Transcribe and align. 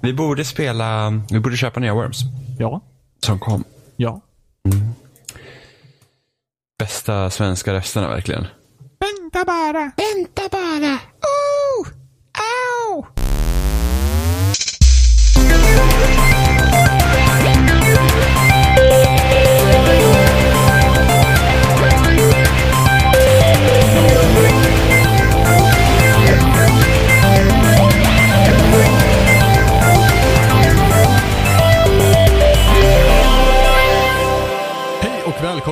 Vi 0.00 0.12
borde 0.12 0.44
spela, 0.44 1.10
vi 1.30 1.40
borde 1.40 1.56
köpa 1.56 1.80
nya 1.80 1.94
Worms. 1.94 2.22
Ja. 2.58 2.80
Som 3.26 3.38
kom. 3.38 3.64
Ja. 3.96 4.20
Bästa 6.78 7.30
svenska 7.30 7.72
rösterna 7.72 8.08
verkligen. 8.08 8.46
Vänta 9.00 9.44
bara. 9.44 9.92
Vänta 9.96 10.42
bara. 10.50 10.98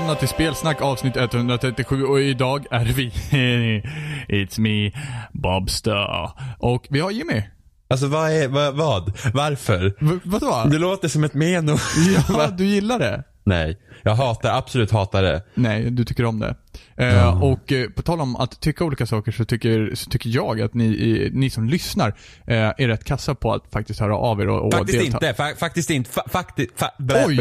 Välkomna 0.07 0.21
till 0.21 0.29
Spelsnack 0.29 0.83
avsnitt 0.83 1.17
137 1.17 2.05
och 2.05 2.21
idag 2.21 2.67
är 2.71 2.85
vi 2.85 3.11
It's 4.29 4.61
me, 4.61 4.93
Bobster. 5.33 6.31
Och 6.59 6.87
vi 6.91 7.01
har 7.01 7.11
Jimmy. 7.11 7.43
Alltså 7.89 8.07
vad 8.07 8.31
är, 8.31 8.49
vad, 8.49 8.75
vad? 8.75 9.13
Varför? 9.35 9.95
V 9.99 10.19
vadå? 10.25 10.65
Det 10.71 10.79
låter 10.79 11.09
som 11.09 11.25
ett 11.25 11.35
meno. 11.35 11.73
Ja, 12.29 12.49
du 12.59 12.65
gillar 12.65 12.99
det? 12.99 13.23
Nej, 13.45 13.79
jag 14.03 14.15
hatar, 14.15 14.59
absolut 14.59 14.91
hatar 14.91 15.23
det. 15.23 15.43
Nej, 15.55 15.91
du 15.91 16.05
tycker 16.05 16.25
om 16.25 16.39
det. 16.39 16.55
Eh, 16.97 17.43
och 17.43 17.73
eh, 17.73 17.91
på 17.91 18.03
tal 18.03 18.21
om 18.21 18.37
att 18.37 18.61
tycka 18.61 18.85
olika 18.85 19.07
saker 19.07 19.33
så 19.33 19.45
tycker, 19.45 19.95
så 19.95 20.11
tycker 20.11 20.31
jag 20.31 20.61
att 20.61 20.75
ni, 20.75 21.31
ni 21.33 21.51
som 21.51 21.69
lyssnar 21.69 22.09
eh, 22.47 22.57
är 22.57 22.89
rätt 22.89 23.05
kassa 23.05 23.35
på 23.35 23.53
att 23.53 23.73
faktiskt 23.73 24.01
höra 24.01 24.17
av 24.17 24.41
er 24.41 24.49
och, 24.49 24.67
och 24.67 24.75
Faktiskt 24.75 24.99
delta. 24.99 25.29
inte, 25.29 25.35
fa 25.35 25.55
faktiskt 25.59 25.91
inte, 25.91 26.11
fa 26.11 26.23
faktiskt, 26.29 26.71
fa 26.79 26.91
Oj. 27.27 27.37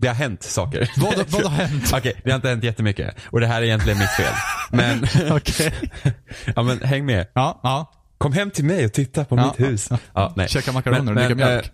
Det 0.00 0.08
har 0.08 0.14
hänt 0.14 0.42
saker. 0.42 0.90
Vad, 1.00 1.28
vad 1.30 1.42
har 1.42 1.50
hänt? 1.66 1.92
Okej, 1.94 2.20
det 2.24 2.30
har 2.30 2.36
inte 2.36 2.48
hänt 2.48 2.64
jättemycket. 2.64 3.16
Och 3.30 3.40
det 3.40 3.46
här 3.46 3.62
är 3.62 3.66
egentligen 3.66 3.98
mitt 3.98 4.10
fel. 4.10 4.32
Men, 4.70 5.06
Okej. 5.36 5.72
ja 6.56 6.62
men 6.62 6.80
häng 6.82 7.06
med. 7.06 7.26
Ja, 7.34 7.60
ja. 7.62 7.92
Kom 8.18 8.32
hem 8.32 8.50
till 8.50 8.64
mig 8.64 8.84
och 8.84 8.92
titta 8.92 9.24
på 9.24 9.36
Ja, 9.36 9.46
mitt 9.46 9.68
hus. 9.68 9.86
ja, 9.90 9.98
Ja, 10.14 10.32
nej. 10.36 10.48
Käka 10.48 10.72
makaroner 10.72 11.12
och 11.12 11.18
dricka 11.18 11.34
mjölk. 11.34 11.64
eh, 11.66 11.70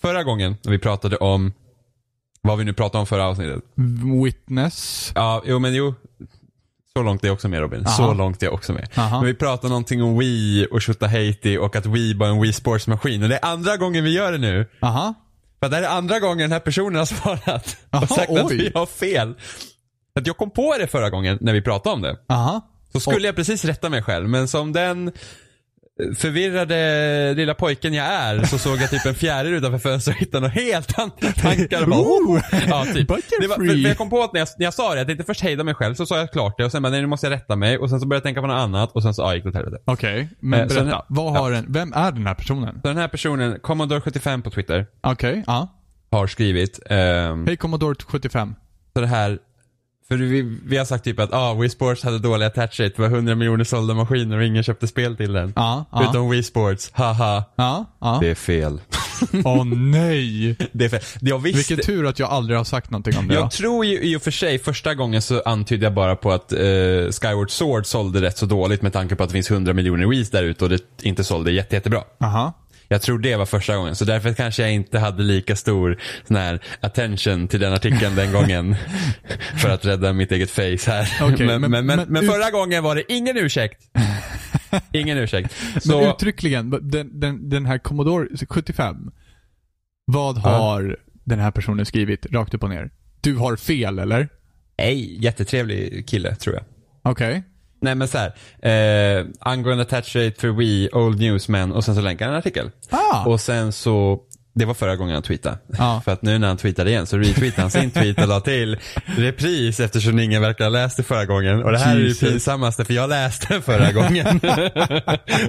förra 0.00 0.22
gången 0.24 0.56
när 0.64 0.72
vi 0.72 0.78
pratade 0.78 1.16
om, 1.16 1.52
vad 2.42 2.58
vi 2.58 2.64
nu 2.64 2.72
pratade 2.72 3.00
om 3.00 3.06
förra 3.06 3.24
avsnittet. 3.26 3.62
Witness. 4.24 5.12
Ja, 5.14 5.42
jo 5.46 5.58
men 5.58 5.74
jo. 5.74 5.94
Så 6.96 7.02
långt 7.02 7.22
är 7.24 7.28
jag 7.28 7.34
också 7.34 7.48
med 7.48 7.60
Robin. 7.60 7.86
Aha. 7.86 7.96
Så 7.96 8.14
långt 8.14 8.42
är 8.42 8.46
jag 8.46 8.54
också 8.54 8.72
med. 8.72 8.88
Aha. 8.96 9.16
Men 9.16 9.26
vi 9.26 9.34
pratade 9.34 9.68
någonting 9.68 10.02
om 10.02 10.18
Wii 10.18 10.66
och 10.70 10.80
Haiti 11.10 11.58
och 11.58 11.76
att 11.76 11.86
Wii 11.86 12.14
var 12.14 12.26
en 12.28 12.40
Wii 12.40 12.52
Sports-maskin. 12.52 13.22
Och 13.22 13.28
det 13.28 13.36
är 13.36 13.44
andra 13.44 13.76
gången 13.76 14.04
vi 14.04 14.12
gör 14.14 14.32
det 14.32 14.38
nu. 14.38 14.66
Aha. 14.82 15.14
För 15.66 15.70
det 15.70 15.76
här 15.76 15.82
är 15.82 15.96
andra 15.98 16.20
gången 16.20 16.38
den 16.38 16.52
här 16.52 16.60
personen 16.60 16.98
har 16.98 17.06
svarat 17.06 17.76
Aha, 17.90 18.02
och 18.02 18.08
sagt 18.08 18.30
att 18.30 18.50
oj. 18.50 18.56
vi 18.56 18.70
har 18.74 18.86
fel. 18.86 19.34
Att 20.18 20.26
jag 20.26 20.36
kom 20.36 20.50
på 20.50 20.76
det 20.78 20.86
förra 20.86 21.10
gången 21.10 21.38
när 21.40 21.52
vi 21.52 21.62
pratade 21.62 21.94
om 21.94 22.02
det. 22.02 22.16
Aha. 22.28 22.60
Så 22.92 23.00
skulle 23.00 23.26
jag 23.26 23.36
precis 23.36 23.64
rätta 23.64 23.88
mig 23.88 24.02
själv, 24.02 24.28
men 24.28 24.48
som 24.48 24.72
den 24.72 25.12
förvirrade 26.18 27.34
lilla 27.34 27.54
pojken 27.54 27.94
jag 27.94 28.06
är 28.06 28.44
så 28.44 28.58
såg 28.58 28.76
jag 28.78 28.90
typ 28.90 29.06
en 29.06 29.14
fjäril 29.14 29.54
utanför 29.54 29.78
fönstret 29.78 30.16
och 30.16 30.20
hittade 30.20 30.40
några 30.40 30.52
helt 30.60 30.98
andra 30.98 31.32
tankar. 31.42 31.82
Och 31.82 31.88
bara, 31.88 32.00
Ooh. 32.00 32.40
ja, 32.68 32.84
typ. 32.94 33.08
Det 33.40 33.46
var, 33.46 33.56
för, 33.56 33.66
för 33.82 33.88
jag 33.88 33.98
kom 33.98 34.10
på 34.10 34.22
att 34.22 34.32
när 34.32 34.40
jag, 34.40 34.48
när 34.58 34.64
jag 34.66 34.74
sa 34.74 34.94
det, 34.94 35.00
att 35.00 35.08
jag 35.08 35.14
inte 35.14 35.24
först 35.24 35.40
hejdade 35.40 35.64
mig 35.64 35.74
själv, 35.74 35.94
så 35.94 36.06
sa 36.06 36.18
jag 36.18 36.32
klart 36.32 36.54
det 36.58 36.64
och 36.64 36.72
sen 36.72 36.82
bara, 36.82 36.90
nej 36.90 37.00
nu 37.00 37.06
måste 37.06 37.26
jag 37.26 37.32
rätta 37.34 37.56
mig 37.56 37.78
och 37.78 37.90
sen 37.90 38.00
så 38.00 38.06
började 38.06 38.18
jag 38.18 38.22
tänka 38.24 38.40
på 38.40 38.46
något 38.46 38.60
annat 38.62 38.92
och 38.92 39.02
sen 39.02 39.14
så, 39.14 39.22
ja, 39.22 39.34
gick 39.34 39.42
det 39.44 39.48
åt 39.48 39.54
helvete. 39.54 39.82
Okej, 39.84 40.28
men 40.40 40.60
Eh, 40.60 40.66
så 40.68 40.74
berätta. 40.74 40.90
den- 40.90 41.02
vad 41.08 41.32
har 41.38 41.50
den, 41.50 41.66
vem 41.68 41.92
är 41.92 42.12
den 42.12 42.26
här 42.26 42.34
personen? 42.34 42.80
Den 42.82 42.96
här 42.96 43.08
personen, 43.08 43.56
Commodore75 43.58 44.42
på 44.42 44.50
Twitter, 44.50 44.86
Okej, 45.00 45.42
ja. 45.46 45.68
har 46.10 46.26
skrivit, 46.26 46.80
ehm, 46.90 47.46
Hej 47.46 47.56
Commodore 47.56 47.94
75. 48.08 48.54
så 48.94 49.00
det 49.00 49.06
här 49.06 49.38
för 50.08 50.16
vi, 50.16 50.58
vi 50.64 50.76
har 50.76 50.84
sagt 50.84 51.04
typ 51.04 51.20
att 51.20 51.32
ah, 51.32 51.54
Wii 51.54 51.68
Sports 51.68 52.02
hade 52.04 52.18
dålig 52.18 52.46
attach 52.46 52.80
rate, 52.80 52.92
det 52.96 53.02
var 53.02 53.08
100 53.08 53.34
miljoner 53.34 53.64
sålda 53.64 53.94
maskiner 53.94 54.38
och 54.38 54.44
ingen 54.44 54.62
köpte 54.62 54.86
spel 54.86 55.16
till 55.16 55.32
den. 55.32 55.52
Ja, 55.56 55.84
ja. 55.92 56.10
Utom 56.10 56.30
Wii 56.30 56.42
Sports, 56.42 56.90
haha. 56.94 57.44
Ja, 57.56 57.84
ja. 58.00 58.18
Det 58.20 58.28
är 58.30 58.34
fel. 58.34 58.80
Åh 59.44 59.64
nej. 59.64 60.56
Det 60.72 60.84
är 60.84 60.88
fel. 60.88 61.00
Jag 61.20 61.38
visste, 61.38 61.56
Vilken 61.74 61.86
tur 61.94 62.06
att 62.06 62.18
jag 62.18 62.30
aldrig 62.30 62.58
har 62.58 62.64
sagt 62.64 62.90
någonting 62.90 63.18
om 63.18 63.28
det. 63.28 63.34
jag 63.34 63.44
då. 63.44 63.48
tror 63.50 63.84
ju 63.84 64.00
i 64.00 64.16
och 64.16 64.22
för 64.22 64.30
sig, 64.30 64.58
första 64.58 64.94
gången 64.94 65.22
så 65.22 65.42
antydde 65.44 65.86
jag 65.86 65.94
bara 65.94 66.16
på 66.16 66.32
att 66.32 66.52
eh, 66.52 66.58
Skyward 67.20 67.50
Sword 67.50 67.86
sålde 67.86 68.20
rätt 68.20 68.38
så 68.38 68.46
dåligt 68.46 68.82
med 68.82 68.92
tanke 68.92 69.16
på 69.16 69.22
att 69.22 69.28
det 69.28 69.32
finns 69.32 69.50
100 69.50 69.72
miljoner 69.72 70.06
Wiis 70.06 70.30
där 70.30 70.42
ute 70.42 70.64
och 70.64 70.70
det 70.70 70.80
inte 71.02 71.24
sålde 71.24 71.52
jätte, 71.52 71.74
jättebra. 71.74 72.02
Aha. 72.20 72.52
Jag 72.88 73.02
tror 73.02 73.18
det 73.18 73.36
var 73.36 73.46
första 73.46 73.76
gången, 73.76 73.94
så 73.96 74.04
därför 74.04 74.32
kanske 74.34 74.62
jag 74.62 74.72
inte 74.72 74.98
hade 74.98 75.22
lika 75.22 75.56
stor 75.56 76.00
sån 76.24 76.36
här 76.36 76.60
attention 76.80 77.48
till 77.48 77.60
den 77.60 77.72
artikeln 77.72 78.16
den 78.16 78.32
gången. 78.32 78.76
för 79.62 79.68
att 79.70 79.84
rädda 79.84 80.12
mitt 80.12 80.32
eget 80.32 80.50
face 80.50 80.90
här. 80.90 81.08
Okej, 81.22 81.46
men, 81.46 81.60
men- 81.60 81.70
men, 81.70 81.86
men, 81.86 81.96
men 81.96 82.08
men 82.12 82.22
förra 82.32 82.50
gången 82.50 82.82
var 82.82 82.94
det 82.94 83.12
ingen 83.12 83.36
ursäkt. 83.36 83.82
ingen 84.92 85.18
ursäkt. 85.18 85.54
Men 85.74 85.80
Så, 85.80 86.10
uttryckligen, 86.10 86.70
den, 86.70 87.20
den, 87.20 87.48
den 87.50 87.66
här 87.66 87.78
Commodore 87.78 88.28
75. 88.50 88.96
Vad 90.04 90.38
har 90.38 90.96
den 91.24 91.38
här 91.38 91.50
personen 91.50 91.86
skrivit 91.86 92.26
rakt 92.30 92.54
upp 92.54 92.62
och 92.62 92.70
ner? 92.70 92.90
Du 93.20 93.36
har 93.36 93.56
fel 93.56 93.98
eller? 93.98 94.28
nej, 94.78 95.24
jättetrevlig 95.24 96.08
kille 96.08 96.34
tror 96.34 96.54
jag. 96.56 96.64
Okej. 97.02 97.42
Nej 97.80 97.94
men 97.94 98.08
så 98.08 98.18
här, 98.18 99.18
eh, 99.18 99.26
angående 99.40 99.82
attach 99.82 100.16
rate 100.16 100.40
för 100.40 100.48
Wii, 100.48 100.88
old 100.92 101.20
news 101.20 101.48
men 101.48 101.72
och 101.72 101.84
sen 101.84 101.94
så 101.94 102.00
länkar 102.00 102.24
han 102.24 102.34
en 102.34 102.38
artikel. 102.38 102.70
Ah. 102.90 103.24
Och 103.24 103.40
sen 103.40 103.72
så, 103.72 104.18
det 104.54 104.64
var 104.64 104.74
förra 104.74 104.96
gången 104.96 105.14
han 105.14 105.22
tweetade. 105.22 105.58
Ja. 105.78 106.00
För 106.04 106.12
att 106.12 106.22
nu 106.22 106.38
när 106.38 106.48
han 106.48 106.56
tweetade 106.56 106.90
igen 106.90 107.06
så 107.06 107.18
retweetade 107.18 107.62
han 107.62 107.70
sin 107.70 107.90
tweet 107.90 108.18
och 108.18 108.28
la 108.28 108.40
till 108.40 108.78
repris 109.04 109.80
eftersom 109.80 110.18
ingen 110.18 110.42
verkar 110.42 110.64
ha 110.64 110.70
läst 110.70 110.96
det 110.96 111.02
förra 111.02 111.24
gången. 111.24 111.64
Och 111.64 111.72
det 111.72 111.78
här 111.78 111.98
Jesus. 111.98 112.22
är 112.22 112.26
det 112.26 112.32
pinsammaste 112.32 112.84
för 112.84 112.94
jag 112.94 113.08
läste 113.10 113.60
förra 113.60 113.92
gången. 113.92 114.26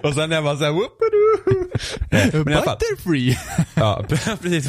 och 0.03 0.13
sen 0.13 0.31
är 0.31 0.35
jag 0.35 0.43
bara 0.43 0.57
såhär 0.57 0.71
whoopidoo. 0.71 1.67
Eh, 2.11 2.43
Butterfree. 2.43 3.37
ja 3.75 4.05
precis. 4.41 4.67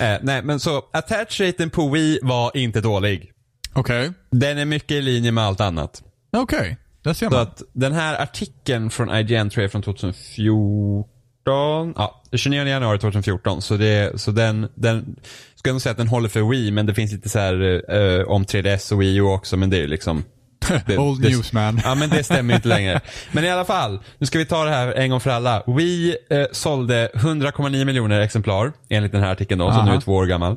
eh, 0.00 0.18
nej 0.22 0.42
men 0.42 0.60
så, 0.60 0.82
attach 0.92 1.40
raten 1.40 1.70
på 1.70 1.88
Wii 1.88 2.18
var 2.22 2.56
inte 2.56 2.80
dålig. 2.80 3.32
Okej. 3.72 4.12
Den 4.30 4.58
är 4.58 4.64
mycket 4.64 4.90
i 4.90 5.02
linje 5.02 5.32
med 5.32 5.44
allt 5.44 5.60
annat. 5.60 6.02
Okej. 6.30 6.76
Där 7.02 7.14
ser 7.14 7.26
Så 7.26 7.32
man. 7.32 7.42
att 7.42 7.62
den 7.72 7.92
här 7.92 8.22
artikeln 8.22 8.90
från 8.90 9.16
IGN 9.16 9.50
tror 9.50 9.62
jag 9.62 9.64
är 9.64 9.68
från 9.68 9.82
2014. 9.82 11.94
Ja, 11.96 12.22
29 12.32 12.66
januari 12.66 12.98
2014. 12.98 13.62
Så, 13.62 13.76
det, 13.76 14.20
så 14.20 14.30
den, 14.30 14.68
den, 14.74 15.16
jag 15.64 15.72
nog 15.72 15.82
säga 15.82 15.90
att 15.90 15.96
den 15.96 16.08
håller 16.08 16.28
för 16.28 16.50
Wii, 16.50 16.70
men 16.70 16.86
det 16.86 16.94
finns 16.94 17.12
lite 17.12 17.28
så 17.28 17.38
här 17.38 17.82
eh, 17.94 18.28
om 18.28 18.44
3DS 18.44 18.92
och 18.92 19.02
Wii 19.02 19.16
U 19.16 19.22
också, 19.22 19.56
men 19.56 19.70
det 19.70 19.82
är 19.82 19.88
liksom 19.88 20.24
det, 20.86 20.98
Old 20.98 21.22
det, 21.22 21.28
news 21.28 21.52
man. 21.52 21.80
Ja 21.84 21.94
men 21.94 22.10
det 22.10 22.24
stämmer 22.24 22.54
inte 22.54 22.68
längre. 22.68 23.00
Men 23.32 23.44
i 23.44 23.50
alla 23.50 23.64
fall, 23.64 23.98
nu 24.18 24.26
ska 24.26 24.38
vi 24.38 24.46
ta 24.46 24.64
det 24.64 24.70
här 24.70 24.92
en 24.92 25.10
gång 25.10 25.20
för 25.20 25.30
alla. 25.30 25.62
Wii 25.66 26.16
eh, 26.30 26.44
sålde 26.52 27.10
100,9 27.14 27.84
miljoner 27.84 28.20
exemplar 28.20 28.72
enligt 28.88 29.12
den 29.12 29.22
här 29.22 29.32
artikeln 29.32 29.58
då, 29.58 29.72
som 29.72 29.84
nu 29.84 29.90
är 29.90 29.94
Aha. 29.94 30.00
två 30.00 30.12
år 30.12 30.26
gammal. 30.26 30.56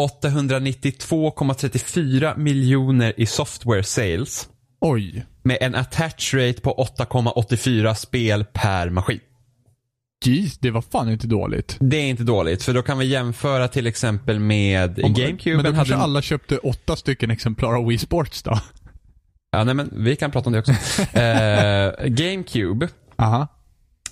892,34 0.00 2.36
miljoner 2.38 3.12
i 3.16 3.26
software 3.26 3.82
sales. 3.82 4.48
Oj. 4.80 5.26
Med 5.42 5.58
en 5.60 5.74
attach 5.74 6.34
rate 6.34 6.60
på 6.60 6.86
8,84 6.98 7.94
spel 7.94 8.44
per 8.44 8.90
maskin. 8.90 9.20
Jeez, 10.24 10.58
det 10.58 10.70
var 10.70 10.82
fan 10.82 11.10
inte 11.10 11.26
dåligt. 11.26 11.76
Det 11.80 11.96
är 11.96 12.08
inte 12.08 12.22
dåligt, 12.22 12.62
för 12.62 12.74
då 12.74 12.82
kan 12.82 12.98
vi 12.98 13.06
jämföra 13.06 13.68
till 13.68 13.86
exempel 13.86 14.38
med 14.40 15.04
Om- 15.04 15.14
GameCube. 15.14 15.56
Men 15.56 15.64
då 15.64 15.72
kanske 15.72 15.94
hade... 15.94 16.04
alla 16.04 16.22
köpte 16.22 16.58
åtta 16.58 16.96
stycken 16.96 17.30
exemplar 17.30 17.74
av 17.74 17.86
Wii 17.86 17.98
Sports 17.98 18.42
då? 18.42 18.58
Ja, 19.50 19.64
nej 19.64 19.74
men 19.74 19.90
vi 19.92 20.16
kan 20.16 20.30
prata 20.30 20.46
om 20.46 20.52
det 20.52 20.58
också. 20.58 20.72
Eh, 21.18 21.92
GameCube 22.06 22.88
Aha. 23.16 23.48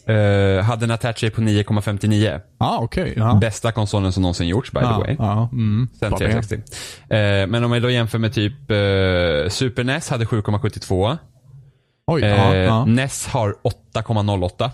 Eh, 0.06 0.64
hade 0.64 0.84
en 0.84 0.90
attach 0.90 1.20
på 1.20 1.40
9,59. 1.40 2.40
Ah, 2.58 2.78
okej. 2.78 3.14
Ja. 3.16 3.34
Bästa 3.40 3.72
konsolen 3.72 4.12
som 4.12 4.22
någonsin 4.22 4.48
gjorts 4.48 4.72
by 4.72 4.78
the 4.80 4.84
Ja, 4.86 4.98
way. 4.98 5.16
ja, 5.18 5.48
mm. 5.52 5.88
Sen 6.00 6.10
Bara 6.10 6.18
det. 6.18 6.32
360. 6.32 6.54
Eh, 7.14 7.46
men 7.46 7.64
om 7.64 7.70
vi 7.70 7.80
då 7.80 7.90
jämför 7.90 8.18
med 8.18 8.32
typ 8.32 8.70
eh, 8.70 9.50
Super 9.50 9.84
NES 9.84 10.08
hade 10.10 10.24
7,72. 10.24 11.18
Oj, 12.06 12.22
Eh. 12.22 12.86
NES 12.86 13.26
har 13.26 13.54
8,08. 13.94 14.70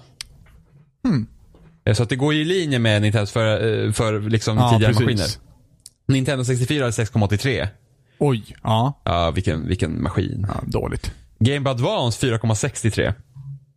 Eh, 1.84 1.94
Så 1.94 2.02
att 2.02 2.08
det 2.08 2.16
går 2.16 2.34
ju 2.34 2.40
i 2.40 2.44
linje 2.44 2.78
med 2.78 3.02
Nintendos 3.02 3.32
för, 3.32 3.84
eh, 3.86 3.92
för 3.92 4.20
liksom 4.20 4.56
tidigare 4.72 4.92
precis. 4.94 5.00
maskiner. 5.00 5.26
Nintendo 6.08 6.44
64 6.44 6.82
hade 6.84 6.92
6,83. 6.92 7.68
Oj, 8.18 8.56
ja. 8.62 9.02
Ja, 9.04 9.30
vilken, 9.30 9.68
vilken 9.68 10.02
maskin. 10.02 10.46
ja. 10.48 10.54
Dåligt. 10.66 11.12
Game 11.38 11.60
Boy 11.60 11.70
Advance 11.70 12.26
4,63. 12.26 13.14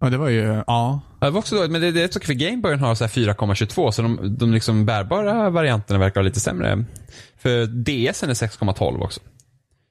Ja, 0.02 0.10
det 0.10 0.18
var 0.18 0.30
ju, 0.30 0.64
ja. 0.68 1.02
Det 1.20 1.30
var 1.30 1.40
också 1.40 1.56
dåligt, 1.56 1.72
men 1.72 1.82
det, 1.82 1.92
det 1.92 2.04
är 2.04 2.08
så 2.08 2.20
för 2.20 2.34
Game 2.34 2.58
Boy 2.58 2.76
har 2.76 2.96
så 2.96 3.04
här 3.04 3.12
4,22 3.12 3.92
så 3.92 4.02
de, 4.02 4.36
de 4.38 4.54
liksom 4.54 4.86
bärbara 4.86 5.50
varianterna 5.50 6.00
verkar 6.00 6.24
lite 6.24 6.40
sämre. 6.40 6.86
För 7.42 7.66
DSen 7.66 8.30
är 8.30 8.34
6,12 8.34 9.04
också. 9.04 9.20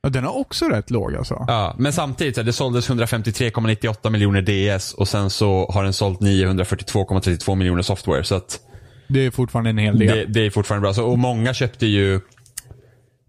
Ja, 0.03 0.09
den 0.09 0.25
är 0.25 0.37
också 0.37 0.69
rätt 0.69 0.91
låg 0.91 1.17
alltså. 1.17 1.45
Ja, 1.49 1.75
men 1.79 1.93
samtidigt, 1.93 2.35
så 2.35 2.41
här, 2.41 2.47
det 2.47 2.53
såldes 2.53 2.91
153,98 2.91 4.11
miljoner 4.11 4.43
DS 4.77 4.95
och 4.95 5.09
sen 5.09 5.31
så 5.31 5.71
har 5.75 5.85
den 5.85 5.93
sålt 5.93 6.21
942,32 6.21 7.55
miljoner 7.55 7.83
software. 7.83 8.25
Så 8.25 8.35
att 8.35 8.61
Det 9.09 9.27
är 9.27 9.31
fortfarande 9.31 9.71
en 9.71 9.79
hel 9.79 9.99
del. 9.99 10.09
det, 10.17 10.25
det 10.25 10.47
är 10.47 10.51
fortfarande 10.51 10.83
bra. 10.85 10.95
Så, 10.95 11.05
och 11.05 11.19
många 11.19 11.55
köpte 11.55 11.87
ju 11.87 12.21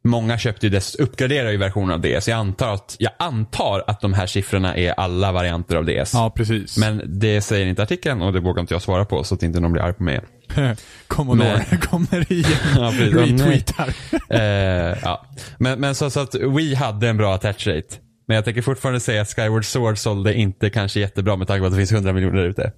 Många 0.04 0.38
köpte 0.38 0.66
ju 0.66 0.70
dess, 0.70 0.96
uppgraderar 0.96 1.52
ju 1.52 1.58
versionen 1.58 1.92
av 1.92 2.02
DS. 2.02 2.28
Jag 2.28 2.38
antar, 2.38 2.74
att, 2.74 2.96
jag 3.00 3.12
antar 3.20 3.84
att 3.88 4.02
de 4.02 4.14
här 4.14 4.26
siffrorna 4.28 4.76
är 4.76 4.92
alla 4.92 5.32
varianter 5.32 5.76
av 5.76 5.86
DS. 5.86 6.14
Ja, 6.14 6.34
precis. 6.36 6.78
Men 6.78 7.02
det 7.06 7.42
säger 7.42 7.66
inte 7.66 7.84
artikeln 7.84 8.22
och 8.22 8.34
det 8.34 8.40
vågar 8.40 8.62
inte 8.62 8.74
jag 8.74 8.82
svara 8.82 9.06
på 9.06 9.24
så 9.24 9.36
att 9.36 9.44
inte 9.44 9.60
någon 9.60 9.72
blir 9.72 9.82
arg 9.82 9.94
på 9.94 10.04
mig. 10.04 10.22
Commodore 11.08 11.66
kommer 11.82 12.32
igen. 12.32 12.46
Ja, 12.76 12.94
precis. 12.98 13.16
Retweetar. 13.16 13.94
Eh, 14.30 14.98
ja. 15.04 15.26
Men, 15.58 15.80
men 15.80 15.96
så, 15.96 16.10
så 16.10 16.20
att 16.20 16.36
Wii 16.36 16.76
hade 16.76 17.10
en 17.10 17.18
bra 17.18 17.36
attach 17.36 17.68
rate. 17.68 17.96
Men 18.28 18.36
jag 18.36 18.46
tänker 18.46 18.62
fortfarande 18.62 19.00
säga 19.00 19.22
att 19.22 19.36
Skyward 19.36 19.66
Sword 19.66 19.98
sålde 19.98 20.34
inte 20.34 20.70
kanske 20.70 21.00
jättebra 21.00 21.36
med 21.36 21.48
tanke 21.48 21.60
på 21.60 21.66
att 21.66 21.72
det 21.72 21.78
finns 21.78 21.92
100 21.92 22.14
miljoner 22.14 22.42
där 22.42 22.50
ute. 22.50 22.72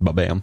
Babam. 0.00 0.42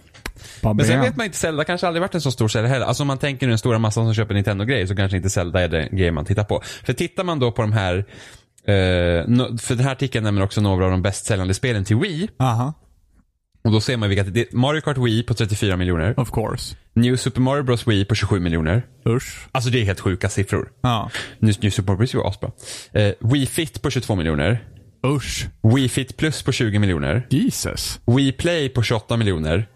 Men 0.64 0.86
sen 0.86 1.02
vet 1.02 1.16
man 1.16 1.26
inte, 1.26 1.38
Zelda 1.38 1.64
kanske 1.64 1.88
aldrig 1.88 2.02
varit 2.02 2.16
en 2.16 2.22
så 2.22 2.32
stor 2.32 2.48
säljare 2.48 2.70
heller. 2.70 2.86
Alltså 2.86 3.04
om 3.04 3.08
man 3.08 3.18
tänker 3.18 3.46
nu 3.48 3.52
den 3.52 3.58
stora 3.58 3.80
massan 3.80 4.06
som 4.06 4.14
köper 4.14 4.34
Nintendo-grejer 4.34 4.86
så 4.86 4.96
kanske 4.96 5.18
inte 5.18 5.30
Zelda 5.30 5.62
är 5.62 5.68
den 5.68 5.98
grej 5.98 6.12
man 6.12 6.26
tittar 6.26 6.44
på. 6.44 6.62
För 6.86 6.94
tittar 6.94 7.24
man 7.24 7.40
då 7.40 7.52
på 7.52 7.62
de 7.62 7.72
här, 7.74 7.98
eh, 7.98 8.74
för 9.58 9.76
den 9.76 9.86
här 9.86 9.92
artikeln 9.92 10.24
nämner 10.24 10.44
också 10.44 10.62
några 10.62 10.86
av 10.86 10.92
de 10.92 11.02
bäst 11.02 11.26
säljande 11.26 11.54
spelen 11.54 11.84
till 11.86 11.96
Wii. 11.98 12.30
Aha, 12.40 12.74
Och 13.64 13.72
då 13.72 13.82
ser 13.82 13.98
man 13.98 14.10
vilka, 14.10 14.24
det 14.24 14.40
är 14.54 14.58
Mario 14.58 14.82
Kart 14.82 14.98
Wii 14.98 15.24
på 15.24 15.34
34 15.34 15.78
miljoner. 15.78 16.20
of 16.20 16.32
course. 16.32 16.76
New 16.94 17.16
Super 17.16 17.42
Mario 17.42 17.64
Bros 17.64 17.88
Wii 17.88 18.06
på 18.06 18.16
27 18.16 18.40
miljoner. 18.40 18.86
Usch. 19.10 19.48
Alltså 19.52 19.70
det 19.70 19.82
är 19.82 19.86
helt 19.86 20.00
sjuka 20.00 20.30
siffror. 20.30 20.72
Ja. 20.82 21.10
New, 21.40 21.56
New 21.62 21.70
Super 21.72 21.94
Mario 21.94 21.98
Bros 21.98 22.14
var 22.14 22.30
asbra. 22.30 22.52
Eh, 22.94 23.14
Wii 23.20 23.46
Fit 23.46 23.82
på 23.82 23.90
22 23.90 24.16
miljoner. 24.16 24.64
Usch. 25.08 25.48
Wii 25.76 25.90
Fit 25.90 26.18
Plus 26.18 26.44
på 26.44 26.52
20 26.52 26.80
miljoner. 26.80 27.28
Jesus. 27.30 28.00
Wii 28.06 28.32
Play 28.32 28.70
på 28.70 28.84
28 28.84 29.18
miljoner. 29.18 29.68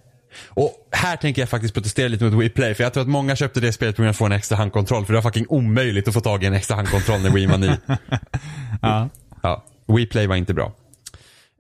Och 0.48 0.72
här 0.92 1.16
tänker 1.18 1.42
jag 1.42 1.50
faktiskt 1.50 1.74
protestera 1.74 2.08
lite 2.08 2.24
mot 2.24 2.34
Wii 2.34 2.50
Play. 2.50 2.74
För 2.76 2.84
jag 2.84 2.94
tror 2.94 3.02
att 3.04 3.10
många 3.10 3.36
köpte 3.36 3.60
det 3.60 3.72
spelet 3.72 3.96
på 3.96 4.02
grund 4.02 4.08
av 4.08 4.12
att 4.12 4.18
få 4.18 4.26
en 4.26 4.32
extra 4.32 4.56
handkontroll. 4.58 5.06
För 5.06 5.14
det 5.14 5.18
var 5.18 5.22
fucking 5.22 5.46
omöjligt 5.50 6.08
att 6.08 6.14
få 6.14 6.22
tag 6.22 6.44
i 6.44 6.46
en 6.48 6.54
extra 6.54 6.76
handkontroll 6.76 7.20
när 7.22 7.30
Wii 7.30 7.46
var 7.46 7.58
ny. 7.58 7.70
Ja. 8.82 9.10
Ja, 9.44 9.64
Wii 9.88 10.06
Play 10.06 10.28
var 10.28 10.36
inte 10.36 10.54
bra. 10.54 10.72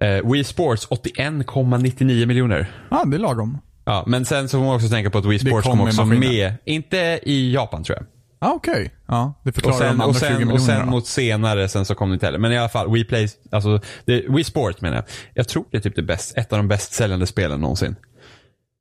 Eh, 0.01 0.31
Wii 0.31 0.43
Sports 0.43 0.87
81,99 0.89 2.25
miljoner. 2.25 2.71
Ja, 2.91 3.03
det 3.05 3.17
är 3.17 3.19
lagom. 3.19 3.57
Ja, 3.85 4.03
men 4.07 4.25
sen 4.25 4.49
så 4.49 4.57
får 4.57 4.65
man 4.65 4.75
också 4.75 4.89
tänka 4.89 5.09
på 5.09 5.17
att 5.17 5.25
Wii 5.25 5.39
Sports 5.39 5.67
kom 5.67 5.77
kom 5.77 5.87
också 5.87 6.05
maskinen. 6.05 6.29
med, 6.29 6.53
inte 6.65 7.19
i 7.23 7.53
Japan 7.53 7.83
tror 7.83 7.97
jag. 7.97 8.05
Ja, 8.41 8.53
okej. 8.55 8.91
Ja, 9.07 9.33
det 9.43 9.49
Och 9.49 9.55
förklarar 9.55 9.77
de 9.77 9.79
sen, 9.79 9.89
andra 9.89 10.05
och 10.05 10.13
20 10.15 10.19
sen, 10.19 10.33
och 10.33 10.39
miljonerna. 10.39 10.59
sen 10.65 10.79
då. 10.85 10.91
mot 10.91 11.07
senare, 11.07 11.67
sen 11.69 11.85
så 11.85 11.95
kom 11.95 12.09
det 12.09 12.13
inte 12.13 12.25
heller. 12.25 12.39
Men 12.39 12.51
i 12.51 12.57
alla 12.57 12.69
fall, 12.69 12.91
Wii 12.93 13.03
Play, 13.03 13.27
alltså, 13.51 13.79
det, 14.05 14.25
Wii 14.29 14.43
Sport 14.43 14.81
menar 14.81 14.95
jag. 14.95 15.05
Jag 15.33 15.47
tror 15.47 15.65
det 15.71 15.77
är 15.77 15.81
typ 15.81 15.95
det 15.95 16.01
bäst, 16.03 16.37
ett 16.37 16.53
av 16.53 16.59
de 16.59 16.67
bäst 16.67 16.93
säljande 16.93 17.27
spelen 17.27 17.61
någonsin. 17.61 17.95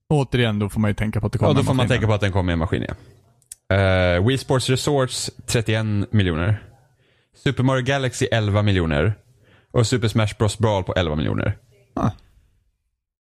Återigen, 0.09 0.59
då 0.59 0.69
får 0.69 0.81
man 0.81 0.91
ju 0.91 0.95
tänka 0.95 1.21
på 1.21 1.27
att 1.27 1.33
det 1.33 1.39
kommer 1.39 1.53
Ja, 1.53 1.59
då 1.59 1.65
får 1.65 1.75
man 1.75 1.89
tänka 1.89 2.07
på 2.07 2.15
att 2.15 2.21
den 2.21 2.33
kommer 2.33 2.43
med 2.43 2.53
en 2.53 2.59
maskin 2.59 2.85
ja. 2.89 2.95
Uh, 3.73 4.27
Wii 4.27 4.39
Sports 4.39 4.71
Resorts 4.71 5.31
31 5.47 5.87
miljoner. 6.11 6.63
Super 7.45 7.63
Mario 7.63 7.85
Galaxy 7.85 8.27
11 8.27 8.63
miljoner. 8.63 9.15
Och 9.73 9.87
Super 9.87 10.09
Smash 10.09 10.29
Bros 10.39 10.59
Brawl 10.59 10.85
på 10.85 10.95
11 10.95 11.17
miljoner. 11.17 11.57
Ah. 11.95 12.11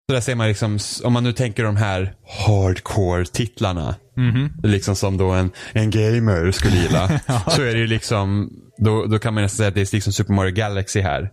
Så 0.08 0.14
där 0.14 0.20
ser 0.20 0.34
man 0.34 0.48
liksom, 0.48 0.78
om 1.04 1.12
man 1.12 1.24
nu 1.24 1.32
tänker 1.32 1.64
de 1.64 1.76
här 1.76 2.14
hardcore-titlarna. 2.46 3.94
Mhm. 4.16 4.52
Liksom 4.62 4.96
som 4.96 5.16
då 5.16 5.30
en, 5.30 5.50
en 5.72 5.90
gamer 5.90 6.50
skulle 6.50 6.76
gilla. 6.76 7.08
Så 7.48 7.62
är 7.62 7.74
det 7.74 7.78
ju 7.78 7.86
liksom, 7.86 8.52
då, 8.78 9.06
då 9.06 9.18
kan 9.18 9.34
man 9.34 9.42
nästan 9.42 9.56
säga 9.56 9.68
att 9.68 9.74
det 9.74 9.80
är 9.80 9.94
liksom 9.94 10.12
Super 10.12 10.34
Mario 10.34 10.54
Galaxy 10.54 11.00
här. 11.00 11.30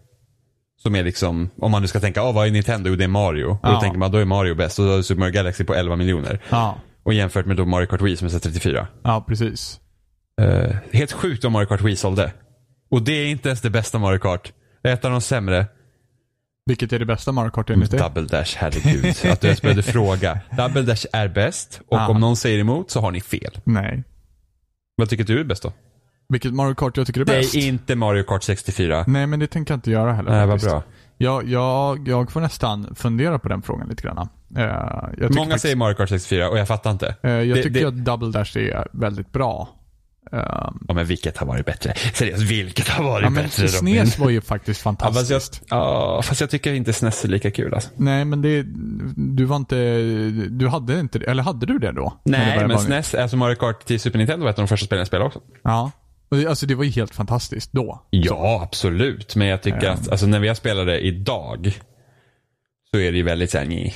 Som 0.84 0.96
är 0.96 1.04
liksom, 1.04 1.50
om 1.58 1.72
man 1.72 1.82
nu 1.82 1.88
ska 1.88 2.00
tänka, 2.00 2.24
oh, 2.24 2.34
vad 2.34 2.48
är 2.48 2.52
Nintendo? 2.52 2.90
Jo, 2.90 2.96
det 2.96 3.04
är 3.04 3.08
Mario. 3.08 3.46
Och 3.46 3.58
då 3.68 3.70
Ja. 3.74 3.82
tänker 3.82 3.98
man, 4.00 4.12
då 4.12 4.18
är 4.18 4.26
Mario 4.26 4.56
bäst. 4.56 4.80
Och 4.80 4.86
då 4.86 4.98
är 4.98 5.02
Super 5.02 5.20
Mario 5.20 5.32
Galaxy 5.34 5.64
på 5.64 5.74
11 5.76 5.96
miljoner. 5.96 6.40
Ja. 6.50 6.78
Och 7.04 7.14
jämfört 7.14 7.46
med 7.46 7.58
då 7.58 7.66
Mario 7.66 7.86
Kart 7.88 8.02
Wii 8.02 8.18
som 8.18 8.26
är 8.26 8.30
så 8.30 8.40
34. 8.40 8.88
ja, 9.04 9.26
precis. 9.28 9.80
Eh, 10.42 10.76
helt 10.94 11.12
sjukt 11.12 11.44
vad 11.44 11.52
Mario 11.52 11.66
Kart 11.68 11.82
Wii 11.82 11.96
sålde. 11.96 12.32
Och 12.92 13.02
det 13.02 13.12
är 13.12 13.26
inte 13.28 13.50
ens 13.50 13.62
det 13.62 13.70
bästa 13.70 14.00
Mario 14.00 14.20
Kart. 14.20 14.54
Det 14.84 14.90
är 14.90 14.94
ett 14.94 15.06
av 15.06 15.12
de 15.12 15.22
sämre. 15.22 15.66
Vilket 16.66 16.94
är 16.94 17.00
det 17.00 17.06
bästa 17.06 17.32
Mario 17.32 17.50
Kart 17.52 17.70
enligt 17.70 17.92
dig? 17.92 18.00
Double 18.00 18.22
Dash, 18.24 18.56
herregud. 18.58 19.06
att 19.32 19.42
du 19.42 19.48
ens 19.48 19.62
behövde 19.62 19.84
fråga. 19.84 20.40
Double 20.58 20.82
Dash 20.82 21.06
är 21.14 21.28
bäst 21.28 21.82
och 21.88 21.98
Ja. 21.98 22.08
om 22.10 22.20
någon 22.20 22.36
säger 22.36 22.60
emot 22.60 22.92
så 22.92 23.02
har 23.02 23.12
ni 23.12 23.22
fel. 23.22 23.58
Nej. 23.64 24.04
Vad 24.96 25.10
tycker 25.10 25.24
du 25.24 25.40
är 25.40 25.44
bäst 25.44 25.64
då? 25.64 25.74
Vilket 26.34 26.54
Mario 26.54 26.76
Kart 26.76 26.98
jag 26.98 27.08
tycker 27.08 27.22
är 27.22 27.26
Det 27.26 27.32
bäst? 27.32 27.56
är 27.56 27.68
inte 27.68 27.96
Mario 27.96 28.24
Kart 28.24 28.44
64. 28.44 29.04
Nej, 29.08 29.28
men 29.28 29.40
det 29.40 29.48
tänker 29.48 29.74
jag 29.74 29.78
inte 29.78 29.92
göra 29.92 30.14
heller. 30.14 30.32
Nej, 30.32 30.40
vad 30.48 30.50
faktiskt. 30.50 30.72
bra. 30.72 30.84
Jag, 31.18 31.50
jag, 31.50 32.08
jag 32.08 32.32
får 32.32 32.42
nästan 32.42 32.96
fundera 32.96 33.40
på 33.40 33.50
den 33.50 33.62
frågan 33.62 33.90
lite 33.90 34.04
grann. 34.04 34.30
Eh, 34.58 35.30
Många 35.30 35.58
säger 35.58 35.76
Mario 35.76 35.96
Kart 35.96 36.10
64 36.10 36.50
och 36.50 36.58
jag 36.58 36.68
fattar 36.68 36.92
inte. 36.92 37.16
Eh, 37.24 37.32
jag 37.32 37.58
Det- 37.58 37.64
tycker 37.64 37.80
det- 37.82 37.88
att 37.88 38.06
Double 38.06 38.32
Dash 38.32 38.58
är 38.58 38.88
väldigt 38.92 39.32
bra. 39.32 39.70
Eh, 40.32 40.40
Ja 40.88 40.94
men 40.94 41.06
vilket 41.06 41.38
har 41.38 41.48
varit 41.48 41.66
bättre? 41.66 41.94
Seriöst, 42.14 42.42
vilket 42.44 42.88
har 42.88 43.04
varit 43.04 43.24
ja, 43.24 43.30
men 43.30 43.44
bättre 43.44 43.68
SNES 43.68 44.20
var 44.20 44.30
ju 44.30 44.42
faktiskt 44.42 44.86
Ja, 44.86 44.92
fast, 44.92 45.02
fantastiskt. 45.04 45.62
jag, 45.70 45.78
ja, 45.80 46.22
fast 46.24 46.42
jag 46.42 46.50
tycker 46.50 46.74
inte 46.74 46.94
SNES 46.94 47.24
är 47.26 47.30
lika 47.30 47.52
kul 47.52 47.74
alltså. 47.74 47.90
Nej, 47.96 48.26
men 48.26 48.42
det, 48.42 48.64
du 49.16 49.46
var 49.46 49.56
inte, 49.56 49.76
du 50.50 50.68
hade 50.68 51.00
inte 51.00 51.20
eller 51.20 51.44
hade 51.44 51.66
du 51.66 51.80
det 51.80 51.92
då? 51.92 52.14
Det 52.26 52.32
Nej, 52.32 52.46
började 52.56 52.68
men? 52.68 52.80
SNES, 52.80 53.16
alltså 53.16 53.38
Mario 53.38 53.56
Kart 53.56 53.86
till 53.86 54.00
Super 54.00 54.18
Nintendo 54.18 54.44
var 54.44 54.50
ett 54.50 54.60
av 54.60 54.64
de 54.64 54.68
första 54.68 54.86
spelen 54.86 55.00
jag 55.00 55.08
spelade 55.08 55.28
också. 55.28 55.40
Ja. 55.64 55.92
Alltså 56.50 56.66
det 56.66 56.76
var 56.76 56.84
ju 56.84 56.90
helt 56.90 57.16
fantastiskt 57.16 57.72
då. 57.72 58.02
Ja, 58.10 58.62
absolut. 58.64 59.36
Men 59.36 59.48
jag 59.48 59.62
tycker 59.62 59.90
att 59.90 60.10
alltså, 60.10 60.26
när 60.28 60.40
vi 60.40 60.48
har 60.48 60.56
spelat 60.56 60.86
det 60.86 61.00
idag 61.00 61.78
så 62.92 62.98
är 62.98 63.12
det 63.12 63.18
ju 63.18 63.24
väldigt 63.24 63.52
såhär, 63.52 63.66
nej. 63.66 63.96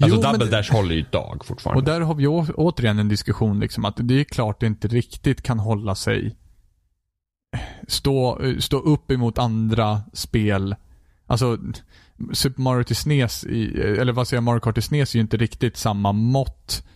Alltså 0.00 0.16
Jo, 0.16 0.22
Double 0.22 0.44
det- 0.44 0.50
Dash 0.50 0.72
håller 0.72 0.94
ju 0.94 1.00
idag 1.00 1.42
fortfarande. 1.44 1.78
Och 1.78 1.84
där 1.84 2.00
har 2.00 2.14
vi 2.14 2.26
å, 2.26 2.46
återigen 2.56 2.98
en 2.98 3.08
diskussion 3.08 3.60
liksom 3.60 3.84
att 3.84 3.94
det 3.96 4.20
är 4.20 4.24
klart 4.24 4.60
det 4.60 4.66
inte 4.66 4.88
riktigt 4.88 5.42
kan 5.42 5.58
hålla 5.58 5.94
sig 5.94 6.36
stå, 7.88 8.40
stå 8.58 8.78
upp 8.78 9.10
emot 9.10 9.38
andra 9.38 10.00
spel. 10.12 10.76
Alltså 11.26 11.58
Super 12.32 12.60
Mario 12.62 12.84
till 12.84 12.96
SNES, 12.96 13.44
i, 13.44 13.80
eller 13.80 14.12
vad 14.12 14.28
säger 14.28 14.36
jag, 14.36 14.44
Mario 14.44 14.60
Kart 14.60 14.74
till 14.74 14.82
SNES 14.82 15.14
är 15.14 15.16
ju 15.18 15.20
inte 15.22 15.36
riktigt 15.36 15.76
samma 15.76 16.12
mått 16.12 16.86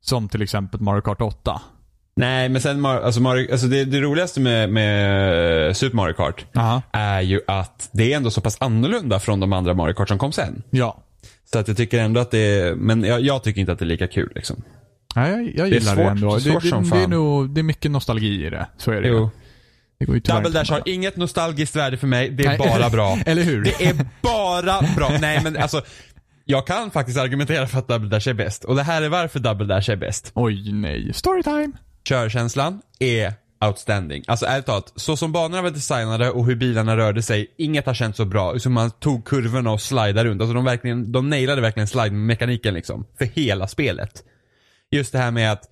som 0.00 0.28
till 0.28 0.42
exempel 0.42 0.80
Mario 0.80 1.00
Kart 1.00 1.20
8. 1.20 1.60
Nej, 2.16 2.48
men 2.48 2.60
sen 2.60 2.86
alltså, 2.86 3.20
Mario, 3.20 3.52
alltså 3.52 3.66
det, 3.66 3.84
det 3.84 4.00
roligaste 4.00 4.40
med, 4.40 4.70
med 4.70 5.76
Super 5.76 5.96
Mario 5.96 6.14
Kart 6.14 6.44
Aha. 6.56 6.82
är 6.92 7.20
ju 7.20 7.40
att 7.46 7.88
det 7.92 8.12
är 8.12 8.16
ändå 8.16 8.30
så 8.30 8.40
pass 8.40 8.56
annorlunda 8.60 9.20
från 9.20 9.40
de 9.40 9.52
andra 9.52 9.74
Mario 9.74 9.94
Kart 9.94 10.08
som 10.08 10.18
kom 10.18 10.32
sen. 10.32 10.62
Ja. 10.70 11.02
Så 11.52 11.58
att 11.58 11.68
jag 11.68 11.76
tycker 11.76 11.98
ändå 11.98 12.20
att 12.20 12.30
det 12.30 12.38
är, 12.38 12.74
men 12.74 13.04
jag, 13.04 13.20
jag 13.20 13.42
tycker 13.42 13.60
inte 13.60 13.72
att 13.72 13.78
det 13.78 13.84
är 13.84 13.86
lika 13.86 14.06
kul 14.08 14.32
liksom. 14.34 14.62
Nej, 15.16 15.30
jag, 15.32 15.40
jag 15.42 15.54
Det 15.70 15.76
är 15.76 15.80
gillar 15.80 15.96
det, 15.96 16.02
svårt- 16.02 16.10
ändå. 16.10 16.34
det 16.34 16.40
svårt 16.40 16.62
det, 16.62 16.68
som 16.68 16.82
det, 16.84 16.90
det, 16.90 16.96
är 16.96 17.00
fan. 17.00 17.10
nog, 17.10 17.50
det 17.54 17.60
är 17.60 17.62
mycket 17.62 17.90
nostalgi 17.90 18.46
i 18.46 18.50
det. 18.50 18.66
Så 18.76 18.90
är 18.92 19.02
det. 19.02 19.08
Jo. 19.08 19.30
Det 19.98 20.04
går 20.06 20.14
ju 20.14 20.20
Double 20.20 20.50
Dash 20.50 20.72
har 20.72 20.82
inget 20.84 21.16
nostalgiskt 21.16 21.76
värde 21.76 21.96
för 21.96 22.06
mig, 22.06 22.30
det 22.30 22.44
är 22.44 22.48
Nej. 22.48 22.58
bara 22.58 22.90
bra. 22.90 23.18
Eller 23.26 23.42
hur? 23.42 23.62
Det 23.64 23.84
är 23.86 23.96
bara 24.22 24.82
bra. 24.96 25.10
Nej 25.20 25.40
men 25.44 25.56
alltså, 25.56 25.82
jag 26.44 26.66
kan 26.66 26.90
faktiskt 26.90 27.18
argumentera 27.18 27.66
för 27.66 27.78
att 27.78 27.88
Double 27.88 28.08
Dash 28.08 28.28
är 28.28 28.34
bäst. 28.34 28.64
Och 28.64 28.76
det 28.76 28.82
här 28.82 29.02
är 29.02 29.08
varför 29.08 29.38
Double 29.40 29.66
Dash 29.66 29.90
är 29.90 29.96
bäst. 29.96 30.32
Oj, 30.34 30.72
nej. 30.72 31.10
Storytime. 31.14 31.72
Körkänslan 32.04 32.80
är 32.98 33.34
outstanding. 33.64 34.24
Alltså 34.26 34.46
ärligt 34.46 34.66
talat, 34.66 34.92
så 34.96 35.16
som 35.16 35.32
banorna 35.32 35.62
var 35.62 35.70
designade 35.70 36.30
och 36.30 36.46
hur 36.46 36.56
bilarna 36.56 36.96
rörde 36.96 37.22
sig, 37.22 37.54
inget 37.58 37.86
har 37.86 37.94
känts 37.94 38.16
så 38.16 38.24
bra. 38.24 38.58
Som 38.58 38.72
man 38.72 38.90
tog 38.90 39.24
kurvorna 39.26 39.70
och 39.72 39.80
slidade 39.80 40.24
runt. 40.24 40.40
Alltså 40.42 40.54
de, 40.54 40.64
verkligen, 40.64 41.12
de 41.12 41.30
nailade 41.30 41.60
verkligen 41.60 41.86
slide-mekaniken 41.86 42.74
liksom. 42.74 43.06
För 43.18 43.24
hela 43.24 43.68
spelet. 43.68 44.24
Just 44.90 45.12
det 45.12 45.18
här 45.18 45.30
med 45.30 45.52
att 45.52 45.62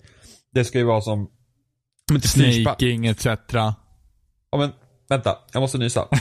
det 0.53 0.65
ska 0.65 0.77
ju 0.77 0.83
vara 0.83 1.01
som... 1.01 1.29
Snaking 2.23 3.07
etc. 3.07 3.25
Ja 3.53 3.75
men, 4.57 4.71
vänta. 5.09 5.37
Jag 5.53 5.61
måste 5.61 5.77
nysa. 5.77 6.07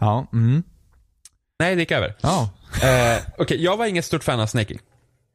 Ja. 0.00 0.26
Mm. 0.32 0.62
Nej, 1.60 1.74
det 1.74 1.80
gick 1.80 1.90
över. 1.90 2.16
Ja. 2.20 2.50
Eh, 2.82 3.22
Okej, 3.38 3.62
jag 3.64 3.76
var 3.76 3.86
inget 3.86 4.04
stort 4.04 4.24
fan 4.24 4.40
av 4.40 4.46
snaking. 4.46 4.78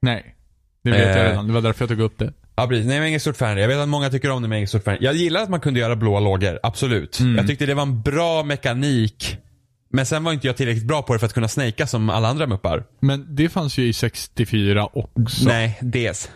Nej. 0.01 0.35
Det 0.83 0.91
vet 0.91 0.99
jag 0.99 1.17
Eh. 1.25 1.29
redan. 1.29 1.47
Det 1.47 1.53
var 1.53 1.61
därför 1.61 1.81
jag 1.81 1.89
tog 1.89 1.99
upp 1.99 2.17
det. 2.17 2.33
Ja 2.61 2.67
precis, 2.67 2.85
nej 2.85 2.95
jag 2.95 3.03
är 3.03 3.07
ingen 3.07 3.19
stort 3.19 3.37
fan. 3.37 3.57
Jag 3.57 3.67
vet 3.67 3.77
att 3.77 3.89
många 3.89 4.09
tycker 4.09 4.31
om 4.31 4.41
det 4.41 4.47
men 4.47 4.51
jag 4.51 4.57
är 4.57 4.59
ingen 4.59 4.67
stort 4.67 4.83
fan. 4.83 4.97
Jag 4.99 5.13
gillar 5.13 5.43
att 5.43 5.49
man 5.49 5.59
kunde 5.59 5.79
göra 5.79 5.95
blåa 5.95 6.19
lågor, 6.19 6.59
absolut. 6.63 7.19
Mm. 7.19 7.35
Jag 7.35 7.47
tyckte 7.47 7.65
det 7.65 7.73
var 7.73 7.83
en 7.83 8.01
bra 8.01 8.43
mekanik. 8.43 9.37
Men 9.89 10.05
sen 10.05 10.23
var 10.23 10.33
inte 10.33 10.47
jag 10.47 10.57
tillräckligt 10.57 10.87
bra 10.87 11.01
på 11.01 11.13
det 11.13 11.19
för 11.19 11.25
att 11.25 11.33
kunna 11.33 11.47
snaka 11.47 11.87
som 11.87 12.09
alla 12.09 12.27
andra 12.27 12.47
muppar. 12.47 12.83
Men 12.99 13.35
det 13.35 13.49
fanns 13.49 13.77
ju 13.77 13.87
i 13.87 13.93
64 13.93 14.89
också. 14.93 15.45
Nej, 15.45 15.79
DS. 15.81 16.29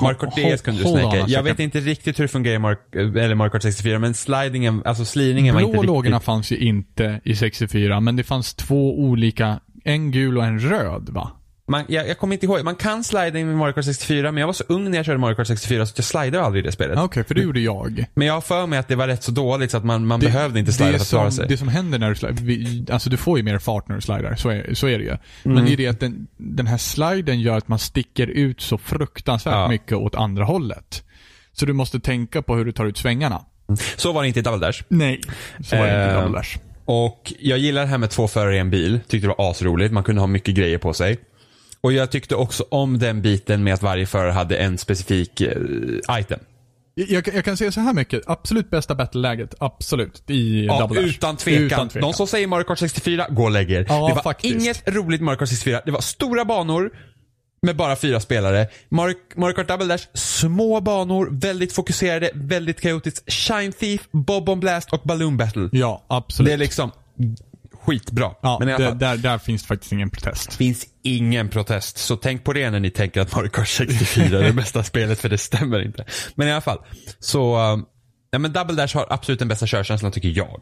Kart 0.00 0.34
DS 0.34 0.62
kunde 0.62 0.80
du 0.80 0.84
hold 0.84 1.04
on 1.04 1.10
snaka. 1.10 1.22
a 1.22 1.26
Jag 1.28 1.42
vet 1.42 1.60
inte 1.60 1.80
riktigt 1.80 2.18
hur 2.18 2.24
det 2.24 2.28
fungerar 2.28 2.54
i 2.54 2.58
Mario, 2.58 2.78
eller 3.18 3.48
Kart 3.48 3.62
64 3.62 3.98
men 3.98 4.14
slidingen, 4.14 4.82
alltså 4.84 5.04
slidningen 5.04 5.54
var 5.54 5.60
inte 5.60 5.72
Blå 5.72 5.82
riktigt... 5.82 5.86
lågorna 5.86 6.20
fanns 6.20 6.52
ju 6.52 6.56
inte 6.56 7.20
i 7.24 7.36
64, 7.36 8.00
men 8.00 8.16
det 8.16 8.24
fanns 8.24 8.54
två 8.54 8.98
olika. 8.98 9.60
En 9.84 10.10
gul 10.10 10.38
och 10.38 10.44
en 10.44 10.58
röd 10.58 11.08
va? 11.08 11.39
Man, 11.70 11.84
jag, 11.88 12.08
jag 12.08 12.18
kommer 12.18 12.34
inte 12.34 12.46
ihåg, 12.46 12.64
man 12.64 12.76
kan 12.76 13.04
slida 13.04 13.38
in 13.38 13.46
med 13.46 13.56
Mario 13.56 13.72
Kart 13.72 13.84
64 13.84 14.32
men 14.32 14.40
jag 14.40 14.46
var 14.46 14.52
så 14.52 14.64
ung 14.68 14.90
när 14.90 14.98
jag 14.98 15.06
körde 15.06 15.18
Mario 15.18 15.34
Kart 15.34 15.46
64 15.46 15.86
så 15.86 15.92
jag 15.96 16.04
slidade 16.04 16.44
aldrig 16.44 16.64
i 16.64 16.66
det 16.66 16.72
spelet. 16.72 16.92
Okej, 16.92 17.04
okay, 17.04 17.24
för 17.24 17.34
det 17.34 17.40
gjorde 17.40 17.60
jag. 17.60 18.04
Men 18.14 18.26
jag 18.26 18.34
har 18.34 18.40
för 18.40 18.66
mig 18.66 18.78
att 18.78 18.88
det 18.88 18.96
var 18.96 19.06
rätt 19.06 19.22
så 19.22 19.30
dåligt 19.30 19.70
så 19.70 19.76
att 19.76 19.84
man, 19.84 20.06
man 20.06 20.20
det, 20.20 20.26
behövde 20.26 20.60
inte 20.60 20.72
slida 20.72 20.92
för 20.92 21.00
att 21.00 21.08
klara 21.08 21.30
sig. 21.30 21.48
Det 21.48 21.56
som 21.56 21.68
händer 21.68 21.98
när 21.98 22.08
du 22.08 22.14
slidar, 22.14 22.94
alltså 22.94 23.10
du 23.10 23.16
får 23.16 23.38
ju 23.38 23.44
mer 23.44 23.58
fart 23.58 23.88
när 23.88 23.96
du 23.96 24.02
slidar, 24.02 24.34
så 24.34 24.48
är, 24.48 24.74
så 24.74 24.88
är 24.88 24.98
det 24.98 25.04
ju. 25.04 25.16
Men 25.42 25.52
mm. 25.52 25.64
det 25.64 25.72
är 25.72 25.76
det 25.76 25.86
att 25.86 26.00
den, 26.00 26.26
den 26.36 26.66
här 26.66 26.78
sliden 26.78 27.40
gör 27.40 27.56
att 27.56 27.68
man 27.68 27.78
sticker 27.78 28.26
ut 28.26 28.60
så 28.60 28.78
fruktansvärt 28.78 29.54
ja. 29.54 29.68
mycket 29.68 29.96
åt 29.96 30.14
andra 30.14 30.44
hållet. 30.44 31.04
Så 31.52 31.66
du 31.66 31.72
måste 31.72 32.00
tänka 32.00 32.42
på 32.42 32.56
hur 32.56 32.64
du 32.64 32.72
tar 32.72 32.86
ut 32.86 32.98
svängarna. 32.98 33.44
Så 33.96 34.12
var 34.12 34.22
det 34.22 34.28
inte 34.28 34.40
i 34.40 34.42
Double 34.42 34.66
Dash. 34.66 34.82
Nej, 34.88 35.20
så 35.64 35.76
var 35.76 35.86
det 35.86 36.02
inte 36.02 36.18
i 36.18 36.22
Double 36.22 36.38
Dash. 36.38 36.58
Och 36.84 37.32
jag 37.38 37.58
gillar 37.58 37.82
det 37.82 37.88
här 37.88 37.98
med 37.98 38.10
två 38.10 38.28
förare 38.28 38.56
i 38.56 38.58
en 38.58 38.70
bil. 38.70 39.00
Tyckte 39.08 39.28
det 39.28 39.34
var 39.38 39.50
asroligt. 39.50 39.92
Man 39.92 40.04
kunde 40.04 40.20
ha 40.20 40.26
mycket 40.26 40.54
grejer 40.54 40.78
på 40.78 40.92
sig. 40.92 41.18
Och 41.80 41.92
jag 41.92 42.10
tyckte 42.10 42.34
också 42.34 42.64
om 42.68 42.98
den 42.98 43.22
biten 43.22 43.64
med 43.64 43.74
att 43.74 43.82
varje 43.82 44.06
förare 44.06 44.32
hade 44.32 44.56
en 44.56 44.78
specifik 44.78 45.40
uh, 45.40 46.18
item. 46.20 46.40
Jag, 46.94 47.28
jag, 47.34 47.44
kan 47.44 47.56
säga 47.56 47.72
så 47.72 47.80
här 47.80 47.92
mycket. 47.92 48.22
Absolut 48.26 48.70
bästa 48.70 48.94
battle-läget. 48.94 49.54
Absolut. 49.58 50.30
I 50.30 50.66
ja, 50.66 50.78
Double 50.80 51.00
Dash. 51.00 51.10
Utan 51.10 51.36
tvekan. 51.36 51.64
utan 51.64 51.88
tvekan. 51.88 52.10
De 52.10 52.14
som 52.14 52.26
säger 52.26 52.46
Mario 52.46 52.64
Kart 52.64 52.78
64, 52.78 53.26
gå 53.30 53.44
och 53.44 53.50
lägg 53.50 53.70
er. 53.70 53.86
Ja, 53.88 54.08
det 54.08 54.14
var 54.14 54.22
faktiskt. 54.22 54.54
inget 54.54 54.88
roligt 54.88 55.20
Mario 55.20 55.38
Kart 55.38 55.48
64. 55.48 55.80
Det 55.84 55.90
var 55.90 56.00
stora 56.00 56.44
banor 56.44 56.90
med 57.62 57.76
bara 57.76 57.96
fyra 57.96 58.20
spelare. 58.20 58.68
Mario, 58.88 59.14
Mario 59.36 59.54
Kart 59.54 59.68
Double 59.68 59.86
Dash, 59.86 60.04
små 60.14 60.80
banor, 60.80 61.28
väldigt 61.30 61.72
fokuserade, 61.72 62.30
väldigt 62.34 62.80
kaotiskt. 62.80 63.32
Shine 63.32 63.72
Thief, 63.72 64.00
Bob 64.10 64.48
on 64.48 64.60
Blast 64.60 64.92
och 64.92 65.00
Balloon 65.04 65.36
Battle. 65.36 65.68
Ja, 65.72 66.04
absolut. 66.08 66.46
Det 66.46 66.52
är 66.52 66.58
liksom 66.58 66.90
skitbra. 67.90 68.34
Ja, 68.42 68.56
Men 68.60 68.68
i 68.68 68.72
alla 68.72 68.84
fall, 68.84 68.98
där, 68.98 69.16
där 69.16 69.38
finns 69.38 69.62
det 69.62 69.68
faktiskt 69.68 69.92
ingen 69.92 70.10
protest. 70.10 70.54
finns 70.54 70.86
ingen 71.02 71.48
protest. 71.48 71.98
Så 71.98 72.16
tänk 72.16 72.44
på 72.44 72.52
det 72.52 72.70
när 72.70 72.80
ni 72.80 72.90
tänker 72.90 73.20
att 73.20 73.36
Mario 73.36 73.48
Kart 73.48 73.68
64 73.68 74.38
är 74.38 74.42
det 74.42 74.52
bästa 74.52 74.82
spelet, 74.82 75.20
för 75.20 75.28
det 75.28 75.38
stämmer 75.38 75.82
inte. 75.82 76.04
Men 76.34 76.48
i 76.48 76.52
alla 76.52 76.60
fall. 76.60 76.78
Så, 77.18 77.58
um, 77.58 77.86
ja 78.30 78.38
men 78.38 78.52
Double 78.52 78.76
Dash 78.76 78.96
har 78.96 79.06
absolut 79.10 79.38
den 79.38 79.48
bästa 79.48 79.66
körkänslan 79.66 80.12
tycker 80.12 80.28
jag. 80.28 80.60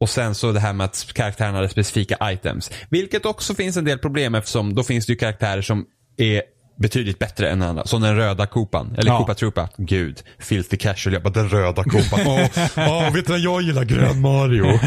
Och 0.00 0.10
sen 0.10 0.34
så 0.34 0.52
det 0.52 0.60
här 0.60 0.72
med 0.72 0.84
att 0.84 1.12
karaktärerna 1.12 1.58
har 1.58 1.68
specifika 1.68 2.32
items. 2.32 2.70
Vilket 2.88 3.26
också 3.26 3.54
finns 3.54 3.76
en 3.76 3.84
del 3.84 3.98
problem 3.98 4.34
eftersom 4.34 4.74
då 4.74 4.82
finns 4.82 5.06
det 5.06 5.12
ju 5.12 5.18
karaktärer 5.18 5.62
som 5.62 5.86
är 6.16 6.42
betydligt 6.76 7.18
bättre 7.18 7.50
än 7.50 7.62
andra. 7.62 7.86
Som 7.86 8.02
den 8.02 8.16
röda 8.16 8.46
kopan. 8.46 8.94
Eller 8.98 9.10
ja. 9.10 9.18
Koopa 9.18 9.34
Troopa. 9.34 9.68
Gud. 9.76 10.22
Filthy 10.38 10.76
casual. 10.76 11.14
Jag 11.14 11.22
bara, 11.22 11.32
den 11.32 11.48
röda 11.48 11.84
kopan. 11.84 12.20
Åh, 12.26 12.40
oh, 12.76 13.08
oh, 13.08 13.14
vet 13.14 13.26
du 13.26 13.36
jag 13.36 13.62
gillar? 13.62 13.84
Grön 13.84 14.20
Mario. 14.20 14.64
um, 14.64 14.78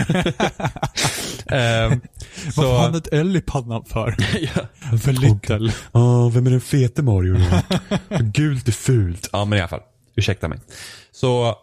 vad 2.55 2.77
fan 2.77 2.95
ett 2.95 3.13
L 3.13 3.35
i 3.35 3.41
pannan 3.41 3.85
för? 3.85 4.15
ja. 4.41 4.61
För 4.97 5.11
little. 5.11 5.73
Ja, 5.91 5.99
oh, 5.99 6.31
vem 6.31 6.47
är 6.47 6.51
den 6.51 6.61
fete 6.61 7.01
Mario 7.01 7.33
då? 7.37 7.77
Gult 8.19 8.67
är 8.67 8.71
fult. 8.71 9.29
Ja, 9.31 9.45
men 9.45 9.57
i 9.57 9.61
alla 9.61 9.69
fall. 9.69 9.81
Ursäkta 10.15 10.47
mig. 10.47 10.59
Så 11.11 11.55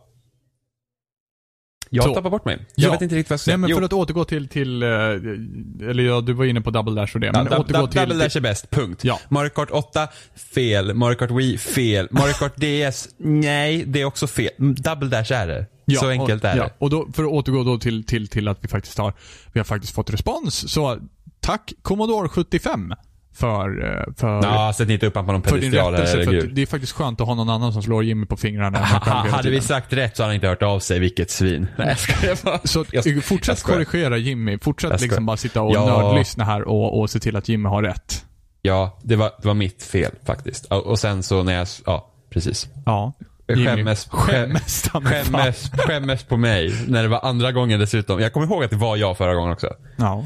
jag 2.04 2.14
tappar 2.14 2.30
bort 2.30 2.44
mig. 2.44 2.58
Jag 2.74 2.88
ja. 2.88 2.92
vet 2.92 3.02
inte 3.02 3.14
riktigt 3.14 3.30
vad 3.30 3.34
jag 3.34 3.40
ska 3.40 3.44
säga. 3.44 3.56
Nej, 3.56 3.68
men 3.68 3.78
för 3.78 3.84
att 3.84 3.92
återgå 3.92 4.24
till, 4.24 4.48
till 4.48 4.82
eh, 4.82 4.88
eller 4.88 6.02
ja, 6.02 6.20
du 6.20 6.32
var 6.32 6.44
inne 6.44 6.60
på 6.60 6.70
Double 6.70 7.00
Dash 7.00 7.14
och 7.14 7.20
det. 7.20 7.32
Men 7.32 7.48
ja, 7.50 7.58
återgå 7.58 7.86
till, 7.86 8.00
Double 8.00 8.14
Dash 8.14 8.36
är 8.36 8.40
bäst, 8.40 8.70
punkt. 8.70 9.04
Ja. 9.04 9.20
Mario 9.28 9.48
Kart 9.50 9.70
8, 9.70 10.08
fel. 10.54 10.94
Mario 10.94 11.14
Kart 11.14 11.30
Wii, 11.30 11.58
fel. 11.58 12.08
Mario 12.10 12.32
Kart 12.32 12.56
DS, 12.90 13.08
nej, 13.18 13.84
det 13.86 14.00
är 14.00 14.04
också 14.04 14.26
fel. 14.26 14.50
Double 14.58 15.08
Dash 15.08 15.32
är 15.32 15.46
det. 15.46 15.66
Ja, 15.84 16.00
så 16.00 16.08
enkelt 16.08 16.44
och, 16.44 16.50
är 16.50 16.56
ja. 16.56 16.62
det. 16.64 16.72
Och 16.78 16.90
då, 16.90 17.08
för 17.12 17.24
att 17.24 17.30
återgå 17.30 17.64
då 17.64 17.78
till, 17.78 18.04
till, 18.04 18.28
till 18.28 18.48
att 18.48 18.64
vi 18.64 18.68
faktiskt 18.68 18.98
har, 18.98 19.12
vi 19.52 19.60
har 19.60 19.64
faktiskt 19.64 19.94
fått 19.94 20.10
respons. 20.10 20.72
Så 20.72 20.98
tack 21.40 21.72
Commodore 21.82 22.28
75 22.28 22.94
för... 23.36 23.84
Eh, 23.84 24.14
för 24.16 24.28
ja, 24.28 24.72
sätt 24.72 24.88
inte 24.90 25.06
upp 25.06 25.14
honom 25.14 25.26
på 25.26 25.32
någon 25.32 25.42
pedestal. 25.42 25.92
Det 25.92 26.62
är 26.62 26.66
faktiskt 26.66 26.92
skönt 26.92 27.20
att 27.20 27.26
ha 27.26 27.34
någon 27.34 27.50
annan 27.50 27.72
som 27.72 27.82
slår 27.82 28.04
Jimmy 28.04 28.26
på 28.26 28.36
fingrarna. 28.36 28.78
hade 28.78 29.50
vi 29.50 29.60
sagt 29.60 29.92
rätt 29.92 30.16
så 30.16 30.22
hade 30.22 30.28
han 30.28 30.34
inte 30.34 30.48
hört 30.48 30.62
av 30.62 30.78
sig, 30.78 30.98
vilket 30.98 31.30
svin. 31.30 31.66
Nej, 31.76 31.96
jag 32.22 32.38
bara. 32.44 32.58
Så 32.64 32.84
jag, 32.90 33.24
fortsätt 33.24 33.62
jag 33.66 33.74
korrigera 33.74 34.16
Jimmy. 34.16 34.58
Fortsätt 34.58 35.00
liksom 35.00 35.26
bara 35.26 35.36
sitta 35.36 35.62
och 35.62 35.74
ja. 35.74 35.86
nördlyssna 35.86 36.44
här 36.44 36.68
och, 36.68 37.00
och 37.00 37.10
se 37.10 37.18
till 37.18 37.36
att 37.36 37.48
Jimmy 37.48 37.68
har 37.68 37.82
rätt. 37.82 38.24
Ja, 38.62 38.98
det 39.02 39.16
var, 39.16 39.30
det 39.42 39.48
var 39.48 39.54
mitt 39.54 39.82
fel 39.82 40.12
faktiskt. 40.26 40.64
Och, 40.64 40.86
och 40.86 40.98
sen 40.98 41.22
så 41.22 41.42
när 41.42 41.52
jag, 41.52 41.66
ja, 41.86 42.12
precis. 42.30 42.68
Ja. 42.86 43.12
Skämmes, 43.48 44.08
skämmes, 44.10 44.90
skämmes, 44.92 45.70
skämmes 45.70 46.24
på 46.24 46.36
mig. 46.36 46.84
När 46.88 47.02
det 47.02 47.08
var 47.08 47.20
andra 47.22 47.52
gången 47.52 47.80
dessutom. 47.80 48.20
Jag 48.20 48.32
kommer 48.32 48.46
ihåg 48.46 48.64
att 48.64 48.70
det 48.70 48.76
var 48.76 48.96
jag 48.96 49.16
förra 49.16 49.34
gången 49.34 49.52
också. 49.52 49.68
Ja. 49.96 50.24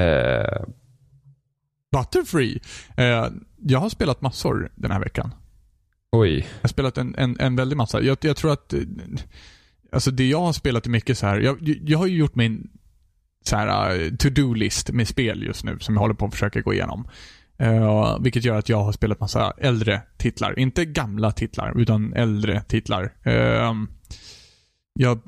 Eh, 0.00 0.62
Butterfree. 1.92 2.60
Eh, 2.96 3.26
jag 3.56 3.78
har 3.78 3.88
spelat 3.88 4.20
massor 4.20 4.72
den 4.74 4.90
här 4.90 5.00
veckan. 5.00 5.34
Oj. 6.12 6.36
Jag 6.36 6.62
har 6.62 6.68
spelat 6.68 6.98
en, 6.98 7.14
en, 7.14 7.40
en 7.40 7.56
väldig 7.56 7.76
massa. 7.76 8.02
Jag, 8.02 8.18
jag 8.20 8.36
tror 8.36 8.52
att, 8.52 8.72
eh, 8.72 8.80
alltså 9.92 10.10
det 10.10 10.28
jag 10.28 10.40
har 10.40 10.52
spelat 10.52 10.86
är 10.86 10.90
mycket 10.90 11.18
så 11.18 11.26
här. 11.26 11.40
Jag, 11.40 11.58
jag 11.62 11.98
har 11.98 12.06
ju 12.06 12.16
gjort 12.16 12.34
min 12.34 12.70
så 13.44 13.56
här 13.56 14.00
uh, 14.00 14.16
to-do-list 14.16 14.90
med 14.90 15.08
spel 15.08 15.42
just 15.42 15.64
nu 15.64 15.78
som 15.78 15.94
jag 15.94 16.00
håller 16.00 16.14
på 16.14 16.26
att 16.26 16.32
försöka 16.32 16.60
gå 16.60 16.74
igenom. 16.74 17.08
Uh, 17.62 18.22
vilket 18.22 18.44
gör 18.44 18.56
att 18.56 18.68
jag 18.68 18.82
har 18.82 18.92
spelat 18.92 19.20
massa 19.20 19.52
äldre 19.58 20.02
titlar. 20.16 20.58
Inte 20.58 20.84
gamla 20.84 21.32
titlar, 21.32 21.80
utan 21.80 22.12
äldre 22.12 22.62
titlar. 22.62 23.02
Uh, 23.26 23.74
jag 24.94 25.20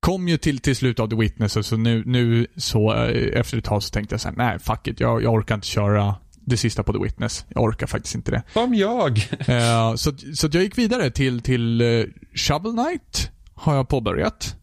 kom 0.00 0.28
ju 0.28 0.36
till, 0.36 0.58
till 0.58 0.76
slut 0.76 1.00
av 1.00 1.08
The 1.08 1.16
Witness, 1.16 1.66
så 1.66 1.76
nu, 1.76 2.02
nu 2.06 2.46
så 2.56 2.94
eh, 2.94 3.40
efter 3.40 3.58
ett 3.58 3.64
tag 3.64 3.82
så 3.82 3.90
tänkte 3.90 4.12
jag 4.12 4.20
såhär, 4.20 4.36
nej 4.36 4.58
fuck 4.58 4.86
it, 4.86 5.00
jag, 5.00 5.22
jag 5.22 5.34
orkar 5.34 5.54
inte 5.54 5.66
köra 5.66 6.14
det 6.50 6.56
sista 6.56 6.82
på 6.82 6.92
The 6.92 6.98
Witness. 6.98 7.44
Jag 7.48 7.62
orkar 7.62 7.86
faktiskt 7.86 8.14
inte 8.14 8.30
det. 8.30 8.42
Som 8.52 8.74
jag. 8.74 9.18
uh, 9.18 9.94
så, 9.96 10.12
så 10.34 10.48
jag 10.52 10.62
gick 10.62 10.78
vidare 10.78 11.10
till, 11.10 11.42
till 11.42 11.82
uh, 11.82 12.06
Shovel 12.34 12.72
Knight. 12.72 13.30
Har 13.54 13.74
jag 13.74 13.88
påbörjat. 13.88 14.56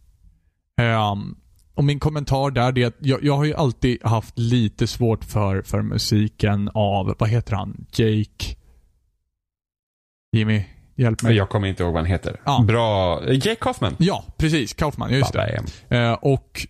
Um, 1.13 1.37
och 1.73 1.83
min 1.83 1.99
kommentar 1.99 2.51
där 2.51 2.77
är 2.79 2.87
att 2.87 2.95
jag, 2.99 3.23
jag 3.23 3.37
har 3.37 3.45
ju 3.45 3.53
alltid 3.53 4.03
haft 4.03 4.39
lite 4.39 4.87
svårt 4.87 5.23
för, 5.23 5.61
för 5.61 5.81
musiken 5.81 6.69
av, 6.73 7.15
vad 7.19 7.29
heter 7.29 7.55
han? 7.55 7.85
Jake? 7.91 8.55
Jimmy? 10.31 10.63
Hjälp 10.97 11.21
mig. 11.21 11.35
Jag 11.35 11.49
kommer 11.49 11.67
inte 11.67 11.83
ihåg 11.83 11.93
vad 11.93 12.01
han 12.01 12.11
heter. 12.11 12.41
Ja. 12.45 12.63
Bra. 12.67 13.23
Jake 13.33 13.55
Kaufman. 13.55 13.95
Ja, 13.97 14.25
precis. 14.37 14.73
Kaufman. 14.73 15.13
Just 15.13 15.33
det. 15.33 15.63
Eh, 15.89 16.13
och 16.13 16.67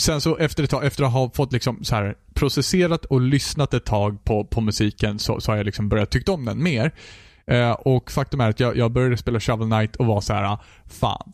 sen 0.00 0.20
så 0.20 0.36
efter 0.36 0.64
ett 0.64 0.70
tag, 0.70 0.84
efter 0.84 1.04
att 1.04 1.12
ha 1.12 1.30
fått 1.34 1.52
liksom 1.52 1.84
så 1.84 1.94
här 1.94 2.14
processerat 2.34 3.04
och 3.04 3.20
lyssnat 3.20 3.74
ett 3.74 3.84
tag 3.84 4.24
på, 4.24 4.44
på 4.44 4.60
musiken 4.60 5.18
så, 5.18 5.40
så 5.40 5.52
har 5.52 5.56
jag 5.56 5.66
liksom 5.66 5.88
börjat 5.88 6.10
tycka 6.10 6.32
om 6.32 6.44
den 6.44 6.62
mer. 6.62 6.92
Eh, 7.46 7.70
och 7.70 8.10
faktum 8.10 8.40
är 8.40 8.48
att 8.50 8.60
jag, 8.60 8.76
jag 8.76 8.90
började 8.92 9.16
spela 9.16 9.40
Shovel 9.40 9.68
Knight 9.68 9.96
och 9.96 10.06
var 10.06 10.20
så 10.20 10.32
här, 10.32 10.58
fan. 10.86 11.32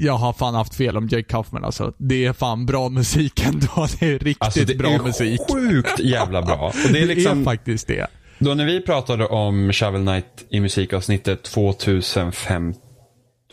Jag 0.00 0.16
har 0.16 0.32
fan 0.32 0.54
haft 0.54 0.74
fel 0.74 0.96
om 0.96 1.08
Jake 1.08 1.22
Kaufman 1.28 1.64
alltså. 1.64 1.94
Det 1.98 2.24
är 2.24 2.32
fan 2.32 2.66
bra 2.66 2.88
musik 2.88 3.46
ändå. 3.46 3.86
Det 4.00 4.06
är 4.06 4.18
riktigt 4.18 4.42
alltså, 4.42 4.64
det 4.64 4.74
bra 4.74 4.90
är 4.90 4.98
musik. 5.02 5.40
sjukt 5.50 6.00
jävla 6.00 6.42
bra. 6.42 6.66
Och 6.86 6.92
det 6.92 7.02
är 7.02 7.06
liksom... 7.06 7.38
Det 7.38 7.42
är 7.42 7.44
faktiskt 7.44 7.86
det. 7.86 8.06
Då 8.44 8.54
när 8.54 8.64
vi 8.64 8.80
pratade 8.80 9.26
om 9.26 9.72
Shovel 9.72 10.02
Knight 10.02 10.44
i 10.48 10.60
musikavsnittet 10.60 11.42
2005, 11.42 12.74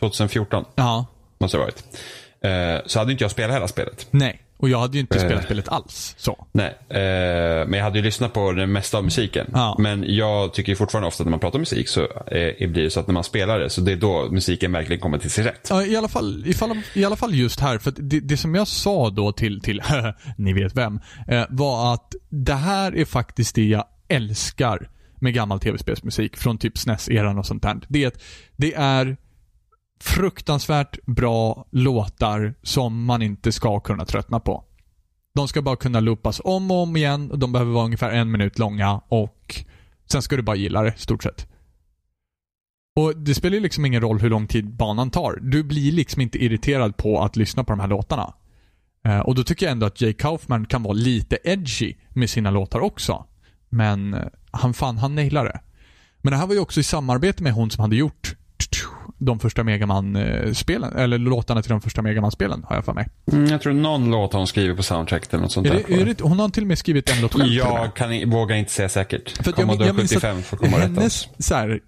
2014. 0.00 0.64
Ja. 0.74 1.06
Måste 1.38 1.56
det 1.56 1.60
ha 1.60 1.66
varit. 1.66 1.84
Eh, 2.44 2.86
så 2.86 2.98
hade 2.98 3.12
inte 3.12 3.24
jag 3.24 3.30
spelat 3.30 3.56
hela 3.56 3.68
spelet. 3.68 4.06
Nej, 4.10 4.42
och 4.56 4.68
jag 4.68 4.78
hade 4.78 4.96
ju 4.96 5.00
inte 5.00 5.18
spelat 5.18 5.42
uh, 5.42 5.44
spelet 5.44 5.68
alls. 5.68 6.14
Så. 6.18 6.46
Nej, 6.52 6.78
eh, 6.88 7.66
men 7.66 7.72
jag 7.72 7.82
hade 7.82 7.98
ju 7.98 8.04
lyssnat 8.04 8.32
på 8.32 8.52
det 8.52 8.66
mesta 8.66 8.98
av 8.98 9.04
musiken. 9.04 9.46
Ja. 9.52 9.76
Men 9.78 10.04
jag 10.06 10.54
tycker 10.54 10.74
fortfarande 10.74 11.08
ofta 11.08 11.24
när 11.24 11.30
man 11.30 11.40
pratar 11.40 11.58
musik 11.58 11.88
så 11.88 12.00
eh, 12.00 12.68
blir 12.68 12.82
det 12.82 12.90
så 12.90 13.00
att 13.00 13.06
när 13.06 13.14
man 13.14 13.24
spelar 13.24 13.58
det 13.58 13.70
så 13.70 13.80
det 13.80 13.92
är 13.92 13.96
då 13.96 14.28
musiken 14.30 14.72
verkligen 14.72 15.00
kommer 15.00 15.18
till 15.18 15.30
sin 15.30 15.44
rätt. 15.44 15.66
Ja, 15.70 15.84
i 15.84 15.96
alla 15.96 16.08
fall, 16.08 16.42
ifall, 16.46 16.82
i 16.94 17.04
alla 17.04 17.16
fall 17.16 17.34
just 17.34 17.60
här. 17.60 17.78
För 17.78 17.92
det, 17.96 18.20
det 18.20 18.36
som 18.36 18.54
jag 18.54 18.68
sa 18.68 19.10
då 19.10 19.32
till, 19.32 19.60
till 19.60 19.82
ni 20.36 20.52
vet 20.52 20.76
vem, 20.76 21.00
eh, 21.28 21.44
var 21.50 21.94
att 21.94 22.14
det 22.28 22.54
här 22.54 22.96
är 22.96 23.04
faktiskt 23.04 23.54
det 23.54 23.64
jag 23.64 23.84
älskar 24.10 24.90
med 25.14 25.34
gammal 25.34 25.60
tv-spelsmusik 25.60 26.36
från 26.36 26.58
typ 26.58 26.78
SNES-eran 26.78 27.38
och 27.38 27.46
sånt 27.46 27.62
där. 27.62 27.80
Det 27.88 28.04
är, 28.04 28.12
det 28.56 28.74
är 28.74 29.16
fruktansvärt 30.00 31.06
bra 31.06 31.66
låtar 31.70 32.54
som 32.62 33.04
man 33.04 33.22
inte 33.22 33.52
ska 33.52 33.80
kunna 33.80 34.04
tröttna 34.04 34.40
på. 34.40 34.64
De 35.34 35.48
ska 35.48 35.62
bara 35.62 35.76
kunna 35.76 36.00
loopas 36.00 36.40
om 36.44 36.70
och 36.70 36.76
om 36.82 36.96
igen. 36.96 37.32
De 37.34 37.52
behöver 37.52 37.72
vara 37.72 37.84
ungefär 37.84 38.10
en 38.10 38.30
minut 38.30 38.58
långa 38.58 39.00
och 39.08 39.64
sen 40.06 40.22
ska 40.22 40.36
du 40.36 40.42
bara 40.42 40.56
gilla 40.56 40.82
det, 40.82 40.98
stort 40.98 41.22
sett. 41.22 41.46
Och 42.96 43.16
Det 43.16 43.34
spelar 43.34 43.54
ju 43.54 43.60
liksom 43.60 43.84
ingen 43.84 44.00
roll 44.00 44.20
hur 44.20 44.30
lång 44.30 44.46
tid 44.46 44.76
banan 44.76 45.10
tar. 45.10 45.38
Du 45.42 45.62
blir 45.62 45.92
liksom 45.92 46.22
inte 46.22 46.44
irriterad 46.44 46.96
på 46.96 47.22
att 47.22 47.36
lyssna 47.36 47.64
på 47.64 47.72
de 47.72 47.80
här 47.80 47.88
låtarna. 47.88 48.34
Eh, 49.04 49.20
och 49.20 49.34
då 49.34 49.44
tycker 49.44 49.66
jag 49.66 49.72
ändå 49.72 49.86
att 49.86 50.00
Jay 50.00 50.12
Kaufman 50.12 50.66
kan 50.66 50.82
vara 50.82 50.94
lite 50.94 51.38
edgy 51.44 51.94
med 52.10 52.30
sina 52.30 52.50
låtar 52.50 52.80
också. 52.80 53.26
Men 53.70 54.14
eh, 54.14 54.20
han 54.50 54.74
fan, 54.74 54.98
han 54.98 55.14
nailar 55.14 55.44
det. 55.44 55.60
Men 56.22 56.30
det 56.30 56.36
här 56.36 56.46
var 56.46 56.54
ju 56.54 56.60
också 56.60 56.80
i 56.80 56.82
samarbete 56.82 57.42
med 57.42 57.52
hon 57.52 57.70
som 57.70 57.82
hade 57.82 57.96
gjort 57.96 58.34
de 59.18 59.38
första 59.38 59.64
Megaman-spelen. 59.64 60.92
Eller 60.96 61.18
låtarna 61.18 61.62
till 61.62 61.70
de 61.70 61.80
första 61.80 62.02
Megaman-spelen, 62.02 62.64
har 62.68 62.76
jag 62.76 62.84
för 62.84 62.92
mig. 62.92 63.08
Mm, 63.32 63.46
jag 63.46 63.60
tror 63.60 63.72
någon 63.72 64.10
låt 64.10 64.32
hon 64.32 64.46
skriver 64.46 64.74
på 64.74 64.82
soundtracket 64.82 65.34
eller 65.34 65.42
något 65.42 65.52
sånt 65.52 65.66
Är 65.66 65.70
där. 65.70 65.84
det, 65.88 66.00
är 66.00 66.04
det, 66.04 66.20
hon 66.20 66.38
har 66.38 66.48
till 66.48 66.62
och 66.62 66.66
med 66.66 66.78
skrivit 66.78 67.10
en 67.10 67.20
låt 67.22 67.34
själv 67.34 67.52
jag 67.52 67.96
kan, 67.96 68.30
vågar 68.30 68.56
inte 68.56 68.72
säga 68.72 68.88
säkert. 68.88 69.30
För 69.30 69.40
att 69.40 69.46
jag, 69.46 69.54
Commodore 69.54 69.86
jag 69.86 69.96
minns 69.96 70.10
75 70.10 70.42
får 70.42 70.56
komma 70.56 70.76
rätt 70.76 70.82
hennes 70.82 71.28
så 71.38 71.54
här, 71.54 71.80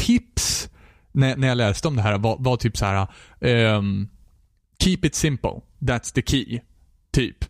tips 0.00 0.68
när, 1.12 1.36
när 1.36 1.48
jag 1.48 1.56
läste 1.56 1.88
om 1.88 1.96
det 1.96 2.02
här 2.02 2.18
var, 2.18 2.36
var 2.38 2.56
typ 2.56 2.76
så 2.76 2.84
här. 2.84 3.06
ehm, 3.40 4.08
keep 4.78 4.98
it 5.02 5.14
simple, 5.14 5.60
that's 5.80 6.14
the 6.14 6.22
key. 6.22 6.60
Typ. 7.12 7.44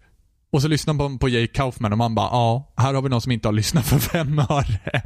Och 0.53 0.63
så 0.63 0.69
lyssnar 0.69 0.95
man 0.95 1.19
på, 1.19 1.29
Jake 1.29 1.53
Kaufman 1.53 1.93
och 1.93 1.99
man 1.99 2.15
bara, 2.15 2.27
ja, 2.27 2.73
här 2.77 2.95
har 2.95 3.03
vi 3.03 3.09
någon 3.09 3.21
som 3.21 3.33
inte 3.33 3.49
har 3.49 3.53
lyssnat 3.53 3.87
för 3.87 3.99
fem 3.99 4.39
öre. 4.49 5.03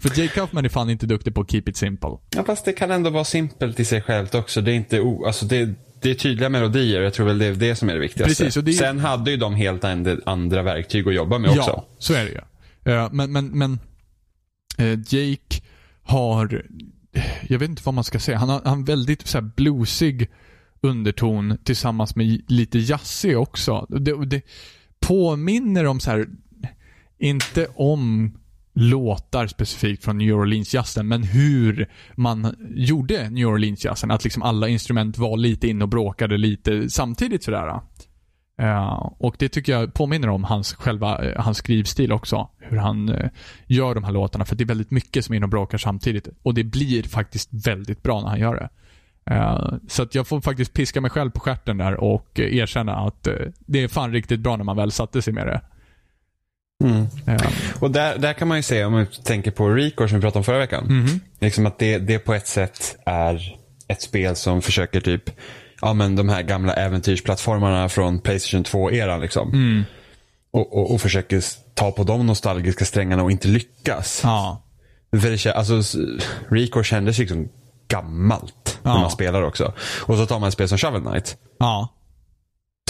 för 0.00 0.08
Jake 0.20 0.28
Kaufman 0.34 0.64
är 0.64 0.68
fan 0.68 0.90
inte 0.90 1.06
duktig 1.06 1.34
på 1.34 1.40
att 1.40 1.50
keep 1.50 1.62
it 1.66 1.76
simple. 1.76 2.10
Ja, 2.36 2.44
fast 2.44 2.64
det 2.64 2.72
kan 2.72 2.90
ändå 2.90 3.10
vara 3.10 3.24
simpelt 3.24 3.80
i 3.80 3.84
sig 3.84 4.02
självt 4.02 4.34
också. 4.34 4.60
Det 4.60 4.70
är 4.72 4.74
inte 4.74 5.00
o, 5.00 5.24
alltså 5.26 5.46
det, 5.46 5.74
det 6.02 6.10
är 6.10 6.14
tydliga 6.14 6.48
melodier. 6.48 7.00
Jag 7.00 7.14
tror 7.14 7.26
väl 7.26 7.38
det 7.38 7.46
är 7.46 7.54
det 7.54 7.76
som 7.76 7.88
är 7.88 7.94
det 7.94 8.00
viktigaste. 8.00 8.44
Precis, 8.44 8.56
och 8.56 8.64
det 8.64 8.70
är- 8.70 8.74
Sen 8.74 8.98
hade 9.00 9.30
ju 9.30 9.36
de 9.36 9.54
helt 9.54 9.84
and- 9.84 10.20
andra 10.26 10.62
verktyg 10.62 11.08
att 11.08 11.14
jobba 11.14 11.38
med 11.38 11.50
också. 11.50 11.70
Ja, 11.70 11.86
så 11.98 12.14
är 12.14 12.24
det 12.24 12.30
ju. 12.30 12.92
Eh, 12.94 13.08
men 13.12 13.32
men, 13.32 13.46
men 13.58 13.78
eh, 14.78 14.98
Jake 15.08 15.62
har, 16.02 16.62
jag 17.48 17.58
vet 17.58 17.68
inte 17.70 17.82
vad 17.84 17.94
man 17.94 18.04
ska 18.04 18.18
säga, 18.18 18.38
han 18.38 18.48
har, 18.48 18.60
har 18.64 18.86
väldigt 18.86 19.26
så 19.26 19.38
här 19.38 19.50
bluesig 19.56 20.30
underton 20.84 21.58
tillsammans 21.64 22.16
med 22.16 22.42
lite 22.48 22.78
jazzig 22.78 23.38
också. 23.38 23.86
Det, 23.88 24.26
det 24.26 24.42
påminner 25.00 25.86
om 25.86 26.00
så 26.00 26.10
här, 26.10 26.26
inte 27.18 27.66
om 27.74 28.32
låtar 28.74 29.46
specifikt 29.46 30.04
från 30.04 30.18
New 30.18 30.34
Orleans-jazzen, 30.34 31.08
men 31.08 31.22
hur 31.22 31.90
man 32.14 32.56
gjorde 32.74 33.30
New 33.30 33.48
Orleans-jazzen. 33.48 34.10
Att 34.10 34.24
liksom 34.24 34.42
alla 34.42 34.68
instrument 34.68 35.18
var 35.18 35.36
lite 35.36 35.68
in 35.68 35.82
och 35.82 35.88
bråkade 35.88 36.38
lite 36.38 36.90
samtidigt 36.90 37.44
sådär. 37.44 37.80
Uh, 38.62 39.12
och 39.18 39.36
det 39.38 39.48
tycker 39.48 39.72
jag 39.72 39.94
påminner 39.94 40.28
om 40.28 40.44
hans 40.44 40.74
själva, 40.74 41.24
uh, 41.24 41.40
hans 41.40 41.58
skrivstil 41.58 42.12
också. 42.12 42.48
Hur 42.58 42.76
han 42.76 43.08
uh, 43.08 43.28
gör 43.66 43.94
de 43.94 44.04
här 44.04 44.12
låtarna. 44.12 44.44
För 44.44 44.56
det 44.56 44.64
är 44.64 44.66
väldigt 44.66 44.90
mycket 44.90 45.24
som 45.24 45.32
är 45.32 45.36
inne 45.36 45.46
och 45.46 45.50
bråkar 45.50 45.78
samtidigt. 45.78 46.28
Och 46.42 46.54
det 46.54 46.64
blir 46.64 47.02
faktiskt 47.02 47.48
väldigt 47.52 48.02
bra 48.02 48.20
när 48.20 48.28
han 48.28 48.40
gör 48.40 48.54
det. 48.54 48.68
Eh, 49.30 49.72
så 49.88 50.02
att 50.02 50.14
jag 50.14 50.26
får 50.26 50.40
faktiskt 50.40 50.72
piska 50.72 51.00
mig 51.00 51.10
själv 51.10 51.30
på 51.30 51.40
stjärten 51.40 51.78
där 51.78 51.94
och 51.94 52.40
erkänna 52.40 52.96
att 52.96 53.26
eh, 53.26 53.34
det 53.58 53.82
är 53.82 53.88
fan 53.88 54.12
riktigt 54.12 54.40
bra 54.40 54.56
när 54.56 54.64
man 54.64 54.76
väl 54.76 54.90
satte 54.92 55.22
sig 55.22 55.32
med 55.32 55.46
det. 55.46 55.60
Mm. 56.84 57.06
Eh, 57.26 57.46
Och 57.80 57.90
där, 57.90 58.18
där 58.18 58.32
kan 58.32 58.48
man 58.48 58.56
ju 58.56 58.62
se, 58.62 58.84
om 58.84 58.92
man 58.92 59.06
tänker 59.24 59.50
på 59.50 59.68
Recore 59.68 60.08
som 60.08 60.18
vi 60.18 60.22
pratade 60.22 60.38
om 60.38 60.44
förra 60.44 60.58
veckan. 60.58 60.84
mhm. 60.84 61.20
Liksom 61.40 61.66
att 61.66 61.78
det, 61.78 61.98
det 61.98 62.18
på 62.18 62.34
ett 62.34 62.46
sätt 62.46 62.96
är 63.06 63.58
ett 63.88 64.02
spel 64.02 64.36
som 64.36 64.62
försöker 64.62 65.00
typ, 65.00 65.30
ja 65.80 65.92
men 65.94 66.16
de 66.16 66.28
här 66.28 66.42
gamla 66.42 66.72
äventyrsplattformarna 66.74 67.88
från 67.88 68.20
Playstation 68.20 68.64
2-eran 68.64 69.20
liksom. 69.20 69.48
mm. 69.52 69.82
Och, 70.50 70.76
och, 70.78 70.94
och 70.94 71.00
försöker 71.00 71.42
ta 71.74 71.90
på 71.92 72.04
de 72.04 72.26
nostalgiska 72.26 72.84
strängarna 72.84 73.22
och 73.22 73.30
inte 73.30 73.48
lyckas. 73.48 74.20
Ja. 74.24 74.62
För 75.20 75.30
det, 75.30 75.54
alltså, 75.54 76.00
Recore 76.48 76.84
kändes 76.84 77.18
liksom 77.18 77.48
gammalt 77.88 78.63
när 78.84 79.00
man 79.00 79.10
spelar 79.10 79.42
också. 79.42 79.72
Och 80.02 80.16
så 80.16 80.26
tar 80.26 80.38
man 80.40 80.48
ett 80.48 80.52
spel 80.54 80.68
som 80.68 80.78
Shovel 80.78 81.02
Knight. 81.02 81.36
Ja. 81.58 81.88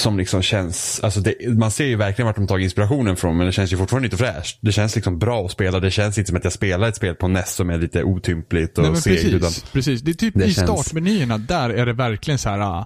Som 0.00 0.18
liksom 0.18 0.42
känns, 0.42 1.00
alltså 1.02 1.20
det, 1.20 1.34
man 1.58 1.70
ser 1.70 1.84
ju 1.84 1.96
verkligen 1.96 2.26
vart 2.26 2.36
de 2.36 2.46
tagit 2.46 2.64
inspirationen 2.64 3.16
från 3.16 3.36
men 3.36 3.46
det 3.46 3.52
känns 3.52 3.72
ju 3.72 3.76
fortfarande 3.76 4.06
inte 4.06 4.16
fräscht. 4.16 4.58
Det 4.60 4.72
känns 4.72 4.94
liksom 4.94 5.18
bra 5.18 5.44
att 5.44 5.50
spela. 5.50 5.80
Det 5.80 5.90
känns 5.90 6.18
inte 6.18 6.28
som 6.28 6.36
att 6.36 6.44
jag 6.44 6.52
spelar 6.52 6.88
ett 6.88 6.96
spel 6.96 7.14
på 7.14 7.28
NES 7.28 7.54
som 7.54 7.70
är 7.70 7.78
lite 7.78 8.02
otympligt 8.04 8.78
och 8.78 8.84
Nej, 8.84 8.96
segt. 9.02 9.22
precis, 9.22 9.62
precis. 9.72 10.02
Det 10.02 10.10
är 10.10 10.14
typ 10.14 10.34
det 10.34 10.44
i 10.44 10.54
känns- 10.54 10.70
startmenyerna, 10.70 11.38
där 11.38 11.70
är 11.70 11.86
det 11.86 11.92
verkligen 11.92 12.38
så 12.38 12.48
här. 12.48 12.84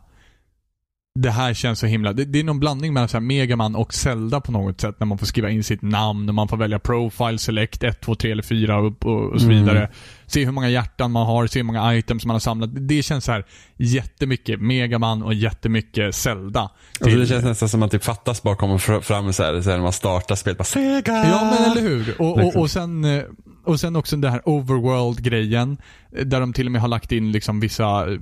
Det 1.22 1.30
här 1.30 1.54
känns 1.54 1.78
så 1.78 1.86
himla... 1.86 2.12
Det, 2.12 2.24
det 2.24 2.40
är 2.40 2.44
någon 2.44 2.60
blandning 2.60 2.92
mellan 2.92 3.08
så 3.08 3.16
här 3.16 3.20
Megaman 3.22 3.76
och 3.76 3.94
Zelda 3.94 4.40
på 4.40 4.52
något 4.52 4.80
sätt. 4.80 4.96
När 5.00 5.06
man 5.06 5.18
får 5.18 5.26
skriva 5.26 5.50
in 5.50 5.64
sitt 5.64 5.82
namn 5.82 6.28
och 6.28 6.34
man 6.34 6.48
får 6.48 6.56
välja 6.56 6.78
profile, 6.78 7.38
select 7.38 7.82
1, 7.84 8.00
2, 8.00 8.14
3 8.14 8.30
eller 8.32 8.42
4 8.42 8.78
och, 8.78 9.06
och, 9.06 9.32
och 9.32 9.40
så 9.40 9.46
Mm. 9.46 9.58
vidare. 9.64 9.90
Se 10.26 10.44
hur 10.44 10.52
många 10.52 10.68
hjärtan 10.68 11.10
man 11.12 11.26
har, 11.26 11.46
se 11.46 11.58
hur 11.58 11.64
många 11.64 11.94
items 11.96 12.24
man 12.26 12.34
har 12.34 12.40
samlat. 12.40 12.70
Det 12.88 13.02
känns 13.02 13.24
så 13.24 13.32
här 13.32 13.44
jättemycket 13.76 14.60
Megaman 14.60 15.22
och 15.22 15.34
jättemycket 15.34 16.14
Zelda. 16.14 16.60
alltså 17.00 17.18
det 17.18 17.26
känns 17.26 17.44
nästan 17.44 17.68
som 17.68 17.82
att 17.82 17.90
det 17.90 17.98
fattas 17.98 18.42
bara 18.42 18.56
komma 18.56 18.76
fr- 18.76 19.00
fram 19.00 19.32
så 19.32 19.42
här, 19.42 19.60
så 19.62 19.70
här 19.70 19.76
när 19.76 19.82
man 19.84 19.92
startar 19.92 20.34
spelet. 20.34 20.58
Bara 20.58 20.64
Sega! 20.64 21.12
Ja, 21.12 21.54
men 21.60 21.70
eller 21.72 21.82
hur? 21.88 22.20
Och, 22.20 22.32
och, 22.32 22.38
Liksom. 22.44 22.62
och, 22.62 22.70
sen, 22.70 23.04
eh, 23.04 23.22
och 23.64 23.80
sen 23.80 23.96
också 23.96 24.16
den 24.16 24.32
här 24.32 24.42
overworld-grejen. 24.48 25.76
eh, 26.16 26.24
Där 26.24 26.40
de 26.40 26.52
till 26.52 26.66
och 26.66 26.72
med 26.72 26.80
har 26.80 26.88
lagt 26.88 27.12
in 27.12 27.32
liksom 27.32 27.60
vissa, 27.60 28.12
eh, 28.12 28.18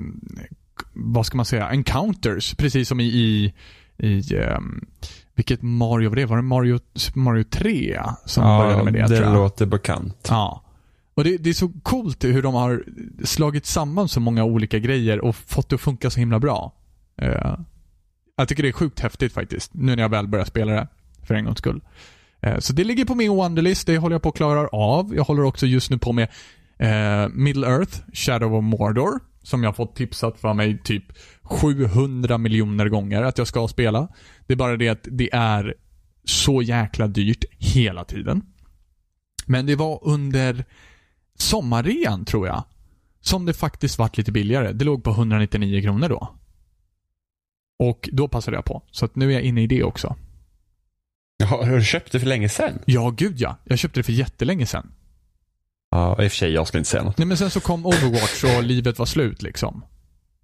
vad 0.93 1.27
ska 1.27 1.37
man 1.37 1.47
säga, 1.47 1.69
encounters. 1.69 2.55
Precis 2.55 2.89
som 2.89 3.01
i, 3.01 3.05
i, 3.05 3.53
i 3.99 4.37
ehm, 4.37 4.87
vilket 5.35 5.63
Mario 5.63 6.09
var 6.09 6.17
det? 6.17 6.27
Var 6.27 6.37
det 6.37 6.43
Mario, 6.43 6.79
Mario 7.15 7.45
3 7.45 8.01
som 8.25 8.45
började 8.45 8.85
med 8.85 8.93
det, 8.93 9.01
det 9.01 9.07
tror 9.07 9.21
jag? 9.21 9.35
låter 9.35 9.67
bekant. 9.67 10.27
Ja. 10.29 10.63
Och 11.15 11.25
det, 11.25 11.37
det 11.37 11.51
är 11.51 11.55
så 11.55 11.73
coolt 11.83 12.25
hur 12.25 12.43
de 12.43 12.55
har 12.55 12.85
slagit 13.25 13.67
samman 13.67 14.09
så 14.09 14.21
många 14.21 14.45
olika 14.45 14.79
grejer 14.79 15.21
och 15.25 15.37
fått 15.37 15.69
det 15.69 15.75
att 15.75 15.81
funka 15.81 16.11
så 16.11 16.21
himla 16.21 16.39
bra. 16.39 16.73
Eh, 17.23 17.59
jag 18.37 18.49
tycker 18.49 18.63
det 18.63 18.69
är 18.69 18.73
sjukt 18.73 19.01
häftigt 19.01 19.33
faktiskt, 19.33 19.75
nu 19.75 19.97
när 19.97 20.03
jag 20.03 20.09
väl 20.09 20.29
börjar 20.29 20.45
spela 20.45 20.73
det. 20.73 20.89
För 21.23 21.35
en 21.35 21.45
gångs 21.45 21.59
skull. 21.59 21.81
Eh, 22.41 22.59
så 22.59 22.73
det 22.73 22.85
ligger 22.85 23.05
på 23.05 23.15
min 23.15 23.31
Wonderlist, 23.31 23.87
det 23.87 23.99
håller 23.99 24.15
jag 24.15 24.23
på 24.23 24.29
att 24.29 24.37
klara 24.37 24.69
av. 24.69 25.15
Jag 25.15 25.25
håller 25.25 25.45
också 25.45 25.67
just 25.67 25.91
nu 25.91 25.99
på 25.99 26.13
med 26.13 26.29
eh, 26.79 27.29
Middle 27.29 27.67
Earth, 27.67 27.99
Shadow 28.13 28.55
of 28.55 28.65
Mordor. 28.65 29.21
Som 29.47 29.63
jag 29.63 29.77
fått 29.77 29.97
tipsat 29.97 30.41
för 30.41 30.55
mig 30.55 30.79
typ 30.83 31.05
700 31.43 32.39
miljoner 32.39 32.89
gånger 32.89 33.23
att 33.23 33.39
jag 33.39 33.47
ska 33.47 33.69
spela. 33.69 34.09
Det 34.47 34.53
är 34.53 34.57
bara 34.57 34.77
det 34.77 34.89
att 34.89 35.09
det 35.11 35.35
är 35.35 35.75
så 36.25 36.63
jäkla 36.63 37.07
dyrt 37.07 37.45
hela 37.59 38.05
tiden. 38.05 38.43
Men 39.47 39.67
det 39.67 39.77
var 39.77 40.01
under 40.03 40.65
sommarrean 41.39 42.25
tror 42.25 42.47
jag. 42.47 42.65
Som 43.21 43.47
det 43.47 43.53
faktiskt 43.53 43.99
vart 43.99 44.17
lite 44.17 44.33
billigare. 44.33 44.73
Det 44.73 44.85
låg 44.85 45.05
på 45.05 45.11
199 45.11 45.83
kronor 45.83 46.09
då. 46.09 46.35
Och 47.79 48.09
då 48.13 48.29
passade 48.29 48.57
jag 48.57 48.65
på. 48.65 48.83
Så 48.91 49.05
att 49.05 49.17
nu 49.17 49.29
är 49.29 49.35
jag 49.35 49.43
inne 49.43 49.63
i 49.63 49.67
det 49.67 49.83
också. 49.83 50.17
Jaha, 51.37 51.67
har 51.67 51.77
du 51.77 51.85
köpt 51.85 52.13
det 52.13 52.21
för 52.21 52.27
länge 52.27 52.49
sedan? 52.49 52.79
Ja, 52.85 53.11
gud 53.11 53.41
ja. 53.41 53.57
Jag 53.65 53.79
köpte 53.79 54.01
det 54.01 54.05
för 54.05 54.13
jättelänge 54.13 54.67
sedan. 54.67 54.93
Ja, 55.91 56.23
i 56.23 56.27
och 56.27 56.31
för 56.33 56.37
sig, 56.37 56.53
jag 56.53 56.67
skulle 56.69 56.79
inte 56.79 56.91
säga 56.91 57.03
något. 57.03 57.19
Nej 57.19 57.27
men 57.27 57.37
sen 57.37 57.51
så 57.51 57.61
kom 57.61 57.87
Overwatch 57.87 58.45
och 58.45 58.63
livet 58.63 58.99
var 58.99 59.07
slut 59.07 59.43
liksom. 59.43 59.85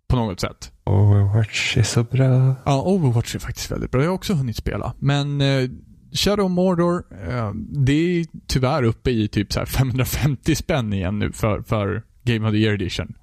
På 0.08 0.16
något 0.16 0.40
sätt. 0.40 0.72
Overwatch 0.84 1.76
är 1.76 1.82
så 1.82 2.02
bra. 2.04 2.54
Ja, 2.64 2.82
Overwatch 2.82 3.34
är 3.34 3.38
faktiskt 3.38 3.70
väldigt 3.70 3.90
bra. 3.90 4.02
Jag 4.02 4.08
har 4.08 4.14
också 4.14 4.34
hunnit 4.34 4.56
spela. 4.56 4.94
Men 4.98 5.40
eh, 5.40 5.68
Shadow 6.12 6.44
of 6.46 6.50
Mordor, 6.52 7.04
eh, 7.28 7.50
det 7.70 7.92
är 8.20 8.26
tyvärr 8.46 8.82
uppe 8.82 9.10
i 9.10 9.28
typ 9.28 9.52
så 9.52 9.58
här 9.58 9.66
550 9.66 10.54
spänn 10.54 10.92
igen 10.92 11.18
nu 11.18 11.32
för, 11.32 11.62
för 11.62 12.02
Game 12.22 12.48
of 12.48 12.52
the 12.52 12.58
Year 12.58 12.74
Edition. 12.74 13.14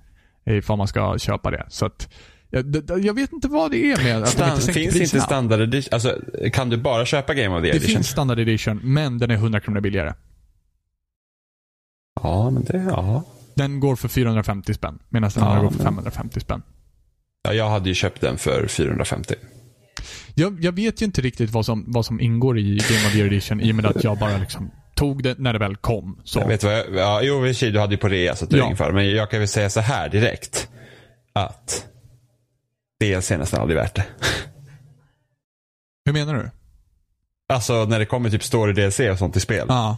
Ifall 0.45 0.77
man 0.77 0.88
ska 0.88 1.17
köpa 1.17 1.51
det. 1.51 1.65
Så 1.69 1.86
att, 1.86 2.10
jag, 2.49 2.75
jag 3.05 3.13
vet 3.13 3.34
inte 3.34 3.47
vad 3.47 3.71
det 3.71 3.91
är 3.91 4.03
med 4.03 4.17
att 4.17 4.23
de 4.23 4.32
Stan- 4.32 4.49
inte 4.49 4.62
sänkte 4.62 4.73
finns 4.82 4.93
inte 4.93 4.99
priserna. 4.99 5.23
standard 5.23 5.62
edition? 5.62 5.89
Alltså, 5.93 6.17
kan 6.53 6.69
du 6.69 6.77
bara 6.77 7.05
köpa 7.05 7.34
Game 7.34 7.55
of 7.55 7.62
the 7.63 7.69
det 7.71 7.77
Edition? 7.77 7.95
finns 7.95 8.08
standard 8.08 8.39
edition, 8.39 8.79
men 8.84 9.17
den 9.17 9.32
är 9.32 9.36
100 9.36 9.60
kronor 9.60 9.82
billigare. 9.82 10.13
Ja, 12.23 12.49
men 12.49 12.63
det, 12.63 12.77
ja. 12.77 13.23
Den 13.55 13.79
går 13.79 13.95
för 13.95 14.08
450 14.08 14.73
spänn, 14.73 14.99
medan 15.10 15.29
den 15.36 15.43
Ja, 15.43 15.49
andra 15.49 15.62
går 15.63 15.69
för 15.69 15.77
men- 15.77 15.86
550 15.86 16.39
spänn. 16.39 16.62
ja. 17.43 17.53
Jag 17.53 17.69
hade 17.69 17.89
ju 17.89 17.95
köpt 17.95 18.21
den 18.21 18.38
för 18.38 18.67
450. 18.67 19.36
Jag, 20.36 20.63
jag 20.63 20.71
vet 20.71 21.01
ju 21.01 21.05
inte 21.05 21.21
riktigt 21.21 21.49
vad 21.51 21.65
som, 21.65 21.84
vad 21.88 22.05
som 22.05 22.19
ingår 22.21 22.58
i 22.60 22.63
Game 22.77 23.08
of 23.08 23.12
the 23.12 23.17
Year 23.17 23.27
Edition 23.27 23.62
i 23.62 23.71
och 23.71 23.75
med 23.75 23.86
att 23.86 24.03
jag 24.03 24.17
bara 24.17 24.38
liksom 24.38 24.71
tog 24.95 25.23
det 25.23 25.39
när 25.39 25.53
det 25.53 25.60
väl 25.60 25.75
kom. 25.75 26.21
Så. 26.23 26.39
Jag 26.39 26.47
vet 26.47 26.63
vad 26.63 26.73
jag, 26.73 26.86
ja, 26.95 27.21
jo, 27.23 27.41
du 27.62 27.79
hade 27.79 27.93
ju 27.93 27.97
på 27.97 28.08
rea 28.08 28.36
så 28.36 28.45
Ja. 28.49 28.65
ingen 28.65 28.77
fara. 28.77 28.93
Men 28.93 29.10
jag 29.12 29.29
kan 29.32 29.39
väl 29.39 29.47
säga 29.47 29.69
så 29.69 29.79
här 29.79 30.10
direkt. 30.10 30.69
Att 31.34 31.86
DLC 33.01 33.29
nästan 33.32 33.62
aldrig 33.62 33.77
värt 33.77 33.95
det. 33.95 34.05
Hur 36.05 36.13
menar 36.13 36.34
du? 36.34 36.49
Alltså 37.53 37.86
när 37.86 37.99
det 37.99 38.05
kommer 38.05 38.29
typ 38.29 38.43
story 38.43 38.73
DLC 38.73 38.99
och 38.99 39.17
sånt 39.17 39.36
i 39.36 39.39
spel. 39.39 39.65
Ja. 39.69 39.97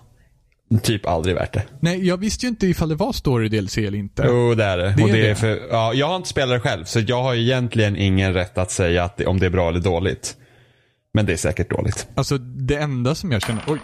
Typ 0.80 1.06
aldrig 1.06 1.36
värt 1.36 1.54
det. 1.54 1.64
Nej, 1.80 2.08
jag 2.08 2.18
visste 2.18 2.46
ju 2.46 2.50
inte 2.50 2.68
ifall 2.68 2.90
det 2.90 2.96
var 2.96 3.14
story 3.14 3.50
DLC 3.50 3.78
eller 3.78 3.98
inte. 3.98 4.24
Jo, 4.28 4.56
det 4.56 4.64
är 4.64 4.78
det. 4.78 4.94
Det 4.98 5.04
och 5.04 5.10
det 5.10 5.20
är 5.20 5.30
det. 5.30 5.36
för, 5.36 5.62
ja, 5.72 5.94
jag 5.94 6.08
har 6.08 6.16
inte 6.16 6.30
spelat 6.30 6.56
det 6.56 6.70
själv, 6.70 6.84
så 6.86 7.00
jag 7.00 7.24
har 7.24 7.36
egentligen 7.36 7.96
ingen 7.96 8.34
rätt 8.34 8.58
att 8.58 8.72
säga 8.72 9.04
att 9.04 9.18
det, 9.18 9.26
om 9.26 9.40
det 9.40 9.46
är 9.46 9.50
bra 9.50 9.70
eller 9.70 9.80
dåligt. 9.80 10.38
Men 11.14 11.26
det 11.26 11.34
är 11.34 11.38
säkert 11.38 11.70
dåligt. 11.70 12.08
Alltså, 12.16 12.38
det 12.38 12.78
enda 12.78 13.16
som 13.16 13.32
jag 13.32 13.42
känner... 13.42 13.64
Oj, 13.68 13.80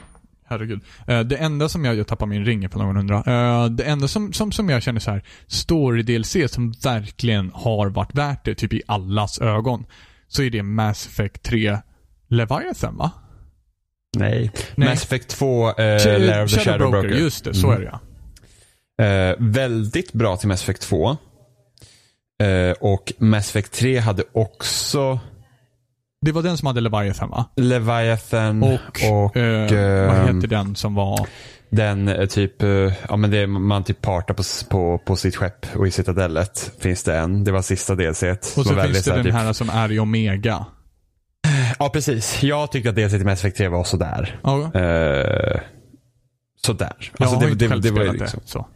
herregud. 0.45 0.81
Eh, 1.07 1.19
det 1.19 1.35
enda 1.35 1.69
som 1.69 1.85
jag... 1.85 1.95
Jag 1.95 2.07
tappar 2.07 2.25
min 2.25 2.45
ring 2.45 2.69
för 2.69 2.79
någon 2.79 2.97
undrar. 2.97 3.17
Eh, 3.63 3.69
det 3.69 3.83
enda 3.83 4.07
som, 4.07 4.33
som, 4.33 4.51
som 4.51 4.69
jag 4.69 4.83
känner 4.83 4.99
så 4.99 5.11
här 5.11 5.23
story 5.47 6.03
DLC 6.03 6.37
som 6.47 6.71
verkligen 6.83 7.51
har 7.53 7.89
varit 7.89 8.15
värt 8.15 8.45
det, 8.45 8.55
typ 8.55 8.73
i 8.73 8.81
allas 8.87 9.41
ögon, 9.41 9.85
så 10.27 10.43
är 10.43 10.49
det 10.49 10.63
Mass 10.63 11.07
Effect 11.07 11.43
3 11.43 11.77
Leviathan, 12.29 12.97
va? 12.97 13.11
Nej. 14.17 14.51
Nej. 14.75 14.89
Mass 14.89 15.03
Effect 15.03 15.27
2, 15.27 15.69
eh, 15.69 15.75
Lair 16.19 16.43
of 16.43 16.51
the 16.53 16.59
Shadow 16.59 16.91
Broker. 16.91 17.09
Just 17.09 17.43
det, 17.45 17.53
så 17.53 17.67
Mm. 17.67 17.81
är 17.81 17.85
det 17.85 17.91
ja. 17.91 17.99
Eh, 19.05 19.35
väldigt 19.39 20.13
bra 20.13 20.37
till 20.37 20.47
Mass 20.47 20.61
Effect 20.63 20.81
2. 20.81 21.17
Eh, 22.43 22.71
och 22.79 23.13
Mass 23.17 23.49
Effect 23.49 23.71
3 23.73 23.97
hade 23.99 24.23
också 24.33 25.19
Det 26.25 26.31
var 26.31 26.41
den 26.43 26.57
som 26.57 26.65
hade 26.67 26.81
Leviathan 26.81 27.29
va? 27.29 27.45
Leviathan 27.55 28.63
Och, 28.63 29.01
och 29.11 29.37
eh, 29.37 30.07
vad 30.07 30.17
ehm, 30.29 30.35
heter 30.35 30.47
den 30.47 30.75
som 30.75 30.95
var... 30.95 31.27
den 31.69 32.07
eh, 32.07 32.25
typ, 32.25 32.63
eh, 32.63 32.69
ja 33.09 33.15
men 33.15 33.31
det 33.31 33.37
är, 33.37 33.47
man 33.47 33.83
typ 33.83 34.01
partar 34.01 34.33
på, 34.33 34.43
på, 34.69 34.97
på 35.05 35.15
sitt 35.15 35.35
skepp 35.35 35.65
och 35.75 35.87
i 35.87 35.91
citadellet 35.91 36.71
finns 36.79 37.03
det 37.03 37.17
en. 37.17 37.43
Det 37.43 37.51
var 37.51 37.61
sista 37.61 37.95
DLC. 37.95 38.23
Och 38.23 38.65
så 38.65 38.81
finns 38.81 39.03
det 39.05 39.23
den 39.23 39.31
här 39.35 39.53
som 39.53 39.69
är 39.69 39.91
i 39.91 39.99
Omega. 39.99 40.65
Ja 41.79 41.89
precis. 41.89 42.43
Jag 42.43 42.71
tyckte 42.71 42.89
att 42.89 42.95
DLC 42.95 43.11
till 43.11 43.25
Mass 43.25 43.39
Effect 43.39 43.57
3 43.57 43.67
var 43.67 43.83
sådär. 43.83 44.39
Ja, 44.43 44.57
Uh, 44.57 45.59
sådär. 46.65 46.93
jag 46.99 47.21
Alltså, 47.21 47.35
har 47.35 47.45
det, 47.45 47.51
inte 47.51 47.65
det, 47.65 47.69
själv 47.69 47.81
det 47.81 47.89
spelat 47.89 48.15
liksom. 48.19 48.39
det. 48.43 48.49
Så. 48.49 48.67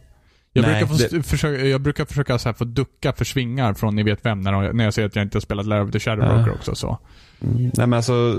Jag, 0.52 0.62
Nej, 0.62 0.84
brukar 0.84 1.16
det- 1.16 1.22
försöka, 1.22 1.64
jag 1.64 1.80
brukar 1.80 2.04
försöka 2.04 2.38
så 2.38 2.48
här 2.48 2.54
få 2.54 2.64
ducka 2.64 3.12
för 3.12 3.24
svingar 3.24 3.74
från 3.74 3.96
ni 3.96 4.02
vet 4.02 4.24
vem 4.26 4.40
när, 4.40 4.52
de, 4.52 4.76
när 4.76 4.84
jag 4.84 4.94
ser 4.94 5.04
att 5.06 5.16
jag 5.16 5.22
inte 5.24 5.36
har 5.36 5.40
spelat 5.40 5.66
Lair 5.66 5.82
of 5.84 5.90
the 5.90 6.00
Shadow 6.00 6.24
Ja. 6.24 6.34
Broker 6.34 6.52
också. 6.54 6.74
Så. 6.74 6.98
Mm, 7.42 7.62
Nej 7.62 7.72
men 7.86 7.92
alltså. 7.92 8.34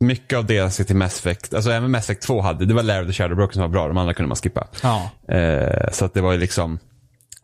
Mycket 0.00 0.38
av 0.38 0.46
DLC 0.46 0.76
till 0.86 0.96
Mass 0.96 1.18
Effect, 1.18 1.54
alltså 1.54 1.70
även 1.70 1.90
Mass 1.90 2.04
Effect 2.10 2.22
2 2.22 2.40
hade, 2.40 2.66
det 2.66 2.74
var 2.74 2.82
Lair 2.82 3.00
of 3.02 3.06
the 3.06 3.12
Shadow 3.12 3.36
Broken 3.36 3.52
som 3.52 3.60
var 3.62 3.68
bra, 3.68 3.88
de 3.88 3.96
andra 3.96 4.14
kunde 4.14 4.28
man 4.28 4.36
skippa. 4.36 4.68
Ja. 4.82 5.10
Eh, 5.34 5.90
så 5.92 6.04
att 6.04 6.14
det 6.14 6.20
var 6.20 6.32
ju 6.32 6.38
liksom, 6.38 6.78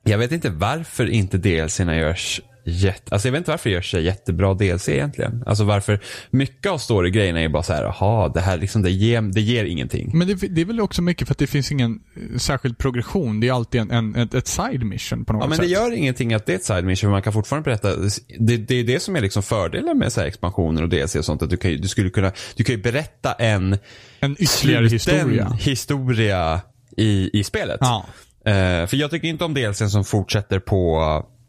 jag 0.03 0.19
vet 0.19 0.33
inte 0.33 0.51
varför 0.51 1.07
inte 1.07 1.39
DLCerna 1.39 1.97
görs 1.97 2.41
jätte, 2.65 3.13
alltså 3.15 3.29
jag 3.29 3.33
vet 3.33 3.39
inte 3.39 3.51
varför 3.51 3.71
det 3.71 3.75
görs 3.75 3.95
jättebra 3.95 4.55
DLC 4.55 4.89
egentligen. 4.89 5.43
Alltså 5.47 5.65
varför, 5.65 6.01
mycket 6.31 6.73
av 6.73 6.79
story-grejerna 6.79 7.39
är 7.39 7.43
ju 7.43 7.49
bara 7.49 7.63
så 7.63 7.73
här, 7.73 7.83
jaha, 7.83 8.29
det 8.29 8.41
här 8.41 8.57
liksom, 8.59 8.83
det 8.83 8.91
ger, 8.91 9.23
det 9.23 9.41
ger 9.41 9.65
ingenting. 9.65 10.11
Men 10.19 10.29
det, 10.29 10.35
det 10.35 10.61
är 10.61 10.65
väl 10.65 10.81
också 10.81 11.03
mycket 11.03 11.29
för 11.29 11.35
att 11.35 11.39
det 11.39 11.47
finns 11.47 11.73
ingen 11.73 12.01
särskild 12.39 12.79
progression. 12.79 13.41
Det 13.41 13.49
är 13.49 13.53
alltid 13.53 13.81
en, 13.81 13.91
en, 13.91 14.15
ett, 14.17 14.35
ett 14.35 14.47
side 14.47 14.83
mission 14.87 15.25
på 15.25 15.33
något 15.33 15.43
Ja 15.43 15.49
men 15.49 15.57
sätt. 15.59 15.67
det 15.67 15.73
gör 15.73 15.93
ingenting 15.93 16.35
att 16.35 16.47
det 16.47 16.53
är 16.53 16.57
ett 16.57 16.65
side 16.65 16.85
mission, 16.85 17.09
för 17.09 17.13
man 17.13 17.23
kan 17.23 17.33
fortfarande 17.33 17.65
berätta. 17.65 17.97
Det, 18.39 18.57
det 18.57 18.75
är 18.75 18.85
det 18.85 19.01
som 19.01 19.17
är 19.17 19.21
liksom 19.21 19.43
fördelen 19.43 19.99
med 19.99 20.13
så 20.13 20.21
här 20.21 20.27
expansioner 20.29 20.83
och 20.83 20.89
DLC 20.89 21.15
och 21.17 21.25
sånt. 21.25 21.43
Att 21.43 21.51
du, 21.51 21.57
kan, 21.57 21.71
ju- 21.71 21.79
du 21.79 21.89
skulle 21.89 22.11
kunna, 22.11 22.33
du 22.57 22.65
kan 22.65 22.75
ju 22.75 22.83
berätta 22.83 23.33
en 23.33 23.79
en 24.21 24.37
ytterligare 24.39 24.87
historia. 24.89 25.49
historia 25.61 26.61
i, 26.97 27.31
i 27.41 27.45
spelet. 27.45 27.79
Ja. 27.81 28.07
Eh, 28.45 28.87
för 28.87 28.95
jag 28.97 29.11
tycker 29.11 29.29
inte 29.29 29.45
om 29.45 29.55
DLCn 29.55 29.89
som 29.91 30.05
fortsätter 30.05 30.59
på 30.59 31.01
uh, 31.01 31.40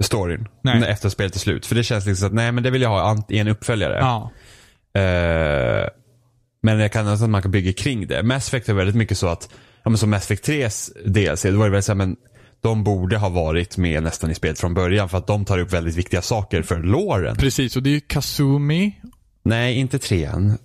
storyn. 0.00 0.48
Nej. 0.62 0.84
Efter 0.88 1.08
spelet 1.08 1.34
är 1.34 1.38
slut. 1.38 1.66
För 1.66 1.74
det 1.74 1.84
känns 1.84 2.06
liksom 2.06 2.26
att 2.26 2.34
nej 2.34 2.52
men 2.52 2.62
det 2.62 2.70
vill 2.70 2.82
jag 2.82 2.88
ha 2.88 3.24
i 3.28 3.38
en 3.38 3.48
uppföljare. 3.48 3.98
Ja. 4.00 4.30
Eh, 5.00 5.88
men 6.62 6.78
jag 6.78 6.92
kan 6.92 7.08
alltså 7.08 7.24
att 7.24 7.30
man 7.30 7.42
kan 7.42 7.50
bygga 7.50 7.72
kring 7.72 8.06
det. 8.06 8.22
Mass 8.22 8.48
Effect 8.48 8.68
är 8.68 8.74
väldigt 8.74 8.96
mycket 8.96 9.18
så 9.18 9.26
att, 9.26 9.48
ja 9.82 9.90
men 9.90 9.98
som 9.98 10.10
Mass 10.10 10.24
Effect 10.24 10.48
3s 10.48 10.90
DLC, 11.04 11.42
det 11.42 11.50
var 11.50 11.64
ju 11.64 11.70
väldigt 11.70 11.84
så 11.84 11.92
här, 11.92 11.96
men 11.96 12.16
de 12.60 12.84
borde 12.84 13.16
ha 13.16 13.28
varit 13.28 13.76
med 13.76 14.02
nästan 14.02 14.30
i 14.30 14.34
spelet 14.34 14.60
från 14.60 14.74
början 14.74 15.08
för 15.08 15.18
att 15.18 15.26
de 15.26 15.44
tar 15.44 15.58
upp 15.58 15.72
väldigt 15.72 15.96
viktiga 15.96 16.22
saker 16.22 16.62
för 16.62 16.78
låren. 16.78 17.36
Precis, 17.36 17.76
och 17.76 17.82
det 17.82 17.90
är 17.90 17.94
ju 17.94 18.00
Kazumi. 18.00 18.92
Nej, 19.42 19.74
inte 19.78 19.98
trean. 19.98 20.58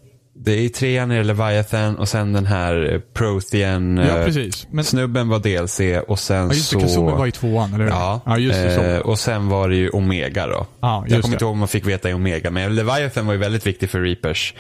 Det 0.46 0.52
är 0.52 0.58
i 0.58 0.70
trean 0.70 1.12
är 1.12 1.18
det 1.18 1.24
Leviathan 1.24 1.96
och 1.96 2.10
sen 2.10 2.34
den 2.34 2.46
här 2.46 2.94
eh, 2.94 3.00
Prothean. 3.14 3.98
Ja, 3.98 4.04
eh, 4.04 4.26
precis. 4.26 4.68
Men, 4.72 4.84
Snubben 4.84 5.30
var 5.30 5.40
DLC 5.40 6.04
och 6.08 6.20
sen 6.20 6.38
ja, 6.38 6.54
just 6.54 6.72
det, 6.72 6.80
så... 6.80 6.80
Kazumi 6.80 7.12
var 7.12 7.28
i 7.28 7.32
tvåan, 7.32 7.74
eller 7.74 7.84
hur? 7.84 7.92
Ja, 7.92 8.22
ja 8.26 8.38
just 8.38 8.60
det. 8.60 8.96
Eh, 8.96 9.00
och 9.00 9.20
sen 9.20 9.50
var 9.50 9.70
det 9.70 9.76
ju 9.76 9.90
Omega 9.90 10.48
då. 10.48 10.54
Ja, 10.54 10.68
jag 10.80 11.10
just 11.10 11.22
kommer 11.22 11.32
det. 11.32 11.36
inte 11.36 11.46
ihåg 11.46 11.52
om 11.52 11.60
man 11.60 11.68
fick 11.68 11.88
veta 11.88 12.10
i 12.10 12.14
Omega, 12.14 12.52
men 12.52 12.76
Leviathan 12.76 13.26
var 13.26 13.34
ju 13.34 13.40
väldigt 13.40 13.68
viktig 13.68 13.90
för 13.90 14.02
Reapers. 14.02 14.54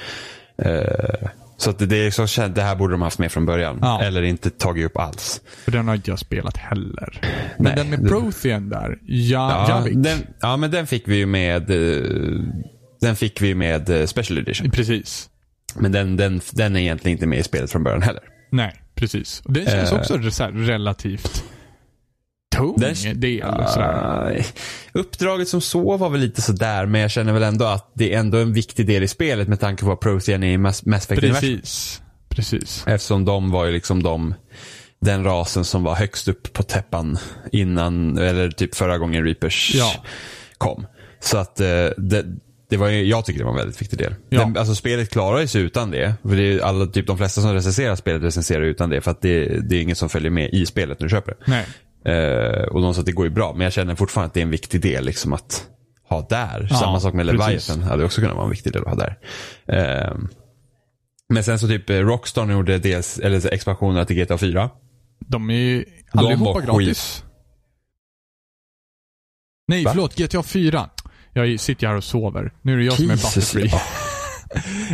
Så 1.58 1.70
att 1.70 1.80
det, 1.80 1.96
är 1.96 2.28
så 2.28 2.48
det 2.48 2.62
här 2.62 2.76
borde 2.76 2.94
de 2.94 3.02
haft 3.02 3.20
med 3.20 3.32
från 3.32 3.46
början. 3.46 3.80
Ja. 3.82 4.02
Eller 4.02 4.22
inte 4.22 4.50
tagit 4.50 4.86
upp 4.86 4.98
alls. 4.98 5.42
För 5.64 5.72
den 5.72 5.88
har 5.88 5.96
inte 5.96 6.12
jag 6.12 6.20
spelat 6.20 6.58
heller. 6.58 7.20
Men 7.22 7.64
Nej, 7.64 7.76
den 7.76 7.90
med 7.90 8.10
Prothean 8.10 8.70
där, 8.70 8.98
ja, 9.06 9.66
Ja, 9.70 9.92
den, 9.92 10.18
ja, 10.42 10.58
men 10.58 10.72
den 10.72 10.88
fick 10.88 11.08
vi 11.08 11.16
ju 11.16 11.26
med 11.26 11.72
den 13.02 13.16
fick 13.16 13.42
vi 13.42 13.56
med 13.56 14.10
Special 14.10 14.38
Edition. 14.40 14.72
Precis. 14.72 15.30
Men 15.76 15.92
den, 15.92 16.18
den, 16.18 16.42
den 16.52 16.76
är 16.76 16.80
egentligen 16.80 17.16
inte 17.18 17.28
med 17.28 17.40
i 17.40 17.44
spelet 17.44 17.72
från 17.72 17.84
början 17.84 18.02
heller. 18.02 18.24
Nej, 18.52 18.82
precis. 18.96 19.42
Och 19.46 19.54
den 19.54 19.66
känns 19.66 19.92
Eh. 19.92 20.00
också 20.00 20.18
relativt 20.54 21.44
tung 22.56 22.76
Den- 22.78 23.20
del. 23.20 23.44
Uh, 23.44 24.46
uppdraget 24.94 25.48
som 25.48 25.62
så 25.62 25.98
var 25.98 26.10
väl 26.10 26.22
lite 26.22 26.42
sådär, 26.42 26.86
men 26.86 27.02
jag 27.02 27.12
känner 27.12 27.34
väl 27.34 27.44
ändå 27.44 27.66
att 27.66 27.92
det 27.96 28.14
är 28.14 28.20
ändå 28.20 28.38
en 28.38 28.54
viktig 28.54 28.88
del 28.88 29.04
i 29.04 29.08
spelet 29.08 29.48
med 29.48 29.60
tanke 29.60 29.82
på 29.84 29.88
vad 29.90 30.00
Prothean 30.00 30.44
är 30.44 30.52
i 30.54 30.58
Mass, 30.58 30.86
Mass 30.86 31.04
Effect 31.06 31.24
universum. 31.24 31.50
Precis. 31.60 32.02
Precis. 32.30 32.84
Eftersom 32.88 33.26
de 33.26 33.52
var 33.52 33.66
ju 33.66 33.72
liksom 33.72 34.04
de, 34.04 34.34
den 35.02 35.24
rasen 35.24 35.66
som 35.66 35.84
var 35.84 35.96
högst 35.96 36.28
upp 36.28 36.54
på 36.54 36.64
täppan 36.64 37.18
innan, 37.52 38.18
eller 38.18 38.50
typ 38.52 38.76
förra 38.76 38.98
gången 38.98 39.24
Reapers 39.26 39.72
Ja. 39.76 39.92
kom. 40.58 40.88
Så 41.20 41.38
att 41.38 41.60
eh, 41.60 41.88
det, 41.98 42.26
det 42.70 42.78
var 42.78 42.90
jag 42.90 43.26
tycker 43.26 43.40
det 43.40 43.46
var 43.46 43.52
en 43.52 43.58
väldigt 43.58 43.82
viktig 43.82 44.00
del. 44.00 44.16
Ja. 44.30 44.40
Den, 44.40 44.58
alltså 44.58 44.76
spelet 44.76 45.10
klarar 45.10 45.46
sig 45.46 45.62
utan 45.62 45.92
det. 45.92 46.14
För 46.22 46.36
det 46.36 46.44
är 46.44 46.60
alla, 46.60 46.86
typ 46.86 47.08
de 47.08 47.18
flesta 47.18 47.42
som 47.42 47.54
recenserar 47.54 47.96
spelet 47.96 48.24
recenserar 48.24 48.62
utan 48.62 48.90
det. 48.90 49.02
För 49.02 49.12
att 49.12 49.22
det, 49.22 49.46
det 49.70 49.76
är 49.76 49.82
inget 49.82 49.98
som 49.98 50.10
följer 50.10 50.32
med 50.32 50.50
i 50.54 50.66
spelet 50.66 51.00
när 51.00 51.06
du 51.06 51.10
köper 51.10 51.32
det. 51.32 51.38
Nej. 51.52 51.66
Eh, 52.06 52.64
och 52.64 52.82
de 52.82 52.94
sa 52.94 53.00
att 53.00 53.06
det 53.06 53.12
går 53.12 53.26
ju 53.26 53.32
bra, 53.32 53.54
men 53.54 53.62
jag 53.62 53.74
känner 53.74 53.96
fortfarande 53.96 54.28
att 54.28 54.34
det 54.34 54.40
är 54.40 54.44
en 54.44 54.50
viktig 54.50 54.82
del 54.82 55.06
liksom 55.06 55.34
att 55.34 55.68
ha 56.10 56.28
där. 56.30 56.68
Ja, 56.70 56.76
Samma 56.76 57.00
sak 57.00 57.14
med. 57.14 57.26
Leviathan 57.26 57.84
hade 57.84 58.06
också 58.06 58.22
kunnat 58.22 58.36
vara 58.36 58.46
en 58.46 58.52
viktig 58.52 58.74
del 58.74 58.82
att 58.82 58.88
ha 58.88 58.96
där. 58.96 59.18
Eh, 59.68 60.16
men 61.30 61.44
sen 61.44 61.60
så 61.60 61.68
typ 61.68 61.90
eh, 61.90 61.96
Rockstar 61.96 62.52
gjorde 62.52 62.78
dels, 62.78 63.20
eller 63.20 63.54
expansionerna 63.54 64.06
till 64.06 64.16
GTA 64.24 64.38
4. 64.38 64.70
De 65.20 65.50
är 65.50 65.54
ju 65.54 65.86
allihopa 66.12 66.62
gratis. 66.62 67.24
Nej, 69.68 69.84
Va? 69.84 69.92
förlåt. 69.92 70.16
GTA 70.16 70.44
4. 70.44 70.90
Jag 71.38 71.60
sitter 71.60 71.88
här 71.88 71.96
och 71.96 72.04
sover. 72.04 72.52
Nu 72.62 72.74
är 72.74 72.78
det 72.78 72.84
jag 72.84 72.94
som 72.94 73.06
är 73.10 73.16
butterfree. 73.16 73.70
ja. 73.72 73.82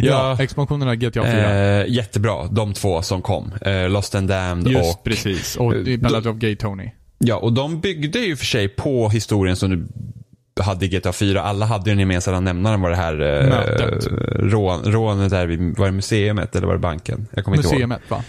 Ja, 0.02 0.38
expansionerna 0.40 0.96
GTA 0.96 1.24
4. 1.24 1.82
Eh, 1.82 1.86
jättebra, 1.88 2.48
de 2.48 2.74
två 2.74 3.02
som 3.02 3.22
kom. 3.22 3.52
Eh, 3.62 3.90
Lost 3.90 4.16
and 4.16 4.30
Damned 4.30 4.68
Just 4.74 4.98
och... 4.98 5.04
precis. 5.04 5.56
Och 5.56 5.74
är 5.76 5.98
Ballad 5.98 6.28
of 6.28 6.38
Gay 6.38 6.56
Tony. 6.56 6.90
Ja, 7.20 7.36
och 7.36 7.54
de 7.54 7.80
byggde 7.80 8.20
ju 8.20 8.36
för 8.36 8.46
sig 8.46 8.68
på 8.68 9.10
historien 9.10 9.56
som 9.56 9.70
du 9.70 10.64
hade 10.64 10.86
i 10.86 10.90
GTA 10.90 11.14
4. 11.14 11.42
Alla 11.42 11.66
hade 11.66 11.90
ju 11.90 11.92
den 11.96 12.00
gemensamma 12.00 12.40
nämnaren 12.40 12.82
var 12.82 12.90
det 12.90 12.96
här 12.96 13.22
eh, 13.22 14.50
rån, 14.50 14.84
rånet 14.84 15.30
där 15.32 15.46
vid, 15.48 15.78
var 15.78 15.86
det 15.86 15.92
museumet 15.92 16.56
eller 16.56 16.68
var 16.68 16.74
det 16.74 16.80
banken? 16.80 17.28
Jag 17.34 17.46
kommer 17.46 17.58
inte 17.58 17.68
ihåg. 17.68 17.74
Museumet 17.74 18.02
va? 18.10 18.24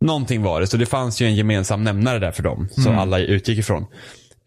Någonting 0.00 0.42
var 0.42 0.60
det, 0.60 0.66
så 0.66 0.76
det 0.76 0.86
fanns 0.86 1.20
ju 1.20 1.26
en 1.26 1.34
gemensam 1.34 1.84
nämnare 1.84 2.18
där 2.18 2.30
för 2.32 2.42
dem. 2.42 2.68
Som 2.72 2.86
Mm. 2.86 2.98
alla 2.98 3.18
utgick 3.18 3.58
ifrån. 3.58 3.86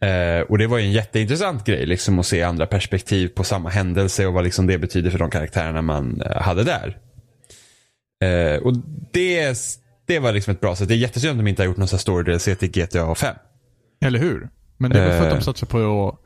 Eh, 0.02 0.42
och 0.42 0.58
det 0.58 0.68
var 0.68 0.78
ju 0.78 0.84
en 0.86 0.92
jätteintressant 0.92 1.66
grej, 1.66 1.86
liksom 1.86 2.20
att 2.20 2.26
se 2.26 2.44
andra 2.44 2.66
perspektiv 2.66 3.28
på 3.28 3.44
samma 3.44 3.70
händelse 3.70 4.28
och 4.28 4.34
vad 4.34 4.44
liksom 4.44 4.68
det 4.68 4.78
betyder 4.78 5.12
för 5.12 5.20
de 5.20 5.30
karaktärerna 5.30 5.82
man 5.82 6.22
eh, 6.22 6.42
hade 6.42 6.64
där. 6.64 6.98
Eh, 8.24 8.62
och 8.62 8.74
det, 9.12 9.58
det 10.06 10.20
var 10.20 10.32
liksom 10.34 10.54
ett 10.54 10.62
bra 10.62 10.76
sätt. 10.76 10.88
Det 10.88 10.94
är 10.94 10.98
jättesynd 10.98 11.32
att 11.32 11.38
de 11.46 11.48
inte 11.48 11.62
har 11.62 11.68
gjort 11.68 11.78
någon 11.78 11.88
sån 11.88 11.98
här 11.98 12.02
story 12.02 12.24
DLC 12.24 12.44
till 12.60 12.72
GTA 12.72 13.16
5. 13.16 13.36
Eller 14.02 14.20
hur? 14.20 14.50
Men 14.78 14.92
det 14.92 15.00
är 15.00 15.08
väl 15.08 15.18
för 15.18 15.28
att 15.28 15.34
Eh. 15.34 15.38
de 15.40 15.44
satsar 15.44 15.68
på 15.68 16.18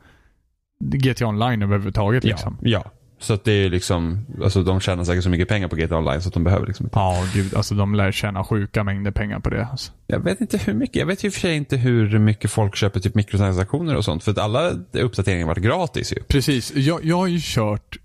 GTA 0.80 1.26
Online 1.26 1.62
överhuvudtaget 1.62 2.24
liksom. 2.24 2.58
Ja, 2.62 2.82
ja. 2.84 2.90
Så 3.24 3.34
att 3.34 3.44
det 3.44 3.52
är 3.52 3.70
liksom, 3.70 4.26
alltså 4.42 4.62
de 4.62 4.80
tjänar 4.80 5.04
säkert 5.04 5.24
så 5.24 5.30
mycket 5.30 5.48
pengar 5.48 5.68
på 5.68 5.76
GTA 5.76 5.96
Online 5.98 6.22
så 6.22 6.28
att 6.28 6.34
de 6.34 6.44
behöver 6.44 6.66
liksom 6.66 6.86
inte. 6.86 6.98
Ja, 6.98 7.24
gud. 7.34 7.54
Alltså 7.54 7.74
de 7.74 7.94
lär 7.94 8.12
tjäna 8.12 8.44
sjuka 8.44 8.84
mängder 8.84 9.10
pengar 9.10 9.40
på 9.40 9.50
det. 9.50 9.66
Alltså. 9.66 9.92
Jag 10.06 10.20
vet 10.20 10.40
inte 10.40 10.58
hur 10.58 10.74
mycket, 10.74 10.96
jag 10.96 11.06
vet 11.06 11.24
ju 11.24 11.28
och 11.28 11.34
för 11.34 11.40
sig 11.40 11.56
inte 11.56 11.76
hur 11.76 12.18
mycket 12.18 12.50
folk 12.50 12.76
köper 12.76 13.00
typ 13.00 13.14
mikrotransaktioner 13.14 13.96
och 13.96 14.04
sånt. 14.04 14.24
För 14.24 14.30
att 14.30 14.38
alla 14.38 14.70
uppdateringar 14.92 15.46
har 15.46 15.54
varit 15.54 15.64
gratis 15.64 16.12
ju. 16.12 16.22
Precis. 16.22 16.74
Jag, 16.74 17.04
jag 17.04 17.16
har 17.16 17.26
ju 17.26 17.40
kört 17.42 17.98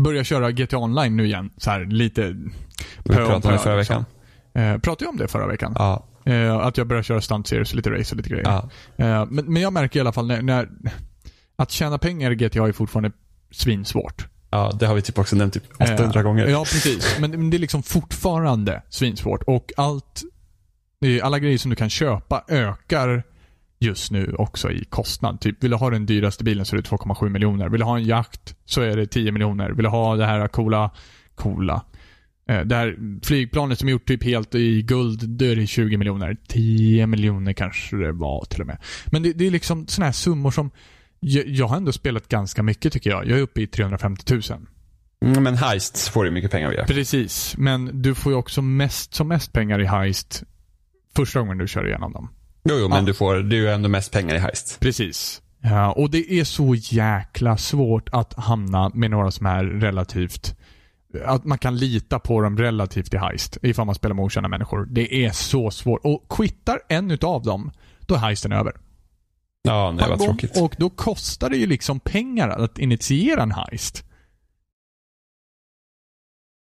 Börjar 0.00 0.24
köra 0.24 0.50
GTA 0.50 0.78
Online 0.78 1.16
nu 1.16 1.24
igen. 1.24 1.50
Så 1.56 1.70
här 1.70 1.84
lite 1.84 2.22
Vi 3.04 3.14
pratade 3.14 3.34
om 3.34 3.40
det 3.40 3.58
förra 3.58 3.76
liksom. 3.76 4.04
veckan. 4.54 4.74
Eh, 4.74 4.80
pratade 4.80 5.04
jag 5.04 5.10
om 5.10 5.16
det 5.16 5.28
förra 5.28 5.46
veckan? 5.46 5.72
Ja. 5.78 6.06
Eh, 6.24 6.56
att 6.56 6.78
jag 6.78 6.86
börjar 6.86 7.02
köra 7.02 7.20
stunt 7.20 7.46
series, 7.46 7.74
lite 7.74 7.90
race 7.90 8.12
och 8.12 8.16
lite 8.16 8.28
grejer. 8.28 8.44
ja. 8.44 8.70
Eh, 8.96 9.26
men, 9.30 9.52
men 9.52 9.62
jag 9.62 9.72
märker 9.72 9.98
i 9.98 10.00
alla 10.00 10.12
fall 10.12 10.26
när, 10.26 10.42
när 10.42 10.68
att 11.56 11.70
tjäna 11.70 11.98
pengar 11.98 12.30
i 12.30 12.34
GTA 12.34 12.68
är 12.68 12.72
fortfarande 12.72 13.12
svinsvårt. 13.54 14.26
Ja, 14.50 14.76
det 14.80 14.86
har 14.86 14.94
vi 14.94 15.02
typ 15.02 15.18
också 15.18 15.36
nämnt 15.36 15.54
typ 15.54 15.64
800 15.80 16.20
Eh, 16.20 16.22
gånger. 16.22 16.46
Ja, 16.46 16.58
precis. 16.64 17.16
Men, 17.20 17.30
men 17.30 17.50
det 17.50 17.56
är 17.56 17.58
liksom 17.58 17.82
fortfarande 17.82 18.82
svinsvårt. 18.90 19.42
Och 19.42 19.72
allt, 19.76 20.22
alla 21.22 21.38
grejer 21.38 21.58
som 21.58 21.70
du 21.70 21.76
kan 21.76 21.90
köpa 21.90 22.44
ökar 22.48 23.22
just 23.78 24.10
nu 24.10 24.34
också 24.38 24.70
i 24.70 24.84
kostnad. 24.84 25.40
Typ, 25.40 25.64
vill 25.64 25.70
du 25.70 25.76
ha 25.76 25.90
den 25.90 26.06
dyraste 26.06 26.44
bilen 26.44 26.64
så 26.64 26.76
är 26.76 26.82
det 26.82 26.88
2,7 26.88 27.28
miljoner. 27.28 27.68
Vill 27.68 27.80
du 27.80 27.86
ha 27.86 27.96
en 27.96 28.04
jakt 28.04 28.56
så 28.64 28.80
är 28.80 28.96
det 28.96 29.06
10 29.06 29.32
miljoner. 29.32 29.70
Vill 29.70 29.82
du 29.84 29.90
ha 29.90 30.16
det 30.16 30.26
här 30.26 30.48
coola, 30.48 30.90
coola, 31.34 31.84
eh, 32.48 32.60
det 32.60 32.76
här 32.76 32.96
flygplanet 33.22 33.78
som 33.78 33.88
är 33.88 33.92
gjort 33.92 34.08
typ 34.08 34.24
helt 34.24 34.54
i 34.54 34.82
guld, 34.82 35.28
då 35.28 35.44
är 35.44 35.56
det 35.56 35.66
20 35.66 35.96
miljoner. 35.96 36.36
10 36.48 37.06
miljoner 37.06 37.52
kanske 37.52 37.96
det 37.96 38.12
var 38.12 38.44
till 38.44 38.60
och 38.60 38.66
med. 38.66 38.78
Men 39.06 39.22
det, 39.22 39.32
det 39.32 39.46
är 39.46 39.50
liksom 39.50 39.86
sådana 39.86 40.06
här 40.06 40.12
summor 40.12 40.50
som 40.50 40.70
jag, 41.26 41.48
jag 41.48 41.66
har 41.66 41.76
ändå 41.76 41.92
spelat 41.92 42.28
ganska 42.28 42.62
mycket 42.62 42.92
tycker 42.92 43.10
jag. 43.10 43.26
Jag 43.26 43.38
är 43.38 43.42
uppe 43.42 43.60
i 43.62 43.66
350 43.66 44.34
000. 44.34 44.42
Mm, 45.24 45.42
men 45.42 45.56
Heist 45.56 46.08
får 46.08 46.24
du 46.24 46.30
mycket 46.30 46.50
pengar 46.50 46.70
via. 46.70 46.84
Precis, 46.84 47.54
men 47.58 48.02
du 48.02 48.14
får 48.14 48.32
ju 48.32 48.38
också 48.38 48.62
mest, 48.62 49.14
som 49.14 49.28
mest 49.28 49.52
pengar 49.52 49.80
i 49.80 49.86
Heist 49.86 50.42
första 51.16 51.40
gången 51.40 51.58
du 51.58 51.68
kör 51.68 51.86
igenom 51.86 52.12
dem. 52.12 52.28
Jo, 52.68 52.74
jo 52.80 52.88
men 52.88 52.98
Ja. 52.98 53.04
du 53.04 53.14
får, 53.14 53.34
det 53.34 53.56
är 53.56 53.60
ju 53.60 53.68
ändå 53.68 53.88
mest 53.88 54.12
pengar 54.12 54.34
i 54.34 54.38
heist. 54.38 54.80
Precis. 54.80 55.42
Ja, 55.62 55.92
och 55.92 56.10
det 56.10 56.32
är 56.32 56.44
så 56.44 56.74
jäkla 56.74 57.56
svårt 57.56 58.08
att 58.12 58.34
hamna 58.34 58.88
med 58.94 59.10
några 59.10 59.30
som 59.30 59.46
är 59.46 59.64
relativt 59.64 60.56
att 61.24 61.44
man 61.44 61.58
kan 61.58 61.76
lita 61.76 62.18
på 62.18 62.40
dem 62.40 62.58
relativt 62.58 63.14
i 63.14 63.16
heist 63.16 63.58
ifall 63.62 63.86
man 63.86 63.94
spelar 63.94 64.14
med 64.14 64.24
okända 64.24 64.48
människor. 64.48 64.86
Det 64.90 65.24
är 65.24 65.30
så 65.30 65.70
svårt. 65.70 66.00
Och 66.04 66.26
quittar 66.28 66.78
en 66.88 67.10
utav 67.10 67.42
dem, 67.42 67.70
då 68.00 68.14
är 68.14 68.18
heisten 68.18 68.52
över. 68.52 68.72
Ja, 69.68 69.92
nej 69.92 70.08
vad 70.08 70.20
tråkigt. 70.20 70.60
Och 70.60 70.74
då 70.78 70.90
kostar 70.90 71.50
det 71.50 71.56
ju 71.56 71.66
liksom 71.66 72.00
pengar 72.00 72.48
att 72.48 72.78
initiera 72.78 73.42
en 73.42 73.52
heist. 73.52 74.04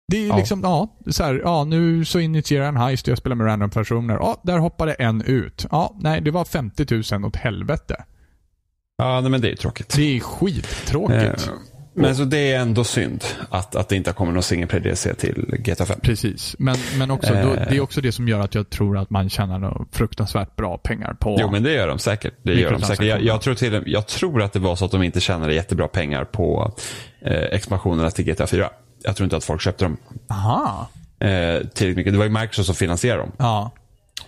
Det 0.07 0.17
är 0.17 0.21
ju 0.21 0.27
Ja. 0.27 0.37
liksom, 0.37 0.61
ja, 0.63 0.97
så 1.07 1.23
här, 1.23 1.41
ja 1.43 1.63
nu 1.63 2.05
så 2.05 2.19
initierar 2.19 2.63
jag 2.63 2.69
en 2.69 2.77
heist 2.77 3.07
och 3.07 3.11
jag 3.11 3.17
spelar 3.17 3.35
med 3.35 3.47
random 3.47 3.69
personer. 3.69 4.13
Ja, 4.13 4.41
där 4.43 4.57
hoppade 4.57 4.93
en 4.93 5.21
ut. 5.21 5.65
Ja, 5.71 5.95
nej, 5.99 6.21
det 6.21 6.31
var 6.31 6.45
50 6.45 7.15
000 7.15 7.25
åt 7.25 7.35
helvete. 7.35 8.05
Ja, 8.97 9.21
nej, 9.21 9.31
men 9.31 9.41
det 9.41 9.51
är 9.51 9.55
tråkigt. 9.55 9.95
Det 9.95 10.17
är 10.17 10.19
skittråkigt. 10.19 11.47
Eh, 11.47 11.53
Men 12.01 12.15
så 12.15 12.23
det 12.23 12.51
är 12.51 12.59
ändå 12.59 12.83
synd 12.83 13.23
att, 13.49 13.75
att 13.75 13.89
det 13.89 13.95
inte 13.95 14.09
har 14.09 14.15
kommit 14.15 14.33
någon 14.33 14.43
single 14.43 14.67
play 14.67 14.79
DLC 14.81 15.07
till 15.17 15.45
GTA 15.59 15.85
5. 15.85 15.99
Precis. 15.99 16.55
Men, 16.59 16.75
men 16.97 17.11
också, 17.11 17.33
då, 17.33 17.39
Eh. 17.39 17.69
det 17.69 17.75
är 17.75 17.81
också 17.81 18.01
det 18.01 18.11
som 18.11 18.27
gör 18.27 18.39
att 18.39 18.55
jag 18.55 18.69
tror 18.69 18.97
att 18.97 19.09
man 19.09 19.29
tjänar 19.29 19.85
fruktansvärt 19.91 20.55
bra 20.55 20.77
pengar 20.77 21.13
på... 21.13 21.37
Jo, 21.39 21.51
men 21.51 21.63
det 21.63 21.73
gör 21.73 21.87
de 21.87 21.99
säkert. 21.99 22.33
Det 22.43 22.53
gör 22.53 22.71
de 22.71 22.81
säkert. 22.81 23.05
Jag, 23.05 23.21
jag, 23.21 23.41
tror 23.41 23.53
till, 23.55 23.83
jag 23.85 24.07
tror 24.07 24.41
att 24.41 24.53
det 24.53 24.59
var 24.59 24.75
så 24.75 24.85
att 24.85 24.91
de 24.91 25.03
inte 25.03 25.19
tjänade 25.19 25.53
jättebra 25.53 25.87
pengar 25.87 26.25
på 26.25 26.73
eh, 27.25 27.33
expansionerna 27.33 28.11
till 28.11 28.25
GTA 28.25 28.47
4. 28.47 28.69
Jag 29.03 29.15
tror 29.15 29.23
inte 29.25 29.37
att 29.37 29.43
folk 29.43 29.61
köpte 29.61 29.85
dem 29.85 29.97
Aha. 30.29 30.89
eh, 31.19 31.27
tillräckligt 31.27 31.95
mycket. 31.97 32.13
Det 32.13 32.17
var 32.17 32.25
ju 32.25 32.31
Microsoft 32.31 32.65
som 32.65 32.75
finansierade 32.75 33.21
dem 33.21 33.31
Ja. 33.37 33.71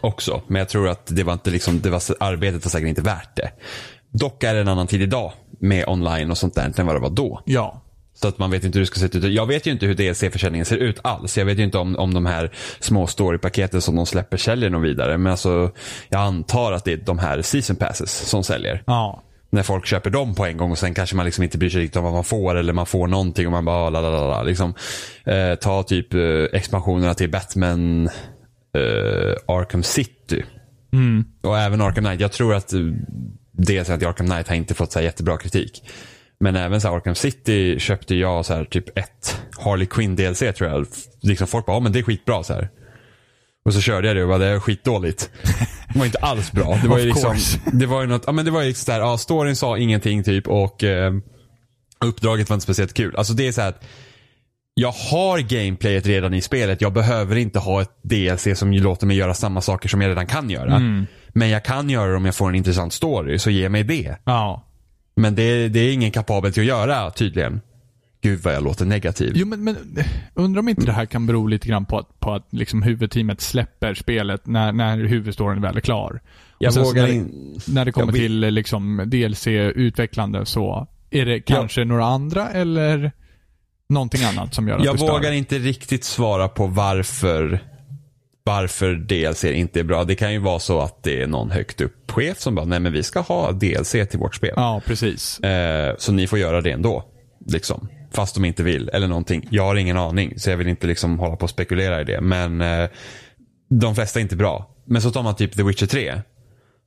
också. 0.02 0.42
Men 0.48 0.60
jag 0.60 0.70
tror 0.70 0.90
att 0.90 1.06
det 1.16 1.24
var 1.24 1.34
inte 1.34 1.50
liksom, 1.50 1.82
det 1.82 1.90
var, 1.90 2.02
arbetet 2.20 2.66
var 2.66 2.70
säkert 2.70 2.88
inte 2.90 3.02
värt 3.02 3.36
det. 3.36 3.52
Dock 4.14 4.44
är 4.44 4.54
det 4.54 4.60
en 4.62 4.68
annan 4.68 4.88
tid 4.88 5.02
idag 5.02 5.34
med 5.62 5.88
online 5.88 6.32
och 6.32 6.38
sånt 6.38 6.56
där 6.56 6.80
än 6.80 6.86
vad 6.86 6.96
det 6.96 7.00
var 7.00 7.10
då. 7.10 7.42
Ja. 7.46 7.82
Så 8.14 8.28
att 8.28 8.38
man 8.38 8.52
vet 8.52 8.64
inte 8.64 8.78
hur 8.78 8.82
det 8.82 8.88
ska 8.88 9.00
se 9.00 9.18
ut. 9.18 9.24
Jag 9.24 9.46
vet 9.46 9.68
ju 9.68 9.72
inte 9.72 9.86
hur 9.86 9.96
DLC-försäljningen 9.96 10.66
ser 10.66 10.78
ut 10.78 11.00
alls. 11.04 11.38
Jag 11.38 11.46
vet 11.46 11.60
ju 11.60 11.64
inte 11.64 11.78
om, 11.78 11.96
om 11.96 12.14
de 12.14 12.26
här 12.26 12.52
små 12.80 13.08
storypaketen 13.08 13.82
som 13.82 13.96
de 13.96 14.06
släpper 14.06 14.38
säljer 14.38 14.70
något 14.70 14.84
vidare. 14.84 15.18
Men 15.18 15.32
alltså, 15.32 15.72
jag 16.10 16.22
antar 16.22 16.72
att 16.72 16.86
det 16.86 16.94
är 16.94 16.98
de 16.98 17.20
här 17.20 17.42
season 17.42 17.76
passes 17.76 18.30
som 18.30 18.44
säljer. 18.44 18.84
Ja. 18.88 19.24
När 19.50 19.64
folk 19.64 19.86
köper 19.86 20.10
dem 20.10 20.36
på 20.36 20.46
en 20.46 20.58
gång 20.58 20.72
och 20.72 20.78
sen 20.78 20.94
kanske 20.94 21.16
man 21.16 21.26
liksom 21.26 21.44
inte 21.44 21.58
bryr 21.58 21.70
sig 21.70 21.82
riktigt 21.82 21.98
om 21.98 22.04
vad 22.04 22.14
man 22.14 22.24
får 22.24 22.56
eller 22.56 22.74
man 22.74 22.86
får 22.86 23.08
någonting 23.08 23.46
och 23.46 23.52
man 23.52 23.66
bara 23.66 23.90
la 23.90 24.02
la 24.02 24.10
la 24.10 24.28
la. 24.28 24.44
Liksom, 24.44 24.74
eh, 25.26 25.56
ta 25.56 25.84
typ 25.84 26.14
eh, 26.14 26.20
expansionerna 26.54 27.14
till 27.14 27.32
Batman 27.32 28.10
eh, 28.76 29.56
Arkham 29.56 29.84
City. 29.84 30.44
Mm. 30.94 31.26
Och 31.42 31.60
även 31.60 31.82
Arkham 31.82 32.04
Knight. 32.04 32.22
Jag 32.22 32.32
tror 32.32 32.56
att 32.56 32.74
eh, 32.74 32.80
dels 33.52 33.90
att 33.90 34.04
Arkham 34.04 34.28
Knight 34.28 34.48
har 34.48 34.56
inte 34.56 34.74
fått 34.74 34.92
så 34.92 35.02
jättebra 35.02 35.38
kritik. 35.38 35.84
Men 36.40 36.56
även 36.56 36.82
så 36.82 36.88
här, 36.88 36.96
Arkham 36.96 37.16
City 37.16 37.80
köpte 37.80 38.16
jag 38.16 38.46
så 38.46 38.54
här, 38.54 38.66
typ 38.66 38.98
ett 38.98 39.42
Harley 39.60 39.86
Quinn 39.86 40.16
DLC 40.16 40.40
tror 40.40 40.70
jag. 40.70 40.88
Liksom 41.22 41.48
folk 41.48 41.66
bara, 41.66 41.76
ja 41.76 41.80
men 41.80 41.92
det 41.92 42.00
är 42.00 42.04
skitbra 42.04 42.44
så 42.44 42.54
här. 42.54 42.70
Och 43.66 43.74
så 43.74 43.82
körde 43.82 44.08
jag 44.08 44.16
det 44.18 44.24
och 44.24 44.30
bara, 44.30 44.38
det 44.38 44.46
är 44.46 44.60
skitdåligt. 44.60 45.30
Det 45.94 46.00
var 46.00 46.06
inte 46.06 46.18
alls 46.18 46.52
bra. 46.52 46.80
Det 46.82 46.88
var 46.88 46.98
ju 46.98 47.06
liksom, 47.14 47.36
det 47.74 47.86
var 47.86 48.02
ju 48.02 48.08
något, 48.08 48.24
ja 48.26 48.32
men 48.32 48.46
det 48.46 48.52
var 48.52 48.62
ju 48.62 48.68
liksom 48.68 48.86
så 48.86 48.92
här, 48.92 49.00
ja 49.00 49.18
storyn 49.18 49.56
sa 49.56 49.78
ingenting 49.78 50.24
typ 50.24 50.48
och 50.48 50.84
eh, 50.84 51.14
uppdraget 52.06 52.50
var 52.50 52.54
inte 52.54 52.64
speciellt 52.64 52.94
kul. 52.94 53.16
Alltså 53.16 53.34
det 53.34 53.48
är 53.48 53.52
så 53.52 53.62
här 53.62 53.70
att 53.70 53.84
jag 54.74 54.92
har 54.92 55.40
gameplayet 55.40 56.06
redan 56.06 56.34
i 56.34 56.42
spelet. 56.42 56.82
Jag 56.82 56.94
behöver 56.94 57.36
inte 57.36 57.60
ha 57.60 57.82
ett 57.82 57.92
DLC 58.04 58.48
som 58.56 58.72
låter 58.72 59.08
mig 59.08 59.18
göra 59.18 59.34
samma 59.34 59.62
saker 59.62 59.90
som 59.90 60.02
jag 60.02 60.10
redan 60.10 60.28
kan 60.28 60.50
göra. 60.50 60.76
Mm. 60.76 61.08
Men 61.34 61.50
jag 61.50 61.66
kan 61.66 61.90
göra 61.90 62.12
det 62.12 62.18
om 62.18 62.26
jag 62.26 62.36
får 62.36 62.50
en 62.50 62.56
intressant 62.56 62.94
story, 62.94 63.40
så 63.40 63.50
ge 63.50 63.70
mig 63.70 63.84
det. 63.84 64.18
Ja. 64.24 64.68
Men 65.16 65.36
det, 65.36 65.68
det 65.68 65.80
är 65.80 65.94
ingen 65.94 66.12
kapabel 66.12 66.54
till 66.54 66.62
att 66.62 66.68
göra 66.68 67.12
tydligen. 67.12 67.62
Gud 68.22 68.40
vad 68.40 68.54
jag 68.54 68.64
låter 68.64 68.86
negativ. 68.86 69.32
Jo, 69.36 69.48
men, 69.48 69.64
men 69.64 69.78
undrar 70.34 70.60
om 70.60 70.70
inte 70.70 70.86
det 70.86 70.92
här 70.92 71.06
kan 71.06 71.28
bero 71.28 71.48
lite 71.48 71.68
grann 71.68 71.86
på 71.86 71.98
att, 71.98 72.20
på 72.20 72.34
att 72.34 72.48
liksom 72.50 72.82
huvudteamet 72.84 73.42
släpper 73.42 73.94
spelet 73.94 74.48
när, 74.48 74.72
när 74.72 74.98
huvudstoryn 74.98 75.62
väl 75.62 75.78
är 75.78 75.82
klar. 75.82 76.22
jag 76.60 76.74
sen 76.74 76.84
vågar 76.84 77.04
när, 77.04 77.14
in... 77.14 77.60
när 77.68 77.86
det 77.86 77.92
kommer 77.92 78.08
jag 78.08 78.14
vill- 78.14 78.42
till 78.42 78.54
liksom 78.54 79.04
DLC-utvecklande 79.06 80.46
så 80.46 80.88
är 81.10 81.26
det 81.26 81.40
kanske 81.40 81.86
några 81.86 82.06
andra 82.06 82.50
eller 82.50 83.12
någonting 83.90 84.24
annat 84.24 84.54
som 84.54 84.68
gör 84.68 84.78
att 84.78 84.86
Jag 84.86 84.98
det 84.98 85.02
vågar 85.08 85.32
inte 85.32 85.60
riktigt 85.60 86.04
svara 86.04 86.48
på 86.48 86.68
varför 86.68 87.60
varför 88.44 88.94
DLC 88.94 89.44
inte 89.44 89.80
är 89.80 89.84
bra. 89.84 90.04
Det 90.04 90.16
kan 90.16 90.34
ju 90.34 90.40
vara 90.40 90.60
så 90.60 90.80
att 90.82 91.04
det 91.04 91.22
är 91.22 91.28
någon 91.28 91.52
högt 91.52 91.82
upp 91.82 92.12
chef 92.12 92.40
som 92.40 92.56
bara, 92.56 92.66
nej 92.66 92.80
men 92.80 92.94
vi 92.94 93.04
ska 93.04 93.20
ha 93.20 93.52
DLC 93.52 93.92
till 93.92 94.20
vårt 94.20 94.36
spel. 94.36 94.54
Ja, 94.56 94.82
precis. 94.86 95.40
Eh, 95.40 95.96
så 95.98 96.12
ni 96.12 96.28
får 96.28 96.40
göra 96.40 96.62
det 96.62 96.72
ändå. 96.72 97.04
Liksom. 97.48 97.88
Fast 98.14 98.36
de 98.36 98.46
inte 98.46 98.64
vill 98.64 98.90
eller 98.94 99.08
någonting. 99.08 99.48
Jag 99.52 99.64
har 99.64 99.76
ingen 99.76 99.98
aning 99.98 100.40
så 100.40 100.50
jag 100.50 100.58
vill 100.58 100.68
inte 100.68 100.88
liksom 100.88 101.20
hålla 101.20 101.36
på 101.36 101.44
och 101.44 101.50
spekulera 101.50 102.02
i 102.02 102.04
det. 102.04 102.22
Men 102.22 102.62
eh, 102.62 102.90
de 103.70 103.96
flesta 103.96 104.20
är 104.20 104.22
inte 104.22 104.36
bra. 104.36 104.76
Men 104.86 105.02
så 105.02 105.12
tar 105.12 105.24
man 105.24 105.36
typ 105.36 105.56
The 105.56 105.64
Witcher 105.64 105.86
3. 105.88 106.22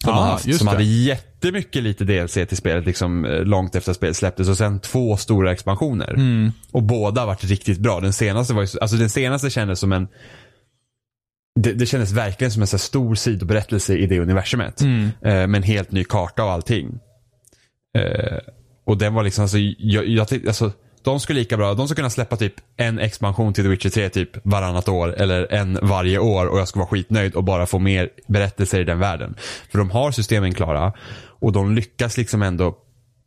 Som, 0.04 0.12
Ah, 0.12 0.24
haft, 0.24 0.56
som 0.56 0.64
det. 0.64 0.70
hade 0.70 0.84
jättemycket 0.84 1.82
lite 1.82 2.04
DLC 2.04 2.32
till 2.34 2.56
spelet 2.56 2.86
liksom, 2.86 3.24
eh, 3.24 3.44
långt 3.44 3.74
efter 3.74 3.90
att 3.90 3.96
spelet 3.96 4.16
släpptes 4.16 4.48
och 4.48 4.56
sen 4.56 4.80
två 4.80 5.16
stora 5.16 5.52
expansioner. 5.52 6.10
Mm. 6.14 6.52
Och 6.72 6.82
båda 6.82 7.26
varit 7.26 7.44
riktigt 7.44 7.78
bra. 7.78 8.00
Den 8.00 8.12
senaste 8.12 8.54
var 8.54 8.60
ju, 8.62 8.66
så- 8.66 8.78
alltså 8.78 8.96
den 8.96 9.10
senaste 9.10 9.50
kändes 9.50 9.80
som 9.80 9.92
en 9.92 10.08
det, 11.60 11.72
det 11.72 11.86
kändes 11.86 12.12
verkligen 12.12 12.50
som 12.50 12.62
en 12.62 12.66
så 12.66 12.78
stor 12.78 13.14
sidoberättelse 13.14 13.96
i 13.96 14.06
det 14.06 14.20
universumet. 14.20 14.80
Mm. 14.80 15.04
Eh, 15.04 15.46
med 15.46 15.54
en 15.54 15.62
helt 15.62 15.92
ny 15.92 16.04
karta 16.04 16.44
och 16.44 16.50
allting. 16.50 16.98
Eh, 17.98 18.38
och 18.86 18.98
den 18.98 19.14
var 19.14 19.22
liksom, 19.22 19.42
alltså, 19.42 19.58
jag, 19.78 20.06
jag, 20.06 20.46
alltså, 20.46 20.72
de 21.02 21.20
skulle 21.20 21.38
lika 21.38 21.56
bra, 21.56 21.74
de 21.74 21.88
skulle 21.88 21.96
kunna 21.96 22.10
släppa 22.10 22.36
typ 22.36 22.54
en 22.76 22.98
expansion 22.98 23.52
till 23.52 23.64
The 23.64 23.70
Witcher 23.70 23.90
3 23.90 24.08
typ 24.08 24.46
varannat 24.46 24.88
år 24.88 25.14
eller 25.14 25.52
en 25.52 25.78
varje 25.82 26.18
år 26.18 26.46
och 26.46 26.58
jag 26.58 26.68
skulle 26.68 26.80
vara 26.80 26.90
skitnöjd 26.90 27.34
och 27.34 27.44
bara 27.44 27.66
få 27.66 27.78
mer 27.78 28.10
berättelser 28.26 28.80
i 28.80 28.84
den 28.84 28.98
världen. 28.98 29.34
För 29.70 29.78
de 29.78 29.90
har 29.90 30.10
systemen 30.10 30.54
klara 30.54 30.92
och 31.26 31.52
de 31.52 31.74
lyckas 31.74 32.16
liksom 32.16 32.42
ändå 32.42 32.76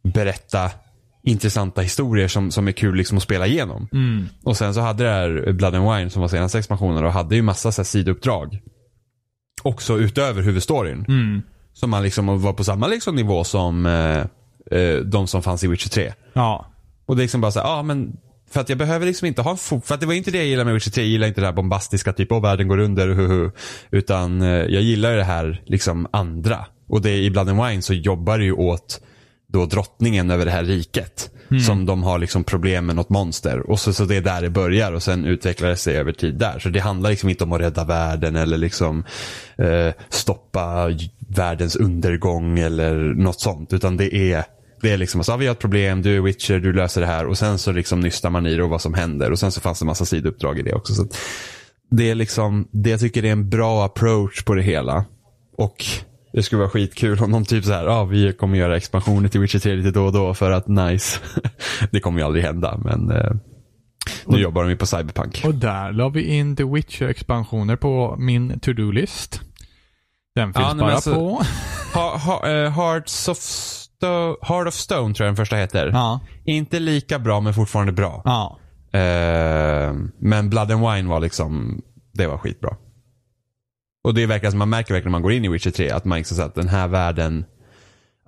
berätta 0.04 0.72
intressanta 1.24 1.82
historier 1.82 2.28
som, 2.28 2.52
som 2.52 2.68
är 2.68 2.72
kul 2.72 2.96
liksom 2.96 3.18
att 3.18 3.24
spela 3.24 3.48
igenom. 3.48 3.88
Mm. 3.94 4.28
Och 4.44 4.58
sen 4.58 4.74
så 4.74 4.82
hade 4.82 5.04
det 5.04 5.10
här 5.10 5.52
Blood 5.52 5.76
and 5.76 5.96
Wine 5.96 6.10
som 6.10 6.22
var 6.22 6.30
senaste 6.30 6.60
expansionen 6.60 7.06
och 7.06 7.12
hade 7.12 7.36
ju 7.36 7.42
massa 7.42 7.72
så 7.72 7.82
här 7.82 7.86
sidouppdrag. 7.86 8.60
Också 9.64 9.98
utöver 9.98 10.42
huvudstoryn. 10.42 11.06
Mm. 11.08 11.42
Som 11.74 11.90
man 11.90 12.04
liksom 12.04 12.42
var 12.42 12.54
på 12.54 12.64
samma 12.64 12.88
liksom 12.88 13.16
nivå 13.16 13.44
som 13.44 13.86
eh, 13.86 14.26
eh, 14.80 14.96
de 14.96 15.28
som 15.28 15.44
fanns 15.44 15.64
i 15.64 15.68
Witcher 15.68 15.90
3. 15.90 16.14
Ja. 16.34 16.66
Och 17.06 17.16
det 17.16 17.22
är 17.22 17.24
liksom 17.24 17.42
bara 17.42 17.52
så 17.52 17.60
här, 17.60 17.68
ja 17.68 17.84
men 17.84 18.18
för 18.50 18.62
att 18.62 18.70
jag 18.70 18.78
behöver 18.78 19.06
liksom 19.06 19.28
inte 19.28 19.42
ha 19.42 19.52
en 19.52 19.82
för 19.82 19.94
att 19.94 20.00
det 20.00 20.06
var 20.06 20.14
inte 20.14 20.32
det 20.32 20.38
jag 20.38 20.48
gillade 20.48 20.66
med 20.66 20.74
Witcher 20.74 20.92
3. 20.92 21.04
Jag 21.04 21.10
gillar 21.10 21.28
inte 21.28 21.42
det 21.42 21.48
här 21.48 21.54
bombastiska 21.54 22.14
typ, 22.14 22.32
åh 22.32 22.42
världen 22.42 22.68
går 22.68 22.78
under, 22.78 23.08
hu, 23.08 23.28
hu. 23.28 23.52
Utan 23.92 24.42
eh, 24.42 24.48
jag 24.48 24.82
gillar 24.82 25.16
det 25.16 25.24
här 25.24 25.62
liksom 25.66 26.08
andra. 26.12 26.66
Och 26.90 27.02
det 27.02 27.18
i 27.18 27.30
Blood 27.30 27.50
and 27.50 27.68
Wine 27.68 27.82
så 27.82 27.94
jobbar 27.94 28.38
det 28.38 28.44
ju 28.44 28.54
åt 28.54 29.02
då 29.54 29.66
drottningen 29.66 30.32
över 30.32 30.46
det 30.46 30.52
här 30.52 30.64
riket. 30.64 31.32
Som 31.66 31.86
de 31.86 32.04
har 32.04 32.20
liksom 32.20 32.44
problem 32.44 32.86
med 32.86 32.96
något 32.96 33.10
monster. 33.10 33.70
Och 33.70 33.80
så, 33.80 33.94
så 33.94 34.06
det 34.06 34.16
är 34.16 34.22
där 34.22 34.42
det 34.42 34.50
börjar 34.50 34.92
och 34.92 35.04
sen 35.04 35.26
utvecklar 35.26 35.70
det 35.70 35.76
sig 35.76 35.98
över 35.98 36.12
tid 36.12 36.36
där. 36.36 36.60
Så 36.60 36.70
det 36.70 36.80
handlar 36.80 37.10
liksom 37.10 37.30
inte 37.30 37.44
om 37.44 37.54
att 37.54 37.62
rädda 37.62 37.84
världen 37.84 38.36
eller 38.36 38.58
liksom 38.58 39.04
eh, 39.58 39.94
stoppa 40.10 40.90
världens 41.28 41.76
undergång 41.76 42.60
eller 42.60 42.96
något 42.96 43.42
sånt. 43.42 43.74
Utan 43.74 43.98
det 43.98 44.16
är 44.16 44.44
det 44.82 44.92
är 44.92 44.98
liksom 44.98 45.24
så, 45.24 45.34
ah, 45.34 45.38
vi 45.38 45.46
har 45.46 45.52
ett 45.52 45.60
problem, 45.60 46.02
du 46.02 46.16
är 46.16 46.22
Witcher, 46.22 46.60
du 46.60 46.74
löser 46.74 47.02
det 47.02 47.08
här 47.08 47.26
och 47.26 47.38
sen 47.38 47.58
så 47.58 47.72
liksom 47.72 48.00
nystar 48.00 48.30
man 48.30 48.48
i 48.48 48.56
det 48.56 48.64
och 48.64 48.70
vad 48.70 48.82
som 48.82 48.94
händer 48.94 49.32
och 49.32 49.40
sen 49.40 49.52
så 49.52 49.62
fanns 49.62 49.80
det 49.80 49.86
massa 49.86 50.06
sidouppdrag 50.06 50.60
i 50.60 50.62
det 50.62 50.74
också. 50.74 50.94
Så 50.94 51.08
det 51.92 52.10
är 52.10 52.16
liksom, 52.16 52.68
det 52.72 52.90
jag 52.90 53.00
tycker 53.00 53.26
är 53.26 53.32
en 53.32 53.50
bra 53.50 53.86
approach 53.86 54.44
på 54.44 54.56
det 54.56 54.64
hela. 54.64 55.06
Och 55.58 55.86
det 56.34 56.44
skulle 56.44 56.60
vara 56.60 56.70
skitkul 56.70 57.20
om 57.24 57.32
de 57.32 57.46
typ 57.46 57.66
så 57.66 57.72
här, 57.74 57.84
ja 57.86 57.92
ah, 57.92 58.04
vi 58.06 58.34
kommer 58.34 58.58
göra 58.58 58.78
expansioner 58.78 59.30
till 59.30 59.40
Witcher 59.42 59.60
3 59.60 59.76
lite 59.76 59.92
då 59.92 60.06
och 60.06 60.14
då 60.14 60.34
för 60.34 60.52
att 60.52 60.68
nice. 60.68 61.20
det 61.92 62.00
kommer 62.00 62.20
ju 62.20 62.26
aldrig 62.26 62.44
hända 62.46 62.78
men 62.84 63.12
eh, 63.12 63.32
nu 64.26 64.34
Och- 64.36 64.40
jobbar 64.40 64.64
de 64.64 64.70
ju 64.70 64.78
på 64.78 64.86
Cyberpunk. 64.86 65.42
Och 65.46 65.56
där 65.56 65.92
la 65.92 66.10
vi 66.10 66.24
in 66.38 66.56
The 66.56 66.64
Witcher-expansioner 66.64 67.76
på 67.76 68.16
min 68.20 68.60
to-do-list. 68.60 69.42
Den 70.36 70.54
finns 70.54 70.66
Ja, 70.70 70.76
bara 70.80 70.94
alltså- 70.94 71.14
på... 71.14 71.42
Ha, 71.94 72.18
ha, 72.18 72.48
eh, 72.50 72.72
Hearts 72.72 73.28
of 73.28 73.38
Sto- 73.38 74.36
Heart 74.42 74.68
of 74.68 74.74
Stone 74.74 75.14
tror 75.14 75.26
jag 75.26 75.32
den 75.32 75.36
första 75.36 75.56
heter. 75.56 75.90
Ja. 75.94 76.20
Inte 76.46 76.80
lika 76.80 77.20
bra 77.20 77.42
men 77.42 77.54
fortfarande 77.54 77.92
bra. 77.92 78.22
Ja. 78.26 78.60
Eh, 79.00 79.94
men 80.20 80.50
Blood 80.50 80.72
and 80.72 80.82
Wine 80.92 81.10
var 81.10 81.20
liksom, 81.20 81.82
det 82.14 82.28
var 82.28 82.38
skitbra. 82.38 82.76
Och 84.08 84.14
det 84.14 84.24
är 84.24 84.28
verkligen, 84.28 84.52
som 84.52 84.60
man 84.60 84.70
märker 84.70 84.94
verkligen 84.94 85.12
när 85.12 85.20
man 85.20 85.22
går 85.22 85.32
in 85.32 85.46
i 85.46 85.50
Witcher 85.50 85.72
3 85.72 85.90
att 85.90 86.06
man 86.06 86.18
liksom 86.18 86.38
så 86.38 86.44
att 86.44 86.56
den 86.56 86.68
här 86.68 86.88
världen, 86.88 87.46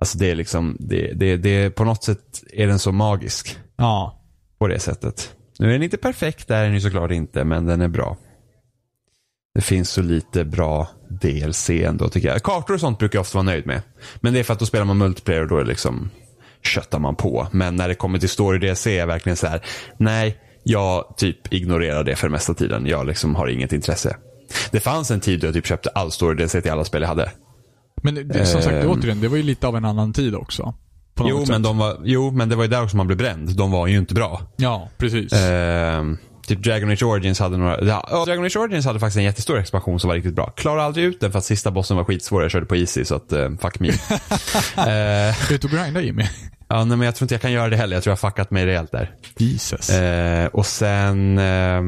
alltså 0.00 0.18
det 0.18 0.30
är 0.30 0.34
liksom, 0.34 0.76
det, 0.80 1.12
det, 1.12 1.36
det, 1.36 1.70
på 1.70 1.84
något 1.84 2.04
sätt 2.04 2.42
är 2.52 2.66
den 2.66 2.78
så 2.78 2.92
magisk 2.92 3.58
det 9.54 9.60
finns 9.60 9.90
så 9.90 10.02
lite 10.02 10.44
bra 10.44 10.88
DLC 11.08 11.70
ändå 11.70 12.08
tycker 12.08 12.28
jag. 12.28 12.42
Kartor 12.42 12.74
och 12.74 12.80
sånt 12.80 12.98
brukar 12.98 13.16
jag 13.16 13.20
ofta 13.20 13.38
vara 13.38 13.46
nöjd 13.46 13.66
med. 13.66 13.82
Men 14.20 14.32
det 14.32 14.38
är 14.38 14.44
för 14.44 14.52
att 14.52 14.58
då 14.58 14.66
spelar 14.66 14.84
man 14.84 14.98
multiplayer 14.98 15.42
och 15.42 15.48
då 15.48 15.56
är 15.56 15.62
det 15.62 15.68
liksom 15.68 16.10
köttar 16.62 16.98
man 16.98 17.16
på. 17.16 17.48
Men 17.52 17.76
när 17.76 17.88
det 17.88 17.94
kommer 17.94 18.18
till 18.18 18.28
story 18.28 18.58
DLC 18.58 18.86
är 18.86 18.98
jag 18.98 19.06
verkligen 19.06 19.36
så 19.36 19.46
här, 19.46 19.60
nej, 19.96 20.40
jag 20.62 21.14
typ 21.16 21.52
ignorerar 21.52 22.04
det 22.04 22.16
för 22.16 22.28
mesta 22.28 22.54
tiden. 22.54 22.86
Jag 22.86 23.06
liksom 23.06 23.34
har 23.34 23.46
inget 23.46 23.72
intresse. 23.72 24.16
Det 24.70 24.80
fanns 24.80 25.10
en 25.10 25.20
tid 25.20 25.40
då 25.40 25.46
jag 25.46 25.54
typ 25.54 25.66
köpte 25.66 25.88
all 25.88 26.10
story 26.12 26.34
DLC 26.34 26.52
till 26.52 26.70
alla 26.70 26.84
spel 26.84 27.02
jag 27.02 27.08
hade. 27.08 27.30
Men 28.02 28.28
det, 28.28 28.46
som 28.46 28.62
sagt, 28.62 28.74
Ehm. 28.74 28.90
återigen, 28.90 29.20
det 29.20 29.28
var 29.28 29.36
ju 29.36 29.42
lite 29.42 29.66
av 29.66 29.76
en 29.76 29.84
annan 29.84 30.12
tid 30.12 30.34
också. 30.34 30.74
Jo 31.24 31.44
men, 31.48 31.62
de 31.62 31.78
var, 31.78 31.96
jo, 32.04 32.30
men 32.30 32.48
det 32.48 32.56
var 32.56 32.64
ju 32.64 32.70
där 32.70 32.82
också 32.82 32.96
man 32.96 33.06
blev 33.06 33.18
bränd. 33.18 33.56
De 33.56 33.70
var 33.70 33.86
ju 33.86 33.98
inte 33.98 34.14
bra. 34.14 34.40
Ja, 34.56 34.88
precis. 34.98 35.32
Ehm, 35.32 36.18
typ 36.46 36.62
Dragon 36.62 36.90
Age 36.90 37.02
Origins 37.02 37.40
hade 37.40 37.56
några, 37.56 37.84
ja, 37.84 38.24
Dragon 38.26 38.44
Age 38.44 38.56
Origins 38.56 38.86
hade 38.86 39.00
faktiskt 39.00 39.16
en 39.16 39.24
jättestor 39.24 39.58
expansion 39.58 40.00
som 40.00 40.08
var 40.08 40.14
riktigt 40.14 40.34
bra. 40.34 40.50
Klarade 40.56 40.82
aldrig 40.82 41.04
ut 41.04 41.20
den 41.20 41.32
för 41.32 41.38
att 41.38 41.44
sista 41.44 41.70
bossen 41.70 41.96
var 41.96 42.04
skitsvår. 42.04 42.42
Jag 42.42 42.50
körde 42.50 42.66
på 42.66 42.76
easy 42.76 43.04
så 43.04 43.14
att, 43.14 43.32
uh, 43.32 43.56
fuck 43.60 43.80
me. 43.80 43.88
uh, 43.88 45.52
Ut 45.52 45.64
och 45.64 45.70
grinda 45.70 46.00
Jimmy. 46.00 46.24
ja, 46.68 46.84
nej, 46.84 46.96
men 46.96 47.00
jag 47.06 47.14
tror 47.14 47.24
inte 47.24 47.34
jag 47.34 47.42
kan 47.42 47.52
göra 47.52 47.68
det 47.68 47.76
heller. 47.76 47.96
Jag 47.96 48.02
tror 48.02 48.10
jag 48.10 48.16
har 48.22 48.30
fuckat 48.30 48.50
mig 48.50 48.66
rejält 48.66 48.92
där. 48.92 49.14
Jesus. 49.38 49.90
Eh, 49.90 50.46
och 50.46 50.66
sen, 50.66 51.38
eh, 51.38 51.80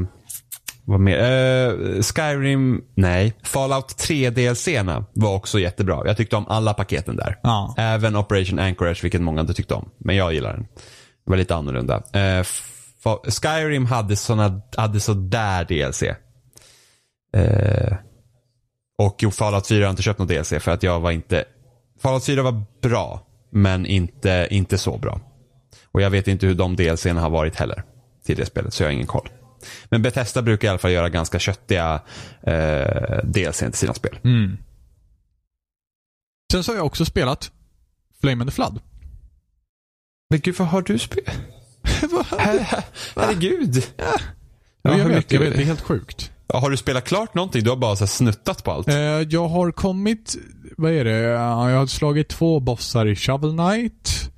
vad 0.93 1.01
mer? 1.01 1.19
Eh, 1.19 2.03
Skyrim, 2.03 2.85
nej. 2.95 3.33
Fallout 3.43 3.99
3 3.99 4.31
DLCerna 4.31 5.05
var 5.13 5.35
också 5.35 5.59
jättebra. 5.59 6.03
Jag 6.07 6.17
tyckte 6.17 6.37
om 6.37 6.47
alla 6.49 6.75
paketen 6.75 7.17
där. 7.17 7.39
Ja. 7.43 7.75
Även 7.79 8.17
Operation 8.17 8.59
Anchorage, 8.59 9.05
vilket 9.05 9.21
många 9.21 9.41
inte 9.41 9.55
tyckte 9.55 9.75
om. 9.75 9.91
Men 9.99 10.17
jag 10.17 10.33
gillar 10.35 10.53
den. 10.53 10.63
Det 11.25 11.31
var 11.31 11.37
lite 11.37 11.55
annorlunda. 11.55 12.03
Fa- 13.05 13.31
Skyrim 13.31 13.87
hade 13.87 14.17
såna, 14.17 14.61
hade 14.77 15.01
sådär 15.01 15.65
DLC. 15.65 16.03
Eh, 17.37 17.97
och 18.99 19.17
jo, 19.19 19.31
Fallout 19.31 19.67
4 19.67 19.77
har 19.79 19.83
jag 19.83 19.93
inte 19.93 20.03
köpt 20.03 20.19
någon 20.19 20.29
DLC 20.29 20.49
för 20.61 20.71
att 20.71 20.83
jag 20.83 21.01
var 21.01 21.11
inte... 21.11 21.45
Fallout 22.03 22.25
4 22.25 22.43
var 22.43 22.63
bra, 22.83 23.21
men 23.51 23.87
inte, 23.87 24.49
inte 24.51 24.79
så 24.79 24.99
bra. 24.99 25.21
Och 25.93 26.03
jag 26.03 26.11
vet 26.11 26.29
inte 26.29 26.47
hur 26.47 26.55
de 26.55 26.77
DLCn 26.77 27.17
har 27.17 27.31
varit 27.31 27.57
heller 27.57 27.83
till 28.25 28.37
det 28.37 28.47
spelet, 28.47 28.75
så 28.75 28.83
jag 28.83 28.89
har 28.89 28.93
ingen 28.93 29.07
koll. 29.07 29.29
Men 29.85 30.03
Bethesda 30.03 30.43
brukar 30.43 30.69
i 30.69 30.71
alla 30.71 30.79
fall 30.79 30.91
göra 30.91 31.09
ganska 31.09 31.39
köttiga 31.39 32.01
eh, 32.43 33.19
DLCn 33.25 33.71
till 33.71 33.79
sina 33.79 33.95
spel. 33.95 34.19
Mm. 34.25 34.59
Sen 36.53 36.65
så 36.65 36.73
har 36.73 36.77
jag 36.77 36.87
också 36.87 37.05
spelat 37.05 37.51
Flame 38.21 38.43
and 38.43 38.51
the 38.51 38.55
Flood. 38.55 38.81
Men 40.31 40.41
gud, 40.41 40.55
vad 40.59 40.69
har 40.69 40.83
du 40.83 40.99
spelat? 40.99 41.37
Herregud. 43.17 43.85
Ja, 43.97 44.05
Ja, 44.83 44.91
jag, 44.99 45.05
hur 45.05 45.15
vet, 45.15 45.33
jag 45.33 45.41
vet, 45.41 45.55
det 45.55 45.63
är 45.63 45.67
helt 45.67 45.81
sjukt. 45.81 46.31
Har 46.49 46.71
du 46.71 46.77
spelat 46.77 47.05
klart 47.05 47.35
någonting? 47.35 47.65
Du 47.65 47.71
har 47.71 47.77
bara 47.77 47.97
så 47.97 48.07
snuttat 48.07 48.65
på 48.65 48.71
allt. 48.71 48.89
Eh, 48.89 48.95
jag 48.97 49.49
har 49.49 49.71
kommit, 49.71 50.37
vad 50.77 50.93
är 50.93 51.05
det, 51.05 51.11
Ja, 51.11 51.71
jag 51.71 51.79
har 51.79 51.87
slagit 51.87 52.29
två 52.29 52.61
bossar 52.61 53.07
i 53.07 53.17
Shovel 53.17 53.51
Knight. 53.51 54.31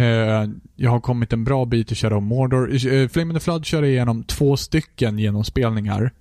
Eh, 0.00 0.48
jag 0.76 0.90
har 0.90 1.00
kommit 1.00 1.32
en 1.32 1.44
bra 1.44 1.64
bit 1.64 1.92
i 1.92 1.94
Shadow 1.94 2.22
Mordor. 2.22 2.86
Uh, 2.86 3.08
Flame 3.08 3.30
and 3.30 3.34
the 3.40 3.44
Flood 3.44 3.64
kör 3.66 3.82
jag 3.82 3.90
igenom 3.90 4.22
två 4.24 4.56
stycken 4.56 5.18
genomspelningar. 5.18 6.12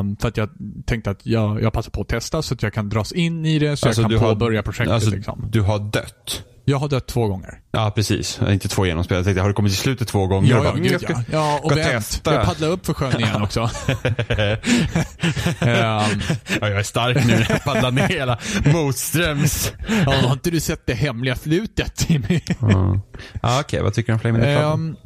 Um, 0.00 0.16
för 0.16 0.28
att 0.28 0.36
jag 0.36 0.48
tänkte 0.86 1.10
att 1.10 1.26
jag, 1.26 1.62
jag 1.62 1.72
passar 1.72 1.90
på 1.90 2.00
att 2.00 2.08
testa 2.08 2.42
så 2.42 2.54
att 2.54 2.62
jag 2.62 2.72
kan 2.72 2.88
dras 2.88 3.12
in 3.12 3.46
i 3.46 3.58
det 3.58 3.76
så 3.76 3.86
Alltså, 3.88 4.02
jag 4.02 4.10
kan 4.10 4.20
har- 4.20 4.28
påbörja 4.28 4.62
projektet 4.62 4.94
Alltså, 4.94 5.10
liksom. 5.10 5.48
du 5.50 5.60
har 5.62 5.78
dött. 5.78 6.44
Jag 6.68 6.78
har 6.78 6.88
dött 6.88 7.06
två 7.06 7.26
gånger. 7.28 7.58
Ja, 7.70 7.92
precis. 7.94 8.40
Inte 8.48 8.68
två 8.68 8.86
genomspel. 8.86 9.16
Jag 9.16 9.24
tänkte, 9.24 9.40
har 9.40 9.48
du 9.48 9.54
kommit 9.54 9.72
till 9.72 9.80
slutet 9.80 10.08
två 10.08 10.26
gånger? 10.26 10.50
Ja, 10.50 10.56
ja, 10.56 10.62
bara, 10.70 10.78
gud, 10.78 11.04
ja. 11.08 11.22
ja 11.32 11.60
och 11.62 11.76
vänt. 11.76 12.20
Jag 12.24 12.44
paddlade 12.44 12.72
upp 12.72 12.86
för 12.86 12.94
sjön 12.94 13.20
igen 13.20 13.42
också. 13.42 13.60
Ehm, 13.60 13.70
Ja, 16.60 16.68
jag 16.68 16.70
är 16.78 16.82
stark 16.82 17.16
nu 17.26 17.32
när 17.32 17.46
jag 17.50 17.64
paddlar 17.64 17.90
ner 17.90 18.08
hela 18.08 18.38
motströms. 18.72 19.72
ja, 20.06 20.12
har 20.12 20.32
inte 20.32 20.50
du 20.50 20.60
sett 20.60 20.86
det 20.86 20.94
hemliga 20.94 21.36
slutet 21.36 22.10
Jimmy? 22.10 22.40
Ja, 22.60 23.00
ja 23.42 23.60
okej. 23.60 23.82
Vad 23.82 23.94
tycker 23.94 24.08
du 24.08 24.12
om 24.14 24.20
Flaming 24.20 24.42
the 24.42 24.56
Flood? 24.56 24.72
Ehm, 24.74 24.96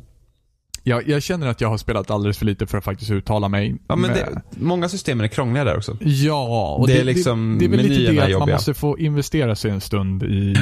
jag, 0.82 1.08
jag 1.08 1.22
känner 1.22 1.46
att 1.46 1.60
jag 1.60 1.68
har 1.68 1.78
spelat 1.78 2.10
alldeles 2.10 2.38
för 2.38 2.46
lite 2.46 2.66
för 2.66 2.78
att 2.78 2.84
faktiskt 2.84 3.10
uttala 3.10 3.48
mig. 3.48 3.76
Ja, 3.88 3.96
men 3.96 4.10
det, 4.10 4.42
många 4.50 4.88
systemen 4.88 5.24
är 5.24 5.28
krångliga 5.28 5.64
där 5.64 5.76
också. 5.76 5.96
Ja, 6.00 6.74
och 6.74 6.86
Det 6.86 6.92
det, 6.94 7.00
är 7.00 7.04
liksom- 7.04 7.58
det, 7.58 7.68
det 7.68 7.74
är 7.74 7.76
väl 7.76 7.88
lite 7.88 8.12
det 8.12 8.34
att 8.34 8.38
man 8.38 8.50
måste 8.50 8.74
få 8.74 8.98
investera 8.98 9.56
sig 9.56 9.70
en 9.70 9.80
stund 9.80 10.22
i, 10.22 10.54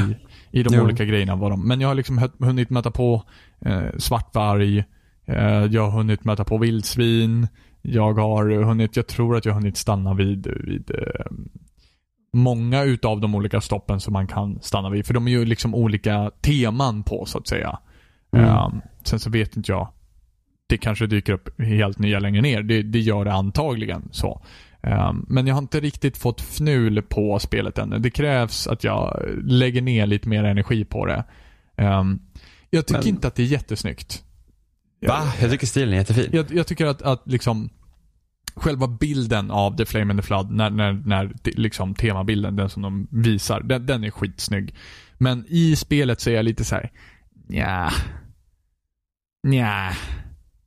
i 0.51 0.63
de 0.63 0.75
Jo. 0.75 0.83
olika 0.83 1.05
grejerna. 1.05 1.37
Vad 1.37 1.53
de, 1.53 1.69
men 1.69 1.81
jag 1.81 1.89
har 1.89 1.95
liksom 1.95 2.31
hunnit 2.39 2.71
möta 2.71 2.91
på 2.91 3.23
eh, 3.61 3.83
svartvarg, 3.99 4.79
eh, 5.27 5.65
jag 5.65 5.83
har 5.83 5.91
hunnit 5.91 6.25
möta 6.25 6.45
på 6.45 6.59
vildsvin, 6.59 7.49
jag 7.83 8.15
har 8.15 8.63
hunnit, 8.63 8.97
jag 8.97 9.07
tror 9.07 9.37
att 9.37 9.45
jag 9.45 9.53
har 9.53 9.61
hunnit 9.61 9.77
stanna 9.77 10.15
vid, 10.15 10.47
vid 10.47 10.91
eh, 10.91 11.27
många 12.33 12.83
utav 12.83 13.21
de 13.21 13.35
olika 13.35 13.61
stoppen 13.61 14.01
som 14.01 14.13
man 14.13 14.27
kan 14.27 14.59
stanna 14.63 14.91
vid. 14.91 15.07
För 15.07 15.15
de 15.15 15.27
är 15.29 15.31
ju 15.31 15.45
liksom 15.45 15.75
olika 15.75 16.31
teman 16.41 17.03
på 17.03 17.25
så 17.27 17.39
att 17.39 17.49
säga. 17.49 17.79
Mm. 18.33 18.47
Ehm, 18.47 18.81
sen 19.05 19.19
så 19.19 19.31
vet 19.31 19.57
inte 19.57 19.73
jag. 19.73 19.89
Det 20.69 20.79
kanske 20.79 21.07
dyker 21.07 21.33
upp 21.33 21.61
helt 21.61 21.99
nya 21.99 22.19
längre 22.19 22.43
ner. 22.43 22.63
Det, 22.63 22.83
det 22.83 23.01
gör 23.01 23.25
det 23.25 23.33
antagligen 23.33 24.09
så. 24.11 24.43
Ehm, 24.89 25.25
men 25.29 25.47
jag 25.47 25.55
har 25.55 25.63
inte 25.63 25.81
riktigt 25.81 26.17
fått 26.17 26.41
fnul 26.41 27.03
på 27.03 27.39
spelet 27.39 27.79
ännu. 27.79 27.99
Det 27.99 28.11
krävs 28.11 28.67
att 28.67 28.85
jag 28.85 29.23
lägger 29.45 29.83
ner 29.83 30.07
lite 30.07 30.29
mer 30.29 30.45
energi 30.45 30.85
på 30.85 31.07
det. 31.07 31.25
Ehm, 31.77 32.19
jag 32.71 32.87
tycker 32.87 33.01
Men- 33.01 33.09
inte 33.09 33.29
att 33.29 33.35
det 33.35 33.43
är 33.43 33.47
jättesnyggt. 33.47 34.25
Va? 35.07 35.33
Jag 35.41 35.51
tycker 35.51 35.67
stilen 35.67 35.93
är 35.93 35.97
jättefin. 35.97 36.31
Jag, 36.33 36.47
jag 36.53 36.67
tycker 36.67 36.87
att, 36.87 37.03
att 37.03 37.23
liksom 37.25 37.71
själva 38.55 38.89
bilden 38.89 39.51
av 39.51 39.77
The 39.77 39.85
Flame 39.87 40.11
and 40.13 40.21
the 40.21 40.27
Flood, 40.27 40.51
när, 40.51 40.71
när, 40.71 40.93
när 40.93 41.33
liksom 41.45 41.95
temabilden, 41.95 42.57
den 42.57 42.71
som 42.71 42.83
de 42.83 43.09
visar, 43.11 43.61
den, 43.61 43.87
den 43.87 44.05
är 44.05 44.11
skitsnygg. 44.11 44.75
Men 45.19 45.45
i 45.49 45.77
spelet 45.77 46.21
så 46.21 46.31
är 46.31 46.35
jag 46.35 46.45
lite 46.45 46.65
så 46.65 46.75
här. 46.75 46.91
Nja. 47.49 47.91
Nja. 49.43 49.91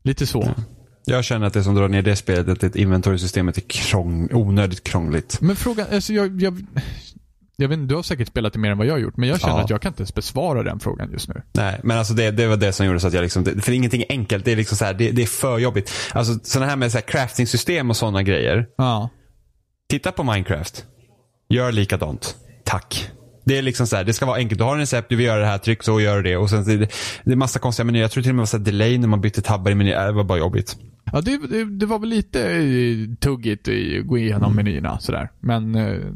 Lite 0.03 0.27
så. 0.27 0.53
Ja. 0.57 0.63
Jag 1.05 1.23
känner 1.23 1.47
att 1.47 1.53
det 1.53 1.63
som 1.63 1.75
drar 1.75 1.87
ner 1.87 2.01
det 2.01 2.15
spelet 2.15 2.47
är 2.47 2.51
att 2.51 2.59
det 2.73 2.75
inventory-systemet 2.75 3.57
är 3.57 3.61
krång, 3.61 4.29
onödigt 4.33 4.83
krångligt. 4.83 5.41
Men 5.41 5.55
frågan, 5.55 5.87
alltså 5.93 6.13
jag, 6.13 6.41
jag, 6.41 6.65
jag 7.55 7.69
vet 7.69 7.77
inte, 7.77 7.89
du 7.93 7.95
har 7.95 8.03
säkert 8.03 8.27
spelat 8.27 8.53
det 8.53 8.59
mer 8.59 8.71
än 8.71 8.77
vad 8.77 8.87
jag 8.87 8.93
har 8.93 8.99
gjort, 8.99 9.17
men 9.17 9.29
jag 9.29 9.41
känner 9.41 9.55
Ja. 9.57 9.63
att 9.63 9.69
jag 9.69 9.81
kan 9.81 9.89
inte 9.89 10.01
ens 10.01 10.13
besvara 10.15 10.63
den 10.63 10.79
frågan 10.79 11.11
just 11.11 11.27
nu. 11.27 11.41
Nej, 11.53 11.79
men 11.83 11.97
alltså 11.97 12.13
det, 12.13 12.31
det 12.31 12.47
var 12.47 12.57
det 12.57 12.73
som 12.73 12.85
gjorde 12.85 12.99
så 12.99 13.07
att 13.07 13.13
jag 13.13 13.21
liksom, 13.21 13.45
för 13.45 13.71
ingenting 13.71 14.01
är 14.01 14.05
enkelt. 14.11 14.45
Det 14.45 14.51
är 14.51 14.55
liksom 14.55 14.77
så 14.77 14.85
här, 14.85 14.93
det, 14.93 15.11
det 15.11 15.21
är 15.21 15.25
för 15.27 15.57
jobbigt. 15.59 15.91
Alltså 16.13 16.39
sådana 16.43 16.69
här 16.69 16.75
med 16.77 16.91
så 16.91 16.97
här 16.97 17.05
crafting-system 17.05 17.89
och 17.89 17.97
sådana 17.97 18.23
grejer. 18.23 18.65
Ja. 18.77 19.09
Titta 19.89 20.11
på 20.11 20.23
Minecraft. 20.23 20.85
Gör 21.49 21.71
likadant. 21.71 22.35
Tack. 22.65 23.09
Det 23.45 23.57
är 23.57 23.61
liksom 23.61 23.87
så 23.87 23.95
här, 23.95 24.03
det 24.03 24.13
ska 24.13 24.25
vara 24.25 24.37
enkelt. 24.37 24.57
Du 24.59 24.63
har 24.63 24.73
en 24.73 24.79
recept, 24.79 25.09
du 25.09 25.15
vill 25.15 25.25
göra 25.25 25.39
det 25.39 25.45
här, 25.45 25.57
tryck 25.57 25.83
så 25.83 25.93
och 25.93 26.01
gör 26.01 26.23
det. 26.23 26.37
Och 26.37 26.49
sen 26.49 26.63
det, 26.63 26.77
det 27.23 27.31
är 27.31 27.35
massa 27.35 27.59
konstiga 27.59 27.85
menyer. 27.85 28.01
Jag 28.01 28.11
tror 28.11 28.23
till 28.23 28.31
och 28.31 28.35
med 28.35 28.39
det 28.41 28.41
var 28.41 28.45
så 28.45 28.57
delay 28.57 28.97
när 28.97 29.07
man 29.07 29.21
bytte 29.21 29.41
tabbar 29.41 29.71
i 29.71 29.75
menyer. 29.75 30.05
Det 30.05 30.11
var 30.11 30.23
bara 30.23 30.37
jobbigt. 30.39 30.75
Ja, 31.11 31.21
det, 31.21 31.37
det, 31.37 31.65
det 31.65 31.85
var 31.85 31.99
väl 31.99 32.09
lite 32.09 32.51
eh, 32.51 33.15
tuggigt 33.19 33.67
att 33.67 34.07
gå 34.07 34.17
igenom 34.17 34.55
menyerna 34.55 34.99
sådär. 34.99 35.31
Men 35.39 35.75
eh, 35.75 36.11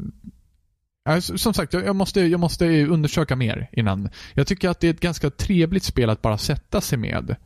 alltså, 1.08 1.38
som 1.38 1.54
sagt, 1.54 1.72
jag 1.72 1.86
jag 1.86 1.96
måste, 1.96 2.20
jag 2.20 2.40
måste 2.40 2.86
undersöka 2.86 3.36
mer 3.36 3.68
innan. 3.72 4.08
Jag 4.34 4.46
tycker 4.46 4.68
att 4.68 4.80
det 4.80 4.86
är 4.86 4.94
ett 4.94 5.00
ganska 5.00 5.30
trevligt 5.30 5.84
spel 5.84 6.10
att 6.10 6.22
bara 6.22 6.38
sätta 6.38 6.80
sig 6.80 6.98
med. 6.98 7.36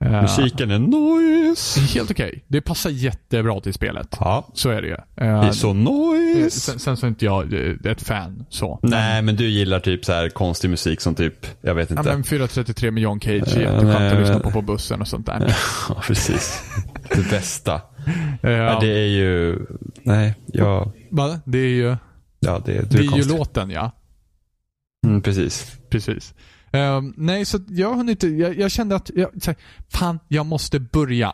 Eh, 0.00 0.22
Musiken 0.22 0.70
är 0.70 0.78
noise. 0.78 1.80
Helt 1.80 2.10
okej. 2.10 2.44
Det 2.48 2.60
passar 2.60 2.90
jättebra 2.90 3.60
till 3.60 3.74
spelet. 3.74 4.16
Ja, 4.20 4.48
Så 4.54 4.70
är 4.70 4.82
det 4.82 4.88
ju. 4.88 4.96
det 5.14 5.24
Eh, 5.24 5.40
är 5.44 5.52
så 5.52 5.72
noise. 5.72 6.60
sen, 6.60 6.78
sen 6.78 6.96
så 6.96 7.06
är 7.06 7.08
inte 7.08 7.24
jag 7.24 7.52
eh, 7.54 7.90
ett 7.92 8.02
fan 8.02 8.46
så. 8.48 8.78
Nej, 8.82 9.22
men 9.22 9.36
du 9.36 9.48
gillar 9.48 9.80
typ 9.80 10.04
så 10.04 10.12
här 10.12 10.28
konstig 10.28 10.70
musik 10.70 11.00
som 11.00 11.14
typ, 11.14 11.46
jag 11.60 11.74
vet 11.74 11.90
Ja, 11.90 11.96
inte. 11.98 12.12
men 12.12 12.24
433 12.24 12.90
med 12.90 13.02
John 13.02 13.20
Cage 13.20 13.32
är 13.32 13.38
Eh, 13.56 13.60
jätteskönt 13.62 13.94
att 13.94 14.00
nej, 14.00 14.18
lyssna 14.18 14.32
men- 14.34 14.42
på 14.42 14.50
på 14.50 14.62
bussen 14.62 15.00
och 15.00 15.08
sånt 15.08 15.26
där. 15.26 15.54
Ja, 15.88 16.02
precis. 16.06 16.62
Det 17.14 17.30
bästa. 17.30 17.80
Eh, 18.42 18.50
Ja, 18.50 18.78
det 18.80 18.88
är 18.98 19.06
ju, 19.06 19.58
nej, 20.02 20.34
ja, 20.46 20.92
va? 21.10 21.40
Det 21.44 21.58
är 21.58 21.68
ju, 21.68 21.96
ja 22.40 22.62
det, 22.66 22.72
du 22.90 22.98
det 22.98 23.04
är 23.04 23.12
är 23.12 23.16
ju 23.16 23.28
låten 23.38 23.70
ja. 23.70 23.92
Mm, 25.06 25.22
precis. 25.22 25.72
Precis. 25.90 26.34
Ehm, 26.72 27.14
nej, 27.16 27.44
så 27.44 27.58
jag 27.68 27.88
har 27.88 27.94
hunnit, 27.96 28.22
jag, 28.22 28.58
jag 28.58 28.70
kände 28.70 28.96
att, 28.96 29.10
jag, 29.14 29.28
här, 29.46 29.56
fan, 29.92 30.18
jag 30.28 30.46
måste 30.46 30.80
börja. 30.80 31.32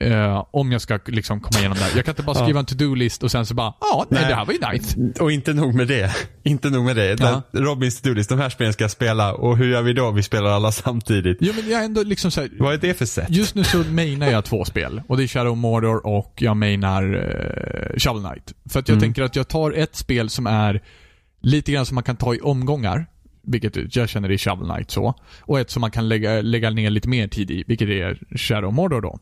eh, 0.00 0.44
om 0.50 0.72
jag 0.72 0.80
ska 0.80 0.98
liksom 1.06 1.40
komma 1.40 1.58
igenom 1.58 1.78
det 1.78 1.84
här. 1.84 1.92
Jag 1.96 2.04
kan 2.04 2.12
inte 2.12 2.22
bara 2.22 2.36
Ja. 2.38 2.42
skriva 2.44 2.60
en 2.60 2.66
to-do-list 2.66 3.22
och 3.22 3.30
sen 3.30 3.46
så 3.46 3.54
bara, 3.54 3.74
ja, 3.80 4.06
nej, 4.10 4.20
Nej. 4.20 4.30
det 4.30 4.36
här 4.36 4.44
var 4.44 4.52
ju 4.52 4.58
nice. 4.72 5.22
Och 5.22 5.32
inte 5.32 5.52
nog 5.54 5.74
med 5.74 5.88
det. 5.88 6.10
Inte 6.42 6.70
nog 6.70 6.84
med 6.84 6.96
det. 6.96 7.16
Ja. 7.20 7.42
Den- 7.52 7.64
Robins 7.64 8.00
to-list, 8.02 8.28
de 8.28 8.38
här 8.38 8.48
spelen 8.50 8.72
ska 8.72 8.84
jag 8.84 8.90
spela 8.90 9.34
och 9.34 9.56
hur 9.58 9.70
gör 9.72 9.82
vi 9.82 9.92
då? 9.92 10.10
Vi 10.10 10.22
spelar 10.22 10.50
alla 10.50 10.72
samtidigt. 10.72 11.38
Jo, 11.40 11.52
men 11.56 11.70
jag 11.70 11.84
ändå 11.84 12.02
liksom 12.02 12.30
så 12.30 12.40
här, 12.40 12.50
Vad 12.58 12.74
är 12.74 12.78
det 12.78 12.94
för 12.94 13.06
sätt? 13.06 13.30
Just 13.30 13.54
nu 13.54 13.64
så 13.64 13.78
mainar 13.78 14.26
jag 14.30 14.44
två 14.44 14.64
spel. 14.64 15.02
Och 15.08 15.16
det 15.16 15.22
är 15.22 15.26
Shadow 15.28 15.56
Mordor 15.56 16.06
och 16.06 16.34
jag 16.38 16.56
mainar 16.56 17.14
uh, 17.14 17.98
Shovel 17.98 18.22
Knight. 18.22 18.52
För 18.70 18.80
att 18.80 18.88
jag 18.88 18.94
Mm. 18.96 19.02
tänker 19.02 19.22
att 19.22 19.36
jag 19.36 19.48
tar 19.48 19.72
ett 19.72 19.96
spel 19.96 20.30
som 20.30 20.46
är 20.46 20.82
lite 21.42 21.72
grann 21.72 21.86
som 21.86 21.94
man 21.94 22.04
kan 22.04 22.16
ta 22.16 22.34
i 22.34 22.40
omgångar. 22.40 23.06
Vilket 23.46 23.96
jag 23.96 24.08
känner 24.08 24.30
i 24.30 24.38
Shovel 24.38 24.68
Knight 24.68 24.90
så. 24.90 25.14
Och 25.40 25.60
ett 25.60 25.70
som 25.70 25.80
man 25.80 25.90
kan 25.90 26.08
lägga, 26.08 26.42
lägga 26.42 26.70
ner 26.70 26.90
lite 26.90 27.08
mer 27.08 27.28
tid 27.28 27.50
i, 27.50 27.64
vilket 27.66 27.88
är 27.88 28.36
Shadow 28.36 28.72
Mordor 28.72 29.00
då. 29.00 29.18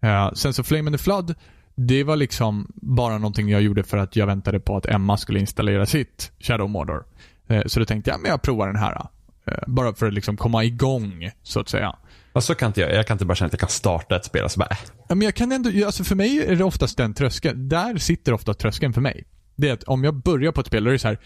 Eh, 0.00 0.32
sen 0.32 0.52
så 0.54 0.62
Flame 0.64 0.88
and 0.88 0.98
the 0.98 1.02
Flood, 1.02 1.34
det 1.74 2.04
var 2.04 2.16
liksom 2.16 2.72
bara 2.74 3.18
någonting 3.18 3.48
jag 3.48 3.62
gjorde 3.62 3.82
för 3.82 3.98
att 3.98 4.16
jag 4.16 4.26
väntade 4.26 4.60
på 4.60 4.76
att 4.76 4.86
Emma 4.86 5.16
skulle 5.16 5.40
installera 5.40 5.86
sitt 5.86 6.32
Shadow 6.38 6.70
Mordor. 6.70 7.04
Eh, 7.48 7.62
så 7.66 7.80
då 7.80 7.86
tänkte 7.86 8.10
jag, 8.10 8.20
men 8.20 8.30
jag 8.30 8.42
provar 8.42 8.66
den 8.66 8.76
här. 8.76 9.06
Eh, 9.46 9.54
bara 9.66 9.94
för 9.94 10.06
att 10.06 10.14
liksom 10.14 10.36
komma 10.36 10.64
igång, 10.64 11.30
så 11.42 11.60
att 11.60 11.68
säga. 11.68 11.96
Ja, 12.32 12.40
så 12.40 12.54
kan 12.54 12.66
inte 12.66 12.80
jag. 12.80 12.94
Jag 12.94 13.06
kan 13.06 13.14
inte 13.14 13.24
bara 13.24 13.34
känna 13.34 13.46
att 13.46 13.52
jag 13.52 13.60
kan 13.60 13.68
starta 13.68 14.16
ett 14.16 14.24
spel 14.24 14.44
och 14.44 14.50
så 14.50 14.58
bara, 14.58 14.68
äh. 14.70 14.76
Ja, 15.08 15.14
men 15.14 15.22
jag 15.22 15.34
kan 15.34 15.52
ändå, 15.52 15.86
alltså 15.86 16.04
för 16.04 16.14
mig 16.14 16.46
är 16.46 16.56
det 16.56 16.64
oftast 16.64 16.96
den 16.96 17.14
tröskeln. 17.14 17.68
Där 17.68 17.96
sitter 17.96 18.32
ofta 18.32 18.54
tröskeln 18.54 18.92
för 18.92 19.00
mig. 19.00 19.24
Det 19.56 19.68
är 19.68 19.72
att 19.72 19.82
om 19.82 20.04
jag 20.04 20.14
börjar 20.14 20.52
på 20.52 20.60
ett 20.60 20.66
spel, 20.66 20.84
då 20.84 20.90
är 20.90 20.92
det 20.92 20.98
så 20.98 21.08
här, 21.08 21.18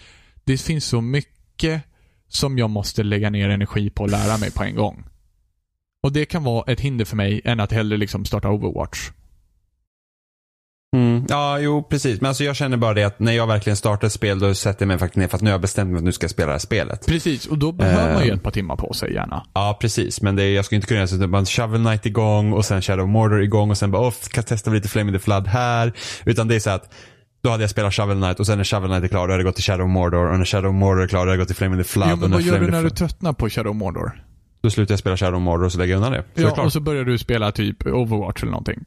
det 0.44 0.56
finns 0.56 0.84
så 0.84 1.00
mycket 1.00 1.82
som 2.32 2.58
jag 2.58 2.70
måste 2.70 3.02
lägga 3.02 3.30
ner 3.30 3.48
energi 3.48 3.90
på 3.90 4.04
att 4.04 4.10
lära 4.10 4.38
mig 4.38 4.50
på 4.52 4.64
en 4.64 4.74
gång. 4.74 5.04
Och 6.02 6.12
det 6.12 6.24
kan 6.24 6.44
vara 6.44 6.72
ett 6.72 6.80
hinder 6.80 7.04
för 7.04 7.16
mig 7.16 7.40
än 7.44 7.60
att 7.60 7.72
hellre 7.72 7.96
liksom 7.98 8.24
starta 8.24 8.48
Overwatch. 8.50 8.98
Mm. 10.96 11.26
Ja, 11.28 11.58
jo 11.58 11.82
precis. 11.82 12.20
Men 12.20 12.28
alltså 12.28 12.44
jag 12.44 12.56
känner 12.56 12.76
bara 12.76 12.94
det 12.94 13.04
att 13.04 13.18
när 13.20 13.32
jag 13.32 13.46
verkligen 13.46 13.76
startar 13.76 14.06
ett 14.06 14.12
spel 14.12 14.38
då 14.38 14.54
sätter 14.54 14.82
jag 14.82 14.88
mig 14.88 14.98
faktiskt 14.98 15.16
ner 15.16 15.28
för 15.28 15.36
att 15.36 15.42
nu 15.42 15.50
har 15.50 15.54
jag 15.54 15.60
bestämt 15.60 15.90
mig 15.90 15.98
att 15.98 16.04
nu 16.04 16.12
ska 16.12 16.24
jag 16.24 16.30
spela 16.30 16.46
det 16.46 16.52
här 16.52 16.58
spelet. 16.58 17.06
Precis, 17.06 17.46
och 17.46 17.58
då 17.58 17.72
behöver 17.72 18.14
man 18.14 18.22
ju 18.24 18.30
Ehm. 18.30 18.36
ett 18.36 18.42
par 18.42 18.50
timmar 18.50 18.76
på 18.76 18.92
sig 18.92 19.12
gärna. 19.14 19.46
Ja, 19.54 19.78
precis. 19.80 20.22
Men 20.22 20.36
det, 20.36 20.42
är- 20.42 20.54
jag 20.54 20.64
skulle 20.64 20.76
inte 20.76 20.88
kunna 20.88 20.98
göra 20.98 21.06
så 21.08 21.22
att 21.24 21.30
man 21.30 21.46
Shovel 21.46 21.80
Knight 21.84 22.06
igång 22.06 22.52
och 22.52 22.64
sen 22.64 22.82
Shadow 22.82 23.04
of 23.04 23.10
Mordor 23.10 23.42
igång 23.42 23.70
och 23.70 23.78
sen 23.78 23.90
bara, 23.90 24.08
oh, 24.08 24.14
kan 24.30 24.44
testa 24.44 24.70
lite 24.70 24.88
Flame 24.88 25.08
in 25.12 25.18
the 25.18 25.24
Flood 25.24 25.46
här. 25.46 25.92
Utan 26.24 26.48
det 26.48 26.54
är 26.54 26.60
så 26.60 26.70
att 26.70 26.94
då 27.40 27.50
hade 27.50 27.62
jag 27.62 27.70
spelat 27.70 27.94
Shovel 27.94 28.16
Knight 28.20 28.40
och 28.40 28.46
sen 28.46 28.56
när 28.58 28.64
Shovel 28.64 28.90
Knight 28.90 29.04
är 29.04 29.08
klar 29.08 29.26
då 29.28 29.32
hade 29.32 29.42
jag 29.42 29.44
gått 29.44 29.54
till 29.54 29.64
Shadow 29.64 29.88
Mordor 29.88 30.26
och 30.32 30.38
när 30.38 30.44
Shadow 30.44 30.74
Mordor 30.74 31.02
är 31.02 31.08
klar 31.08 31.18
då 31.18 31.22
hade 31.22 31.32
jag 31.32 31.38
gått 31.38 31.48
till 31.48 31.56
Flame 31.56 31.76
in 31.76 31.82
the 31.82 31.88
Flood. 31.88 32.08
Jo, 32.10 32.16
men 32.16 32.30
vad 32.30 32.42
gör 32.42 32.48
Flame 32.52 32.66
du 32.66 32.72
när 32.72 32.82
du 32.82 32.90
tröttnar 32.90 33.32
på 33.32 33.48
Shadow 33.48 33.74
Mordor? 33.74 34.24
Då 34.62 34.70
slutar 34.70 34.92
jag 34.92 34.98
spela 34.98 35.16
Shadow 35.16 35.40
Mordor 35.40 35.64
och 35.64 35.72
så 35.72 35.78
lägger 35.78 35.92
jag 35.94 35.98
undan 35.98 36.12
det. 36.12 36.22
Så 36.22 36.28
det 36.34 36.42
Ja, 36.42 36.54
klart. 36.54 36.66
och 36.66 36.72
så 36.72 36.80
börjar 36.80 37.04
du 37.04 37.18
spela 37.18 37.52
typ 37.52 37.86
Overwatch 37.86 38.42
eller 38.42 38.50
någonting. 38.52 38.84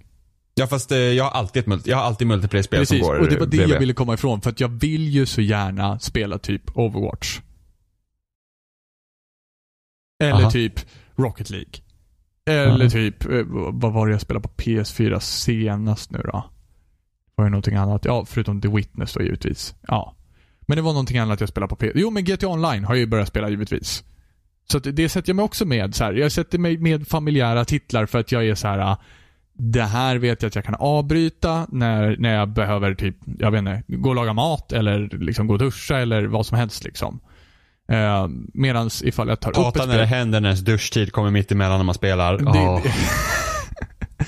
Ja, 0.55 0.67
fast 0.67 0.91
eh, 0.91 0.97
jag 0.97 1.23
har 1.23 1.31
alltid 1.31 1.67
ett 1.73 1.87
jag 1.87 1.97
har 1.97 2.03
alltid 2.03 2.27
multiplayer-spel 2.27 2.85
som 2.87 2.95
Precis, 2.97 3.07
går 3.07 3.15
och 3.19 3.27
det 3.27 3.33
var 3.35 3.39
det 3.39 3.47
bredvid. 3.47 3.75
jag 3.75 3.79
ville 3.79 3.93
komma 3.93 4.13
ifrån. 4.13 4.41
För 4.41 4.49
att 4.49 4.59
jag 4.59 4.67
vill 4.67 5.09
ju 5.09 5.25
så 5.25 5.41
gärna 5.41 5.99
spela 5.99 6.37
typ 6.37 6.77
Overwatch. 6.77 7.39
Eller 10.23 10.41
Aha. 10.41 10.51
typ 10.51 10.73
Rocket 11.15 11.49
League. 11.49 11.71
Eller 12.45 12.83
Ja. 12.83 12.89
typ, 12.89 13.25
eh, 13.25 13.41
vad 13.71 13.93
var 13.93 14.07
det 14.07 14.11
jag 14.11 14.21
spelade 14.21 14.47
på 14.47 14.53
PS4 14.61 15.19
senast 15.19 16.11
nu 16.11 16.21
då? 16.25 16.49
Var 17.35 17.45
det 17.45 17.51
någonting 17.51 17.75
annat? 17.75 18.05
Ja, 18.05 18.25
förutom 18.27 18.61
The 18.61 18.67
Witness 18.67 19.13
då 19.13 19.21
givetvis. 19.23 19.75
Ja. 19.87 20.15
Men 20.67 20.75
det 20.75 20.81
var 20.81 20.91
någonting 20.91 21.17
annat 21.17 21.39
jag 21.39 21.49
spelade 21.49 21.69
på 21.69 21.75
PS... 21.75 21.91
Jo, 21.95 22.09
men 22.09 22.23
GTA 22.23 22.47
Online 22.47 22.83
har 22.85 22.93
jag 22.93 22.99
ju 22.99 23.05
börjat 23.07 23.27
spela 23.27 23.49
givetvis. 23.49 24.03
Så 24.71 24.79
det 24.79 25.09
sätter 25.09 25.29
jag 25.29 25.35
mig 25.35 25.43
också 25.45 25.65
med. 25.65 25.95
Så 25.95 26.03
här. 26.03 26.13
Jag 26.13 26.31
sätter 26.31 26.57
mig 26.57 26.77
med 26.77 27.07
familjära 27.07 27.65
titlar 27.65 28.05
för 28.05 28.19
att 28.19 28.31
jag 28.31 28.47
är 28.47 28.55
så 28.55 28.67
här. 28.67 28.79
ah, 28.79 28.97
Det 29.53 29.83
här 29.83 30.15
vet 30.15 30.41
jag 30.41 30.47
att 30.47 30.55
jag 30.55 30.65
kan 30.65 30.75
avbryta 30.75 31.67
när, 31.69 32.15
när 32.19 32.35
jag 32.35 32.49
behöver 32.49 32.95
typ, 32.95 33.15
jag 33.39 33.51
vet 33.51 33.59
inte, 33.59 33.83
gå 33.87 34.09
och 34.09 34.15
laga 34.15 34.33
mat 34.33 34.71
eller 34.73 35.09
liksom 35.11 35.47
gå 35.47 35.53
och 35.53 35.59
duscha 35.59 35.97
eller 35.97 36.25
vad 36.25 36.45
som 36.45 36.57
helst 36.57 36.83
liksom. 36.83 37.19
Eh, 37.89 38.27
medans 38.53 39.03
ifall 39.03 39.27
jag 39.27 39.39
tar 39.39 39.49
upp 39.51 39.57
ett 39.57 39.63
Hatar 39.63 39.87
när 39.87 39.97
det 39.97 40.05
händer 40.05 40.39
när 40.41 40.49
ens 40.49 40.61
duschtid 40.61 41.11
kommer 41.11 41.31
mitt 41.31 41.51
emellan 41.51 41.77
när 41.79 41.83
man 41.85 41.95
spelar. 41.95 42.37
Det- 42.37 42.45
Åh, 42.45 42.81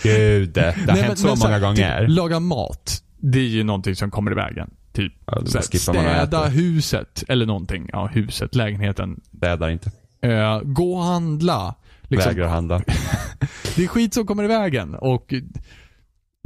gud. 0.04 0.50
Det, 0.50 0.62
har 0.62 0.74
Nej, 0.88 0.96
hänt 0.96 1.08
men- 1.08 1.18
så 1.18 1.28
men 1.28 1.40
många 1.40 1.52
här, 1.52 1.60
gånger. 1.60 2.00
Typ, 2.08 2.10
laga 2.18 2.40
mat. 2.40 3.02
Det 3.18 3.40
är 3.40 3.44
ju 3.44 3.64
någonting 3.64 3.96
som 3.96 4.12
kommer 4.12 4.32
i 4.32 4.36
vägen. 4.36 4.70
Typ 4.94 5.14
Ja, 5.26 5.46
så 5.46 5.58
här, 5.58 5.78
städa 5.78 6.46
huset 6.48 7.24
eller 7.28 7.46
någonting. 7.46 7.90
Ja, 7.92 8.06
huset, 8.14 8.56
lägenheten. 8.56 9.22
Städar 9.38 9.70
inte. 9.70 9.92
Eh, 10.22 10.60
gå 10.64 10.96
och 10.96 11.04
handla. 11.04 11.76
Liksom, 12.02 12.32
Vägrar 12.34 12.48
handla. 12.48 12.82
det 13.76 13.84
är 13.84 13.88
skit 13.88 14.14
som 14.14 14.26
kommer 14.28 14.44
i 14.44 14.48
vägen. 14.48 14.96
Och 14.96 15.34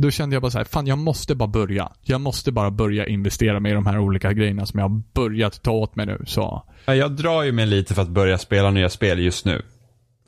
då 0.01 0.11
kände 0.11 0.35
jag 0.35 0.41
bara 0.41 0.51
så 0.51 0.57
här, 0.57 0.65
fan 0.65 0.87
jag 0.87 0.97
måste 0.97 1.35
bara 1.35 1.47
börja. 1.47 1.91
Jag 2.01 2.21
måste 2.21 2.51
bara 2.51 2.71
börja 2.71 3.07
investera 3.07 3.59
mig 3.59 3.71
i 3.71 3.75
de 3.75 3.85
här 3.85 3.99
olika 3.99 4.33
grejerna 4.33 4.65
som 4.65 4.79
jag 4.79 4.89
har 4.89 5.01
börjat 5.13 5.63
ta 5.63 5.71
åt 5.71 5.95
mig 5.95 6.05
nu. 6.05 6.23
Så. 6.27 6.63
Ja, 6.85 6.95
Jag 6.95 7.11
drar 7.11 7.43
ju 7.43 7.51
mig 7.51 7.65
lite 7.65 7.93
för 7.93 8.01
att 8.01 8.09
börja 8.09 8.37
spela 8.37 8.71
nya 8.71 8.89
spel 8.89 9.19
just 9.19 9.45
nu. 9.45 9.61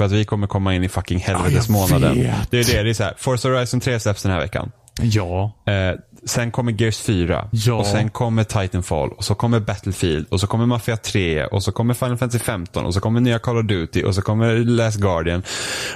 För 0.01 0.05
att 0.05 0.11
vi 0.11 0.25
kommer 0.25 0.47
komma 0.47 0.75
in 0.75 0.83
i 0.83 0.89
fucking 0.89 1.19
helvetesmånaden. 1.19 2.23
Ja, 2.23 2.33
det 2.49 2.59
är 2.59 2.63
det, 2.63 2.83
det 2.83 2.89
är 2.89 2.93
så 2.93 3.03
här. 3.03 3.13
Forza 3.17 3.49
Horizon 3.49 3.79
3 3.79 3.99
släpps 3.99 4.23
den 4.23 4.31
här 4.31 4.39
veckan. 4.39 4.71
Ja. 5.01 5.51
Eh, 5.65 5.99
sen 6.25 6.51
kommer 6.51 6.71
Gears 6.81 7.01
4. 7.01 7.47
Ja. 7.51 7.73
Och 7.73 7.85
sen 7.85 8.09
kommer 8.09 8.43
Titanfall. 8.43 9.09
Och 9.09 9.23
så 9.23 9.35
kommer 9.35 9.59
Battlefield. 9.59 10.27
Och 10.29 10.39
så 10.39 10.47
kommer 10.47 10.65
Mafia 10.65 10.97
3. 10.97 11.45
Och 11.45 11.63
så 11.63 11.71
kommer 11.71 11.93
Final 11.93 12.17
Fantasy 12.17 12.43
15. 12.43 12.85
Och 12.85 12.93
så 12.93 12.99
kommer 12.99 13.19
nya 13.19 13.39
Call 13.39 13.57
of 13.57 13.65
Duty. 13.65 14.03
Och 14.03 14.15
så 14.15 14.21
kommer 14.21 14.55
Last 14.55 14.97
Guardian. 14.99 15.43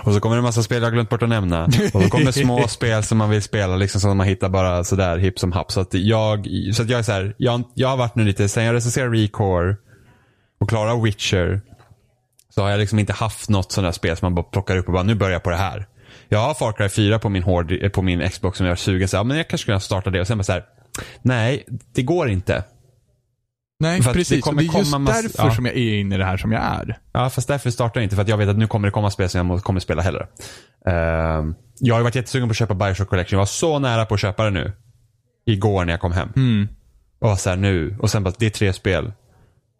Och 0.03 0.13
så 0.13 0.19
kommer 0.19 0.37
en 0.37 0.43
massa 0.43 0.63
spel 0.63 0.83
jag 0.83 0.93
glömt 0.93 1.09
bort 1.09 1.23
att 1.23 1.29
nämna. 1.29 1.65
Och 1.93 2.01
så 2.03 2.09
kommer 2.09 2.31
små 2.31 2.67
spel 2.67 3.03
som 3.03 3.17
man 3.17 3.29
vill 3.29 3.41
spela. 3.41 3.75
Liksom 3.75 4.01
som 4.01 4.17
man 4.17 4.27
hittar 4.27 4.49
bara 4.49 4.83
sådär 4.83 5.17
hipp 5.17 5.39
som 5.39 5.51
happ. 5.51 5.71
Så 5.71 5.81
att 5.81 5.93
jag, 5.93 6.47
så 6.73 6.81
att 6.81 6.89
jag 6.89 6.99
är 6.99 7.03
så 7.03 7.11
här, 7.11 7.35
jag, 7.37 7.63
jag 7.73 7.87
har 7.87 7.97
varit 7.97 8.15
nu 8.15 8.23
lite, 8.23 8.49
sen 8.49 8.63
jag 8.63 8.73
recenserade 8.73 9.17
Recore 9.17 9.75
och 10.59 10.69
klara 10.69 10.95
Witcher. 10.95 11.61
Så 12.55 12.61
har 12.61 12.69
jag 12.69 12.79
liksom 12.79 12.99
inte 12.99 13.13
haft 13.13 13.49
något 13.49 13.71
sånt 13.71 13.85
där 13.85 13.91
spel 13.91 14.17
som 14.17 14.25
man 14.25 14.35
bara 14.35 14.43
plockar 14.43 14.77
upp 14.77 14.87
och 14.87 14.93
bara, 14.93 15.03
nu 15.03 15.15
börjar 15.15 15.33
jag 15.33 15.43
på 15.43 15.49
det 15.49 15.55
här. 15.55 15.87
Jag 16.29 16.39
har 16.39 16.53
Far 16.53 16.71
Cry 16.71 16.89
4 16.89 17.19
på 17.19 17.29
min, 17.29 17.43
hård, 17.43 17.71
eh, 17.71 17.89
på 17.89 18.01
min 18.01 18.29
Xbox 18.29 18.57
som 18.57 18.65
jag 18.65 18.71
är 18.71 18.75
sugen 18.75 19.07
så 19.07 19.17
ja, 19.17 19.23
men 19.23 19.37
jag 19.37 19.47
kanske 19.47 19.63
skulle 19.63 19.79
starta 19.79 20.09
det 20.09 20.21
och 20.21 20.27
sen 20.27 20.37
bara 20.37 20.43
så 20.43 20.51
här, 20.51 20.65
nej, 21.21 21.65
det 21.93 22.01
går 22.01 22.29
inte. 22.29 22.63
Nej, 23.79 24.01
För 24.01 24.09
det 24.09 24.13
precis. 24.13 24.43
kommer 24.43 24.57
och 24.57 24.73
det 24.73 24.77
är 24.77 24.79
just 24.79 24.93
komma 24.93 25.11
därför 25.11 25.45
ja. 25.45 25.55
som 25.55 25.65
jag 25.65 25.75
är 25.75 25.99
inne 25.99 26.15
i 26.15 26.17
det 26.17 26.25
här 26.25 26.37
som 26.37 26.51
jag 26.51 26.63
är. 26.63 26.99
Ja, 27.11 27.29
fast 27.29 27.47
därför 27.47 27.69
startar 27.71 27.99
jag 27.99 28.05
inte 28.05 28.15
för 28.15 28.23
att 28.23 28.27
jag 28.27 28.37
vet 28.37 28.49
att 28.49 28.57
nu 28.57 28.67
kommer 28.67 28.87
det 28.87 28.91
komma 28.91 29.11
spel 29.11 29.29
som 29.29 29.49
jag 29.49 29.63
kommer 29.63 29.79
spela 29.79 30.01
hellre. 30.01 30.27
Ehm, 30.87 31.55
jag 31.79 31.95
har 31.95 32.01
varit 32.01 32.15
jättesugen 32.15 32.47
på 32.47 32.51
att 32.51 32.57
köpa 32.57 32.73
Bioshock 32.73 33.09
Collection. 33.09 33.37
Jag 33.37 33.41
var 33.41 33.45
så 33.45 33.79
nära 33.79 34.05
på 34.05 34.13
att 34.13 34.19
köpa 34.19 34.43
det 34.43 34.49
nu. 34.49 34.73
Igår 35.45 35.85
när 35.85 35.93
jag 35.93 35.99
kom 35.99 36.11
hem. 36.11 36.29
Mm. 36.35 36.67
Och 37.19 37.29
var 37.29 37.35
så 37.35 37.49
här 37.49 37.57
nu. 37.57 37.95
Och 37.99 38.09
sen 38.09 38.23
bara, 38.23 38.33
det 38.37 38.45
är 38.45 38.49
tre 38.49 38.73
spel. 38.73 39.11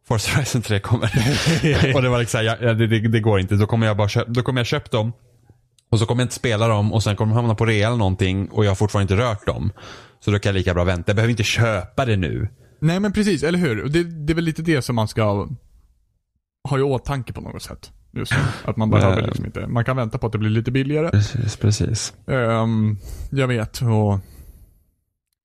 Forza 0.08 0.36
Horizon 0.36 0.62
3 0.62 0.80
kommer. 0.80 1.06
och 1.96 2.02
det 2.02 2.10
var 2.10 2.20
liksom, 2.20 2.44
ja, 2.44 2.56
det, 2.56 2.88
det, 2.88 3.00
det 3.00 3.20
går 3.20 3.40
inte. 3.40 3.56
Då 3.56 3.66
kommer 3.66 3.88
jag 3.88 3.98
bara 3.98 4.10
köpa, 4.10 4.32
då 4.32 4.42
kommer 4.42 4.60
jag 4.60 4.68
köpa 4.68 4.98
dem. 4.98 5.14
Och 5.90 6.00
så 6.00 6.06
kommer 6.06 6.22
jag 6.22 6.26
inte 6.26 6.36
spela 6.36 6.68
dem 6.68 6.94
och 6.94 7.04
sen 7.04 7.16
kommer 7.16 7.34
de 7.34 7.36
hamna 7.36 7.56
på 7.56 7.66
rea 7.66 7.88
eller 7.88 7.98
någonting 7.98 8.50
och 8.50 8.66
jag 8.66 8.70
har 8.70 8.76
fortfarande 8.76 9.14
inte 9.14 9.24
rört 9.24 9.46
dem. 9.46 9.72
Så 10.20 10.32
då 10.32 10.40
kan 10.40 10.50
jag 10.50 10.58
lika 10.58 10.74
bra 10.74 10.84
vänta. 10.84 11.10
Jag 11.10 11.16
behöver 11.16 11.32
inte 11.32 11.44
köpa 11.44 12.06
det 12.06 12.16
nu. 12.16 12.50
Nej 12.80 13.00
men 13.00 13.14
precis, 13.14 13.44
eller 13.44 13.60
hur? 13.60 13.90
Det, 13.90 14.04
det 14.04 14.34
är 14.34 14.36
väl 14.36 14.44
lite 14.44 14.62
det 14.62 14.82
som 14.82 14.96
man 14.96 15.08
ska 15.08 15.48
ha 16.70 16.80
i 16.80 16.82
åtanke 16.82 17.34
på 17.34 17.42
något 17.42 17.62
sätt. 17.62 17.92
Just. 18.12 18.34
Att 18.66 18.78
man 18.78 18.90
behöver 18.90 19.22
liksom 19.22 19.46
inte, 19.46 19.68
man 19.68 19.86
kan 19.86 19.98
vänta 19.98 20.18
på 20.18 20.26
att 20.26 20.32
det 20.32 20.38
blir 20.38 20.50
lite 20.50 20.72
billigare. 20.72 21.10
Precis, 21.10 21.58
precis. 21.58 22.14
Ehm, 22.28 22.98
jag 23.30 23.48
vet 23.48 23.82
och 23.82 24.20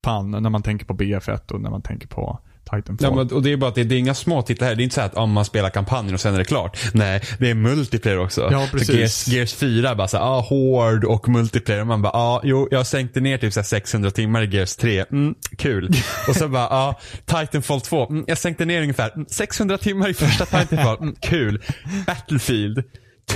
fan 0.05 0.31
när 0.31 0.51
man 0.51 0.63
tänker 0.63 0.87
på 0.87 0.95
BF1 0.95 1.53
och 1.53 1.61
när 1.61 1.71
man 1.71 1.83
tänker 1.83 2.09
på 2.09 2.41
Titanfall. 2.65 2.97
Ja, 3.11 3.15
men, 3.15 3.33
och 3.33 3.43
det 3.43 3.53
är 3.53 3.57
bara 3.57 3.69
att 3.69 3.75
det, 3.75 3.85
det 3.85 3.95
är 3.95 3.99
inga 3.99 4.15
små 4.15 4.43
titlar 4.43 4.69
här. 4.69 4.75
Det 4.75 4.83
är 4.83 4.85
inte 4.85 4.95
så 4.95 5.01
att 5.01 5.15
om 5.15 5.33
man 5.33 5.45
spelar 5.45 5.71
kampanjen 5.71 6.15
och 6.15 6.21
sen 6.21 6.35
är 6.35 6.39
det 6.39 6.45
klart. 6.45 6.79
Nej, 6.95 7.23
det 7.39 7.51
är 7.51 7.55
multiplayer 7.55 8.19
också. 8.19 8.49
Ja, 8.53 8.67
Så 8.71 8.77
precis. 8.79 8.95
Gears, 8.97 9.29
Gears 9.29 9.55
4 9.55 9.95
bara 9.95 10.09
så 10.09 10.17
här, 10.17 10.25
ah, 10.25 10.41
hård 10.41 11.05
och 11.05 11.29
multiplayer. 11.29 11.81
Och 11.81 11.87
man 11.87 12.03
bara, 12.03 12.13
ah, 12.13 12.41
jo, 12.45 12.69
jag 12.71 12.87
sänkte 12.87 13.21
ner 13.21 13.39
typ 13.39 13.53
så 13.53 13.61
här 13.61 13.65
600 13.65 14.11
timmar 14.11 14.43
i 14.43 14.47
Gears 14.57 14.77
3. 14.77 15.05
Mm, 15.13 15.35
kul. 15.57 15.91
och 16.29 16.37
så 16.37 16.49
bara, 16.49 16.69
ah, 16.69 16.95
Titanfall 17.27 17.81
2. 17.81 18.07
Mm, 18.11 18.25
jag 18.27 18.39
sänkte 18.39 18.65
ner 18.65 18.83
ungefär 18.83 19.11
mm, 19.15 19.27
600 19.31 19.79
timmar 19.79 20.09
i 20.09 20.15
första 20.15 20.45
Titanfall. 20.47 20.97
Mm, 20.99 21.15
kul. 21.21 21.63
Battlefield. 22.07 22.83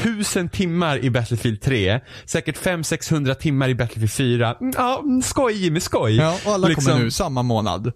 1000 0.03 0.49
timmar 0.49 1.05
i 1.05 1.11
Battlefield 1.11 1.61
3. 1.61 2.01
Säkert 2.27 2.57
500-600 2.59 3.35
timmar 3.35 3.69
i 3.69 3.75
Battlefield 3.75 4.11
4. 4.13 4.55
Mm, 4.61 4.73
ja, 4.77 5.01
mm, 5.05 5.23
skoj 5.23 5.53
Jimmy, 5.53 5.81
skoj. 5.81 6.17
Ja, 6.17 6.39
och 6.45 6.53
alla 6.53 6.69
Liksom- 6.69 6.85
kommer 6.93 7.05
nu 7.05 7.11
samma 7.11 7.43
månad. 7.43 7.93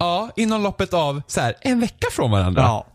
Ja, 0.00 0.30
inom 0.36 0.62
loppet 0.62 0.94
av 0.94 1.22
så 1.26 1.40
här, 1.40 1.54
en 1.60 1.80
vecka 1.80 2.06
från 2.12 2.30
varandra. 2.30 2.62
Ja. 2.62 2.86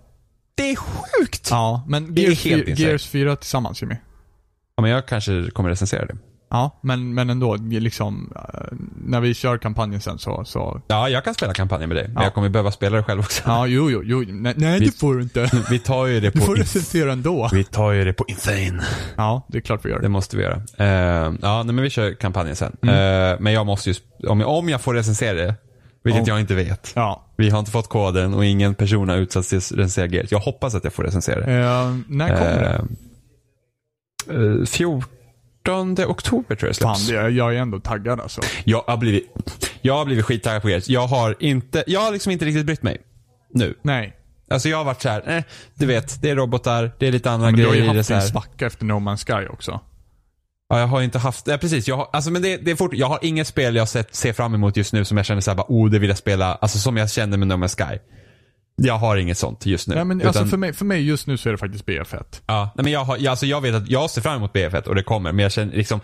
Det 0.56 0.72
är 0.72 0.76
sjukt! 0.76 1.48
Ja. 1.52 1.56
Ja, 1.56 1.84
men 1.88 2.16
Det 2.16 2.22
Gears, 2.22 2.46
helt 2.46 2.64
4, 2.66 2.72
insane. 2.72 2.90
Gears 2.90 3.08
4 3.08 3.36
tillsammans 3.36 3.82
Jimmy. 3.82 3.96
men 4.82 4.92
jag 4.92 5.06
kanske 5.08 5.50
kommer 5.54 5.70
recensera 5.70 6.06
det. 6.06 6.16
Ja, 6.50 6.80
men, 6.84 7.14
men 7.14 7.30
ändå, 7.30 7.56
liksom, 7.56 8.34
eh, 8.36 8.78
när 9.06 9.22
vi 9.22 9.34
kör 9.34 9.58
kampanjen 9.58 10.02
sen 10.02 10.20
så, 10.20 10.46
så 10.46 10.82
Ja, 10.88 11.10
jag 11.10 11.24
kan 11.24 11.34
spela 11.34 11.54
kampanjen 11.54 11.90
med 11.90 11.96
dig. 11.98 12.08
Men 12.08 12.16
Ja. 12.16 12.24
jag 12.24 12.34
kommer 12.34 12.50
behöva 12.50 12.72
spela 12.72 12.98
det 12.98 13.04
själv 13.04 13.20
också. 13.20 13.44
ja, 13.46 13.68
jo, 13.68 13.92
jo, 13.92 14.02
jo, 14.04 14.24
nej, 14.28 14.54
nej 14.58 14.80
Vi- 14.80 14.86
det 14.86 14.92
får 15.00 15.16
du 15.16 15.22
inte. 15.24 15.50
Vi 15.70 15.80
tar 15.80 16.06
ju 16.06 16.20
det 16.20 16.30
Du 16.30 16.40
på... 16.40 16.46
får 16.46 16.56
in- 16.58 16.62
recensera 16.64 17.12
ändå. 17.12 17.50
vi 17.54 17.64
tar 17.64 17.92
ju 17.92 18.04
det 18.06 18.14
på 18.14 18.26
Insane. 18.28 18.84
Ja, 19.16 19.46
det 19.50 19.58
är 19.58 19.62
klart 19.62 19.86
vi 19.86 19.90
gör. 19.90 20.00
Det 20.00 20.10
måste 20.10 20.38
vi 20.38 20.44
göra. 20.44 20.62
Eh, 20.78 21.34
ja, 21.42 21.64
nej, 21.64 21.74
men 21.76 21.82
vi 21.84 21.90
kör 21.90 22.14
kampanjen 22.14 22.56
sen. 22.56 22.78
Mm. 22.82 22.96
Eh, 23.34 23.38
men 23.40 23.54
jag 23.54 23.66
måste 23.66 23.90
ju... 23.90 23.96
Om 24.28 24.40
jag, 24.40 24.50
om 24.50 24.70
jag 24.70 24.82
får 24.82 24.94
recensera 24.94 25.34
det, 25.34 25.56
vilket 26.06 26.22
Om- 26.22 26.28
jag 26.28 26.40
inte 26.40 26.56
vet. 26.56 26.92
Ja. 26.96 27.26
Vi 27.38 27.50
har 27.50 27.60
inte 27.60 27.72
fått 27.72 27.88
koden 27.90 28.34
och 28.34 28.46
ingen 28.46 28.76
person 28.76 29.10
har 29.10 29.16
utsatts 29.18 29.50
till 29.50 29.58
recensera 29.60 30.06
Gears. 30.08 30.32
Jag 30.32 30.40
hoppas 30.40 30.76
att 30.76 30.84
jag 30.84 30.94
får 30.94 31.04
recensera 31.04 31.40
det. 31.46 31.52
Eh, 31.54 31.96
när 32.08 32.28
kommer 32.28 32.62
det? 32.62 32.88
Eh, 34.34 34.60
eh, 34.62 34.66
14 34.66 36.06
oktober 36.08 36.56
tror 36.56 36.70
jag 36.70 36.76
Fan, 36.76 36.96
släpps. 36.96 37.10
jag, 37.22 37.32
jag 37.32 37.56
är 37.56 37.60
ändå 37.60 37.80
taggad 37.80 38.22
alltså. 38.22 38.42
Jag 38.64 38.84
har 38.88 38.98
blivit, 38.98 39.30
jag 39.82 39.94
har 39.94 40.06
blivit 40.06 40.26
skittaggad 40.26 40.62
på 40.62 40.70
Gears. 40.70 40.90
Jag 40.90 41.08
har 41.08 41.36
inte, 41.40 41.84
jag 41.88 42.00
har 42.00 42.12
liksom 42.12 42.32
inte 42.32 42.46
riktigt 42.46 42.66
brytt 42.66 42.84
mig. 42.84 42.98
Nu. 43.54 43.74
Nej. 43.82 44.16
Alltså 44.50 44.70
jag 44.70 44.78
har 44.78 44.84
varit 44.84 45.02
så 45.02 45.10
här, 45.10 45.38
eh, 45.38 45.44
du 45.74 45.86
vet, 45.86 46.22
det 46.22 46.30
är 46.30 46.36
robotar, 46.36 46.92
det 47.00 47.08
är 47.08 47.12
lite 47.12 47.32
andra 47.32 47.46
Men 47.46 47.56
du 47.56 47.66
har 47.66 47.72
grejer 47.72 47.92
ju 47.92 47.98
haft 47.98 48.10
din 48.10 48.22
svacka 48.22 48.66
efter 48.66 48.86
No 48.86 48.94
Man's 48.94 49.26
Sky 49.42 49.48
också. 49.48 49.80
Ja, 50.70 50.80
jag 50.80 50.88
har 50.88 51.02
inte 51.02 51.20
haft, 51.20 51.48
ja 51.48 51.58
precis, 51.58 51.88
jag 51.88 51.98
har, 51.98 52.10
alltså 52.14 52.32
men 52.32 52.42
det, 52.42 52.58
det 52.58 52.72
är 52.72 52.76
fort, 52.76 52.94
jag 52.94 53.08
har 53.08 53.20
inget 53.22 53.48
spel 53.48 53.76
jag 53.76 53.90
sett, 53.90 54.16
ser 54.16 54.34
fram 54.34 54.54
emot 54.54 54.78
just 54.78 54.94
nu 54.94 55.06
som 55.06 55.18
jag 55.18 55.26
känner 55.26 55.42
såhär 55.42 55.56
bara, 55.56 55.66
oh 55.70 55.90
det 55.90 56.00
vill 56.00 56.10
jag 56.10 56.18
spela, 56.18 56.56
alltså 56.56 56.78
som 56.78 56.98
jag 56.98 57.12
kände 57.12 57.38
med 57.38 57.48
No 57.48 57.54
Man's 57.54 57.88
Sky. 57.88 58.00
Jag 58.76 58.98
har 58.98 59.18
inget 59.18 59.38
sånt 59.38 59.66
just 59.66 59.88
nu. 59.88 59.96
Nej, 59.96 60.06
men 60.06 60.18
utan, 60.18 60.28
alltså 60.28 60.46
för 60.46 60.58
mig, 60.58 60.74
för 60.74 60.86
mig 60.86 61.08
just 61.08 61.28
nu 61.28 61.38
så 61.38 61.50
är 61.50 61.52
det 61.52 61.58
faktiskt 61.58 61.86
BF1. 61.86 62.24
ja, 62.46 62.70
nej, 62.76 62.84
men 62.84 62.94
jag, 62.94 63.04
har, 63.04 63.18
jag, 63.18 63.32
alltså 63.32 63.46
jag 63.46 63.62
vet 63.62 63.76
att 63.76 63.90
jag 63.90 64.10
ser 64.10 64.22
fram 64.22 64.36
emot 64.36 64.54
BF1 64.54 64.88
och 64.88 64.96
det 64.96 65.04
kommer, 65.04 65.32
men 65.32 65.44
jag 65.44 65.52
känner 65.52 65.74
liksom, 65.74 66.00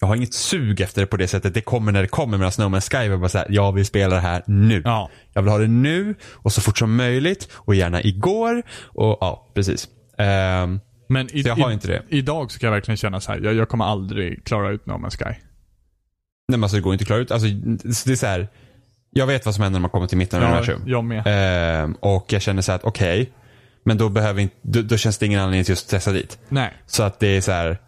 jag 0.00 0.08
har 0.08 0.16
inget 0.16 0.34
sug 0.34 0.80
efter 0.80 1.00
det 1.00 1.06
på 1.06 1.16
det 1.16 1.28
sättet. 1.28 1.54
Det 1.54 1.60
kommer 1.60 1.92
när 1.92 2.02
det 2.02 2.08
kommer 2.08 2.38
medan 2.38 2.52
No 2.58 2.76
Man's 2.76 2.90
Sky 2.90 3.08
var 3.08 3.16
bara 3.16 3.28
såhär, 3.28 3.46
jag 3.50 3.72
vill 3.72 3.86
spela 3.86 4.14
det 4.14 4.20
här 4.20 4.42
nu. 4.46 4.82
Ja. 4.84 5.10
Jag 5.32 5.42
vill 5.42 5.50
ha 5.50 5.58
det 5.58 5.68
nu 5.68 6.14
och 6.32 6.52
så 6.52 6.60
fort 6.60 6.78
som 6.78 6.96
möjligt 6.96 7.48
och 7.52 7.74
gärna 7.74 8.02
igår 8.02 8.62
och 8.84 9.18
ja, 9.20 9.50
precis. 9.54 9.88
Ehm, 10.18 10.80
Men 11.10 11.36
i, 11.36 11.40
jag 11.40 11.56
har 11.56 11.70
inte 11.70 11.88
det. 11.88 12.02
idag 12.08 12.50
så 12.52 12.58
kan 12.58 12.66
jag 12.66 12.72
verkligen 12.74 12.96
känna 12.96 13.20
så 13.20 13.32
här, 13.32 13.40
jag, 13.40 13.54
jag 13.54 13.68
kommer 13.68 13.84
aldrig 13.84 14.44
klara 14.44 14.70
ut 14.70 14.86
No 14.86 14.92
Man's 14.92 15.16
Sky. 15.18 15.24
Nej 15.24 15.38
men 16.48 16.62
alltså 16.62 16.76
det 16.76 16.80
går 16.82 16.92
inte 16.92 17.02
att 17.02 17.06
klara 17.06 17.20
ut. 17.20 17.30
Alltså 17.30 17.48
det 18.06 18.12
är 18.12 18.16
så 18.16 18.26
här. 18.26 18.48
Jag 19.10 19.26
vet 19.26 19.44
vad 19.46 19.54
som 19.54 19.62
händer 19.64 19.78
när 19.78 19.82
man 19.82 19.90
kommer 19.90 20.06
till 20.06 20.18
mitten 20.18 20.42
av 20.42 20.48
Ja, 20.48 20.48
universum. 20.56 20.82
jag 20.86 21.04
med. 21.04 21.22
Ehm, 21.26 21.92
och 22.00 22.32
jag 22.32 22.42
känner 22.42 22.62
så 22.62 22.72
här 22.72 22.76
att 22.78 22.84
okej. 22.84 23.32
men 23.84 23.98
då 23.98 24.08
behöver 24.08 24.42
inte, 24.42 24.54
då, 24.62 24.82
då 24.82 24.96
känns 24.96 25.18
det 25.18 25.26
ingen 25.26 25.40
anledning 25.40 25.64
till 25.64 25.72
att 25.72 25.78
stressa 25.78 26.12
dit. 26.12 26.38
Nej. 26.48 26.72
Så 26.86 27.02
att 27.02 27.20
det 27.20 27.26
är 27.36 27.40
så 27.40 27.52
här. 27.52 27.78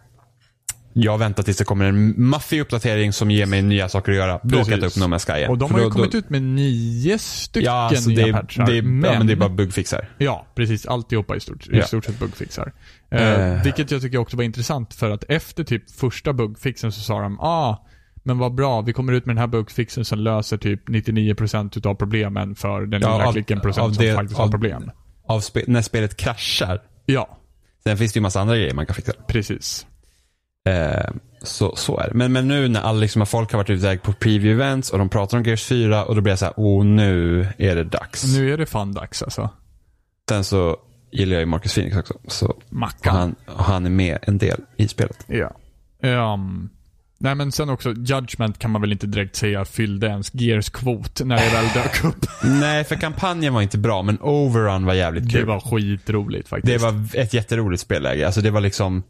Jag 0.95 1.17
väntar 1.17 1.43
tills 1.43 1.57
det 1.57 1.63
kommer 1.63 1.85
en 1.85 2.13
maffig 2.29 2.59
uppdatering 2.61 3.13
som 3.13 3.31
ger 3.31 3.45
mig 3.45 3.61
nya 3.61 3.89
saker 3.89 4.11
att 4.11 4.17
göra. 4.17 4.39
Då 4.43 4.49
kan 4.63 4.67
jag 4.71 4.79
ta 4.79 4.85
upp. 4.85 4.95
No 4.95 5.03
Man's 5.15 5.25
Sky 5.31 5.37
igen. 5.37 5.49
Och 5.51 5.57
de 5.57 5.71
har 5.71 5.79
ju 5.79 5.85
då, 5.85 5.91
kommit 5.91 6.11
då, 6.11 6.17
ut 6.17 6.29
med 6.29 6.41
nio 6.43 7.17
stycken 7.19 7.65
Ja, 7.73 7.89
alltså 7.89 8.09
nya 8.09 8.25
det, 8.25 8.33
patchar. 8.33 8.65
det, 8.65 8.81
men, 8.81 9.11
ja, 9.11 9.17
men 9.17 9.27
det 9.27 9.33
är 9.33 9.37
bara 9.37 9.49
bugfixar. 9.49 10.09
Ja, 10.17 10.47
precis. 10.55 10.85
Alltihopa 10.85 11.35
i 11.35 11.39
stort, 11.39 11.67
i 11.67 11.77
Ja. 11.77 11.83
stort 11.85 12.05
sett 12.05 12.19
bugfixar. 12.19 12.73
Eh. 13.11 13.63
vilket 13.63 13.91
jag 13.91 14.01
tycker 14.01 14.17
också 14.17 14.37
var 14.37 14.43
intressant 14.43 14.93
för 14.93 15.09
att 15.09 15.23
efter 15.29 15.63
typ 15.63 15.91
första 15.91 16.33
bugfixen 16.33 16.91
så 16.91 17.01
sa 17.01 17.19
de 17.21 17.39
ah, 17.39 17.85
men 18.23 18.37
vad 18.37 18.55
bra, 18.55 18.81
vi 18.81 18.93
kommer 18.93 19.13
ut 19.13 19.25
med 19.25 19.35
den 19.35 19.39
här 19.39 19.47
bugfixen 19.47 20.05
som 20.05 20.19
löser 20.19 20.57
typ 20.57 20.89
99% 20.89 21.77
utav 21.77 21.95
problemen 21.95 22.55
för 22.55 22.81
den 22.85 23.01
Ja, 23.01 23.13
lilla 23.17 23.27
av- 23.27 23.33
klicken 23.33 23.59
procent 23.61 23.85
av 23.87 23.91
som 23.93 24.05
det- 24.05 24.15
faktiskt 24.15 24.39
av- 24.39 24.45
har 24.45 24.51
problem. 24.51 24.91
Av 25.27 25.39
spe, 25.39 25.63
när 25.67 25.81
spelet 25.81 26.17
kraschar. 26.17 26.81
Ja, 27.05 27.37
Sen 27.83 27.97
finns 27.97 28.13
det 28.13 28.17
ju 28.17 28.21
massa 28.21 28.41
andra 28.41 28.55
grejer 28.55 28.73
man 28.73 28.85
kan 28.85 28.95
fixa. 28.95 29.11
precis. 29.27 29.85
Eh, 30.69 31.09
så, 31.41 31.75
så 31.75 31.99
är 31.99 32.07
det. 32.07 32.13
Men, 32.13 32.31
men 32.31 32.47
nu 32.47 32.67
när 32.67 32.81
alla 32.81 32.99
liksom, 32.99 33.25
folk 33.25 33.51
har 33.51 33.57
varit 33.57 33.69
ute 33.69 33.97
på 33.97 34.13
preview 34.13 34.63
events 34.63 34.89
och 34.89 34.99
de 34.99 35.09
pratar 35.09 35.37
om 35.37 35.43
Gears 35.43 35.63
4 35.63 36.05
och 36.05 36.15
då 36.15 36.21
blir 36.21 36.31
jag 36.31 36.39
så 36.39 36.45
här, 36.45 36.53
oh 36.57 36.85
nu 36.85 37.47
är 37.57 37.75
det 37.75 37.83
dags. 37.83 38.37
Nu 38.37 38.53
är 38.53 38.57
det 38.57 38.65
fan 38.65 38.93
dags 38.93 39.23
alltså. 39.23 39.49
Sen 40.29 40.43
så 40.43 40.77
gillar 41.11 41.33
jag 41.33 41.39
ju 41.39 41.45
Marcus 41.45 41.73
Phoenix 41.73 41.97
också. 41.97 42.13
Så, 42.27 42.55
Mackan. 42.69 43.15
han, 43.15 43.35
han 43.45 43.85
är 43.85 43.89
med 43.89 44.17
en 44.21 44.37
del 44.37 44.61
i 44.77 44.87
spelet. 44.87 45.25
Ja. 45.27 45.51
Ehm, 46.03 46.69
nej 47.19 47.35
men 47.35 47.51
sen 47.51 47.69
också, 47.69 47.93
Judgment 47.93 48.59
kan 48.59 48.71
man 48.71 48.81
väl 48.81 48.91
inte 48.91 49.07
direkt 49.07 49.35
säga 49.35 49.65
fyllde 49.65 50.07
ens 50.07 50.33
Gears 50.33 50.69
kvot 50.69 51.21
när 51.25 51.35
det 51.35 51.49
väl 51.49 51.65
dök 51.73 52.03
upp. 52.03 52.25
Nej, 52.43 52.83
för 52.83 52.95
kampanjen 52.95 53.53
var 53.53 53.61
inte 53.61 53.77
bra, 53.77 54.01
men 54.01 54.17
Overrun 54.21 54.85
var 54.85 54.93
jävligt 54.93 55.31
kul. 55.31 55.41
Det 55.41 55.47
var 55.47 55.59
skitroligt 55.59 56.47
faktiskt. 56.47 56.83
Det 56.83 56.91
var 56.91 57.05
ett 57.13 57.33
jätteroligt 57.33 57.81
spelläge. 57.81 58.25
Alltså 58.25 58.41
det 58.41 58.51
var 58.51 58.61
liksom 58.61 59.03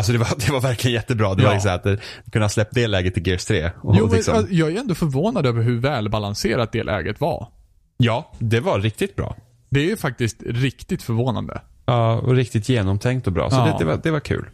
Alltså 0.00 0.12
det 0.12 0.18
var, 0.18 0.28
det 0.46 0.52
var 0.52 0.60
verkligen 0.60 0.94
jättebra. 0.94 1.34
Det 1.34 1.42
Ja. 1.42 1.48
var 1.48 1.54
liksom 1.54 1.74
att 1.74 1.82
det, 1.82 1.98
kunna 2.32 2.48
släppa 2.48 2.70
det 2.74 2.86
läget 2.86 3.14
till 3.14 3.26
Gears 3.28 3.44
3. 3.44 3.70
Och 3.82 3.96
Jo, 3.98 4.06
men, 4.06 4.14
liksom, 4.16 4.36
alltså, 4.36 4.52
jag 4.52 4.72
är 4.72 4.80
ändå 4.80 4.94
förvånad 4.94 5.46
över 5.46 5.62
hur 5.62 5.78
välbalanserat 5.80 6.72
det 6.72 6.82
läget 6.82 7.20
var. 7.20 7.48
ja, 7.96 8.32
det 8.38 8.60
var 8.60 8.80
riktigt 8.80 9.16
bra. 9.16 9.36
Det 9.70 9.80
är 9.80 9.84
ju 9.84 9.96
faktiskt 9.96 10.42
riktigt 10.46 11.02
förvånande. 11.02 11.60
Ja, 11.86 12.14
och 12.14 12.34
riktigt 12.34 12.68
genomtänkt 12.68 13.26
och 13.26 13.32
bra. 13.32 13.50
Så 13.50 13.56
Ja. 13.56 13.64
det, 13.64 13.74
det, 13.78 13.84
var, 13.84 14.00
det 14.02 14.10
var 14.10 14.20
kul. 14.20 14.44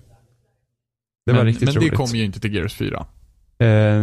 Det 1.26 1.32
men 1.32 1.36
var 1.36 1.44
riktigt 1.44 1.64
men 1.68 1.74
det 1.74 1.80
roligt. 1.80 1.94
kommer 1.94 2.14
ju 2.14 2.24
inte 2.24 2.40
till 2.40 2.54
Gears 2.54 2.74
4. 2.74 3.06
Eh, 3.58 4.02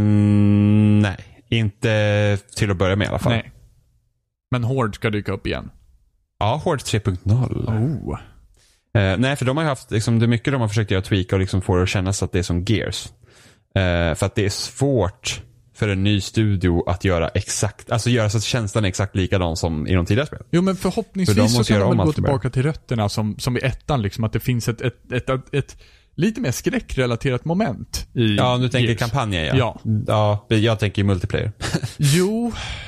nej, 1.01 1.17
inte 1.49 2.37
till 2.55 2.71
att 2.71 2.77
börja 2.77 2.95
med 2.95 3.05
i 3.05 3.09
alla 3.09 3.19
fall. 3.19 3.33
Nej. 3.33 3.51
Men 4.51 4.63
Horde 4.63 4.93
ska 4.93 5.09
dyka 5.09 5.31
upp 5.31 5.47
igen. 5.47 5.69
Ja, 6.39 6.61
Horde 6.63 6.83
3.0. 6.83 8.07
Oh. 8.07 8.19
Eh, 8.97 9.17
nej, 9.17 9.35
för 9.35 9.45
de 9.45 9.57
har 9.57 9.63
ju 9.63 9.69
haft, 9.69 9.91
liksom, 9.91 10.19
det 10.19 10.25
är 10.25 10.27
mycket 10.27 10.53
de 10.53 10.61
har 10.61 10.67
försökt 10.67 10.91
göra 10.91 11.01
tweaka 11.01 11.35
och 11.35 11.39
liksom 11.39 11.61
få 11.61 11.75
det 11.75 11.83
att 11.83 11.89
kännas 11.89 12.23
att 12.23 12.31
det 12.31 12.39
är 12.39 12.43
som 12.43 12.63
Gears. 12.63 13.05
Eh, 13.75 14.15
för 14.15 14.25
att 14.25 14.35
det 14.35 14.45
är 14.45 14.49
svårt 14.49 15.41
för 15.75 15.87
en 15.89 16.03
ny 16.03 16.21
studio 16.21 16.89
att 16.89 17.03
göra 17.03 17.27
exakt, 17.29 17.91
alltså 17.91 18.09
göra 18.09 18.29
så 18.29 18.37
att 18.37 18.43
känslan 18.43 18.83
är 18.83 18.89
exakt 18.89 19.15
likadan 19.15 19.57
som 19.57 19.87
i 19.87 19.93
de 19.93 20.05
tidigare 20.05 20.27
spelen. 20.27 20.45
Jo 20.51 20.61
men 20.61 20.75
För 20.75 20.81
förhoppningsvis 20.81 21.37
måste 21.37 21.63
så 21.63 21.73
kan 21.73 21.79
de 21.79 21.97
väl 21.97 22.05
gå 22.05 22.13
tillbaka 22.13 22.49
till 22.49 22.63
rötterna 22.63 23.09
som, 23.09 23.39
som 23.39 23.57
i 23.57 23.59
ettan 23.59 24.01
liksom. 24.01 24.23
Att 24.23 24.33
det 24.33 24.39
finns 24.39 24.67
ett, 24.67 24.81
ett, 24.81 25.11
ett, 25.11 25.29
ett, 25.29 25.53
ett 25.53 25.77
lite 26.15 26.41
mer 26.41 26.51
skräckrelaterat 26.51 27.45
moment 27.45 28.07
i 28.13 28.35
Ja, 28.35 28.57
du 28.57 28.69
tänker 28.69 28.87
Gears. 28.87 28.99
kampanjen 28.99 29.45
ja. 29.45 29.79
Ja. 29.85 30.45
Ja, 30.47 30.55
jag 30.57 30.79
tänker 30.79 31.03
multiplayer. 31.03 31.51
Jo, 31.97 32.51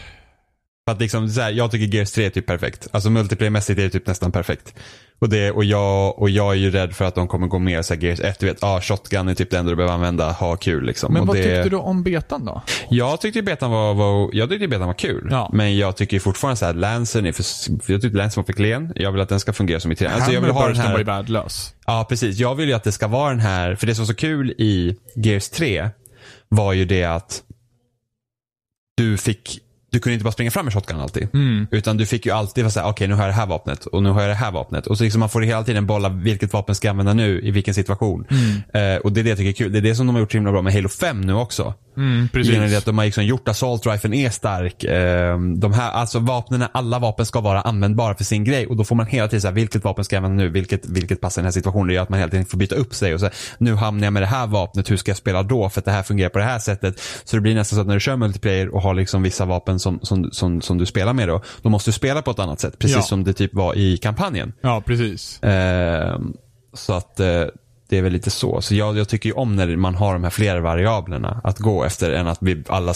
För 0.87 0.91
att 0.91 0.99
liksom, 1.01 1.29
så 1.29 1.41
här, 1.41 1.51
jag 1.51 1.71
tycker 1.71 1.95
Gears 1.95 2.11
3 2.11 2.25
är 2.25 2.29
typ 2.29 2.45
perfekt. 2.45 2.87
Alltså 2.91 3.09
multiplayermässigt 3.09 3.79
är 3.79 3.83
det 3.83 3.89
typ 3.89 4.07
nästan 4.07 4.31
perfekt. 4.31 4.73
Och, 5.19 5.29
det, 5.29 5.51
och, 5.51 5.65
jag, 5.65 6.19
och 6.19 6.29
jag 6.29 6.51
är 6.51 6.57
ju 6.57 6.71
rädd 6.71 6.95
för 6.95 7.05
att 7.05 7.15
de 7.15 7.27
kommer 7.27 7.47
gå 7.47 7.59
mer 7.59 7.81
så 7.81 7.93
här 7.93 8.01
Gears 8.01 8.19
1. 8.19 8.39
Du 8.39 8.45
vet, 8.45 8.63
ah, 8.63 8.81
shotgun 8.81 9.27
är 9.27 9.33
typ 9.33 9.49
det 9.49 9.57
enda 9.57 9.69
du 9.69 9.75
behöver 9.75 9.93
använda, 9.93 10.31
ha 10.31 10.55
kul 10.55 10.85
liksom. 10.85 11.13
men 11.13 11.21
och 11.21 11.27
vad 11.27 11.35
det, 11.35 11.43
tyckte 11.43 11.69
du 11.69 11.75
om 11.75 12.03
betan 12.03 12.45
då? 12.45 12.61
Jag 12.89 13.21
tyckte 13.21 13.41
betan 13.41 13.71
var, 13.71 13.93
var, 13.93 14.29
jag 14.33 14.49
tyckte 14.49 14.67
betan 14.67 14.87
var 14.87 14.93
kul. 14.93 15.27
Ja. 15.31 15.49
Men 15.53 15.77
jag 15.77 15.95
tycker 15.95 16.19
fortfarande 16.19 16.57
så 16.57 16.65
här, 16.65 16.73
Lancern 16.73 17.25
är 17.25 17.31
för, 17.31 17.45
jag 17.91 18.01
tyckte 18.01 18.17
Lancern 18.17 18.41
var 18.41 18.45
för 18.45 18.53
klen. 18.53 18.93
Jag 18.95 19.11
vill 19.11 19.21
att 19.21 19.29
den 19.29 19.39
ska 19.39 19.53
fungera 19.53 19.79
som 19.79 19.91
i 19.91 19.95
3. 19.95 20.07
Alltså 20.07 20.31
jag 20.31 20.41
vill 20.41 20.51
ha 20.51 20.67
den 20.67 20.75
Hammerbursten 20.75 20.91
var 20.91 20.99
ju 20.99 21.05
här, 21.05 21.17
värdelös. 21.17 21.73
ja 21.85 22.05
precis. 22.09 22.37
Jag 22.37 22.55
vill 22.55 22.67
ju 22.67 22.73
att 22.73 22.83
det 22.83 22.91
ska 22.91 23.07
vara 23.07 23.29
den 23.29 23.39
här, 23.39 23.75
för 23.75 23.87
det 23.87 23.95
som 23.95 24.01
var 24.03 24.07
så 24.07 24.15
kul 24.15 24.51
i 24.57 24.95
Gears 25.15 25.49
3 25.49 25.89
var 26.49 26.73
ju 26.73 26.85
det 26.85 27.03
att 27.03 27.41
du 28.97 29.17
fick, 29.17 29.59
du 29.95 29.99
kunde 29.99 30.13
inte 30.13 30.23
bara 30.23 30.31
springa 30.31 30.51
fram 30.51 30.65
med 30.65 30.73
shotgun 30.73 30.99
alltid. 30.99 31.27
Mm. 31.33 31.67
Utan 31.71 31.97
du 31.97 32.05
fick 32.05 32.25
ju 32.25 32.31
alltid 32.31 32.63
vara 32.63 32.71
såhär, 32.71 32.89
okej 32.89 33.07
nu 33.07 33.13
har 33.13 33.21
jag 33.21 33.29
det 33.29 33.35
här 33.35 33.45
vapnet 33.45 33.85
och 33.85 34.03
nu 34.03 34.09
har 34.09 34.21
jag 34.21 34.29
det 34.29 34.35
här 34.35 34.51
vapnet. 34.51 34.87
Och 34.87 34.97
så 34.97 35.03
liksom 35.03 35.19
man 35.19 35.29
får 35.29 35.41
hela 35.41 35.63
tiden 35.63 35.85
bolla 35.85 36.09
vilket 36.09 36.53
vapen 36.53 36.75
ska 36.75 36.87
jag 36.87 36.93
använda 36.93 37.13
nu 37.13 37.41
i 37.41 37.51
vilken 37.51 37.73
situation. 37.73 38.25
Mm. 38.29 38.95
Eh, 38.95 39.01
och 39.01 39.11
det 39.11 39.21
är 39.21 39.23
det 39.23 39.29
jag 39.29 39.37
tycker 39.37 39.49
är 39.49 39.53
kul. 39.53 39.71
Det 39.71 39.77
är 39.77 39.81
det 39.81 39.95
som 39.95 40.07
de 40.07 40.15
har 40.15 40.19
gjort 40.19 40.31
så 40.31 40.37
himla 40.37 40.51
bra 40.51 40.61
med 40.61 40.73
Halo 40.73 40.89
5 40.89 41.21
nu 41.21 41.33
också. 41.33 41.73
Mm, 41.97 42.29
precis. 42.29 42.53
Genom 42.53 42.69
det 42.69 42.77
att 42.77 42.85
de 42.85 42.97
har 42.97 43.05
liksom 43.05 43.25
gjort 43.25 43.47
assault 43.47 43.85
riflen 43.85 44.13
är 44.13 44.29
stark. 44.29 44.83
Eh, 44.83 45.39
de 45.39 45.73
här, 45.73 45.91
alltså 45.91 46.19
vapnen, 46.19 46.63
alla 46.71 46.99
vapen 46.99 47.25
ska 47.25 47.41
vara 47.41 47.61
användbara 47.61 48.15
för 48.15 48.23
sin 48.23 48.43
grej. 48.43 48.67
Och 48.67 48.75
då 48.75 48.83
får 48.83 48.95
man 48.95 49.05
hela 49.05 49.27
tiden 49.27 49.41
säga 49.41 49.51
vilket 49.51 49.83
vapen 49.83 50.05
ska 50.05 50.15
jag 50.15 50.23
använda 50.23 50.43
nu? 50.43 50.49
Vilket, 50.49 50.85
vilket 50.85 51.21
passar 51.21 51.41
den 51.41 51.45
här 51.45 51.51
situationen? 51.51 51.87
Det 51.87 51.93
gör 51.93 52.03
att 52.03 52.09
man 52.09 52.19
hela 52.19 52.31
tiden 52.31 52.45
får 52.45 52.57
byta 52.57 52.75
upp 52.75 52.93
sig. 52.95 53.13
Och 53.13 53.19
så, 53.19 53.29
nu 53.57 53.75
hamnar 53.75 54.03
jag 54.03 54.13
med 54.13 54.21
det 54.21 54.27
här 54.27 54.47
vapnet, 54.47 54.91
hur 54.91 54.97
ska 54.97 55.09
jag 55.09 55.17
spela 55.17 55.43
då? 55.43 55.69
För 55.69 55.81
att 55.81 55.85
det 55.85 55.91
här 55.91 56.03
fungerar 56.03 56.29
på 56.29 56.39
det 56.39 56.45
här 56.45 56.59
sättet. 56.59 57.01
Så 57.23 57.35
det 57.35 57.41
blir 57.41 57.55
nästan 57.55 57.75
så 57.77 57.81
att 57.81 57.87
när 57.87 57.93
du 57.93 57.99
kör 57.99 58.15
multiplayer 58.15 58.75
och 58.75 58.81
har 58.81 58.93
liksom 58.93 59.23
vissa 59.23 59.45
vapen 59.45 59.79
som, 59.79 59.99
som, 60.01 60.31
som, 60.31 60.61
som 60.61 60.77
du 60.77 60.85
spelar 60.85 61.13
med 61.13 61.27
då. 61.27 61.41
Då 61.61 61.69
måste 61.69 61.89
du 61.89 61.93
spela 61.93 62.21
på 62.21 62.31
ett 62.31 62.39
annat 62.39 62.59
sätt. 62.59 62.79
Precis 62.79 62.95
Ja. 62.95 63.01
som 63.01 63.23
det 63.23 63.33
typ 63.33 63.53
var 63.53 63.77
i 63.77 63.97
kampanjen. 63.97 64.53
Ja, 64.61 64.83
precis. 64.85 65.43
Eh, 65.43 66.19
så 66.73 66.93
att 66.93 67.19
eh, 67.19 67.43
det 67.95 67.99
är 67.99 68.03
väl 68.03 68.13
lite 68.13 68.31
så. 68.31 68.61
Så 68.61 68.75
jag, 68.75 68.97
jag 68.97 69.09
tycker 69.09 69.29
ju 69.29 69.33
om 69.33 69.55
när 69.55 69.75
man 69.75 69.95
har 69.95 70.13
de 70.13 70.23
här 70.23 70.29
flera 70.29 70.59
variablerna 70.59 71.41
att 71.43 71.59
gå 71.59 71.83
efter 71.83 72.11
än 72.11 72.27
att 72.27 72.37
vi 72.41 72.63
alla 72.67 72.93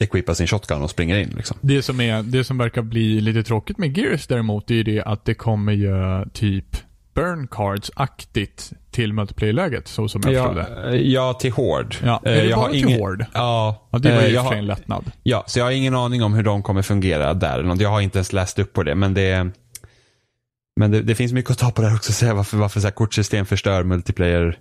equipar 0.00 0.34
sin 0.34 0.46
shotgun 0.46 0.82
och 0.82 0.90
springer 0.90 1.16
in. 1.18 1.32
Liksom. 1.36 1.56
Det 1.60 1.82
som, 1.82 2.00
är, 2.00 2.22
det 2.22 2.44
som 2.44 2.58
verkar 2.58 2.82
bli 2.82 3.20
lite 3.20 3.42
tråkigt 3.42 3.78
med 3.78 3.98
Gears 3.98 4.26
däremot 4.26 4.70
är 4.70 4.74
ju 4.74 4.82
det 4.82 5.02
att 5.02 5.24
det 5.24 5.34
kommer 5.34 5.72
ju 5.72 6.24
typ 6.32 6.76
burn 7.14 7.48
cards-aktigt 7.48 8.72
till 8.90 9.12
multiplayer-läget 9.12 9.88
så 9.88 10.08
som 10.08 10.22
jag 10.24 10.34
förstod 10.34 10.56
det. 10.56 10.96
Ja, 10.96 10.96
ja, 10.96 11.34
till 11.34 11.52
Hård. 11.52 11.96
Ja, 12.04 12.20
är 12.24 12.44
det 12.44 12.54
bara 12.54 12.70
till 12.70 13.00
Horde? 13.00 13.26
Ja, 13.34 13.88
Ja, 13.90 13.98
det 13.98 14.14
var 14.14 14.22
eh, 14.22 14.28
ju 14.28 14.34
jag 14.34 14.42
sig 14.42 14.48
har, 14.48 14.56
en 14.56 14.66
lättnad. 14.66 15.10
ja, 15.22 15.44
så 15.46 15.58
jag 15.58 15.64
har 15.64 15.72
ingen 15.72 15.94
aning 15.94 16.22
om 16.22 16.34
hur 16.34 16.42
de 16.42 16.62
kommer 16.62 16.82
fungera 16.82 17.34
där. 17.34 17.76
Jag 17.80 17.90
har 17.90 18.00
inte 18.00 18.18
ens 18.18 18.32
läst 18.32 18.58
upp 18.58 18.72
på 18.72 18.82
det, 18.82 18.94
men 18.94 19.14
det 19.14 19.50
men 20.76 20.90
det, 20.90 21.02
det 21.02 21.14
finns 21.14 21.32
mycket 21.32 21.50
att 21.50 21.58
ta 21.58 21.70
på 21.70 21.82
där 21.82 21.94
också. 21.94 22.12
Säga 22.12 22.34
varför, 22.34 22.56
varför 22.56 22.80
så 22.80 22.86
här 22.86 22.92
kortsystem 22.92 23.46
förstör 23.46 23.82
multiplayer. 23.84 24.58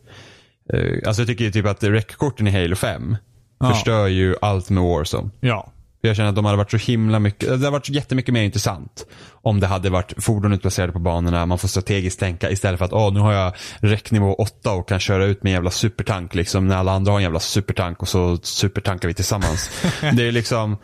Eh, 0.73 1.07
alltså 1.07 1.21
jag 1.21 1.27
tycker 1.27 1.45
ju 1.45 1.51
typ 1.51 1.65
att 1.65 1.83
rec-korten 1.83 2.47
i 2.47 2.51
Halo 2.51 2.75
5 2.75 3.17
Ja. 3.59 3.73
förstör 3.73 4.07
ju 4.07 4.35
allt 4.41 4.69
med 4.69 4.83
Warzone. 4.83 5.29
Ja. 5.39 5.71
För 6.01 6.07
Jag 6.07 6.17
känner 6.17 6.29
att 6.29 6.35
de 6.35 6.45
hade 6.45 6.57
varit 6.57 6.71
så 6.71 6.77
himla 6.77 7.19
mycket, 7.19 7.47
det 7.47 7.51
hade 7.51 7.69
varit 7.69 7.85
så 7.85 7.91
jättemycket 7.93 8.33
mer 8.33 8.41
intressant. 8.43 9.05
Om 9.31 9.59
det 9.59 9.67
hade 9.67 9.89
varit 9.89 10.23
fordon 10.23 10.53
utplacerade 10.53 10.93
på 10.93 10.99
banorna, 10.99 11.45
man 11.45 11.57
får 11.57 11.67
strategiskt 11.67 12.19
tänka 12.19 12.49
istället 12.51 12.77
för 12.77 12.85
att 12.85 12.93
åh 12.93 13.13
nu 13.13 13.19
har 13.19 13.33
jag 13.33 13.53
räcknivå 13.79 14.33
8 14.33 14.71
och 14.71 14.87
kan 14.87 14.99
köra 14.99 15.25
ut 15.25 15.43
med 15.43 15.49
en 15.49 15.53
jävla 15.53 15.71
supertank 15.71 16.35
liksom 16.35 16.67
när 16.67 16.75
alla 16.77 16.91
andra 16.91 17.11
har 17.11 17.19
en 17.19 17.23
jävla 17.23 17.39
supertank 17.39 18.01
och 18.01 18.07
så 18.07 18.37
supertankar 18.41 19.07
vi 19.07 19.13
tillsammans. 19.13 19.69
det 20.13 20.27
är 20.27 20.31
liksom, 20.31 20.77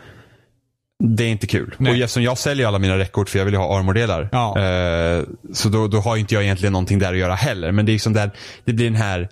det 1.03 1.23
är 1.23 1.27
inte 1.29 1.47
kul. 1.47 1.75
Nej. 1.77 1.91
Och 1.91 1.97
eftersom 1.97 2.23
jag 2.23 2.37
säljer 2.37 2.67
alla 2.67 2.79
mina 2.79 2.97
räckord 2.97 3.29
för 3.29 3.37
jag 3.37 3.45
vill 3.45 3.53
ju 3.53 3.59
ha 3.59 3.77
armordelar. 3.79 4.29
Ja. 4.31 4.59
Eh, 4.59 5.23
så 5.53 5.69
då, 5.69 5.87
då 5.87 5.99
har 5.99 6.17
inte 6.17 6.33
jag 6.33 6.43
egentligen 6.43 6.73
någonting 6.73 6.99
där 6.99 7.13
att 7.13 7.19
göra 7.19 7.35
heller. 7.35 7.71
Men 7.71 7.85
det 7.85 7.91
är 7.91 7.93
liksom 7.93 8.13
där, 8.13 8.31
det 8.65 8.73
blir 8.73 8.85
den 8.85 8.95
här 8.95 9.29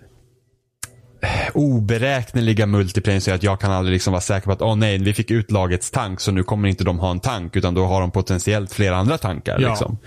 oberäkneliga 1.53 2.65
multiplayer 2.65 3.19
så 3.19 3.31
att 3.33 3.43
jag 3.43 3.59
kan 3.61 3.71
aldrig 3.71 3.93
liksom 3.93 4.11
vara 4.13 4.21
säker 4.21 4.45
på 4.45 4.51
att 4.51 4.61
åh 4.61 4.75
nej, 4.75 4.97
vi 4.97 5.13
fick 5.13 5.31
ut 5.31 5.51
lagets 5.51 5.91
tank 5.91 6.19
så 6.19 6.31
nu 6.31 6.43
kommer 6.43 6.69
inte 6.69 6.83
de 6.83 6.99
ha 6.99 7.11
en 7.11 7.19
tank 7.19 7.55
utan 7.55 7.73
då 7.73 7.85
har 7.85 8.01
de 8.01 8.11
potentiellt 8.11 8.73
flera 8.73 8.95
andra 8.95 9.17
tankar. 9.17 9.59
Ja. 9.59 9.69
Liksom. 9.69 9.97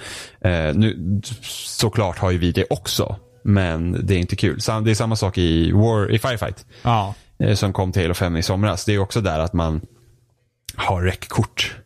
Eh, 0.40 0.74
nu, 0.74 1.20
såklart 1.42 2.18
har 2.18 2.30
ju 2.30 2.38
vi 2.38 2.52
det 2.52 2.64
också. 2.70 3.16
men 3.44 4.06
det 4.06 4.14
är 4.14 4.18
inte 4.18 4.36
kul. 4.36 4.58
Det 4.84 4.90
är 4.90 4.94
samma 4.94 5.16
sak 5.16 5.38
i, 5.38 5.72
War, 5.72 6.10
i 6.14 6.18
Firefight. 6.18 6.66
Ja. 6.82 7.14
eh, 7.42 7.54
Som 7.54 7.72
kom 7.72 7.92
till 7.92 8.02
Halo 8.02 8.14
5 8.14 8.36
i 8.36 8.42
somras. 8.42 8.84
Det 8.84 8.94
är 8.94 8.98
också 8.98 9.20
där 9.20 9.38
att 9.38 9.52
man 9.52 9.80
har 10.78 11.02
räckkort. 11.02 11.76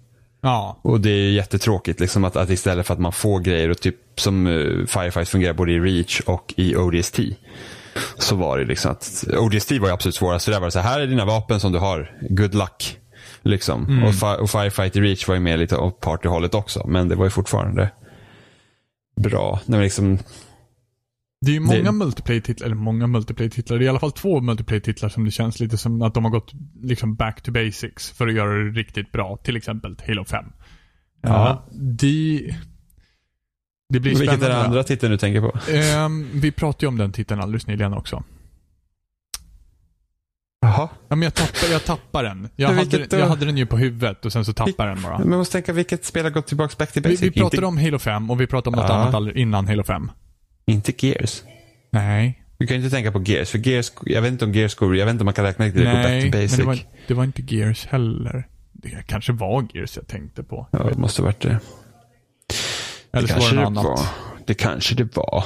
Ja. 0.40 0.80
Och 0.82 1.00
det 1.00 1.10
är 1.10 1.30
jättetråkigt 1.30 2.00
liksom 2.00 2.24
att, 2.24 2.36
att 2.36 2.50
istället 2.50 2.86
för 2.86 2.94
att 2.94 3.00
man 3.00 3.12
får 3.12 3.40
grejer 3.40 3.70
och 3.70 3.80
typ 3.80 3.96
som 4.16 4.46
uh, 4.46 4.86
Firefight 4.86 5.28
fungerar 5.28 5.52
både 5.52 5.72
i 5.72 5.80
Reach 5.80 6.20
och 6.20 6.54
i 6.56 6.76
ODST. 6.76 7.18
Så 8.18 8.36
var 8.36 8.58
det 8.58 8.64
liksom 8.64 8.90
att 8.90 9.24
ODST 9.38 9.70
var 9.70 9.88
ju 9.88 9.94
absolut 9.94 10.14
svårast. 10.14 10.44
Så 10.44 10.50
där 10.50 10.60
var 10.60 10.66
det 10.66 10.70
så 10.70 10.78
här, 10.78 10.90
här 10.90 11.00
är 11.00 11.06
dina 11.06 11.24
vapen 11.24 11.60
som 11.60 11.72
du 11.72 11.78
har. 11.78 12.16
Good 12.30 12.54
luck. 12.54 12.98
Liksom. 13.42 14.02
Och, 14.06 14.14
fi- 14.14 14.36
och 14.40 14.50
Firefight 14.50 14.96
i 14.96 15.00
Reach 15.00 15.28
var 15.28 15.34
ju 15.34 15.40
mer 15.40 15.56
lite 15.56 15.76
åt 15.76 16.00
partyhållet 16.00 16.54
också. 16.54 16.86
Men 16.86 17.08
det 17.08 17.14
var 17.14 17.24
ju 17.24 17.30
fortfarande 17.30 17.90
bra. 19.20 19.60
Nej, 19.66 19.78
men 19.78 19.82
liksom, 19.82 20.18
Det 21.44 21.50
är 21.50 21.54
ju 21.54 21.60
många 21.60 21.82
Det- 21.82 21.92
multiplayer-titlar, 21.92 22.66
eller 22.66 22.76
många 22.76 23.06
multiplayer-titlar. 23.06 23.78
Det 23.78 23.84
är 23.84 23.86
i 23.86 23.88
alla 23.88 23.98
fall 24.00 24.12
två 24.12 24.40
multiplayer-titlar 24.40 25.08
som 25.08 25.24
det 25.24 25.30
känns 25.30 25.60
lite 25.60 25.78
som 25.78 26.02
att 26.02 26.14
de 26.14 26.24
har 26.24 26.30
gått 26.30 26.52
liksom 26.82 27.14
back 27.14 27.42
to 27.42 27.52
basics 27.52 28.10
för 28.10 28.26
att 28.28 28.34
göra 28.34 28.52
det 28.64 28.70
riktigt 28.70 29.12
bra. 29.12 29.36
Till 29.44 29.56
exempel 29.56 29.96
Halo 30.06 30.24
5. 30.24 30.44
Ja. 31.22 31.50
Eh, 31.50 31.58
de, 31.80 32.38
det 33.88 34.00
blir 34.00 34.10
vilket 34.10 34.28
är 34.28 34.36
spännande. 34.36 34.56
den 34.56 34.66
andra 34.66 34.84
titeln 34.84 35.10
du 35.12 35.18
tänker 35.18 35.40
på? 35.40 35.70
Ehm, 35.72 36.28
vi 36.34 36.52
pratade 36.52 36.84
ju 36.84 36.88
om 36.88 36.98
den 36.98 37.12
titeln 37.12 37.40
alldeles 37.40 37.66
nyligen 37.66 37.92
också. 37.92 38.22
Jaha. 40.60 40.88
Ja, 41.08 41.16
men 41.16 41.22
jag 41.22 41.34
tappar, 41.34 41.72
jag 41.72 41.84
tappar 41.84 42.24
den. 42.24 42.48
Jag 42.56 42.68
Men 42.68 42.78
hade, 42.78 43.06
då? 43.06 43.16
jag 43.16 43.28
hade 43.28 43.46
den 43.46 43.56
ju 43.56 43.66
på 43.66 43.76
huvudet 43.76 44.24
och 44.26 44.32
sen 44.32 44.44
så 44.44 44.52
tappade 44.52 44.88
jag 44.88 44.96
den 44.96 45.02
bara. 45.02 45.18
Men 45.18 45.28
man 45.30 45.38
måste 45.38 45.52
tänka 45.52 45.72
vilket 45.72 46.04
spel 46.04 46.24
har 46.24 46.30
gått 46.30 46.46
tillbaka 46.46 46.74
back 46.78 46.92
to 46.92 47.00
Vi, 47.04 47.10
basic? 47.10 47.22
vi 47.22 47.30
pratade 47.30 47.56
inte, 47.56 47.66
om 47.66 47.78
Halo 47.78 47.98
5 47.98 48.30
och 48.30 48.40
vi 48.40 48.46
pratade 48.46 48.76
om 48.76 48.80
något 48.82 48.90
Ja. 48.90 49.18
annat 49.18 49.36
innan 49.36 49.66
Halo 49.68 49.84
5. 49.84 50.10
Inte 50.72 51.06
Gears. 51.06 51.42
Nej. 51.90 52.42
Du 52.58 52.66
kan 52.66 52.76
ju 52.76 52.84
inte 52.84 52.96
tänka 52.96 53.12
på 53.12 53.22
Gears, 53.22 53.50
för 53.50 53.68
Gears, 53.68 53.92
jag 54.06 54.22
vet 54.22 54.32
inte 54.32 54.44
om 54.44 54.52
Gears 54.52 54.74
går, 54.74 54.96
jag 54.96 55.06
vet 55.06 55.12
inte 55.12 55.22
om 55.22 55.24
man 55.24 55.34
kan 55.34 55.44
räkna 55.44 55.64
det 55.64 55.70
går 55.70 55.84
back 55.84 56.04
to 56.04 56.08
men 56.08 56.30
basic. 56.30 56.56
det 56.56 56.64
var, 56.64 56.78
det 57.06 57.14
var 57.14 57.24
inte 57.24 57.42
Gears 57.54 57.86
heller. 57.86 58.48
Det 58.72 59.06
kanske 59.06 59.32
var 59.32 59.66
Gears 59.74 59.96
jag 59.96 60.08
tänkte 60.08 60.42
på. 60.42 60.66
Ja, 60.70 60.78
det 60.78 60.98
måste 60.98 61.22
ha 61.22 61.26
varit 61.26 61.40
det. 61.40 61.60
Eller 63.12 63.22
det 63.22 63.28
så 63.28 63.34
var 63.34 63.40
kanske 63.40 63.56
det 63.56 63.66
annat. 63.66 63.84
var. 63.84 64.00
Det 64.46 64.54
kanske 64.54 64.94
det 64.94 65.16
var. 65.16 65.44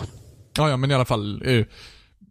Ja, 0.59 0.71
ja, 0.71 0.77
men 0.77 0.91
i 0.91 0.95
alla 0.95 1.05
fall. 1.05 1.43
Eh, 1.47 1.65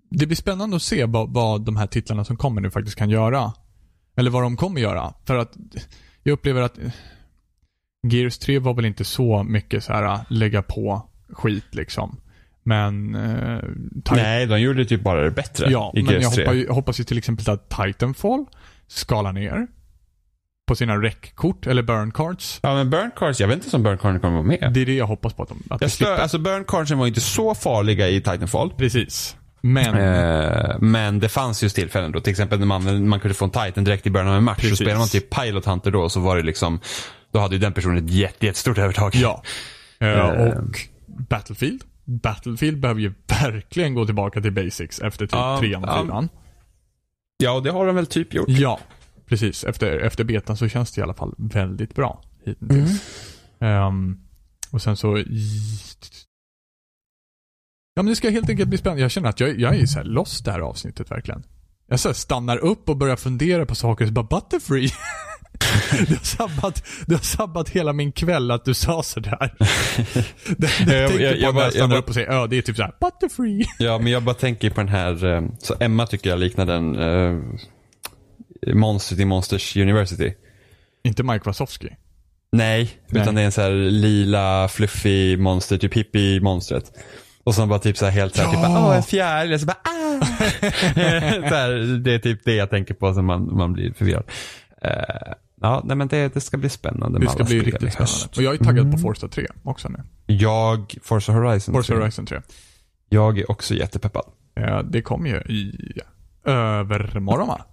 det 0.09 0.25
blir 0.25 0.35
spännande 0.35 0.75
att 0.75 0.81
se 0.81 1.05
vad, 1.05 1.33
vad 1.33 1.65
de 1.65 1.75
här 1.75 1.87
titlarna 1.87 2.25
som 2.25 2.37
kommer 2.37 2.61
nu 2.61 2.71
faktiskt 2.71 2.97
kan 2.97 3.09
göra. 3.09 3.53
Eller 4.17 4.31
vad 4.31 4.43
de 4.43 4.57
kommer 4.57 4.81
göra. 4.81 5.13
För 5.25 5.35
att 5.35 5.53
jag 6.23 6.33
upplever 6.33 6.61
att 6.61 6.77
eh, 6.77 6.91
Gears 8.07 8.37
3 8.37 8.59
var 8.59 8.73
väl 8.73 8.85
inte 8.85 9.03
så 9.03 9.43
mycket 9.43 9.83
så 9.83 9.93
här 9.93 10.03
eh, 10.03 10.19
lägga 10.29 10.61
på 10.61 11.09
skit 11.29 11.75
liksom. 11.75 12.17
Men... 12.67 13.15
Eh, 13.15 13.59
Nej, 14.15 14.45
de 14.45 14.59
gjorde 14.61 14.85
typ 14.85 15.01
bara 15.01 15.21
det 15.21 15.31
bättre 15.31 15.71
Ja, 15.71 15.91
i 15.95 16.01
men 16.03 16.11
Gears 16.11 16.23
jag 16.23 16.33
3. 16.33 16.43
hoppas, 16.45 16.55
ju, 16.55 16.69
hoppas 16.69 16.99
ju 16.99 17.03
till 17.03 17.17
exempel 17.17 17.49
att 17.49 17.69
Titanfall 17.69 18.45
skalar 18.87 19.33
ner 19.33 19.67
på 20.67 20.75
sina 20.75 20.95
rec-kort 20.97 21.67
eller 21.67 21.83
burn 21.83 22.11
cards. 22.11 22.59
Ja, 22.63 22.75
men 22.75 22.89
burn 22.89 23.11
cards, 23.15 23.39
jag 23.39 23.47
vet 23.47 23.63
inte 23.65 23.75
om 23.75 23.83
burn 23.83 23.97
cards 23.97 24.21
kommer 24.21 24.33
vara 24.33 24.43
med. 24.43 24.71
Det 24.73 24.81
är 24.81 24.85
det 24.85 24.95
jag 24.95 25.07
hoppas 25.07 25.33
på 25.33 25.43
att 25.43 25.49
de 25.49 25.63
att 25.69 25.81
Jag 25.81 25.91
stör, 25.91 26.17
alltså 26.17 26.37
burn 26.37 26.63
cardsen 26.63 26.97
var 26.97 27.07
inte 27.07 27.21
så 27.21 27.55
farliga 27.55 28.09
i 28.09 28.21
Titanfall. 28.21 28.71
Precis. 28.77 29.35
Men, 29.61 29.95
Eh, 29.95 30.75
men 30.79 31.19
det 31.19 31.29
fanns 31.29 31.63
ju 31.63 31.69
tillfällen 31.69 32.11
då. 32.11 32.19
Till 32.19 32.31
exempel 32.31 32.59
när 32.59 32.65
man, 32.65 33.07
man 33.07 33.19
kunde 33.19 33.35
få 33.35 33.45
en 33.45 33.51
Titan 33.51 33.83
direkt 33.83 34.07
i 34.07 34.09
början 34.09 34.29
av 34.29 34.35
en 34.37 34.43
match. 34.43 34.55
Precis. 34.55 34.69
Så 34.69 34.75
spelade 34.75 34.99
man 34.99 35.07
typ 35.07 35.29
Pilot 35.35 35.65
Hunter 35.65 35.91
då 35.91 36.09
så 36.09 36.19
var 36.19 36.35
det 36.37 36.43
liksom 36.43 36.79
Då 37.31 37.39
hade 37.39 37.55
ju 37.55 37.59
den 37.61 37.73
personen 37.73 37.97
ett 38.05 38.09
jätte, 38.11 38.45
jättestort 38.45 38.77
övertag. 38.77 39.11
ja. 39.15 39.43
Eh, 39.99 40.07
Eh. 40.09 40.29
och 40.29 40.79
Battlefield. 41.29 41.81
Battlefield 42.05 42.79
behöver 42.79 43.01
ju 43.01 43.13
verkligen 43.27 43.93
gå 43.93 44.05
tillbaka 44.05 44.41
till 44.41 44.51
basics 44.51 44.99
efter 44.99 45.25
typ 45.25 45.33
Ja, 45.33 45.57
trean 45.59 45.83
och 45.83 46.05
fyran. 46.05 46.29
Ja, 47.37 47.51
och 47.51 47.63
det 47.63 47.71
har 47.71 47.85
de 47.85 47.95
väl 47.95 48.07
typ 48.07 48.33
gjort. 48.33 48.49
Ja, 48.49 48.79
precis. 49.25 49.63
Efter, 49.63 49.97
efter 49.97 50.23
betan 50.23 50.57
så 50.57 50.67
känns 50.67 50.91
det 50.91 50.99
i 50.99 51.03
alla 51.03 51.13
fall 51.13 51.35
väldigt 51.37 51.95
bra 51.95 52.21
hittills. 52.45 53.03
Ehm, 53.59 54.17
och 54.71 54.81
sen 54.81 54.97
så... 54.97 55.23
Ja 57.93 58.03
men 58.03 58.05
det 58.05 58.15
ska 58.15 58.29
helt 58.29 58.49
enkelt 58.49 58.69
bli 58.69 58.77
spännande. 58.77 59.01
Jag 59.01 59.11
känner 59.11 59.29
att 59.29 59.39
jag, 59.39 59.59
jag 59.59 59.75
är 59.75 59.85
så 59.85 59.99
här 59.99 60.05
lost 60.05 60.45
det 60.45 60.51
här 60.51 60.59
avsnittet 60.59 61.11
verkligen. 61.11 61.43
Jag 61.87 61.99
så 61.99 62.13
stannar 62.13 62.57
upp 62.57 62.89
och 62.89 62.97
börjar 62.97 63.15
fundera 63.15 63.65
på 63.65 63.75
saker, 63.75 64.05
så 64.05 64.11
bara 64.11 64.25
butterfree. 64.25 64.89
du, 66.07 66.15
har 66.15 66.23
sabbat, 66.23 66.83
du 67.07 67.15
har 67.15 67.21
sabbat 67.21 67.69
hela 67.69 67.93
min 67.93 68.11
kväll 68.11 68.51
att 68.51 68.65
du 68.65 68.73
sa 68.73 69.03
sådär. 69.03 69.53
Det, 70.57 70.85
det 70.85 70.93
Jag- 71.01 71.21
jag, 71.21 71.37
jag- 71.37 71.53
på 71.53 71.61
jag 71.61 71.75
jag 71.75 71.89
bara- 71.89 71.99
upp 71.99 72.07
och 72.07 72.13
säger 72.13 72.31
ja, 72.31 72.47
det 72.47 72.57
är 72.57 72.61
typ 72.61 72.75
såhär 72.75 72.93
butterfree. 73.01 73.65
Ja, 73.79 73.97
men 73.97 74.11
jag 74.11 74.23
bara 74.23 74.35
tänker 74.35 74.69
på 74.69 74.81
den 74.81 74.89
här, 74.89 75.25
eh, 75.25 75.41
så 75.59 75.75
Emma 75.79 76.07
tycker 76.07 76.29
jag 76.29 76.39
liknar 76.39 76.65
den 76.65 76.95
uh, 76.95 77.43
Monstret 78.73 79.19
i 79.19 79.25
Monsters 79.25 79.77
University. 79.77 80.33
Inte 81.03 81.23
Mike 81.23 81.43
Wazowski. 81.45 81.89
Nej, 82.51 82.89
Nej. 83.09 83.21
utan 83.21 83.35
det 83.35 83.41
är 83.41 83.45
en 83.45 83.51
så 83.51 83.61
här 83.61 83.71
lila, 83.71 84.67
fluffy 84.67 85.37
monster, 85.37 85.77
typ 85.77 85.93
hippie-monstret. 85.93 86.83
Och 87.43 87.55
så 87.55 87.65
bara 87.65 87.79
typ 87.79 87.97
så 87.97 88.05
här 88.05 88.11
helt 88.11 88.35
så 88.35 88.41
här, 88.41 88.47
Ja! 88.47 88.53
typ 88.53 88.61
bara, 88.61 88.87
åh 88.87 88.95
en 88.97 89.03
fjäril, 89.03 89.53
och 89.53 89.59
så 89.59 89.65
bara, 89.65 89.77
ah! 89.83 90.25
så 91.49 91.55
här, 91.55 91.97
Det 92.03 92.13
är 92.13 92.19
typ 92.19 92.39
det 92.45 92.55
jag 92.55 92.69
tänker 92.69 92.93
på 92.93 93.13
som 93.13 93.25
man, 93.25 93.57
man 93.57 93.73
blir 93.73 93.93
förvirrad. 93.93 94.23
Eh, 94.81 94.91
ja, 95.65 95.81
nej 95.85 95.95
men 95.97 96.07
det, 96.07 96.33
det 96.33 96.41
ska 96.41 96.57
bli 96.57 96.69
spännande 96.69 97.19
Det 97.19 97.23
med 97.23 97.29
ska 97.31 97.39
alla 97.39 97.45
bli 97.49 97.59
spel 97.59 97.71
riktigt 97.71 97.95
i 97.95 97.97
höst. 97.97 98.13
spännande. 98.17 98.37
Och 98.37 98.43
jag 98.43 98.61
är 98.61 98.65
taggad 98.65 98.91
på 98.91 98.97
Forza 98.97 99.27
3 99.27 99.47
också 99.63 99.89
nu. 99.89 100.03
Jag, 100.25 100.95
Forza 101.03 101.31
Horizon. 101.33 101.73
Forza 101.75 101.93
Horizon 101.95 102.25
3. 102.25 102.41
Jag 103.09 103.39
är 103.39 103.51
också 103.51 103.73
jättepeppad. 103.73 104.23
Ja, 104.53 104.81
det 104.83 105.01
kommer 105.01 105.29
ju 105.29 105.35
i 105.35 105.99
övermorgon 106.45 107.47
va? 107.47 107.65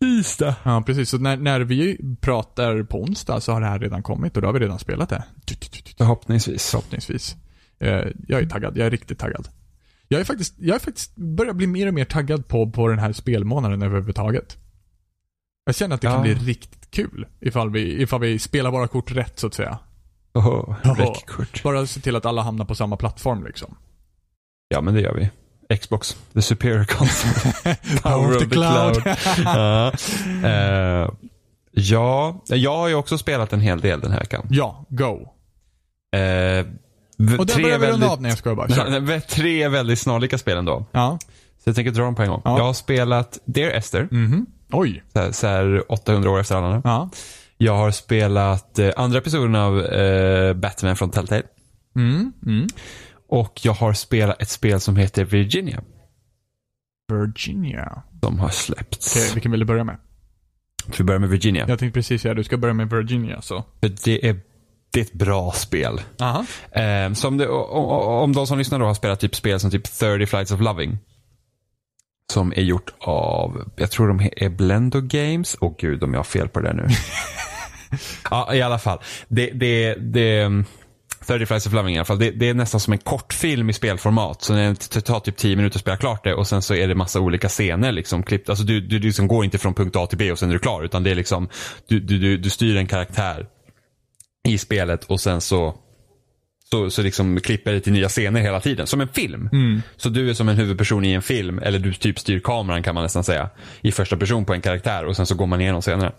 Tisdag. 0.00 0.54
Ja, 0.62 0.82
precis. 0.86 1.10
Så 1.10 1.18
när, 1.18 1.36
när 1.36 1.60
vi 1.60 1.98
pratar 2.20 2.82
på 2.82 3.02
onsdag 3.02 3.40
så 3.40 3.52
har 3.52 3.60
det 3.60 3.66
här 3.66 3.78
redan 3.78 4.02
kommit 4.02 4.36
och 4.36 4.42
då 4.42 4.48
har 4.48 4.52
vi 4.52 4.60
redan 4.60 4.78
spelat 4.78 5.08
det. 5.08 5.24
Förhoppningsvis. 5.98 6.70
Förhoppningsvis. 6.70 7.36
Eh, 7.80 8.04
jag 8.28 8.40
är 8.42 8.46
taggad. 8.46 8.76
Jag 8.76 8.86
är 8.86 8.90
riktigt 8.90 9.18
taggad. 9.18 9.48
Jag 10.08 10.20
är 10.20 10.24
faktiskt, 10.24 10.54
jag 10.58 10.74
är 10.74 10.78
faktiskt 10.80 11.16
börjar 11.16 11.52
bli 11.52 11.66
mer 11.66 11.88
och 11.88 11.94
mer 11.94 12.04
taggad 12.04 12.48
på, 12.48 12.70
på 12.70 12.88
den 12.88 12.98
här 12.98 13.12
spelmånaden 13.12 13.82
överhuvudtaget. 13.82 14.56
Jag 15.66 15.74
känner 15.74 15.94
att 15.94 16.00
det 16.00 16.06
kan 16.06 16.16
Ja. 16.16 16.22
bli 16.22 16.34
riktigt 16.34 16.83
kul 16.94 17.26
ifall 17.40 17.70
vi, 17.70 18.02
ifall 18.02 18.20
vi 18.20 18.38
spelar 18.38 18.70
våra 18.70 18.88
kort 18.88 19.10
rätt 19.12 19.38
så 19.38 19.46
att 19.46 19.54
säga. 19.54 19.78
Oho, 20.34 20.74
räckkort. 20.82 21.62
Bara 21.62 21.86
se 21.86 22.00
till 22.00 22.16
att 22.16 22.26
alla 22.26 22.42
hamnar 22.42 22.64
på 22.64 22.74
samma 22.74 22.96
plattform 22.96 23.44
liksom. 23.44 23.76
Ja, 24.68 24.80
men 24.80 24.94
det 24.94 25.00
gör 25.00 25.14
vi. 25.14 25.30
Xbox, 25.76 26.16
the 26.32 26.42
superior 26.42 26.84
console. 26.84 27.76
Power 28.02 28.36
of 28.36 28.42
the 28.42 28.48
cloud. 28.48 29.02
ja. 29.44 29.92
Eh, 30.48 31.10
ja, 31.70 32.42
jag 32.46 32.76
har 32.76 32.88
ju 32.88 32.94
också 32.94 33.18
spelat 33.18 33.52
en 33.52 33.60
hel 33.60 33.80
del 33.80 34.00
den 34.00 34.10
här 34.12 34.20
veckan. 34.20 34.46
ja, 34.50 34.84
go. 34.88 35.28
V- 37.18 37.36
Och 37.38 37.46
där 37.46 37.62
börjar 37.62 37.78
vi 37.78 37.86
runda 37.86 38.08
av. 38.10 38.22
Nej 38.22 38.28
jag 38.30 38.38
skojar 38.38 38.56
bara. 38.56 38.68
Kör. 38.68 39.20
tre 39.20 39.68
väldigt 39.68 39.98
snarlika 39.98 40.38
spel 40.38 40.56
ändå. 40.58 40.86
Ja. 40.92 41.18
Så 41.64 41.68
jag 41.68 41.76
tänker 41.76 41.90
dra 41.92 42.02
dem 42.02 42.14
på 42.14 42.22
en 42.22 42.28
gång. 42.28 42.42
Ja. 42.44 42.58
Jag 42.58 42.64
har 42.64 42.72
spelat 42.72 43.38
Dear 43.44 43.70
Esther, 43.70 44.08
Mhm. 44.10 44.46
Oj. 44.74 45.02
så 45.12 45.18
här, 45.20 45.32
så 45.32 45.46
här 45.46 45.92
800 45.92 46.30
år 46.30 46.40
efter 46.40 46.54
alla 46.54 46.66
andra. 46.66 46.80
Ja. 46.84 47.10
Jag 47.56 47.76
har 47.76 47.90
spelat 47.90 48.78
eh, 48.78 48.90
andra 48.96 49.18
episoden 49.18 49.54
av 49.54 49.80
eh, 49.80 50.54
Batman 50.54 50.96
från 50.96 51.10
Telltale. 51.10 51.42
Mm. 51.96 52.32
Mm. 52.46 52.66
Och 53.28 53.60
jag 53.62 53.72
har 53.72 53.92
spelat 53.92 54.42
ett 54.42 54.48
spel 54.48 54.80
som 54.80 54.96
heter 54.96 55.24
Virginia. 55.24 55.82
Virginia. 57.08 58.02
Som 58.22 58.38
har 58.38 58.48
släppts. 58.48 59.16
Okej, 59.16 59.30
vilken 59.34 59.50
vill 59.50 59.60
du 59.60 59.66
börja 59.66 59.84
med? 59.84 59.96
Vi 60.98 61.04
börjar 61.04 61.20
med 61.20 61.28
Virginia. 61.28 61.64
Jag 61.68 61.78
tänkte 61.78 61.98
precis 61.98 62.22
säga 62.22 62.34
du 62.34 62.44
ska 62.44 62.56
börja 62.56 62.74
med 62.74 62.90
Virginia 62.90 63.42
så. 63.42 63.64
För 63.80 63.88
det 64.04 64.28
är, 64.28 64.40
det 64.92 65.00
är 65.00 65.04
ett 65.04 65.12
bra 65.12 65.52
spel. 65.52 66.00
Aha. 66.20 66.44
Eh, 66.70 67.12
som 67.12 67.36
det, 67.36 67.48
om, 67.48 67.84
om 68.08 68.32
de 68.32 68.46
som 68.46 68.58
lyssnar 68.58 68.78
då 68.78 68.86
har 68.86 68.94
spelat 68.94 69.20
typ 69.20 69.34
spel 69.34 69.60
som 69.60 69.70
typ 69.70 69.84
30 69.84 70.26
Flights 70.26 70.52
of 70.52 70.60
Loving. 70.60 70.98
Som 72.32 72.52
är 72.52 72.62
gjort 72.62 72.90
av, 72.98 73.72
jag 73.76 73.90
tror 73.90 74.08
de 74.08 74.30
är 74.36 74.48
Blendo 74.48 75.00
Games. 75.00 75.56
Åh 75.60 75.74
gud 75.78 76.02
om 76.02 76.12
jag 76.12 76.18
har 76.18 76.24
fel 76.24 76.48
på 76.48 76.60
det 76.60 76.72
nu. 76.72 76.86
ja, 78.30 78.54
i 78.54 78.62
alla 78.62 78.78
fall. 78.78 78.98
Det, 79.28 79.50
det, 79.50 79.94
det, 79.94 80.64
30 81.26 81.46
Flights 81.46 81.66
of 81.66 81.72
Loving 81.72 81.94
i 81.94 81.98
alla 81.98 82.04
fall. 82.04 82.18
Det, 82.18 82.30
det 82.30 82.48
är 82.48 82.54
nästan 82.54 82.80
som 82.80 82.92
en 82.92 82.98
kortfilm 82.98 83.70
i 83.70 83.72
spelformat. 83.72 84.42
Så 84.42 84.52
det 84.52 85.00
tar 85.00 85.20
typ 85.20 85.36
10 85.36 85.56
minuter 85.56 85.76
att 85.76 85.80
spela 85.80 85.96
klart 85.96 86.24
det 86.24 86.34
och 86.34 86.46
sen 86.46 86.62
så 86.62 86.74
är 86.74 86.88
det 86.88 86.94
massa 86.94 87.20
olika 87.20 87.48
scener 87.48 87.92
liksom 87.92 88.22
klippt. 88.22 88.48
Alltså 88.48 88.64
du, 88.64 88.80
du 88.80 88.98
liksom 88.98 89.28
går 89.28 89.44
inte 89.44 89.58
från 89.58 89.74
punkt 89.74 89.96
A 89.96 90.06
till 90.06 90.18
B 90.18 90.32
och 90.32 90.38
sen 90.38 90.48
är 90.48 90.52
du 90.52 90.58
klar. 90.58 90.82
Utan 90.82 91.02
det 91.02 91.10
är 91.10 91.14
liksom, 91.14 91.48
du, 91.88 92.00
du, 92.00 92.18
du, 92.18 92.36
du 92.38 92.50
styr 92.50 92.76
en 92.76 92.86
karaktär 92.86 93.46
i 94.48 94.58
spelet 94.58 95.04
och 95.04 95.20
sen 95.20 95.40
så 95.40 95.74
så, 96.74 96.90
så 96.90 97.02
liksom 97.02 97.40
klipper 97.40 97.72
det 97.72 97.80
till 97.80 97.92
nya 97.92 98.08
scener 98.08 98.40
hela 98.40 98.60
tiden. 98.60 98.86
Som 98.86 99.00
en 99.00 99.08
film. 99.08 99.50
Så 99.96 100.08
du 100.08 100.30
är 100.30 100.34
som 100.34 100.48
en 100.48 100.56
huvudperson 100.56 101.04
i 101.04 101.12
en 101.12 101.22
film, 101.22 101.58
eller 101.58 101.78
du 101.78 101.94
typ 101.94 102.18
styr 102.18 102.40
kameran 102.40 102.82
kan 102.82 102.94
man 102.94 103.04
nästan 103.04 103.24
säga. 103.24 103.50
I 103.80 103.92
första 103.92 104.16
person 104.16 104.44
på 104.44 104.54
en 104.54 104.60
karaktär 104.60 105.04
och 105.04 105.16
sen 105.16 105.26
så 105.26 105.34
går 105.34 105.46
man 105.46 105.60
igenom 105.60 105.80
scenerna. 105.80 106.12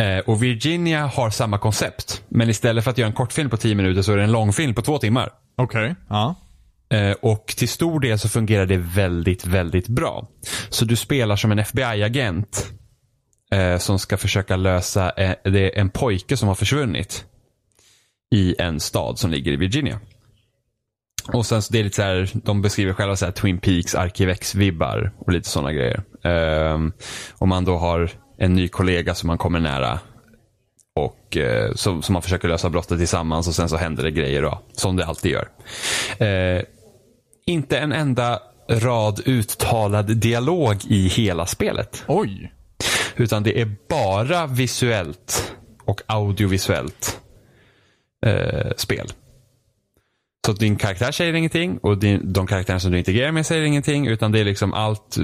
Eh, 0.00 0.18
och 0.18 0.42
Virginia 0.42 1.06
har 1.06 1.30
samma 1.30 1.58
koncept. 1.58 2.22
Men 2.28 2.48
istället 2.48 2.84
för 2.84 2.90
att 2.90 2.98
göra 2.98 3.08
en 3.08 3.14
kortfilm 3.14 3.50
på 3.50 3.56
10 3.56 3.74
minuter 3.74 4.02
så 4.02 4.12
är 4.12 4.16
det 4.16 4.22
en 4.22 4.32
långfilm 4.32 4.74
på 4.74 4.82
två 4.82 4.98
timmar. 4.98 5.30
Okej. 5.56 5.94
Ja. 6.08 6.34
Eh, 6.92 7.12
och 7.22 7.46
till 7.46 7.68
stor 7.68 8.00
del 8.00 8.18
så 8.18 8.28
fungerar 8.28 8.66
det 8.66 8.78
väldigt, 8.78 9.46
väldigt 9.46 9.88
bra. 9.88 10.28
Så 10.68 10.84
du 10.84 10.96
spelar 10.96 11.36
som 11.36 11.52
en 11.52 11.58
FBI-agent 11.58 12.70
eh, 13.52 13.78
som 13.78 13.98
ska 13.98 14.16
försöka 14.16 14.56
lösa 14.56 15.12
det 15.44 15.76
är 15.76 15.80
en 15.80 15.90
pojke 15.90 16.36
som 16.36 16.48
har 16.48 16.54
försvunnit 16.54 17.24
i 18.30 18.54
en 18.58 18.80
stad 18.80 19.18
som 19.18 19.30
ligger 19.30 19.52
i 19.52 19.56
Virginia. 19.56 20.00
Och 21.32 21.46
sen 21.46 21.62
så 21.62 21.72
det 21.72 21.80
är 21.80 21.84
lite 21.84 21.96
så 21.96 22.02
här, 22.02 22.30
de 22.32 22.62
beskriver 22.62 22.92
själva 22.92 23.16
så 23.16 23.24
här 23.24 23.32
Twin 23.32 23.58
Peaks 23.58 23.94
Arkivex-vibbar 23.94 25.10
och 25.18 25.32
lite 25.32 25.48
sådana 25.48 25.72
grejer. 25.72 26.02
Um, 26.74 26.92
och 27.38 27.48
man 27.48 27.64
då 27.64 27.76
har 27.76 28.10
en 28.38 28.54
ny 28.54 28.68
kollega 28.68 29.14
som 29.14 29.26
man 29.26 29.38
kommer 29.38 29.60
nära 29.60 30.00
och 30.94 31.36
eh, 31.36 31.74
som, 31.74 32.02
som 32.02 32.12
man 32.12 32.22
försöker 32.22 32.48
lösa 32.48 32.70
brottet 32.70 32.98
tillsammans 32.98 33.48
och 33.48 33.54
sen 33.54 33.68
så 33.68 33.76
händer 33.76 34.02
det 34.02 34.10
grejer 34.10 34.42
då, 34.42 34.62
som 34.72 34.96
det 34.96 35.06
alltid 35.06 35.32
gör. 35.32 35.48
Eh, 36.26 36.62
inte 37.46 37.78
en 37.78 37.92
enda 37.92 38.40
rad 38.68 39.20
uttalad 39.24 40.16
dialog 40.16 40.76
i 40.88 41.08
hela 41.08 41.46
spelet. 41.46 42.04
Oj. 42.08 42.52
Utan 43.16 43.42
det 43.42 43.60
är 43.60 43.76
bara 43.88 44.46
visuellt 44.46 45.54
och 45.84 46.00
audiovisuellt 46.06 47.20
eh, 48.26 48.70
spel. 48.76 49.12
Så 50.46 50.52
din 50.52 50.76
karaktär 50.76 51.12
säger 51.12 51.32
ingenting 51.32 51.78
och 51.78 51.98
din, 51.98 52.32
de 52.32 52.46
karaktärer 52.46 52.78
som 52.78 52.92
du 52.92 52.98
integrerar 52.98 53.32
med 53.32 53.46
säger 53.46 53.62
ingenting. 53.62 54.06
Utan 54.06 54.32
det 54.32 54.40
är 54.40 54.44
liksom 54.44 54.72
allt, 54.74 55.16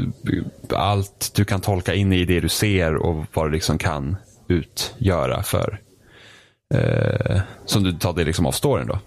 allt 0.75 1.33
du 1.35 1.45
kan 1.45 1.61
tolka 1.61 1.95
in 1.95 2.13
i 2.13 2.25
det 2.25 2.41
du 2.41 2.49
ser 2.49 2.97
och 2.97 3.25
vad 3.35 3.47
du 3.47 3.53
liksom 3.53 3.79
kan 3.79 4.17
utgöra 4.49 5.43
för. 5.43 5.81
Eh, 6.75 7.41
som 7.65 7.83
du 7.83 7.93
tar 7.93 8.13
det 8.13 8.25
liksom 8.25 8.47
av 8.47 8.53
storyn 8.53 8.87
då. 8.87 8.99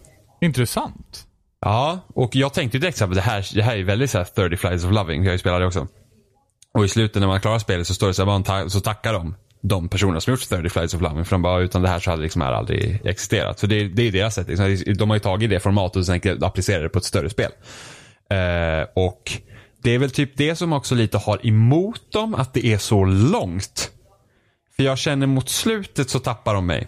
Intressant. 0.42 1.26
Ja, 1.62 2.00
och 2.08 2.36
jag 2.36 2.54
tänkte 2.54 2.78
direkt 2.78 3.02
att 3.02 3.16
det 3.16 3.22
här, 3.22 3.56
det 3.56 3.64
här 3.64 3.78
är 3.78 3.84
väldigt 3.84 4.12
så 4.12 4.18
här 4.18 4.26
30 4.26 4.58
Flights 4.58 4.86
of 4.86 4.92
Loving. 4.92 5.24
Jag 5.24 5.30
har 5.30 5.34
ju 5.34 5.40
spelat 5.40 5.62
det 5.62 5.66
också. 5.66 5.88
Och 6.74 6.86
i 6.86 6.88
slutet 6.88 7.20
när 7.20 7.28
man 7.28 7.42
klarar 7.42 7.60
spelet 7.60 7.88
så 7.88 7.94
står 7.94 8.08
det 8.08 8.14
så 8.14 8.26
här, 8.26 8.44
ta 8.44 8.70
så 8.70 8.80
tackar 8.80 9.14
de 9.14 9.36
de 9.62 9.90
personerna 9.90 10.22
som 10.22 10.32
gjort 10.32 10.50
30 10.50 10.70
Flights 10.70 10.94
of 10.94 11.02
Loving. 11.02 11.26
För 11.26 11.32
de 11.32 11.42
bara, 11.42 11.60
utan 11.60 11.82
det 11.82 11.90
här 11.90 12.00
så 12.00 12.12
hade 12.12 12.24
liksom 12.24 12.42
här 12.42 12.52
aldrig 12.52 13.02
existerat. 13.06 13.60
För 13.60 13.68
det, 13.68 13.88
det 13.88 14.08
är 14.08 14.12
deras 14.12 14.36
sätt. 14.36 14.48
Liksom. 14.48 14.96
De 14.98 15.10
har 15.10 15.16
ju 15.16 15.20
tagit 15.20 15.50
det 15.50 15.60
formatet 15.60 15.96
och 15.96 16.06
sen 16.06 16.44
applicerat 16.44 16.84
det 16.84 16.90
på 16.90 17.00
ett 17.00 17.06
större 17.06 17.30
spel. 17.30 17.52
Eh, 18.30 18.88
och 18.96 19.32
det 19.84 19.92
är 19.92 20.00
väl 20.00 20.12
typ 20.12 20.38
det 20.38 20.56
som 20.56 20.74
också 20.74 20.96
lite 20.96 21.18
har 21.18 21.48
emot 21.48 22.12
dem, 22.12 22.36
att 22.36 22.54
det 22.54 22.66
är 22.66 22.78
så 22.78 23.06
långt. 23.06 23.92
För 24.76 24.84
jag 24.84 24.98
känner 24.98 25.28
mot 25.28 25.50
slutet 25.50 26.10
så 26.10 26.20
tappar 26.20 26.54
de 26.54 26.66
mig. 26.66 26.88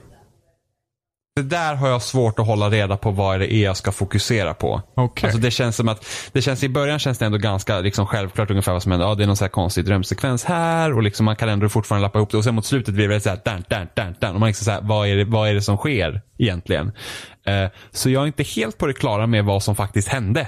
För 1.37 1.43
där 1.43 1.75
har 1.75 1.89
jag 1.89 2.01
svårt 2.01 2.39
att 2.39 2.45
hålla 2.45 2.69
reda 2.69 2.97
på 2.97 3.11
vad 3.11 3.39
det 3.39 3.53
är 3.53 3.63
jag 3.63 3.77
ska 3.77 3.91
fokusera 3.91 4.53
på. 4.53 4.81
Okay. 4.95 5.27
Alltså 5.27 5.41
det 5.41 5.51
känns 5.51 5.75
som 5.75 5.89
att, 5.89 6.05
det 6.31 6.41
känns 6.41 6.63
i 6.63 6.69
början 6.69 6.99
känns 6.99 7.17
det 7.17 7.25
ändå 7.25 7.37
ganska 7.37 7.79
liksom 7.79 8.07
självklart 8.07 8.49
ungefär 8.49 8.73
vad 8.73 8.83
som 8.83 8.91
händer. 8.91 9.07
Ja, 9.07 9.15
det 9.15 9.23
är 9.23 9.27
någon 9.27 9.37
så 9.37 9.43
här 9.43 9.49
konstig 9.49 9.85
drömsekvens 9.85 10.43
här 10.43 10.93
och 10.93 11.03
liksom 11.03 11.25
man 11.25 11.35
kan 11.35 11.49
ändå 11.49 11.69
fortfarande 11.69 12.05
lappa 12.05 12.19
ihop 12.19 12.31
det. 12.31 12.37
Och 12.37 12.43
sen 12.43 12.55
mot 12.55 12.65
slutet 12.65 12.93
blir 12.93 13.03
det 13.03 13.09
väldigt 13.09 13.23
såhär, 13.23 13.41
dan, 13.45 13.63
dan, 13.69 13.87
dan, 13.95 14.15
dan. 14.19 14.33
Och 14.33 14.39
man 14.39 14.47
liksom 14.47 14.65
såhär, 14.65 14.81
vad 14.81 15.07
är 15.07 15.15
det, 15.15 15.25
vad 15.25 15.49
är 15.49 15.53
det 15.53 15.61
som 15.61 15.77
sker 15.77 16.21
egentligen? 16.37 16.87
Uh, 16.87 17.69
så 17.91 18.09
jag 18.09 18.23
är 18.23 18.27
inte 18.27 18.43
helt 18.43 18.77
på 18.77 18.87
det 18.87 18.93
klara 18.93 19.27
med 19.27 19.45
vad 19.45 19.63
som 19.63 19.75
faktiskt 19.75 20.07
hände 20.07 20.47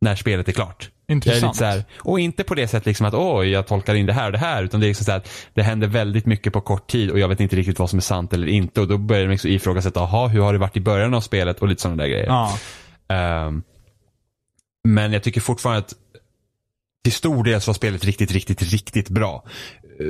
när 0.00 0.16
spelet 0.16 0.48
är 0.48 0.52
klart. 0.52 0.90
Intressant. 1.08 1.56
så 1.56 1.64
här, 1.64 1.84
och 1.98 2.20
inte 2.20 2.44
på 2.44 2.54
det 2.54 2.68
sättet 2.68 2.86
liksom 2.86 3.06
att 3.06 3.14
oj, 3.14 3.48
jag 3.48 3.66
tolkar 3.66 3.94
in 3.94 4.06
det 4.06 4.12
här 4.12 4.26
och 4.26 4.32
det 4.32 4.38
här. 4.38 4.62
Utan 4.62 4.80
det 4.80 4.86
är 4.86 4.88
liksom 4.88 5.04
så 5.04 5.12
här, 5.12 5.22
det 5.54 5.62
händer 5.62 5.88
väldigt 5.88 6.26
mycket 6.26 6.52
på 6.52 6.60
kort 6.60 6.90
tid 6.90 7.10
och 7.10 7.18
jag 7.18 7.28
vet 7.28 7.40
inte 7.40 7.56
riktigt 7.56 7.78
vad 7.78 7.90
som 7.90 7.96
är 7.96 8.00
sant 8.00 8.32
eller 8.32 8.46
inte. 8.46 8.80
Och 8.80 8.88
då 8.88 8.98
börjar 8.98 9.24
man 9.24 9.30
liksom 9.30 9.50
ifrågasätta, 9.50 10.00
jaha, 10.00 10.28
hur 10.28 10.40
har 10.40 10.52
det 10.52 10.58
varit 10.58 10.76
i 10.76 10.80
början 10.80 11.14
av 11.14 11.20
spelet 11.20 11.58
och 11.58 11.68
lite 11.68 11.82
sådana 11.82 12.02
där 12.02 12.10
grejer. 12.10 12.26
Ja. 12.26 12.58
Um, 13.46 13.62
men 14.88 15.12
jag 15.12 15.22
tycker 15.22 15.40
fortfarande 15.40 15.78
att 15.78 15.94
till 17.04 17.12
stor 17.12 17.44
del 17.44 17.60
så 17.60 17.68
var 17.68 17.74
spelet 17.74 18.04
riktigt, 18.04 18.30
riktigt, 18.30 18.62
riktigt 18.62 19.08
bra. 19.08 19.44
Eh, 20.00 20.06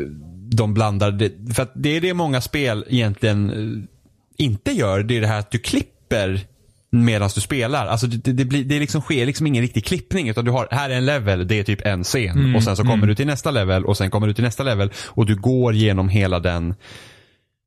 de 0.51 0.75
blandar, 0.75 1.11
det, 1.11 1.55
för 1.55 1.63
att 1.63 1.73
det 1.75 1.97
är 1.97 2.01
det 2.01 2.15
många 2.15 2.41
spel 2.41 2.85
egentligen 2.89 3.51
eh, 3.51 4.45
inte 4.45 4.73
gör. 4.73 5.03
Det 5.03 5.17
är 5.17 5.21
det 5.21 5.27
här 5.27 5.39
att 5.39 5.51
du 5.51 5.59
klipper 5.59 6.47
medan 6.95 7.31
du 7.35 7.41
spelar. 7.41 7.87
Alltså 7.87 8.07
det, 8.07 8.33
det, 8.33 8.45
blir, 8.45 8.65
det 8.65 8.79
liksom 8.79 9.01
sker 9.01 9.27
liksom 9.27 9.47
ingen 9.47 9.63
riktig 9.63 9.85
klippning 9.85 10.29
utan 10.29 10.45
du 10.45 10.51
har, 10.51 10.69
här 10.71 10.91
är 10.91 10.95
en 10.95 11.07
level, 11.07 11.49
det 11.49 11.59
är 11.59 11.65
typ 11.65 11.87
en 11.87 12.05
scen 12.05 12.39
mm, 12.39 12.57
och 12.57 12.63
sen 12.63 12.77
så 12.77 12.83
kommer 12.83 12.95
mm. 12.95 13.09
du 13.09 13.15
till 13.15 13.27
nästa 13.27 13.51
level 13.51 13.85
och 13.85 13.97
sen 13.97 14.11
kommer 14.11 14.27
du 14.27 14.35
till 14.35 14.45
nästa 14.45 14.63
level 14.63 14.93
och 15.07 15.27
du 15.27 15.37
går 15.37 15.75
genom 15.75 16.09
hela 16.09 16.41
den 16.41 16.75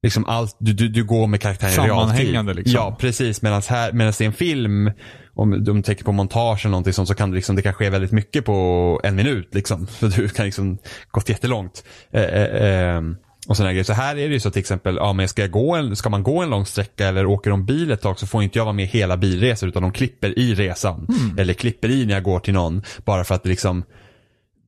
Liksom 0.04 0.26
allt, 0.26 0.56
du, 0.60 0.74
du, 0.74 0.88
du 0.88 1.04
går 1.04 1.28
med 1.28 1.42
karaktären 1.42 1.86
i 1.86 1.88
realtid. 1.88 2.56
Liksom. 2.56 2.74
Ja, 2.76 2.98
precis. 3.00 3.42
Medan 3.42 3.62
det 3.70 4.22
är 4.22 4.22
en 4.22 4.34
film, 4.34 4.92
om 5.34 5.64
de 5.64 5.84
tänker 5.84 6.04
på 6.04 6.12
montage 6.12 6.66
eller 6.66 6.72
någonting 6.72 6.94
sånt, 6.94 7.08
så 7.08 7.16
kan 7.16 7.30
det, 7.30 7.36
liksom, 7.36 7.56
det 7.56 7.62
kan 7.62 7.74
ske 7.74 7.90
väldigt 7.90 8.12
mycket 8.12 8.46
på 8.46 9.02
en 9.04 9.16
minut. 9.16 9.56
Liksom. 9.56 9.88
För 10.00 10.08
du 10.08 10.30
kan 10.30 10.46
liksom 10.46 10.78
gått 11.12 11.30
jättelångt. 11.30 11.84
Eh, 12.12 12.24
eh, 12.24 12.96
eh. 12.96 13.02
Och 13.48 13.58
sådana 13.58 13.72
grejer. 13.72 13.84
Så 13.84 13.94
här 13.94 14.18
är 14.18 14.28
det 14.28 14.34
ju 14.34 14.40
så 14.40 14.52
till 14.52 14.60
exempel, 14.60 14.96
ja, 14.96 15.14
men 15.14 15.28
ska, 15.28 15.42
jag 15.42 15.52
gå 15.52 15.76
en, 15.76 15.96
ska 15.96 16.10
man 16.10 16.24
gå 16.24 16.42
en 16.42 16.50
lång 16.50 16.66
sträcka 16.66 17.08
eller 17.08 17.26
åker 17.26 17.50
de 17.50 17.66
bil 17.66 17.92
ett 17.92 18.02
tag 18.02 18.20
så 18.20 18.28
får 18.28 18.44
inte 18.44 18.60
jag 18.60 18.66
vara 18.66 18.74
med 18.74 18.88
hela 18.88 19.18
bilresan 19.18 19.70
utan 19.70 19.82
de 19.82 19.92
klipper 19.92 20.40
i 20.40 20.56
resan. 20.56 21.08
Mm. 21.10 21.40
Eller 21.40 21.54
klipper 21.54 21.90
i 21.90 22.06
när 22.06 22.14
jag 22.14 22.24
går 22.24 22.40
till 22.40 22.54
någon. 22.54 22.84
Bara 23.06 23.24
för 23.24 23.36
att 23.36 23.44
det 23.44 23.50
liksom 23.50 23.84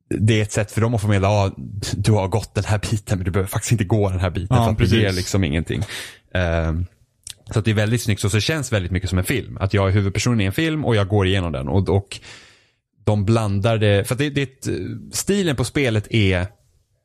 det 0.09 0.39
är 0.39 0.41
ett 0.41 0.51
sätt 0.51 0.71
för 0.71 0.81
dem 0.81 0.95
att 0.95 1.01
förmedla, 1.01 1.27
ja, 1.27 1.51
du 1.93 2.11
har 2.11 2.27
gått 2.27 2.55
den 2.55 2.63
här 2.63 2.79
biten 2.91 3.17
men 3.17 3.25
du 3.25 3.31
behöver 3.31 3.49
faktiskt 3.49 3.71
inte 3.71 3.83
gå 3.83 4.09
den 4.09 4.19
här 4.19 4.29
biten 4.29 4.57
ja, 4.57 4.63
för 4.63 4.71
att 4.71 4.77
precis. 4.77 4.95
det 4.95 5.01
ger 5.01 5.11
liksom 5.11 5.43
ingenting. 5.43 5.83
Um, 6.33 6.85
så 7.53 7.61
det 7.61 7.71
är 7.71 7.75
väldigt 7.75 8.01
snyggt 8.01 8.23
och 8.23 8.31
så 8.31 8.39
känns 8.39 8.71
väldigt 8.71 8.91
mycket 8.91 9.09
som 9.09 9.17
en 9.19 9.23
film. 9.23 9.57
Att 9.57 9.73
jag 9.73 9.87
är 9.87 9.91
huvudpersonen 9.91 10.41
i 10.41 10.45
en 10.45 10.51
film 10.51 10.85
och 10.85 10.95
jag 10.95 11.07
går 11.07 11.27
igenom 11.27 11.51
den. 11.51 11.67
Och, 11.67 11.89
och 11.89 12.19
de 13.03 13.25
blandar 13.25 13.77
det, 13.77 14.07
för 14.07 14.15
att 14.15 14.19
det, 14.19 14.29
det, 14.29 14.67
stilen 15.11 15.55
på 15.55 15.63
spelet 15.63 16.07
är 16.09 16.47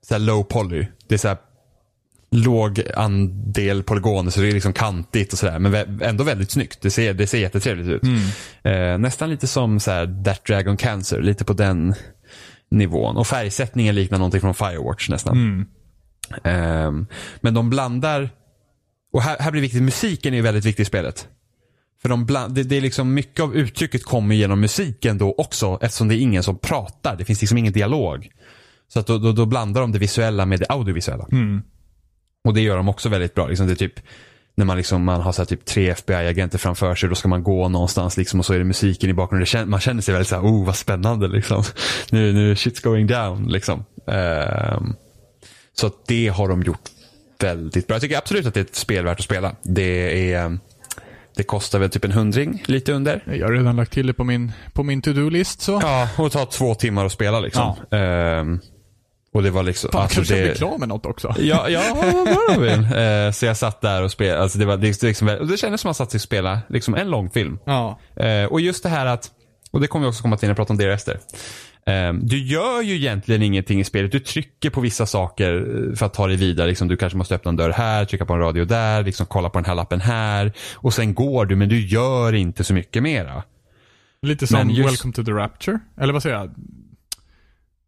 så 0.09 0.19
low 0.19 0.43
poly. 0.43 0.87
Det 1.09 1.15
är 1.15 1.19
så 1.19 1.37
låg 2.35 2.83
andel 2.97 3.83
polygoner 3.83 4.31
så 4.31 4.41
det 4.41 4.49
är 4.49 4.53
liksom 4.53 4.73
kantigt 4.73 5.33
och 5.33 5.39
sådär. 5.39 5.59
Men 5.59 6.03
ändå 6.03 6.25
väldigt 6.25 6.51
snyggt. 6.51 6.83
Det 6.83 6.91
ser, 6.91 7.15
det 7.15 7.27
ser 7.27 7.39
jättetrevligt 7.39 7.89
ut. 7.89 8.03
Mm. 8.03 8.21
Eh, 8.63 8.99
nästan 8.99 9.31
lite 9.31 9.47
som 9.47 9.81
så 9.81 9.91
här, 9.91 10.25
That 10.25 10.45
Dragon 10.45 10.77
Cancer, 10.77 11.23
lite 11.23 11.45
på 11.45 11.53
den 11.53 11.95
nivån. 12.71 13.17
Och 13.17 13.27
färgsättningen 13.27 13.95
liknar 13.95 14.19
någonting 14.19 14.41
från 14.41 14.55
Firewatch 14.55 15.09
nästan. 15.09 15.37
Mm. 15.37 15.67
Eh, 16.45 17.07
men 17.41 17.55
de 17.55 17.71
blandar, 17.71 18.31
och 19.13 19.23
här, 19.23 19.37
här 19.39 19.51
blir 19.51 19.63
viktigt, 19.63 19.83
musiken 19.83 20.35
är 20.35 20.43
väldigt 20.43 20.65
viktig 20.65 20.83
i 20.83 20.87
spelet. 20.87 21.29
För 22.03 22.09
de 22.09 22.27
bland, 22.27 22.55
det, 22.55 22.63
det, 22.63 22.77
är 22.77 22.81
liksom 22.81 23.15
mycket 23.15 23.41
av 23.41 23.57
uttrycket 23.57 24.05
kommer 24.05 24.35
genom 24.35 24.61
musiken 24.61 25.19
då 25.19 25.35
också 25.39 25.79
eftersom 25.83 26.09
det 26.09 26.17
är 26.17 26.21
ingen 26.21 26.43
som 26.43 26.59
pratar. 26.59 27.17
Det 27.17 27.25
finns 27.25 27.41
liksom 27.41 27.59
ingen 27.59 27.73
dialog. 27.73 28.29
Så 28.89 29.01
att 29.01 29.07
då, 29.07 29.19
då, 29.19 29.33
då 29.33 29.47
blandar 29.47 29.81
de 29.81 29.93
det 29.93 29.99
visuella 29.99 30.47
med 30.47 30.61
det 30.61 30.67
audiovisuella. 30.69 31.27
Mm. 31.33 31.63
Och 32.45 32.55
det 32.55 32.61
gör 32.61 32.77
de 32.77 32.89
också 32.89 33.09
väldigt 33.09 33.35
bra. 33.35 33.47
Liksom 33.47 33.67
det 33.67 33.73
är 33.73 33.77
typ 33.77 34.01
när 34.55 34.65
man, 34.65 34.77
liksom, 34.77 35.05
man 35.05 35.21
har 35.21 35.33
så 35.33 35.45
typ 35.45 35.65
tre 35.65 35.91
FBI-agenter 35.91 36.59
framför 36.59 36.95
sig, 36.95 37.09
då 37.09 37.15
ska 37.15 37.29
man 37.29 37.43
gå 37.43 37.69
någonstans 37.69 38.17
liksom, 38.17 38.41
och 38.41 38.47
så 38.47 38.55
är 38.55 38.59
det 38.59 38.65
musiken 38.65 39.11
i 39.11 39.15
bakgrunden. 39.15 39.71
man 39.71 39.81
känner 39.81 40.03
sig 40.03 40.13
väldigt 40.13 40.29
så 40.29 40.35
här, 40.35 40.43
oh 40.43 40.67
vad 40.67 40.77
spännande 40.77 41.29
liksom. 41.29 41.63
Nu, 42.11 42.33
nu 42.33 42.55
shit's 42.55 42.85
going 42.85 43.07
down 43.07 43.49
liksom. 43.49 43.85
Um, 44.07 44.97
så 45.73 45.91
det 46.07 46.29
har 46.29 46.49
de 46.49 46.63
gjort 46.63 46.91
väldigt 47.41 47.87
bra. 47.87 47.95
Jag 47.95 48.03
tycker 48.03 48.19
absolut 48.19 48.47
att 48.47 48.55
det 48.55 48.61
är 48.61 48.65
ett 48.65 48.77
spel 48.77 49.05
värt 49.05 49.19
att 49.19 49.25
spela. 49.25 49.57
Det 49.63 50.33
är 50.33 50.59
det 51.37 51.43
kostar 51.43 51.79
väl 51.79 51.91
typ 51.91 52.05
en 52.05 52.13
hundring, 52.13 52.63
lite 52.67 52.93
under. 52.93 53.23
Jag 53.27 53.47
har 53.47 53.53
redan 53.53 53.77
lagt 53.77 53.93
till 53.93 54.07
det 54.07 54.15
på 54.15 54.25
min, 54.25 54.53
på 54.73 54.83
min 54.83 55.03
to-do-list. 55.03 55.61
så. 55.61 55.81
Ja, 55.83 56.09
och 56.17 56.33
tar 56.33 56.47
två 56.47 56.75
timmar 56.75 57.07
att 57.07 57.13
spela 57.13 57.41
liksom. 57.41 57.75
Ja. 57.91 58.41
Um, 58.41 58.61
och 59.35 59.43
det 59.43 59.51
var 59.51 59.63
liksom... 59.63 59.91
Fan, 59.93 60.03
alltså 60.03 60.17
kanske 60.17 60.35
det... 60.35 60.57
klar 60.57 60.79
med 60.79 60.89
något 60.89 61.07
också. 61.07 61.35
Ja, 61.39 61.69
ja 61.69 61.83
vad 62.49 62.61
vill. 62.61 62.73
Eh, 62.73 63.31
så 63.31 63.47
jag 63.47 63.57
satt 63.57 63.81
där 63.81 64.03
och 64.03 64.11
spelade. 64.11 64.43
Alltså 64.43 64.59
det, 64.59 64.65
var, 64.65 64.77
det, 64.77 65.03
liksom, 65.03 65.27
det 65.27 65.57
kändes 65.57 65.61
som 65.61 65.73
att 65.73 65.85
man 65.85 65.95
satt 65.95 66.15
och 66.15 66.21
spela 66.21 66.61
liksom 66.69 66.95
en 66.95 67.11
lång 67.11 67.31
film. 67.31 67.59
Ja. 67.65 67.99
Eh, 68.17 68.45
och 68.45 68.61
just 68.61 68.83
det 68.83 68.89
här 68.89 69.07
att, 69.07 69.31
och 69.71 69.81
det 69.81 69.87
kommer 69.87 70.07
vi 70.07 70.11
också 70.11 70.23
komma 70.23 70.37
till 70.37 70.47
när 70.47 70.51
jag 70.51 70.57
pratar 70.57 70.75
om 70.75 70.79
det 70.79 70.93
efter. 70.93 71.21
Eh, 71.87 72.13
du 72.13 72.39
gör 72.39 72.83
ju 72.83 72.95
egentligen 72.95 73.43
ingenting 73.43 73.81
i 73.81 73.85
spelet. 73.85 74.13
Du 74.13 74.21
trycker 74.21 74.71
på 74.71 74.81
vissa 74.81 75.07
saker 75.07 75.55
eh, 75.55 75.97
för 75.97 76.07
att 76.07 76.15
ta 76.15 76.27
dig 76.27 76.37
vidare. 76.37 76.67
Liksom, 76.67 76.89
du 76.89 76.97
kanske 76.97 77.17
måste 77.17 77.35
öppna 77.35 77.49
en 77.49 77.57
dörr 77.57 77.73
här, 77.73 78.05
trycka 78.05 78.27
på 78.27 78.33
en 78.33 78.41
radio 78.41 78.65
där, 78.65 79.03
liksom, 79.03 79.27
kolla 79.27 79.51
på 79.51 79.59
den 79.59 79.67
här 79.67 79.75
lappen 79.75 80.01
här. 80.01 80.53
Och 80.75 80.95
sen 80.95 81.15
går 81.15 81.47
du, 81.47 81.57
men 81.57 81.69
du 81.69 81.87
gör 81.87 82.33
inte 82.33 82.65
så 82.65 82.75
mycket 82.75 83.03
mera. 83.03 83.43
Lite 84.23 84.47
som 84.47 84.71
just... 84.71 84.91
Welcome 84.91 85.13
to 85.13 85.25
the 85.25 85.33
Rapture. 85.33 85.79
Eller 86.01 86.13
vad 86.13 86.23
säger 86.23 86.37
jag? 86.37 86.51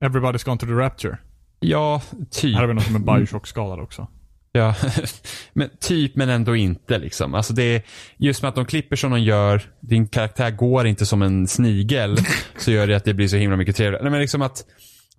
Everybody's 0.01 0.45
gone 0.45 0.59
to 0.59 0.67
the 0.67 0.73
Rapture. 0.73 1.19
Ja, 1.61 2.03
typ. 2.31 2.55
Här 2.55 2.61
har 2.61 2.69
vi 2.69 2.75
något 2.75 2.85
som 2.85 3.09
är 3.09 3.19
Bioshock-skadad 3.19 3.81
också. 3.81 4.09
Ja, 4.53 4.75
men 5.53 5.71
typ 5.81 6.17
men 6.17 6.29
ändå 6.29 6.57
inte 6.57 6.99
liksom. 6.99 7.35
Alltså 7.35 7.53
det 7.53 7.63
är 7.63 7.83
just 8.17 8.43
med 8.43 8.49
att 8.49 8.55
de 8.55 8.65
klipper 8.65 8.97
som 8.97 9.11
de 9.11 9.21
gör, 9.21 9.63
din 9.81 10.09
karaktär 10.09 10.51
går 10.51 10.87
inte 10.87 11.07
som 11.07 11.23
en 11.23 11.49
snigel, 11.49 12.17
så 12.59 12.71
gör 12.71 12.87
det 12.87 12.97
att 12.97 13.05
det 13.05 13.15
blir 13.15 13.29
så 13.29 13.37
himla 13.37 13.57
mycket 13.57 13.77
trevligare. 13.77 14.03
Nej, 14.03 14.11
men 14.11 14.21
liksom 14.21 14.43
att 14.43 14.65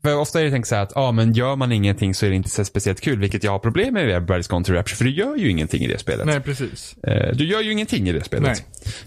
ofta 0.04 0.40
är 0.40 0.44
det 0.44 0.52
tänkt 0.52 0.68
så 0.68 0.76
här 0.76 0.84
att, 0.84 0.92
ja 0.96 1.12
men 1.12 1.34
gör 1.34 1.56
man 1.56 1.72
ingenting 1.72 2.14
så 2.14 2.26
är 2.26 2.30
det 2.30 2.36
inte 2.36 2.50
så 2.50 2.66
speciellt 2.66 3.02
kul, 3.02 3.20
vilket 3.20 3.44
jag 3.44 3.52
har 3.52 3.60
problem 3.60 3.94
med 3.94 4.10
i 4.10 4.14
Everybody's 4.14 4.50
Gone 4.50 4.66
to 4.66 4.74
Rapture, 4.74 4.96
för 4.96 5.04
du 5.04 5.12
gör 5.12 5.36
ju 5.36 5.50
ingenting 5.50 5.84
i 5.84 5.88
det 5.88 5.98
spelet. 5.98 6.26
Nej, 6.26 6.40
precis. 6.42 6.98
Eh, 7.04 7.36
du 7.36 7.46
gör 7.46 7.62
ju 7.62 7.72
ingenting 7.72 8.10
i 8.10 8.12
det 8.12 8.24
spelet. 8.24 8.64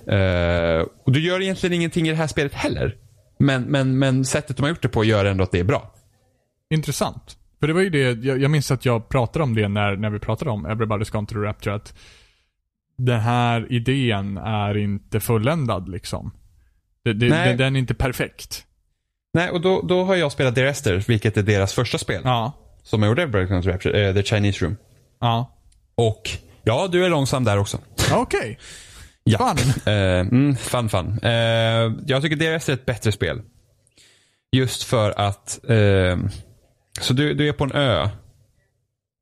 Eh, 0.06 0.86
och 1.06 1.12
du 1.12 1.20
gör 1.20 1.42
egentligen 1.42 1.74
ingenting 1.74 2.08
i 2.08 2.10
det 2.10 2.16
här 2.16 2.26
spelet 2.26 2.54
heller. 2.54 2.96
Men, 3.38 3.62
men, 3.62 3.98
men 3.98 4.24
sättet 4.24 4.56
de 4.56 4.62
har 4.62 4.68
gjort 4.68 4.82
det 4.82 4.88
på 4.88 5.04
gör 5.04 5.24
ändå 5.24 5.44
att 5.44 5.52
det 5.52 5.58
är 5.58 5.64
bra. 5.64 5.94
Intressant. 6.70 7.36
För 7.60 7.66
det 7.66 7.72
var 7.72 7.80
ju 7.80 7.90
det, 7.90 8.24
jag, 8.24 8.42
jag 8.42 8.50
minns 8.50 8.70
att 8.70 8.84
jag 8.84 9.08
pratade 9.08 9.42
om 9.42 9.54
det 9.54 9.68
när, 9.68 9.96
när 9.96 10.10
vi 10.10 10.18
pratade 10.18 10.50
om 10.50 10.66
Everybody's 10.66 11.12
Gone 11.12 11.26
to 11.26 11.34
the 11.34 11.40
Rapture, 11.40 11.74
att 11.74 11.94
den 12.98 13.20
här 13.20 13.72
idén 13.72 14.36
är 14.36 14.76
inte 14.76 15.20
fulländad 15.20 15.88
liksom. 15.88 16.32
Det, 17.04 17.12
det, 17.12 17.28
Nej. 17.28 17.48
den, 17.48 17.56
den 17.56 17.76
är 17.76 17.80
inte 17.80 17.94
perfekt. 17.94 18.64
Nej, 19.34 19.50
och 19.50 19.60
då, 19.60 19.82
då 19.82 20.04
har 20.04 20.16
jag 20.16 20.32
spelat 20.32 20.54
The 20.54 20.64
Rester, 20.64 21.04
vilket 21.08 21.36
är 21.36 21.42
deras 21.42 21.74
första 21.74 21.98
spel. 21.98 22.22
Ja. 22.24 22.52
Som 22.82 23.02
gjorde 23.02 23.26
Everybody's 23.26 23.46
Gone 23.46 23.62
to 23.62 23.68
Rapture, 23.68 24.08
eh, 24.08 24.14
The 24.14 24.22
Chinese 24.22 24.64
Room. 24.64 24.76
Ja. 25.20 25.56
Och 25.94 26.30
ja, 26.62 26.88
du 26.92 27.04
är 27.04 27.08
långsam 27.08 27.44
där 27.44 27.58
också. 27.58 27.78
Okej. 28.12 28.58
Ja. 29.24 29.56
Fun. 29.56 29.94
Eh, 29.94 30.20
mm, 30.20 30.56
fun, 30.56 30.88
fun. 30.88 31.18
Eh, 31.22 31.30
jag 32.06 32.22
tycker 32.22 32.36
DRS 32.36 32.68
är 32.68 32.72
ett 32.72 32.86
bättre 32.86 33.12
spel. 33.12 33.42
Just 34.52 34.82
för 34.82 35.20
att, 35.20 35.60
eh, 35.68 36.18
så 37.00 37.12
du, 37.12 37.34
du 37.34 37.48
är 37.48 37.52
på 37.52 37.64
en 37.64 37.72
ö. 37.72 38.08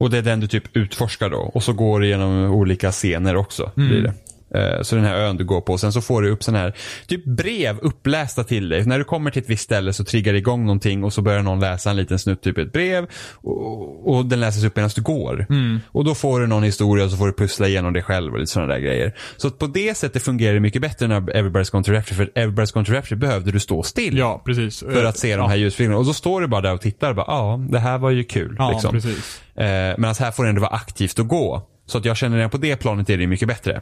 Och 0.01 0.11
det 0.11 0.19
är 0.19 0.23
den 0.23 0.41
du 0.41 0.47
typ 0.47 0.77
utforskar 0.77 1.31
då. 1.31 1.39
Och 1.39 1.63
så 1.63 1.73
går 1.73 2.01
du 2.01 2.09
genom 2.09 2.53
olika 2.53 2.93
scener 2.93 3.37
också. 3.37 3.73
Blir 3.75 4.03
det. 4.03 4.15
Eh, 4.55 4.83
Så 4.83 4.97
den 4.97 5.05
här 5.05 5.15
ön 5.17 5.37
du 5.37 5.45
går 5.45 5.61
på. 5.61 5.79
Sen 5.79 5.93
så 5.93 6.01
får 6.01 6.23
du 6.23 6.31
upp 6.31 6.45
sån 6.45 6.55
här 6.55 6.75
typ 7.07 7.25
brev 7.25 7.79
upplästa 7.83 8.45
till 8.45 8.69
dig. 8.69 8.85
När 8.87 8.99
du 8.99 9.05
kommer 9.05 9.31
till 9.31 9.43
ett 9.43 9.51
visst 9.51 9.65
ställe 9.65 9.93
så 9.93 10.05
triggar 10.05 10.33
det 10.33 10.39
igång 10.39 10.67
någonting 10.67 11.05
och 11.05 11.13
så 11.13 11.23
börjar 11.23 11.43
någon 11.43 11.61
läsa 11.61 11.91
en 11.91 11.97
liten 11.97 12.19
snutt, 12.19 12.43
typ 12.43 12.59
ett 12.59 12.73
brev. 12.73 13.07
Och, 13.35 14.15
och 14.17 14.27
den 14.27 14.41
läses 14.41 14.65
upp 14.65 14.77
medan 14.77 14.91
du 14.95 15.03
går. 15.03 15.47
Och 15.93 16.05
då 16.05 16.15
får 16.15 16.41
du 16.41 16.47
någon 16.47 16.63
historia 16.63 17.05
och 17.05 17.11
så 17.11 17.17
får 17.17 17.27
du 17.27 17.33
pussla 17.33 17.69
igenom 17.69 17.93
det 17.93 18.03
själv 18.03 18.33
och 18.33 18.39
lite 18.39 18.53
sådana 18.53 18.73
där 18.73 18.81
grejer. 18.81 19.15
Så 19.37 19.49
att 19.49 19.59
på 19.59 19.67
det 19.67 19.97
sättet 19.97 20.23
fungerar 20.23 20.55
det 20.55 20.61
mycket 20.61 20.83
bättre 20.83 21.07
när 21.07 21.21
Everybody's 21.21 21.73
Gone 21.73 21.85
to 21.85 21.93
Rapture. 21.93 22.17
För 22.17 22.25
Everybody's 22.41 22.75
Gone 22.75 22.87
to 22.87 22.93
Rapture 22.93 23.17
behövde 23.17 23.51
du 23.51 23.61
stå 23.61 23.83
still. 23.83 24.19
Ja, 24.19 24.43
precis. 24.45 24.81
För 24.81 25.05
att 25.05 25.19
se 25.19 25.37
de 25.37 25.49
här 25.51 25.57
ljusfilmerna. 25.57 25.99
Och 25.99 26.07
så 26.07 26.15
står 26.15 26.41
du 26.41 26.47
bara 26.47 26.61
där 26.61 26.75
och 26.75 26.81
tittar 26.81 27.15
ja, 27.17 27.61
det 27.71 27.79
här 27.79 27.99
var 27.99 28.11
ju 28.11 28.25
kul. 28.25 28.57
Ja, 28.59 28.71
liksom. 28.71 28.93
precis. 28.93 29.43
Eh, 29.57 29.95
Medan 29.99 30.15
här 30.19 30.31
får 30.31 30.45
det 30.45 30.49
ändå 30.49 30.61
vara 30.61 30.75
aktivt 30.75 31.19
att 31.19 31.29
gå. 31.29 31.63
Så 31.87 31.99
att 31.99 32.05
jag 32.05 32.17
känner 32.17 32.37
redan 32.37 32.51
på 32.51 32.59
det 32.59 32.77
planet 32.77 33.11
är 33.11 33.19
det 33.19 33.27
mycket 33.27 33.49
bättre. 33.49 33.81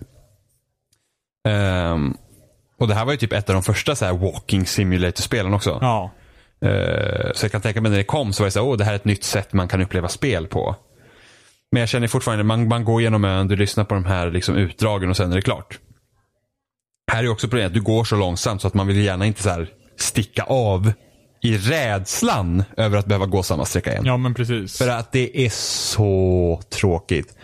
Ehm, 1.46 2.16
och 2.78 2.88
det 2.88 2.94
här 2.94 3.04
var 3.04 3.12
ju 3.12 3.18
typ 3.18 3.32
ett 3.32 3.48
av 3.48 3.54
de 3.54 3.62
första 3.62 3.96
så 3.96 4.04
här 4.04 4.12
walking 4.12 4.66
simulator-spelen 4.66 5.54
också. 5.54 5.78
Ja. 5.80 6.10
Eh, 6.68 7.32
så 7.34 7.44
jag 7.44 7.52
kan 7.52 7.60
tänka 7.60 7.80
mig 7.80 7.90
när 7.90 7.98
det 7.98 8.04
kom 8.04 8.32
så 8.32 8.42
var 8.42 8.46
det 8.46 8.50
så 8.50 8.60
här, 8.60 8.66
åh 8.66 8.76
det 8.76 8.84
här 8.84 8.92
är 8.92 8.96
ett 8.96 9.04
nytt 9.04 9.24
sätt 9.24 9.52
man 9.52 9.68
kan 9.68 9.82
uppleva 9.82 10.08
spel 10.08 10.46
på. 10.46 10.76
Men 11.72 11.80
jag 11.80 11.88
känner 11.88 12.08
fortfarande, 12.08 12.44
man, 12.44 12.68
man 12.68 12.84
går 12.84 13.00
igenom 13.00 13.24
ön, 13.24 13.48
du 13.48 13.56
lyssnar 13.56 13.84
på 13.84 13.94
de 13.94 14.04
här 14.04 14.30
liksom 14.30 14.56
utdragen 14.56 15.10
och 15.10 15.16
sen 15.16 15.32
är 15.32 15.36
det 15.36 15.42
klart. 15.42 15.78
Här 17.12 17.24
är 17.24 17.28
också 17.28 17.48
problemet 17.48 17.74
du 17.74 17.80
går 17.82 18.04
så 18.04 18.16
långsamt 18.16 18.62
så 18.62 18.68
att 18.68 18.74
man 18.74 18.86
vill 18.86 19.04
gärna 19.04 19.26
inte 19.26 19.42
så 19.42 19.50
här 19.50 19.68
sticka 19.98 20.42
av 20.42 20.92
i 21.42 21.58
rädslan 21.58 22.64
över 22.76 22.98
att 22.98 23.06
behöva 23.06 23.26
gå 23.26 23.42
samma 23.42 23.64
sträcka 23.64 23.92
igen. 23.92 24.04
Ja, 24.06 24.16
men 24.16 24.34
precis. 24.34 24.78
För 24.78 24.88
att 24.88 25.12
det 25.12 25.46
är 25.46 25.50
så 25.50 26.60
tråkigt. 26.70 27.35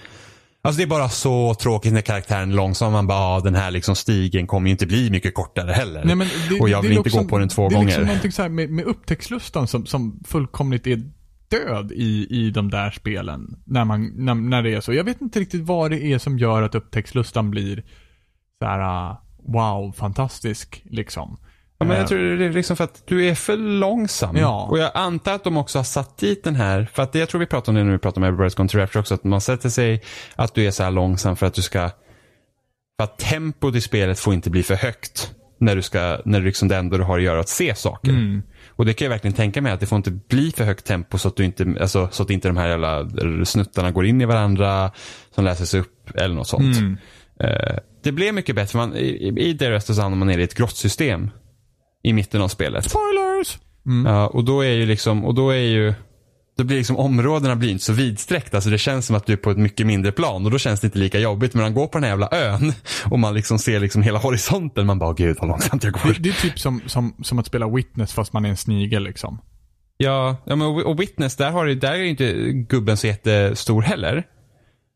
Alltså 0.65 0.79
det 0.79 0.83
är 0.85 0.89
bara 0.89 1.09
så 1.09 1.55
tråkigt 1.55 1.93
när 1.93 2.01
karaktären 2.01 2.51
är 2.51 2.55
långsam. 2.55 2.93
Man 2.93 3.07
bara, 3.07 3.19
ah, 3.19 3.41
den 3.41 3.55
här 3.55 3.71
liksom 3.71 3.97
stigen 3.97 4.47
kommer 4.47 4.67
ju 4.69 4.71
inte 4.73 4.87
bli 4.87 5.11
mycket 5.11 5.35
kortare 5.35 5.73
heller. 5.73 6.05
Nej, 6.05 6.17
men 6.17 6.29
det, 6.49 6.61
och 6.61 6.69
jag 6.69 6.83
vill 6.83 6.91
inte 6.93 7.01
också- 7.01 7.23
gå 7.23 7.29
på 7.29 7.39
den 7.39 7.49
två 7.49 7.69
det 7.69 7.75
är 7.75 7.77
gånger. 7.77 7.87
liksom 7.87 8.05
någonting 8.07 8.33
så 8.33 8.43
här 8.43 8.49
med, 8.49 8.71
med 8.71 8.85
upptäcktslustan 8.85 9.67
som, 9.67 9.87
som 9.87 10.23
fullkomligt 10.27 10.87
är 10.87 11.03
död 11.49 11.93
i, 11.93 12.27
i 12.31 12.51
de 12.51 12.71
där 12.71 12.91
spelen. 12.91 13.57
När, 13.65 13.85
man, 13.85 14.13
när, 14.17 14.35
när 14.35 14.63
det 14.63 14.75
är 14.75 14.81
så. 14.81 14.93
Jag 14.93 15.05
vet 15.05 15.21
inte 15.21 15.41
riktigt 15.41 15.63
vad 15.63 15.91
det 15.91 16.05
är 16.05 16.19
som 16.19 16.39
gör 16.39 16.63
att 16.63 16.75
upptäcktslustan 16.75 17.51
blir 17.51 17.83
så 18.63 18.67
här, 18.69 18.81
ah, 18.81 19.23
wow, 19.47 19.93
fantastisk 19.93 20.83
liksom. 20.85 21.39
Ja, 21.83 21.89
men 21.89 21.97
Eh, 21.97 22.01
jag 22.01 22.09
tror 22.09 22.37
det 22.37 22.45
är 22.45 22.53
liksom 22.53 22.77
för 22.77 22.85
att 22.85 23.03
du 23.07 23.27
är 23.27 23.35
för 23.35 23.57
långsam. 23.57 24.37
Ja. 24.37 24.67
Och 24.71 24.79
jag 24.79 24.91
antar 24.95 25.35
att 25.35 25.45
de 25.45 25.57
också 25.57 25.79
har 25.79 25.85
satt 25.85 26.19
dit 26.19 26.45
den 26.45 26.55
här, 26.55 26.89
för 26.93 27.03
att 27.03 27.13
det, 27.13 27.19
jag 27.19 27.29
tror 27.29 27.39
vi 27.39 27.47
pratade 27.47 27.71
om 27.71 27.75
det 27.75 27.85
när 27.85 27.93
vi 27.93 27.99
pratade 27.99 28.27
om 28.27 28.35
Everybody's 28.35 28.57
Gone 28.57 28.69
to 28.69 28.79
Rapture 28.79 29.01
också, 29.01 29.15
att 29.15 29.25
man 29.25 29.41
sätter 29.41 29.69
sig 29.69 30.03
att 30.37 30.55
du 30.55 30.67
är 30.67 30.71
så 30.71 30.83
här 30.83 30.91
långsam 30.91 31.37
för 31.37 31.47
att 31.47 31.55
du 31.55 31.63
ska, 31.63 31.91
för 32.99 33.05
att 33.05 33.19
tempot 33.19 33.75
i 33.75 33.81
spelet 33.81 34.19
får 34.19 34.35
inte 34.35 34.51
bli 34.51 34.63
för 34.63 34.75
högt. 34.75 35.35
När 35.59 35.77
du 35.77 35.83
ska, 35.83 36.19
när 36.25 36.41
du 36.41 36.47
liksom 36.47 36.69
det 36.69 36.77
enda 36.77 36.99
du 36.99 37.05
har 37.05 37.19
att 37.19 37.25
göra 37.25 37.37
är 37.37 37.41
att 37.41 37.49
se 37.49 37.75
saker. 37.75 38.11
Mm. 38.11 38.43
Och 38.69 38.87
det 38.87 38.95
kan 38.95 39.05
jag 39.05 39.11
verkligen 39.11 39.35
tänka 39.35 39.63
mig 39.63 39.73
att 39.73 39.81
det 39.81 39.87
får 39.87 39.97
inte 39.97 40.11
bli 40.11 40.53
för 40.57 40.65
högt 40.65 40.87
tempo 40.87 41.19
så 41.19 41.29
att 41.29 41.37
du 41.37 41.45
inte, 41.45 41.75
alltså, 41.81 42.09
så 42.11 42.23
att 42.23 42.31
inte 42.31 42.49
de 42.49 42.57
här 42.57 42.69
jävla 42.69 43.09
snuttarna 43.45 43.91
går 43.91 44.07
in 44.07 44.21
i 44.21 44.25
varandra, 44.25 44.91
som 45.35 45.45
läses 45.45 45.75
upp 45.75 46.11
eller 46.15 46.35
något 46.35 46.49
sånt. 46.49 46.77
Mm. 46.77 46.97
Eh, 47.41 47.77
det 48.03 48.13
blev 48.13 48.35
mycket 48.35 48.57
bättre. 48.57 48.79
Man, 48.79 48.97
I 48.97 49.29
i 49.37 49.55
Rest 49.55 49.95
så 49.95 50.03
hamnar 50.03 50.19
man 50.19 50.29
ner 50.29 50.39
i 50.39 50.43
ett 50.43 50.55
grottsystem 50.55 51.31
i 52.03 52.13
mitten 52.13 52.43
av 52.43 52.49
spelet. 52.49 52.91
Spoilers! 52.91 53.59
Mm. 53.87 54.15
Ja, 54.15 54.27
och 54.27 54.45
då 54.45 54.61
är 54.61 54.73
ju 54.73 54.87
liksom, 54.87 55.25
och 55.25 55.35
då 55.35 55.51
är 55.51 55.57
ju, 55.57 55.95
då 56.57 56.65
blir 56.65 56.77
liksom 56.77 56.97
områdena 56.97 57.57
blir 57.57 57.71
inte 57.71 57.85
så 57.85 57.93
vidsträckta 57.93 58.61
så 58.61 58.71
det 58.71 58.79
känns 58.79 59.07
som 59.07 59.17
att 59.17 59.27
du 59.27 59.33
är 59.33 59.37
på 59.37 59.51
ett 59.51 59.59
mycket 59.59 59.87
mindre 59.87 60.13
plan 60.13 60.45
och 60.45 60.51
då 60.51 60.59
känns 60.59 60.81
det 60.81 60.87
inte 60.87 60.99
lika 60.99 61.19
jobbigt. 61.19 61.55
Men 61.55 61.63
man 61.63 61.75
går 61.75 61.87
på 61.87 61.99
den 61.99 62.03
här 62.05 62.11
jävla 62.11 62.29
ön 62.33 62.73
och 63.11 63.19
man 63.19 63.35
liksom 63.35 63.59
ser 63.59 63.81
liksom 63.81 64.03
hela 64.03 64.19
horisonten. 64.19 64.87
Man 64.87 64.99
bara, 64.99 65.13
gud 65.13 65.37
vad 65.41 65.49
långsamt 65.49 65.85
jag 65.85 65.93
går. 65.93 66.13
Det, 66.13 66.19
det 66.19 66.29
är 66.29 66.43
typ 66.43 66.59
som, 66.59 66.81
som, 66.87 67.15
som 67.23 67.39
att 67.39 67.47
spela 67.47 67.69
Witness 67.69 68.13
fast 68.13 68.33
man 68.33 68.45
är 68.45 68.49
en 68.49 68.57
snigel 68.57 69.03
liksom. 69.03 69.39
Ja, 69.97 70.37
ja 70.47 70.57
men 70.57 70.67
och 70.69 71.01
Witness, 71.01 71.37
där, 71.37 71.51
har 71.51 71.67
där 71.67 71.93
är 71.93 71.97
ju 71.97 72.09
inte 72.09 72.33
gubben 72.53 72.97
så 72.97 73.07
jättestor 73.07 73.83
heller. 73.83 74.27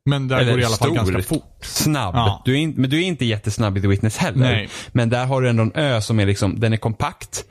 Men 0.07 0.29
där 0.29 0.37
Eller 0.37 0.51
går 0.51 0.57
det 0.57 0.63
i 0.63 0.67
alla 0.67 0.77
fall 0.77 0.89
stor. 0.89 0.97
ganska 0.97 1.23
fort. 1.23 1.59
Snabb. 1.61 2.15
Ja. 2.15 2.43
Du 2.45 2.53
är 2.53 2.59
in, 2.59 2.75
men 2.77 2.91
du 2.91 2.97
är 2.97 3.03
inte 3.05 3.25
jättesnabb 3.25 3.79
i 3.79 3.81
The 3.81 3.89
Witness 3.89 4.17
heller. 4.17 4.39
Nej. 4.53 4.69
Men 4.93 5.09
där 5.11 5.27
har 5.27 5.43
du 5.43 5.49
ändå 5.49 5.63
en 5.63 5.73
ö 5.75 6.01
som 6.01 6.21
är 6.21 6.27
liksom, 6.27 6.61
den 6.61 6.73
är 6.73 6.77
kompakt. 6.77 7.45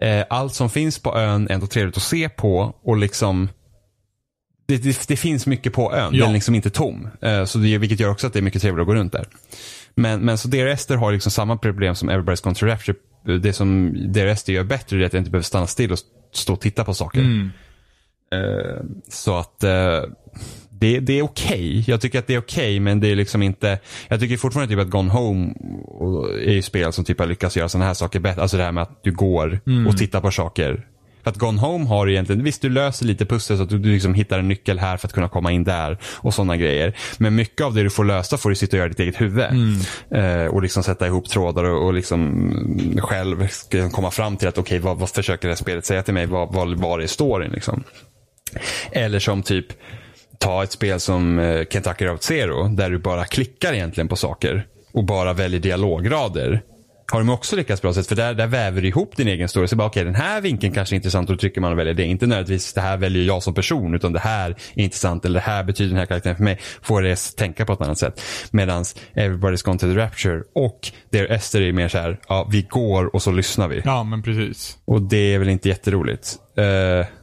Eh, 0.00 0.24
allt 0.30 0.54
som 0.54 0.70
finns 0.70 0.98
på 0.98 1.18
ön 1.18 1.48
är 1.48 1.54
ändå 1.54 1.66
trevligt 1.66 1.96
att 1.96 2.02
se 2.02 2.28
på 2.28 2.74
och 2.82 2.96
liksom 2.96 3.48
det, 4.66 4.76
det, 4.76 5.08
det 5.08 5.16
finns 5.16 5.46
mycket 5.46 5.72
på 5.72 5.94
ön. 5.94 6.14
Ja. 6.14 6.20
Den 6.20 6.28
är 6.30 6.34
liksom 6.34 6.54
inte 6.54 6.70
tom. 6.70 7.08
Eh, 7.20 7.44
så 7.44 7.58
det, 7.58 7.78
vilket 7.78 8.00
gör 8.00 8.10
också 8.10 8.26
att 8.26 8.32
det 8.32 8.38
är 8.38 8.42
mycket 8.42 8.62
trevligt 8.62 8.80
att 8.82 8.86
gå 8.86 8.94
runt 8.94 9.12
där. 9.12 9.26
Men, 9.94 10.20
men 10.20 10.38
så 10.38 10.48
DRSter 10.48 10.96
har 10.96 11.12
liksom 11.12 11.32
samma 11.32 11.56
problem 11.56 11.94
som 11.94 12.10
Everybody's 12.10 12.42
Gone 12.44 12.54
to 12.54 12.66
Rapture. 12.66 12.98
Det 13.42 13.52
som 13.52 13.94
DRSter 14.12 14.52
gör 14.52 14.64
bättre 14.64 14.96
är 15.02 15.06
att 15.06 15.12
jag 15.12 15.20
inte 15.20 15.30
behöver 15.30 15.44
stanna 15.44 15.66
still 15.66 15.92
och 15.92 15.98
stå 16.32 16.52
och 16.52 16.60
titta 16.60 16.84
på 16.84 16.94
saker. 16.94 17.20
Mm. 17.20 17.50
Eh, 18.32 18.82
så 19.08 19.36
att 19.36 19.64
eh, 19.64 20.02
det, 20.82 21.00
det 21.00 21.18
är 21.18 21.22
okej. 21.22 21.84
Jag 21.86 22.00
tycker 22.00 22.18
att 22.18 22.26
det 22.26 22.34
är 22.34 22.38
okej 22.38 22.80
men 22.80 23.00
det 23.00 23.08
är 23.08 23.16
liksom 23.16 23.42
inte. 23.42 23.78
Jag 24.08 24.20
tycker 24.20 24.36
fortfarande 24.36 24.74
typ 24.74 24.84
att 24.84 24.90
Gone 24.90 25.10
Home 25.10 25.54
är 26.44 26.52
ju 26.52 26.62
spel 26.62 26.92
som 26.92 27.04
typ 27.04 27.18
har 27.18 27.26
lyckats 27.26 27.56
göra 27.56 27.68
sådana 27.68 27.86
här 27.86 27.94
saker 27.94 28.20
bättre. 28.20 28.42
Alltså 28.42 28.56
det 28.56 28.62
här 28.62 28.72
med 28.72 28.82
att 28.82 29.00
du 29.02 29.12
går 29.12 29.60
och 29.88 29.96
tittar 29.96 30.20
på 30.20 30.30
saker. 30.30 30.86
För 31.22 31.30
att 31.30 31.36
Gone 31.36 31.60
Home 31.60 31.84
har 31.86 32.08
egentligen, 32.08 32.44
visst 32.44 32.62
du 32.62 32.68
löser 32.68 33.06
lite 33.06 33.26
pussel 33.26 33.56
så 33.56 33.62
att 33.62 33.68
du, 33.68 33.78
du 33.78 33.92
liksom 33.92 34.14
hittar 34.14 34.38
en 34.38 34.48
nyckel 34.48 34.78
här 34.78 34.96
för 34.96 35.08
att 35.08 35.12
kunna 35.12 35.28
komma 35.28 35.52
in 35.52 35.64
där 35.64 35.98
och 36.16 36.34
sådana 36.34 36.56
grejer. 36.56 36.96
Men 37.18 37.34
mycket 37.34 37.66
av 37.66 37.74
det 37.74 37.82
du 37.82 37.90
får 37.90 38.04
lösa 38.04 38.38
får 38.38 38.50
du 38.50 38.56
sitta 38.56 38.76
och 38.76 38.78
göra 38.78 38.86
i 38.86 38.90
ditt 38.90 39.00
eget 39.00 39.20
huvud. 39.20 39.44
Eh, 40.10 40.46
och 40.46 40.62
liksom 40.62 40.82
sätta 40.82 41.06
ihop 41.06 41.28
trådar 41.28 41.64
och, 41.64 41.86
och 41.86 41.94
liksom 41.94 42.20
mm, 42.20 43.00
själv 43.00 43.48
komma 43.92 44.10
fram 44.10 44.36
till 44.36 44.48
att 44.48 44.58
okej 44.58 44.78
vad, 44.78 44.98
vad 44.98 45.10
försöker 45.10 45.48
det 45.48 45.52
här 45.52 45.56
spelet 45.56 45.86
säga 45.86 46.02
till 46.02 46.14
mig? 46.14 46.26
Vad, 46.26 46.52
vad, 46.52 46.78
vad 46.78 47.02
är 47.02 47.06
storyn 47.06 47.50
liksom? 47.50 47.84
Eller 48.92 49.18
som 49.18 49.42
typ 49.42 49.66
ta 50.42 50.62
ett 50.62 50.72
spel 50.72 51.00
som 51.00 51.38
eh, 51.38 51.64
Kentucky 51.70 52.04
Route 52.04 52.24
Zero 52.24 52.68
där 52.68 52.90
du 52.90 52.98
bara 52.98 53.24
klickar 53.24 53.72
egentligen 53.72 54.08
på 54.08 54.16
saker 54.16 54.66
och 54.92 55.04
bara 55.04 55.32
väljer 55.32 55.60
dialograder. 55.60 56.62
Har 57.12 57.18
de 57.20 57.28
också 57.28 57.56
lyckats 57.56 57.82
bra 57.82 57.94
sätt 57.94 58.06
för 58.06 58.16
där, 58.16 58.34
där 58.34 58.46
väver 58.46 58.82
du 58.82 58.88
ihop 58.88 59.16
din 59.16 59.28
egen 59.28 59.48
story. 59.48 59.68
Så 59.68 59.76
bara 59.76 59.88
okej 59.88 60.04
den 60.04 60.14
här 60.14 60.40
vinkeln 60.40 60.74
kanske 60.74 60.94
är 60.94 60.96
intressant 60.96 61.30
och 61.30 61.36
då 61.36 61.40
trycker 61.40 61.60
man 61.60 61.72
och 61.72 61.78
väljer 61.78 61.94
det. 61.94 62.04
Inte 62.04 62.26
nödvändigtvis 62.26 62.72
det 62.72 62.80
här 62.80 62.96
väljer 62.96 63.24
jag 63.24 63.42
som 63.42 63.54
person 63.54 63.94
utan 63.94 64.12
det 64.12 64.18
här 64.18 64.50
är 64.50 64.82
intressant 64.82 65.24
eller 65.24 65.40
det 65.40 65.46
här 65.46 65.64
betyder 65.64 65.90
den 65.90 65.98
här 65.98 66.06
karaktären 66.06 66.36
för 66.36 66.44
mig. 66.44 66.58
Får 66.82 67.02
det 67.02 67.36
tänka 67.36 67.64
på 67.64 67.72
ett 67.72 67.80
annat 67.80 67.98
sätt. 67.98 68.22
Medans 68.50 68.96
Everybody's 69.14 69.64
Gone 69.64 69.78
to 69.78 69.86
the 69.86 69.96
Rapture 69.96 70.42
och 70.54 70.92
Dear 71.10 71.24
Esther 71.24 71.60
är 71.60 71.72
mer 71.72 71.88
så 71.88 71.98
här, 71.98 72.20
ja 72.28 72.48
vi 72.50 72.62
går 72.62 73.14
och 73.14 73.22
så 73.22 73.30
lyssnar 73.30 73.68
vi. 73.68 73.82
Ja, 73.84 74.04
men 74.04 74.22
precis. 74.22 74.78
Och 74.84 75.02
det 75.02 75.34
är 75.34 75.38
väl 75.38 75.48
inte 75.48 75.68
jätteroligt. 75.68 76.36
Uh, 76.58 76.64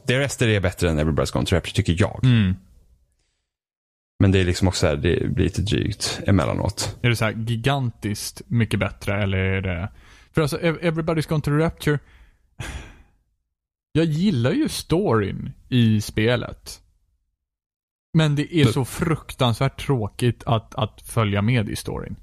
Dear 0.07 0.21
Esther 0.21 0.47
är 0.47 0.59
bättre 0.59 0.89
än 0.89 0.99
Everybody's 0.99 1.33
Gone 1.33 1.45
to 1.45 1.55
Rapture 1.55 1.73
tycker 1.73 1.95
jag. 1.99 2.19
Mm. 2.23 2.55
Men 4.19 4.31
det 4.31 4.39
är 4.39 4.45
liksom 4.45 4.67
också 4.67 4.79
så 4.79 4.87
här, 4.87 4.95
det 4.95 5.33
blir 5.33 5.43
lite 5.43 5.61
drygt 5.61 6.21
emellanåt. 6.27 6.97
Är 7.01 7.09
det 7.09 7.15
så 7.15 7.25
här 7.25 7.31
gigantiskt 7.31 8.41
mycket 8.47 8.79
bättre 8.79 9.23
eller 9.23 9.37
är 9.37 9.61
det... 9.61 9.91
För 10.31 10.41
alltså, 10.41 10.57
Ev- 10.57 10.79
Everybody's 10.81 11.29
Gone 11.29 11.41
to 11.41 11.51
the 11.51 11.57
Rapture. 11.57 11.99
Jag 13.91 14.05
gillar 14.05 14.51
ju 14.51 14.69
storyn 14.69 15.51
i 15.69 16.01
spelet. 16.01 16.81
Men 18.13 18.35
det 18.35 18.55
är 18.55 18.65
så 18.65 18.85
fruktansvärt 18.85 19.85
tråkigt 19.85 20.43
att, 20.45 20.75
att 20.75 21.01
följa 21.01 21.41
med 21.41 21.69
i 21.69 21.75
storyn. 21.75 22.15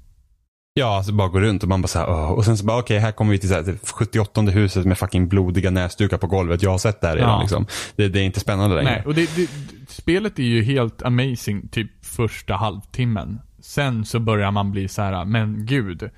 Ja, 0.77 0.97
alltså 0.97 1.11
bara 1.13 1.27
gå 1.27 1.39
runt 1.39 1.63
och 1.63 1.69
man 1.69 1.81
bara 1.81 1.87
så 1.87 1.99
här, 1.99 2.09
"Åh." 2.09 2.31
och 2.31 2.45
sen 2.45 2.57
så 2.57 2.65
bara 2.65 2.79
okej, 2.79 2.99
här 2.99 3.11
kommer 3.11 3.31
vi 3.31 3.39
till 3.39 3.49
så 3.49 3.55
här, 3.55 3.63
till 3.63 3.77
78 3.83 4.41
huset 4.41 4.85
med 4.85 4.97
fucking 4.97 5.27
blodiga 5.27 5.71
näsdukar 5.71 6.17
på 6.17 6.27
golvet. 6.27 6.63
Jag 6.63 6.71
har 6.71 6.77
sett 6.77 7.01
det 7.01 7.07
här 7.07 7.15
redan 7.15 7.29
Ja. 7.31 7.39
liksom. 7.41 7.65
Det, 7.95 8.07
det 8.07 8.19
är 8.19 8.23
inte 8.23 8.39
spännande 8.39 8.75
längre. 8.75 8.91
Nej, 8.91 9.03
och 9.05 9.13
det, 9.15 9.35
det, 9.35 9.47
spelet 9.87 10.39
är 10.39 10.43
ju 10.43 10.63
helt 10.63 11.01
amazing 11.01 11.67
typ 11.67 12.05
första 12.05 12.53
halvtimmen. 12.53 13.39
Sen 13.61 14.05
så 14.05 14.19
börjar 14.19 14.51
man 14.51 14.71
bli 14.71 14.87
så 14.87 15.01
här, 15.01 15.25
men 15.25 15.65
gud. 15.65 16.09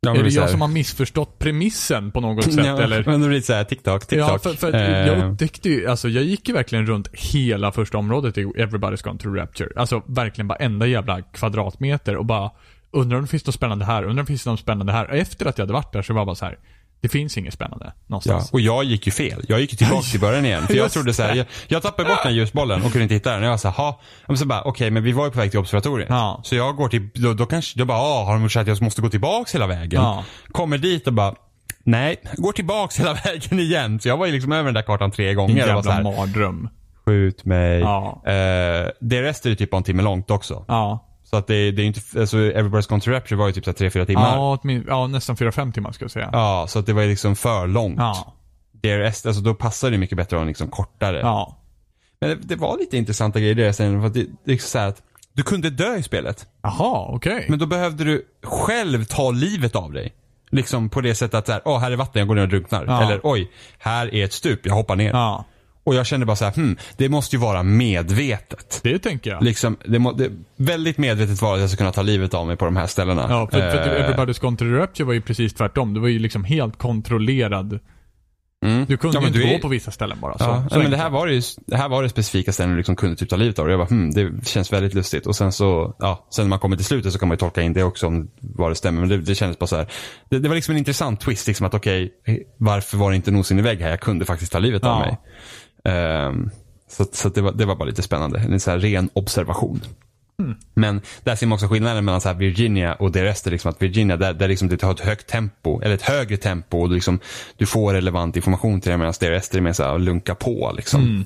Ja, 0.00 0.16
är 0.16 0.22
det 0.22 0.30
så 0.30 0.40
jag 0.40 0.50
som 0.50 0.60
har 0.60 0.68
missförstått 0.68 1.38
premissen 1.38 2.10
på 2.12 2.20
något 2.20 2.44
sätt 2.54 2.66
Ja, 2.66 2.82
eller? 2.82 3.04
Men 3.06 3.20
det 3.20 3.28
blir 3.28 3.40
så 3.40 3.52
här 3.52 3.64
TikTok, 3.64 4.06
TikTok. 4.06 4.30
Ja, 4.30 4.38
för, 4.38 4.52
för 4.54 4.74
Eh, 4.74 5.06
jag 5.06 5.32
upptäckte 5.32 5.68
ju, 5.68 5.86
alltså 5.88 6.08
jag 6.08 6.24
gick 6.24 6.48
ju 6.48 6.54
verkligen 6.54 6.86
runt 6.86 7.08
hela 7.12 7.72
första 7.72 7.98
området 7.98 8.38
i 8.38 8.44
Everybody's 8.44 9.04
Gone 9.04 9.18
to 9.18 9.28
Rapture. 9.28 9.68
Alltså 9.76 10.02
verkligen 10.06 10.48
varenda 10.48 10.86
jävla 10.86 11.22
kvadratmeter 11.22 12.16
och 12.16 12.24
bara 12.24 12.50
undrar 12.92 13.16
om 13.18 13.24
det 13.24 13.30
finns 13.30 13.46
något 13.46 13.54
spännande 13.54 13.84
här, 13.84 13.96
undrar 14.02 14.10
om 14.10 14.16
det 14.16 14.26
finns 14.26 14.46
något 14.46 14.60
spännande 14.60 14.92
här. 14.92 15.10
Och 15.10 15.16
efter 15.16 15.46
att 15.46 15.58
jag 15.58 15.62
hade 15.62 15.72
varit 15.72 15.92
där 15.92 16.02
så 16.02 16.12
var 16.12 16.20
jag 16.20 16.26
bara 16.26 16.36
så 16.36 16.44
här. 16.44 16.58
det 17.00 17.08
finns 17.08 17.36
inget 17.38 17.54
spännande 17.54 17.84
Ja, 17.96 18.02
någonstans. 18.06 18.52
och 18.52 18.60
jag 18.60 18.84
gick 18.84 19.06
ju 19.06 19.12
fel. 19.12 19.44
Jag 19.48 19.60
gick 19.60 19.72
ju 19.72 19.76
tillbaka 19.76 20.02
till 20.02 20.20
början 20.20 20.44
igen. 20.46 20.66
För 20.66 20.74
jag 20.74 20.90
trodde 20.92 21.14
så 21.14 21.22
här, 21.22 21.34
jag, 21.34 21.46
jag 21.68 21.82
tappade 21.82 22.08
bort 22.08 22.18
den 22.22 22.32
här 22.32 22.38
ljusbollen 22.38 22.82
och 22.82 22.92
kunde 22.92 23.02
inte 23.02 23.14
hitta 23.14 23.32
den. 23.32 23.42
Jag 23.42 23.50
var 23.50 23.56
så 23.56 23.68
här, 23.68 23.76
"Ha." 23.76 24.00
men 24.26 24.38
så 24.38 24.46
bara, 24.46 24.62
okej, 24.62 24.90
men 24.90 25.02
vi 25.02 25.12
var 25.12 25.24
ju 25.24 25.30
på 25.30 25.38
väg 25.38 25.50
till 25.50 25.60
observatoriet. 25.60 26.08
Ja. 26.10 26.40
Så 26.44 26.54
jag 26.56 26.76
går 26.76 26.88
till, 26.88 27.08
då, 27.14 27.34
då 27.34 27.46
kanske, 27.46 27.78
jag 27.80 27.86
bara, 27.88 27.98
ah, 27.98 28.24
har 28.24 28.32
de 28.32 28.42
gjort 28.42 28.52
så 28.52 28.60
att 28.60 28.66
jag 28.66 28.82
måste 28.82 29.02
gå 29.02 29.08
tillbaks 29.08 29.54
hela 29.54 29.66
vägen? 29.66 30.02
Ja. 30.02 30.24
Kommer 30.52 30.78
dit 30.78 31.06
och 31.06 31.12
bara, 31.12 31.34
nej, 31.84 32.16
går 32.36 32.52
tillbaks 32.52 33.00
hela 33.00 33.14
vägen 33.24 33.58
igen. 33.58 34.00
Så 34.00 34.08
jag 34.08 34.16
var 34.16 34.26
ju 34.26 34.32
liksom 34.32 34.52
över 34.52 34.64
den 34.64 34.74
där 34.74 34.82
kartan 34.82 35.10
tre 35.10 35.34
gånger. 35.34 35.76
och 35.76 35.84
så 35.84 35.90
jävla 35.90 36.10
här, 36.10 36.16
mardröm. 36.18 36.68
skjut 37.06 37.44
mig. 37.44 37.80
Ja. 37.80 38.22
Eh, 38.26 38.88
det 39.00 39.22
resten 39.22 39.52
är 39.52 39.56
typ 39.56 39.74
en 39.74 39.82
timme 39.82 40.02
långt 40.02 40.30
också. 40.30 40.64
Ja. 40.68 41.02
Så 41.30 41.36
att 41.36 41.46
det, 41.46 41.70
det 41.70 41.82
är 41.82 41.86
inte, 41.86 42.00
alltså 42.20 42.36
Everybody's 42.36 42.88
Gone 42.88 43.00
to 43.00 43.10
Rapture 43.10 43.36
var 43.36 43.46
ju 43.46 43.52
typ 43.52 43.64
så 43.64 43.70
här 43.70 43.76
tre, 43.76 43.90
fyra 43.90 44.06
timmar. 44.06 44.36
Ja, 44.36 44.58
ja, 44.86 45.06
nästan 45.06 45.36
4-5 45.36 45.72
timmar 45.72 45.92
ska 45.92 46.04
jag 46.04 46.10
säga. 46.10 46.30
Ja, 46.32 46.66
så 46.68 46.78
att 46.78 46.86
det 46.86 46.92
var 46.92 47.02
ju 47.02 47.08
liksom 47.08 47.36
för 47.36 47.66
långt. 47.66 47.98
Ja. 47.98 48.34
DRS, 48.72 49.26
alltså 49.26 49.42
då 49.42 49.54
passar 49.54 49.90
det 49.90 49.98
mycket 49.98 50.16
bättre 50.16 50.36
att 50.36 50.40
ha 50.40 50.48
liksom 50.48 50.68
kortare. 50.68 51.20
Ja. 51.20 51.58
Men 52.20 52.30
det, 52.30 52.36
det 52.42 52.56
var 52.56 52.78
lite 52.78 52.96
intressanta 52.96 53.40
grejer 53.40 53.58
i 53.58 53.72
sen. 53.72 54.00
För 54.00 54.06
att 54.06 54.14
det, 54.14 54.26
det 54.44 54.52
är 54.52 54.58
så 54.58 54.78
att 54.78 55.02
du 55.32 55.42
kunde 55.42 55.70
dö 55.70 55.96
i 55.96 56.02
spelet. 56.02 56.46
Jaha, 56.62 57.06
okej. 57.08 57.46
Men 57.48 57.58
då 57.58 57.66
behövde 57.66 58.04
du 58.04 58.26
själv 58.42 59.04
ta 59.04 59.30
livet 59.30 59.76
av 59.76 59.92
dig. 59.92 60.12
Liksom 60.50 60.88
på 60.88 61.00
det 61.00 61.14
sättet 61.14 61.34
att 61.34 61.46
så 61.46 61.52
här, 61.52 61.62
åh 61.64 61.78
här 61.78 61.90
är 61.90 61.96
vatten, 61.96 62.20
jag 62.20 62.28
går 62.28 62.34
ner 62.34 62.42
och 62.42 62.48
drunknar. 62.48 62.84
Ja. 62.86 63.02
Eller 63.02 63.20
oj, 63.22 63.50
här 63.78 64.14
är 64.14 64.24
ett 64.24 64.32
stup, 64.32 64.66
jag 64.66 64.74
hoppar 64.74 64.96
ner. 64.96 65.10
Ja. 65.10 65.44
Och 65.86 65.94
jag 65.94 66.06
kände 66.06 66.26
bara 66.26 66.36
så 66.36 66.44
här, 66.44 66.52
hmm, 66.52 66.76
det 66.96 67.08
måste 67.08 67.36
ju 67.36 67.40
vara 67.40 67.62
medvetet. 67.62 68.80
Det 68.82 68.98
tänker 68.98 69.30
jag. 69.30 69.42
Liksom, 69.42 69.76
det, 69.84 69.98
må, 69.98 70.12
det 70.12 70.30
väldigt 70.56 70.98
medvetet 70.98 71.42
var 71.42 71.54
att 71.54 71.60
jag 71.60 71.70
ska 71.70 71.76
kunna 71.76 71.92
ta 71.92 72.02
livet 72.02 72.34
av 72.34 72.46
mig 72.46 72.56
på 72.56 72.64
de 72.64 72.76
här 72.76 72.86
ställena. 72.86 73.26
Ja, 73.28 73.48
för, 73.52 73.70
för 73.70 73.96
Eh, 74.00 74.08
Everybody's 74.10 74.76
Rapture 74.78 75.04
var 75.06 75.12
ju 75.12 75.20
precis 75.20 75.54
tvärtom. 75.54 75.94
Det 75.94 76.00
var 76.00 76.08
ju 76.08 76.18
liksom 76.18 76.44
helt 76.44 76.78
kontrollerad. 76.78 77.78
mm. 78.64 78.84
Du 78.88 78.96
kunde 78.96 79.16
Ja, 79.16 79.20
ju 79.20 79.26
inte 79.26 79.38
är- 79.42 79.52
gå 79.52 79.58
på 79.58 79.68
vissa 79.68 79.90
ställen 79.90 80.18
bara. 80.20 80.38
Så, 80.38 80.44
Ja, 80.44 80.66
så 80.70 80.78
men 80.78 80.90
det 80.90 80.96
här 80.96 81.10
var 81.10 81.26
ju, 81.26 81.42
det 81.66 81.76
här 81.76 81.88
var 81.88 82.02
det 82.02 82.08
specifika 82.08 82.52
ställen 82.52 82.70
du 82.70 82.76
liksom 82.76 82.96
kunde 82.96 83.16
typ 83.16 83.28
ta 83.28 83.36
livet 83.36 83.58
av. 83.58 83.70
Jag 83.70 83.78
bara, 83.78 83.88
hmm, 83.88 84.10
det 84.10 84.46
känns 84.48 84.72
väldigt 84.72 84.94
lustigt. 84.94 85.26
Och 85.26 85.36
sen 85.36 85.52
så, 85.52 85.96
ja, 85.98 86.26
sen 86.34 86.44
när 86.44 86.48
man 86.50 86.58
kommer 86.58 86.76
till 86.76 86.86
slutet 86.86 87.12
så 87.12 87.18
kan 87.18 87.28
man 87.28 87.34
ju 87.34 87.38
tolka 87.38 87.62
in 87.62 87.72
det 87.72 87.82
också 87.82 88.06
om 88.06 88.30
vad 88.40 88.70
det 88.70 88.74
stämmer. 88.74 89.00
Men 89.00 89.08
det, 89.08 89.16
det 89.18 89.34
kändes 89.34 89.58
bara 89.58 89.66
så 89.66 89.76
här. 89.76 89.86
Det, 90.30 90.38
det 90.38 90.48
var 90.48 90.54
liksom 90.56 90.72
en 90.72 90.78
intressant 90.78 91.20
twist, 91.20 91.46
liksom 91.46 91.66
att 91.66 91.74
okej, 91.74 92.12
varför 92.58 92.96
var 92.96 93.10
det 93.10 93.16
inte 93.16 93.30
nos 93.30 93.50
in 93.50 93.58
i 93.58 93.62
vägg 93.62 93.80
här? 93.80 93.90
Jag 93.90 94.00
kunde 94.00 94.24
faktiskt 94.24 94.52
ta 94.52 94.58
livet 94.58 94.84
av 94.84 94.90
Ja. 95.00 95.06
mig. 95.06 95.16
Ehm, 95.86 96.50
så 96.88 97.04
så 97.12 97.28
det, 97.28 97.40
var, 97.40 97.52
det 97.52 97.64
var 97.64 97.76
bara 97.76 97.88
lite 97.88 98.02
spännande. 98.02 98.38
En 98.38 98.60
så 98.60 98.76
ren 98.76 99.10
observation. 99.12 99.80
Men 100.74 101.00
där 101.24 101.36
ser 101.36 101.46
man 101.46 101.56
också 101.56 101.68
skillnaden 101.68 102.04
mellan 102.04 102.20
så 102.20 102.32
Virginia 102.32 102.94
och 102.94 103.12
det 103.12 103.24
resten. 103.24 103.52
Liksom 103.52 103.70
att 103.70 103.82
Virginia, 103.82 104.16
där, 104.16 104.32
där 104.32 104.48
liksom 104.48 104.68
det 104.68 104.82
har 104.82 104.92
ett 104.92 105.00
högt 105.00 105.26
tempo, 105.26 105.80
eller 105.80 105.94
ett 105.94 106.02
högre 106.02 106.36
tempo 106.36 106.78
och 106.78 106.88
du, 106.88 106.94
liksom, 106.94 107.20
du 107.56 107.66
får 107.66 107.92
relevant 107.92 108.36
information 108.36 108.80
till 108.80 108.90
det 108.90 108.98
medan 108.98 109.14
det 109.20 109.30
resten 109.30 109.58
är 109.58 109.62
mer 109.62 109.72
så 109.72 109.82
här 109.82 109.94
att 109.94 110.00
lunka 110.00 110.34
på. 110.34 110.72
Liksom. 110.76 111.24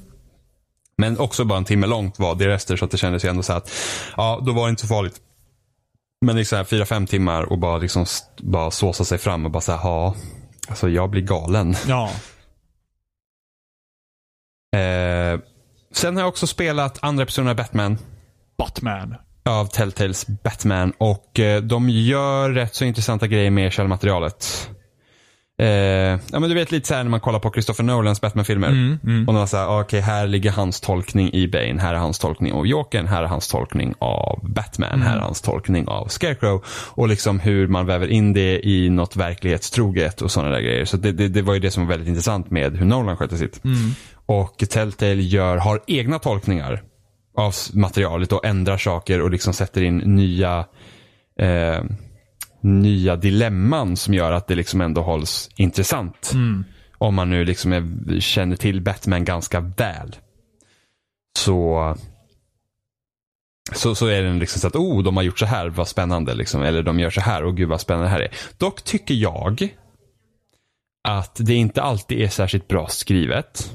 Men 0.99 1.19
också 1.19 1.45
bara 1.45 1.59
en 1.59 1.65
timme 1.65 1.87
långt 1.87 2.19
var 2.19 2.35
det 2.35 2.49
rester 2.49 2.77
så 2.77 2.85
att 2.85 2.91
det 2.91 2.99
kändes 2.99 3.25
ju 3.25 3.29
ändå 3.29 3.43
så 3.43 3.53
att 3.53 3.73
ja, 4.17 4.43
då 4.47 4.53
var 4.53 4.67
det 4.67 4.71
inte 4.71 4.83
så 4.83 4.89
farligt. 4.89 5.21
Men 6.27 6.37
det 6.37 6.43
är 6.43 6.45
så 6.45 6.57
här 6.57 6.65
fyra, 6.65 6.87
fem 6.87 7.07
timmar 7.07 7.43
och 7.43 7.59
bara 7.59 7.79
liksom 7.79 8.07
bara 8.39 8.71
såsa 8.71 9.05
sig 9.05 9.19
fram 9.19 9.45
och 9.45 9.51
bara 9.51 9.61
så 9.61 9.73
här, 9.73 9.81
ja, 9.89 10.15
alltså 10.69 10.89
jag 10.89 11.11
blir 11.11 11.23
galen. 11.23 11.75
Ja. 11.89 12.11
Eh, 14.77 15.41
sen 15.93 16.17
har 16.17 16.23
jag 16.23 16.29
också 16.29 16.47
spelat 16.47 16.99
andra 17.03 17.23
episoden 17.23 17.49
av 17.49 17.57
Batman. 17.57 17.99
Batman. 18.59 19.15
av 19.45 19.67
Telltales 19.67 20.27
Batman 20.27 20.93
och 20.99 21.41
eh, 21.41 21.63
de 21.63 21.89
gör 21.89 22.51
rätt 22.51 22.75
så 22.75 22.85
intressanta 22.85 23.27
grejer 23.27 23.51
med 23.51 23.73
källmaterialet. 23.73 24.71
Eh, 25.61 25.67
ja 26.33 26.41
men 26.41 26.43
du 26.43 26.55
vet 26.55 26.73
lite 26.73 26.89
så 26.89 26.95
här 26.95 27.03
när 27.03 27.11
man 27.11 27.21
kollar 27.21 27.39
på 27.39 27.51
Christopher 27.53 27.85
Nolans 27.85 28.21
Batman-filmer. 28.21 28.69
Mm, 28.69 28.99
mm. 29.05 29.29
Och 29.29 29.35
man 29.35 29.49
säger, 29.49 29.65
ah, 29.65 29.81
okej 29.81 30.01
här 30.01 30.27
ligger 30.27 30.51
hans 30.51 30.81
tolkning 30.81 31.33
i 31.33 31.49
Bane, 31.49 31.81
här 31.81 31.95
är 31.95 31.99
hans 31.99 32.19
tolkning 32.19 32.53
av 32.53 32.67
Jokern, 32.67 33.07
här 33.07 33.23
är 33.23 33.27
hans 33.27 33.49
tolkning 33.49 33.95
av 33.99 34.41
Batman, 34.43 35.03
här 35.03 35.17
är 35.17 35.21
hans 35.21 35.41
tolkning 35.41 35.89
av 35.89 36.09
Scarecrow. 36.09 36.65
Och 36.69 37.09
liksom 37.09 37.41
hur 37.41 37.67
man 37.69 37.87
väver 37.87 38.07
in 38.07 38.33
det 38.33 38.67
i 38.67 38.91
något 38.91 39.17
verklighetstroget 39.17 40.23
och 40.23 40.31
sådana 40.31 40.51
där 40.51 40.61
grejer. 40.61 40.85
Så 40.85 40.97
det, 40.97 41.13
det, 41.13 41.29
det 41.29 41.43
var 41.43 41.55
ju 41.55 41.61
det 41.61 41.71
som 41.71 41.83
var 41.83 41.91
väldigt 41.91 42.09
intressant 42.09 42.51
med 42.51 42.77
hur 42.77 42.87
Nolan 42.87 43.17
skötte 43.17 43.37
sitt. 43.37 43.61
Och 44.31 44.59
Telltale 44.59 45.23
gör, 45.23 45.57
har 45.57 45.83
egna 45.87 46.19
tolkningar 46.19 46.83
av 47.37 47.55
materialet 47.75 48.33
och 48.33 48.45
ändrar 48.45 48.77
saker 48.77 49.21
och 49.21 49.31
liksom 49.31 49.53
sätter 49.53 49.83
in 49.83 49.97
nya 49.97 50.67
eh, 51.41 51.85
nya 52.61 53.17
dilemman 53.17 53.97
som 53.97 54.15
gör 54.15 54.33
att 54.33 54.47
det 54.47 54.55
liksom 54.55 54.81
ändå 54.81 55.03
hålls 55.03 55.51
intressant. 55.57 56.31
Om 56.99 57.15
man 57.15 57.31
nu 57.31 57.45
liksom 57.45 57.73
är, 57.73 58.21
känner 58.21 58.57
till 58.57 58.81
Batman 58.81 59.25
ganska 59.25 59.61
väl. 59.61 60.17
Så 61.39 61.97
så, 63.73 63.95
så 63.95 64.07
är 64.07 64.23
den 64.23 64.39
liksom 64.39 64.61
så 64.61 64.67
att, 64.67 64.77
oh, 64.77 65.03
de 65.03 65.17
har 65.17 65.25
gjort 65.25 65.39
så 65.39 65.47
här, 65.47 65.69
vad 65.69 65.89
spännande. 65.89 66.35
Liksom. 66.35 66.63
Eller 66.63 66.83
de 66.83 67.01
gör 67.01 67.11
så 67.11 67.21
här, 67.21 67.45
och 67.45 67.57
gud 67.57 67.69
vad 67.69 67.81
spännande 67.81 68.07
det 68.07 68.13
här 68.13 68.21
är. 68.21 68.35
Dock 68.59 68.83
tycker 68.83 69.15
jag 69.15 69.77
att 71.09 71.37
det 71.39 71.55
inte 71.55 71.83
alltid 71.83 72.21
är 72.21 72.29
särskilt 72.29 72.69
bra 72.69 72.87
skrivet. 72.87 73.73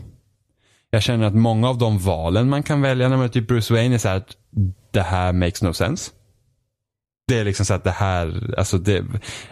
Jag 0.96 1.04
känner 1.04 1.26
att 1.26 1.36
många 1.36 1.70
av 1.70 1.78
de 1.78 2.00
valen 2.00 2.50
man 2.50 2.64
kan 2.64 2.82
välja 2.82 3.10
när 3.10 3.18
man 3.18 3.26
är 3.26 3.30
typ 3.30 3.48
Bruce 3.48 3.74
Wayne 3.74 3.96
är 3.96 4.00
så 4.00 4.08
här 4.08 4.18
att 4.18 4.36
det 4.92 5.02
här 5.02 5.34
makes 5.34 5.62
no 5.62 5.74
sense. 5.74 6.12
Det 7.28 7.40
är 7.40 7.44
liksom 7.44 7.66
så 7.66 7.74
att 7.74 7.84
det 7.84 7.92
här, 7.92 8.54
alltså 8.58 8.78
det, 8.78 9.04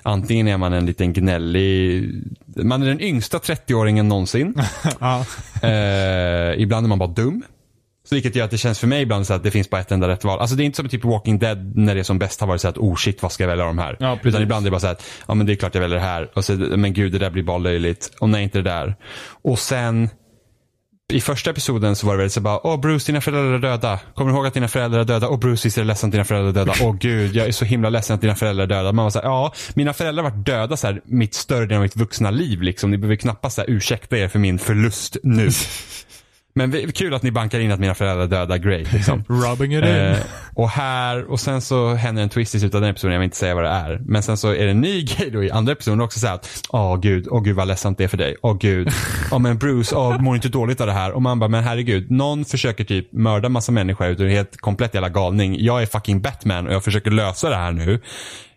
antingen 0.03 0.47
är 0.47 0.57
man 0.57 0.73
en 0.73 0.85
liten 0.85 1.13
gnällig, 1.13 2.09
man 2.55 2.83
är 2.83 2.87
den 2.87 3.01
yngsta 3.01 3.37
30-åringen 3.37 4.03
någonsin. 4.03 4.53
Ja. 4.99 5.25
Eh, 5.67 6.61
ibland 6.61 6.85
är 6.85 6.87
man 6.87 6.99
bara 6.99 7.09
dum. 7.09 7.43
Så 8.09 8.15
vilket 8.15 8.35
gör 8.35 8.45
att 8.45 8.51
det 8.51 8.57
känns 8.57 8.79
för 8.79 8.87
mig 8.87 9.01
ibland 9.01 9.27
så 9.27 9.33
att 9.33 9.43
det 9.43 9.51
finns 9.51 9.69
bara 9.69 9.81
ett 9.81 9.91
enda 9.91 10.07
rätt 10.07 10.23
val. 10.23 10.39
Alltså 10.39 10.55
det 10.55 10.63
är 10.63 10.65
inte 10.65 10.75
som 10.75 10.89
typ 10.89 11.05
Walking 11.05 11.39
Dead 11.39 11.77
när 11.77 11.95
det 11.95 12.01
är 12.01 12.03
som 12.03 12.19
bäst 12.19 12.39
har 12.39 12.47
varit 12.47 12.61
så 12.61 12.67
att 12.67 12.77
oh 12.77 12.95
shit 12.95 13.21
vad 13.21 13.31
ska 13.31 13.43
jag 13.43 13.49
välja 13.49 13.63
av 13.63 13.75
de 13.75 13.77
här. 13.77 13.97
Ja. 13.99 14.19
Utan 14.23 14.41
ibland 14.41 14.65
är 14.65 14.67
det 14.67 14.71
bara 14.71 14.79
så 14.79 14.87
att 14.87 15.03
ja 15.27 15.33
men 15.33 15.45
det 15.45 15.53
är 15.53 15.55
klart 15.55 15.75
jag 15.75 15.81
väljer 15.81 15.97
det 15.99 16.05
här. 16.05 16.31
Och 16.33 16.45
så, 16.45 16.53
men 16.53 16.93
gud 16.93 17.11
det 17.11 17.19
där 17.19 17.29
blir 17.29 17.43
bara 17.43 17.57
löjligt. 17.57 18.11
Och 18.19 18.29
nej 18.29 18.43
inte 18.43 18.57
det 18.57 18.69
där. 18.69 18.95
Och 19.41 19.59
sen 19.59 20.09
i 21.13 21.21
första 21.21 21.49
episoden 21.49 21.95
så 21.95 22.07
var 22.07 22.13
det 22.13 22.17
väldigt 22.17 22.33
så 22.33 22.41
bara, 22.41 22.67
åh 22.67 22.79
Bruce 22.79 23.05
dina 23.05 23.21
föräldrar 23.21 23.53
är 23.53 23.59
döda. 23.59 23.99
Kommer 24.15 24.31
du 24.31 24.37
ihåg 24.37 24.47
att 24.47 24.53
dina 24.53 24.67
föräldrar 24.67 24.99
är 24.99 25.03
döda? 25.03 25.29
Åh 25.29 25.39
Bruce 25.39 25.67
visst 25.67 25.77
är 25.77 25.81
det 25.81 25.87
ledsen 25.87 26.07
att 26.07 26.11
dina 26.11 26.23
föräldrar 26.23 26.49
är 26.49 26.53
döda. 26.53 26.73
Åh 26.81 26.95
gud, 26.95 27.35
jag 27.35 27.47
är 27.47 27.51
så 27.51 27.65
himla 27.65 27.89
ledsen 27.89 28.13
att 28.13 28.21
dina 28.21 28.35
föräldrar 28.35 28.63
är 28.63 28.67
döda. 28.67 28.91
Man 28.91 29.03
var 29.03 29.09
så 29.09 29.19
här, 29.19 29.25
ja, 29.25 29.53
mina 29.73 29.93
föräldrar 29.93 30.23
har 30.23 30.31
varit 30.31 30.45
döda 30.45 30.77
så 30.77 30.87
här, 30.87 31.01
mitt 31.05 31.33
större 31.33 31.65
delen 31.65 31.77
av 31.77 31.83
mitt 31.83 31.95
vuxna 31.95 32.31
liv 32.31 32.61
liksom. 32.61 32.91
Ni 32.91 32.97
behöver 32.97 33.15
knappast 33.15 33.55
så 33.55 33.61
här, 33.61 33.69
ursäkta 33.69 34.17
er 34.17 34.27
för 34.27 34.39
min 34.39 34.59
förlust 34.59 35.17
nu. 35.23 35.49
Men 36.55 36.71
vi- 36.71 36.91
kul 36.91 37.13
att 37.13 37.23
ni 37.23 37.31
bankar 37.31 37.59
in 37.59 37.71
att 37.71 37.79
mina 37.79 37.95
föräldrar 37.95 38.23
är 38.23 38.27
döda, 38.27 38.57
great 38.57 38.93
liksom. 38.93 39.23
Rubbing 39.29 39.75
it 39.75 39.83
in. 39.83 39.89
Eh, 39.89 40.17
och 40.55 40.69
här, 40.69 41.31
och 41.31 41.39
sen 41.39 41.61
så 41.61 41.93
händer 41.93 42.23
en 42.23 42.29
twist 42.29 42.55
i 42.55 42.59
slutet 42.59 42.75
av 42.75 42.81
den 42.81 42.89
episoden, 42.89 43.13
jag 43.13 43.19
vill 43.19 43.25
inte 43.25 43.37
säga 43.37 43.55
vad 43.55 43.63
det 43.63 43.69
är. 43.69 44.01
Men 44.05 44.23
sen 44.23 44.37
så 44.37 44.49
är 44.49 44.65
det 44.65 44.71
en 44.71 44.81
ny 44.81 45.01
grej 45.17 45.29
då 45.31 45.43
i 45.43 45.51
andra 45.51 45.71
episoden 45.73 46.01
också 46.01 46.19
så 46.19 46.27
att, 46.27 46.61
åh 46.69 46.99
gud, 46.99 47.27
åh 47.31 47.43
gud 47.43 47.55
vad 47.55 47.67
ledsamt 47.67 47.97
det 47.97 48.03
är 48.03 48.07
för 48.07 48.17
dig. 48.17 48.35
Åh 48.41 48.57
gud, 48.57 48.89
åh 49.31 49.39
men 49.39 49.57
Bruce, 49.57 49.95
åh 49.95 50.21
mår 50.21 50.35
inte 50.35 50.49
dåligt 50.49 50.81
av 50.81 50.87
det 50.87 50.93
här. 50.93 51.11
Och 51.11 51.21
man 51.21 51.39
bara, 51.39 51.49
men 51.49 51.63
herregud, 51.63 52.11
någon 52.11 52.45
försöker 52.45 52.83
typ 52.83 53.13
mörda 53.13 53.49
massa 53.49 53.71
människor 53.71 54.07
ut 54.07 54.19
och 54.19 54.25
är 54.25 54.29
helt 54.29 54.57
komplett 54.57 54.93
jävla 54.93 55.09
galning. 55.09 55.55
Jag 55.59 55.81
är 55.81 55.85
fucking 55.85 56.21
Batman 56.21 56.67
och 56.67 56.73
jag 56.73 56.83
försöker 56.83 57.11
lösa 57.11 57.49
det 57.49 57.55
här 57.55 57.71
nu. 57.71 58.01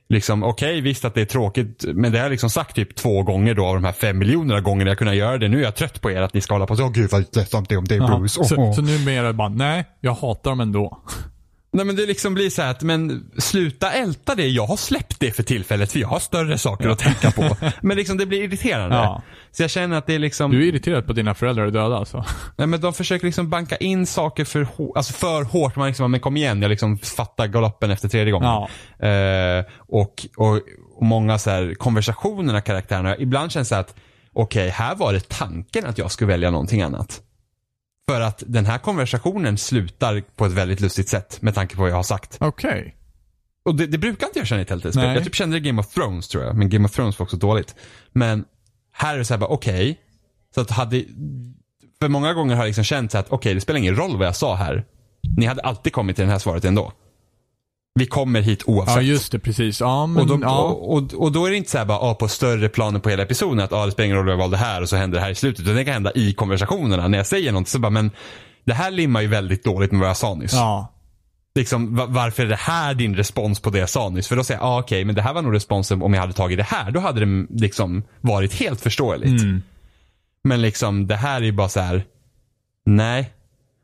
Liksom, 0.09 0.43
okej, 0.43 0.81
visst 0.81 1.05
att 1.05 1.15
det 1.15 1.21
är 1.21 1.25
tråkigt, 1.25 1.85
men 1.95 2.13
det 2.13 2.19
har 2.19 2.25
jag 2.25 2.31
liksom 2.31 2.51
sagt 2.51 2.77
typ 2.77 2.95
två 2.97 3.23
gånger 3.23 3.55
då 3.55 3.67
av 3.67 3.75
de 3.75 3.85
här 3.85 3.93
fem 3.93 4.19
miljonerna 4.19 4.61
gånger 4.61 4.87
jag 4.87 4.99
kunnat 4.99 5.15
göra 5.17 5.39
det. 5.39 5.49
Nu 5.49 5.59
är 5.59 5.63
jag 5.63 5.75
trött 5.75 6.01
på 6.01 6.11
er 6.11 6.23
att 6.23 6.35
ni 6.35 6.41
ska 6.41 6.55
hålla 6.55 6.67
på 6.67 6.77
så, 6.77 6.85
åh 6.85 6.93
gud 6.93 7.11
vad 7.11 7.37
ledsamt 7.37 7.69
det 7.69 7.75
är 7.75 7.79
om 7.79 7.85
det 7.85 7.95
är. 7.95 8.19
Bruce. 8.19 8.41
Åh, 8.41 8.47
Så, 8.47 8.57
åh. 8.57 8.73
så 8.73 8.83
numera 8.83 9.33
bara, 9.33 9.49
nej, 9.49 9.85
jag 10.01 10.13
hatar 10.15 10.51
dem 10.51 10.61
ändå. 10.61 11.03
Nej 11.77 11.85
men 11.87 11.97
det 11.97 12.07
liksom 12.07 12.35
blir 12.35 12.51
så 12.51 12.63
att, 12.63 12.83
men 12.83 13.31
sluta 13.39 13.93
älta 13.93 14.35
det. 14.35 14.47
Jag 14.49 14.67
har 14.67 14.77
släppt 14.77 15.21
det 15.21 15.33
för 15.33 15.43
tillfället 15.43 15.93
för 15.93 15.99
jag 15.99 16.09
har 16.09 16.19
större 16.19 16.59
saker 16.59 16.89
att 16.89 16.99
tänka 16.99 17.31
på. 17.31 17.57
Men 17.83 17.97
liksom 17.97 18.19
det 18.19 18.27
blir 18.27 18.43
irriterande. 18.43 18.97
Ja. 18.97 19.23
Så 19.53 19.63
jag 19.63 19.71
känner 19.71 19.97
att 19.99 20.07
det 20.07 20.15
är 20.15 20.19
liksom, 20.19 20.51
Du 20.51 20.63
är 20.63 20.67
irriterad 20.69 21.07
på 21.07 21.13
att 21.13 21.17
dina 21.17 21.35
föräldrar 21.35 21.67
är 21.67 21.71
döda 21.71 21.97
alltså? 21.97 22.25
nej 22.57 22.67
men 22.67 22.81
de 22.81 22.93
försöker 22.93 23.27
liksom 23.27 23.51
banka 23.51 23.77
in 23.77 24.07
saker 24.07 24.45
för, 24.45 24.65
hå- 24.65 24.93
alltså 24.97 25.13
för 25.13 25.43
hårt. 25.43 25.77
Man 25.77 25.87
liksom, 25.89 26.11
men 26.11 26.21
kom 26.21 26.37
igen, 26.37 26.63
jag 26.63 26.69
liksom 26.69 26.99
fattar 26.99 27.47
galoppen 27.47 27.91
efter 27.91 28.09
tredje 28.09 28.33
gången. 28.33 28.49
Ja. 28.99 29.07
Eh, 29.09 29.65
och, 29.79 30.27
och, 30.37 30.55
och 30.97 31.07
många 31.07 31.39
så 31.39 31.51
här 31.51 31.75
konversationerna 31.75 32.61
karaktärerna, 32.61 33.17
ibland 33.17 33.53
känns 33.53 33.69
det 33.69 33.79
att 33.79 33.95
okej, 34.33 34.69
här 34.69 34.95
var 34.95 35.13
det 35.13 35.29
tanken 35.29 35.87
att 35.87 35.99
jag 35.99 36.11
skulle 36.11 36.29
välja 36.29 36.51
någonting 36.51 36.83
annat. 36.83 37.21
För 38.09 38.21
att 38.21 38.43
den 38.47 38.67
här 38.67 38.79
konversationen 38.79 39.59
slutar 39.59 40.23
på 40.37 40.47
ett 40.47 40.53
väldigt 40.53 40.81
lustigt 40.81 41.09
sätt 41.09 41.43
med 41.43 41.55
tanke 41.55 41.77
på 41.77 41.83
vad 41.83 41.91
jag 41.91 41.97
har 41.97 42.03
sagt. 42.03 42.37
Okej. 42.41 42.97
Och 43.65 43.75
det, 43.75 43.87
det 43.87 43.99
brukar 43.99 44.27
inte 44.27 44.39
jag 44.39 44.49
känna 44.49 44.63
i 44.63 44.65
Telltale-spel. 44.65 45.15
Jag 45.15 45.25
typ 45.25 45.35
kände 45.35 45.57
det 45.57 45.59
i 45.59 45.69
Game 45.69 45.81
of 45.81 45.89
Thrones 45.95 46.29
tror 46.29 46.45
jag. 46.45 46.57
Men 46.57 46.71
Game 46.71 46.85
of 46.85 46.93
Thrones 46.93 47.19
var 47.19 47.25
också 47.25 47.37
dåligt. 47.37 47.75
Men 48.13 48.45
här 48.93 49.15
är 49.15 49.19
det 49.19 49.25
så 49.25 49.35
här 49.35 49.39
bara, 49.39 49.51
okej. 49.51 50.01
Så 50.55 50.61
att 50.61 50.71
hade, 50.71 51.05
för 52.01 52.09
många 52.09 52.33
gånger 52.33 52.55
har 52.55 52.63
jag 52.63 52.67
liksom 52.67 52.85
känt 52.85 53.13
så 53.13 53.19
att 53.19 53.27
okej, 53.31 53.55
det 53.55 53.61
spelar 53.61 53.79
ingen 53.79 53.97
roll 53.97 54.17
vad 54.17 54.27
jag 54.27 54.37
sa 54.37 54.55
här. 54.55 54.85
Ni 55.37 55.47
hade 55.47 55.63
alltid 55.63 55.93
kommit 55.93 56.17
till 56.17 56.25
det 56.25 56.31
här 56.31 56.39
svaret 56.39 56.65
ändå. 56.65 56.93
Vi 57.99 58.07
kommer 58.07 58.41
hit 58.41 58.63
oavsett. 58.67 58.97
Ja, 58.97 59.03
just 59.03 59.33
det. 59.33 59.39
Precis. 59.39 59.81
Ja, 59.81 60.07
men 60.07 60.23
Och 60.23 60.27
då, 60.27 60.39
ja. 60.43 60.59
och, 60.63 60.93
och, 60.97 61.15
och 61.15 61.33
då 61.33 61.47
är 61.47 61.51
det 61.51 61.57
inte 61.57 61.71
så 61.71 61.79
här 61.79 61.85
bara, 61.85 61.99
ah, 61.99 62.15
på 62.15 62.29
större 62.29 62.69
planen 62.69 63.01
på 63.01 63.11
hela 63.11 63.23
episoden 63.23 63.61
att 63.61 63.73
ah, 63.73 63.87
det 63.87 63.93
spelar 63.93 64.05
ingen 64.07 64.17
roll 64.19 64.29
jag 64.29 64.37
valde 64.37 64.57
här 64.57 64.83
och 64.83 64.89
så 64.89 64.97
händer 64.97 65.19
det 65.19 65.25
här 65.25 65.31
i 65.31 65.35
slutet. 65.35 65.61
Utan 65.63 65.75
det 65.75 65.85
kan 65.85 65.95
hända 65.95 66.13
i 66.15 66.33
konversationerna. 66.33 67.09
När 67.09 67.19
jag 67.19 67.27
säger 67.27 67.53
något 67.53 67.69
så 67.69 67.79
bara, 67.79 67.91
men 67.91 68.11
det 68.65 68.75
här 68.75 68.91
limmar 68.91 69.21
ju 69.21 69.27
väldigt 69.29 69.65
dåligt 69.65 69.93
med 69.93 70.01
vad 70.01 70.09
jag 70.09 70.17
sa 70.17 70.35
nyss. 70.35 70.53
Ja. 70.53 70.93
Liksom, 71.55 71.97
va- 71.97 72.07
varför 72.09 72.43
är 72.45 72.49
det 72.49 72.57
här 72.57 72.95
din 72.95 73.15
respons 73.17 73.61
på 73.61 73.71
det 73.71 73.79
jag 73.79 73.89
sa 73.91 74.09
nyss? 74.09 74.29
För 74.29 74.37
då 74.37 74.45
säger 74.45 74.61
jag, 74.61 74.69
ah, 74.69 74.79
okej, 74.81 75.05
men 75.05 75.15
det 75.15 75.23
här 75.23 75.35
var 75.35 75.43
nog 75.43 75.55
responsen 75.55 76.03
om 76.03 76.15
jag 76.15 76.21
hade 76.21 76.33
tagit 76.33 76.59
det 76.59 76.65
här. 76.65 76.91
Då 76.91 77.01
hade 77.01 77.25
det 77.27 77.47
liksom 77.51 78.03
varit 78.21 78.55
helt 78.55 78.81
förståeligt. 78.81 79.43
Mm. 79.43 79.63
Men 80.45 80.63
liksom, 80.63 81.07
det 81.07 81.17
här 81.17 81.37
är 81.41 81.45
ju 81.45 81.53
bara 81.53 81.69
så 81.69 81.81
här. 81.81 82.05
nej. 82.87 83.31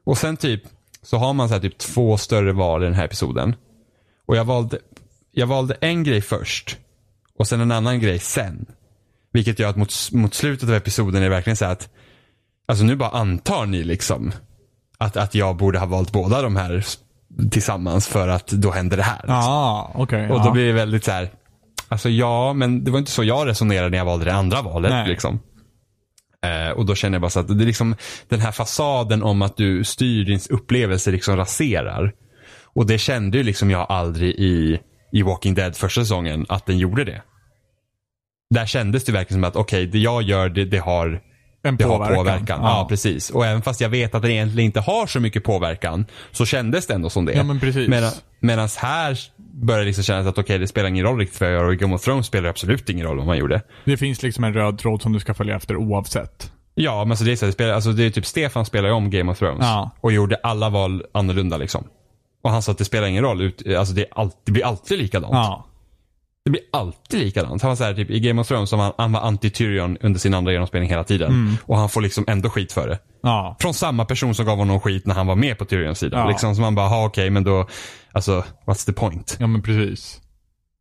Och 0.04 0.18
sen 0.18 0.36
typ, 0.36 0.62
så 1.02 1.16
har 1.16 1.32
man 1.32 1.48
så 1.48 1.54
här 1.54 1.60
typ 1.60 1.78
två 1.78 2.16
större 2.16 2.52
val 2.52 2.82
i 2.82 2.84
den 2.84 2.94
här 2.94 3.04
episoden. 3.04 3.54
Och 4.32 4.38
jag 4.38 4.44
valde, 4.44 4.78
jag 5.32 5.46
valde 5.46 5.74
en 5.80 6.04
grej 6.04 6.20
först. 6.20 6.76
Och 7.38 7.48
sen 7.48 7.60
en 7.60 7.72
annan 7.72 8.00
grej 8.00 8.18
sen. 8.18 8.66
Vilket 9.32 9.58
gör 9.58 9.68
att 9.68 9.76
mot, 9.76 9.92
mot 10.12 10.34
slutet 10.34 10.68
av 10.68 10.74
episoden 10.74 11.16
är 11.16 11.20
det 11.20 11.28
verkligen 11.28 11.56
så 11.56 11.64
att, 11.64 11.88
alltså 12.68 12.84
nu 12.84 12.96
bara 12.96 13.10
antar 13.10 13.66
ni 13.66 13.84
liksom 13.84 14.32
att, 14.98 15.16
att 15.16 15.34
jag 15.34 15.56
borde 15.56 15.78
ha 15.78 15.86
valt 15.86 16.12
båda 16.12 16.42
de 16.42 16.56
här 16.56 16.84
tillsammans 17.50 18.08
för 18.08 18.28
att 18.28 18.46
då 18.46 18.70
händer 18.70 18.96
det 18.96 19.02
här. 19.02 19.16
liksom. 19.16 19.34
Ja, 19.34 19.92
okej. 19.94 20.30
Och 20.30 20.44
då 20.44 20.50
blir 20.50 20.66
det 20.66 20.72
väldigt 20.72 21.04
så 21.04 21.10
här. 21.10 21.30
Alltså 21.88 22.08
ja, 22.08 22.52
men 22.52 22.84
det 22.84 22.90
var 22.90 22.98
inte 22.98 23.10
så 23.10 23.24
jag 23.24 23.46
resonerade 23.46 23.90
när 23.90 23.98
jag 23.98 24.04
valde 24.04 24.24
det 24.24 24.34
andra 24.34 24.62
valet. 24.62 24.90
Nej. 24.90 25.08
Liksom. 25.08 25.40
Eh, 26.44 26.70
och 26.70 26.86
då 26.86 26.94
känner 26.94 27.14
jag 27.14 27.22
bara 27.22 27.30
så 27.30 27.40
att 27.40 27.48
det 27.48 27.64
är 27.64 27.66
liksom 27.66 27.96
den 28.28 28.40
här 28.40 28.52
fasaden 28.52 29.22
om 29.22 29.42
att 29.42 29.56
du 29.56 29.84
styr 29.84 30.24
din 30.24 30.40
upplevelse 30.50 31.10
liksom 31.10 31.36
raserar. 31.36 32.12
Och 32.74 32.86
det 32.86 32.98
kände 32.98 33.38
ju 33.38 33.44
liksom 33.44 33.70
jag 33.70 33.86
aldrig 33.88 34.30
i, 34.30 34.80
i 35.12 35.22
Walking 35.22 35.54
Dead 35.54 35.76
första 35.76 36.00
säsongen 36.00 36.46
att 36.48 36.66
den 36.66 36.78
gjorde 36.78 37.04
det. 37.04 37.22
Där 38.50 38.66
kändes 38.66 39.04
det 39.04 39.12
verkligen 39.12 39.42
som 39.42 39.48
att 39.48 39.56
okej, 39.56 39.86
det 39.86 39.98
jag 39.98 40.22
gör 40.22 40.48
det, 40.48 40.64
det 40.64 40.78
har 40.78 41.20
en 41.64 41.76
det 41.76 41.84
påverkan. 41.84 42.08
har 42.08 42.16
påverkan. 42.16 42.60
Ja. 42.62 42.86
precis. 42.88 43.30
Och 43.30 43.46
även 43.46 43.62
fast 43.62 43.80
jag 43.80 43.88
vet 43.88 44.14
att 44.14 44.22
det 44.22 44.32
egentligen 44.32 44.66
inte 44.66 44.80
har 44.80 45.06
så 45.06 45.20
mycket 45.20 45.44
påverkan 45.44 46.06
så 46.30 46.46
kändes 46.46 46.86
det 46.86 46.94
ändå 46.94 47.10
som 47.10 47.24
det. 47.24 47.32
Ja, 47.32 47.42
men 47.42 47.60
precis. 47.60 47.88
Medan 48.40 48.68
här 48.78 49.18
börjar 49.36 49.80
det 49.80 49.86
liksom 49.86 50.04
kännas 50.04 50.26
att 50.26 50.38
okej, 50.38 50.58
det 50.58 50.66
spelar 50.68 50.88
ingen 50.88 51.04
roll 51.04 51.18
riktigt 51.18 51.40
vad 51.40 51.50
jag 51.50 51.54
gör 51.56 51.64
och 51.64 51.72
i 51.72 51.76
Game 51.76 51.94
of 51.94 52.02
Thrones 52.02 52.26
spelar 52.26 52.42
det 52.42 52.50
absolut 52.50 52.88
ingen 52.90 53.06
roll 53.06 53.16
vad 53.16 53.26
man 53.26 53.38
gjorde. 53.38 53.62
Det 53.84 53.96
finns 53.96 54.22
liksom 54.22 54.44
en 54.44 54.54
röd 54.54 54.78
tråd 54.78 55.02
som 55.02 55.12
du 55.12 55.20
ska 55.20 55.34
följa 55.34 55.56
efter 55.56 55.76
oavsett. 55.76 56.52
Ja, 56.74 57.04
men 57.04 57.16
så 57.16 57.24
det 57.24 57.32
är 57.32 57.36
så 57.36 57.46
det, 57.46 57.52
spelar, 57.52 57.74
alltså 57.74 57.92
det 57.92 58.04
är 58.04 58.10
typ 58.10 58.26
Stefan 58.26 58.64
spelar 58.66 58.88
ju 58.88 58.94
om 58.94 59.10
Game 59.10 59.32
of 59.32 59.38
Thrones 59.38 59.60
Ja. 59.64 59.90
och 60.00 60.12
gjorde 60.12 60.36
alla 60.42 60.68
val 60.70 61.04
annorlunda 61.14 61.56
liksom. 61.56 61.84
Och 62.42 62.50
han 62.50 62.62
sa 62.62 62.72
att 62.72 62.78
det 62.78 62.84
spelar 62.84 63.06
ingen 63.06 63.24
roll, 63.24 63.40
ut, 63.42 63.66
alltså 63.78 63.94
det, 63.94 64.06
all, 64.10 64.30
det 64.44 64.52
blir 64.52 64.64
alltid 64.64 64.98
likadant. 64.98 65.32
Ja. 65.34 65.66
Det 66.44 66.50
blir 66.50 66.62
alltid 66.72 67.20
likadant. 67.20 67.62
Han 67.62 67.68
var 67.68 67.76
så 67.76 67.84
här, 67.84 67.94
typ, 67.94 68.10
I 68.10 68.20
Game 68.20 68.40
of 68.40 68.48
Thrones 68.48 68.70
så 68.70 68.76
var 68.76 68.84
han, 68.84 68.92
han 68.98 69.12
var 69.12 69.20
anti-Tyrion 69.20 69.96
under 70.00 70.20
sin 70.20 70.34
andra 70.34 70.52
genomspelning 70.52 70.90
hela 70.90 71.04
tiden. 71.04 71.30
Mm. 71.32 71.54
Och 71.64 71.76
han 71.78 71.88
får 71.88 72.00
liksom 72.00 72.24
ändå 72.28 72.50
skit 72.50 72.72
för 72.72 72.88
det. 72.88 72.98
Ja. 73.22 73.56
Från 73.60 73.74
samma 73.74 74.04
person 74.04 74.34
som 74.34 74.46
gav 74.46 74.58
honom 74.58 74.80
skit 74.80 75.06
när 75.06 75.14
han 75.14 75.26
var 75.26 75.34
med 75.36 75.58
på 75.58 75.64
Tyrions 75.64 75.98
sida. 75.98 76.18
Ja. 76.18 76.28
Liksom, 76.28 76.54
så 76.54 76.60
man 76.60 76.74
bara, 76.74 77.04
okej, 77.06 77.30
men 77.30 77.44
då, 77.44 77.66
alltså, 78.12 78.44
what's 78.66 78.86
the 78.86 78.92
point? 78.92 79.36
Ja, 79.40 79.46
men 79.46 79.62
precis. 79.62 80.20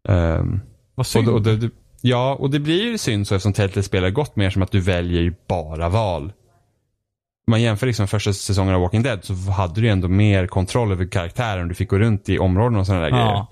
Um, 0.10 0.62
Vad 0.96 1.04
och, 1.04 1.08
synd. 1.08 1.28
det- 1.28 1.32
och 1.32 1.42
det, 1.42 1.70
ja, 2.02 2.36
och 2.40 2.50
det 2.50 2.60
blir 2.60 2.84
ju 2.84 2.98
synd 2.98 3.28
så 3.28 3.36
eftersom 3.36 3.54
Telltale 3.54 3.84
spelar 3.84 4.10
gått 4.10 4.36
mer 4.36 4.50
som 4.50 4.62
att 4.62 4.72
du 4.72 4.80
väljer 4.80 5.22
ju 5.22 5.34
bara 5.50 5.90
val. 5.90 6.34
Man 7.52 7.62
jämför 7.62 7.88
liksom 7.88 8.08
första 8.08 8.34
säsongen 8.34 8.76
av 8.76 8.82
Walking 8.82 9.04
Dead 9.04 9.24
så 9.24 9.34
hade 9.34 9.82
du 9.82 9.90
ändå 9.90 10.08
mer 10.08 10.48
kontroll 10.48 10.92
över 10.92 11.06
karaktären. 11.06 11.68
Du 11.68 11.74
fick 11.76 11.90
gå 11.90 11.98
runt 12.00 12.30
i 12.30 12.40
områden 12.40 12.80
och 12.80 12.86
sådana 12.86 13.02
där 13.04 13.10
Ja. 13.10 13.48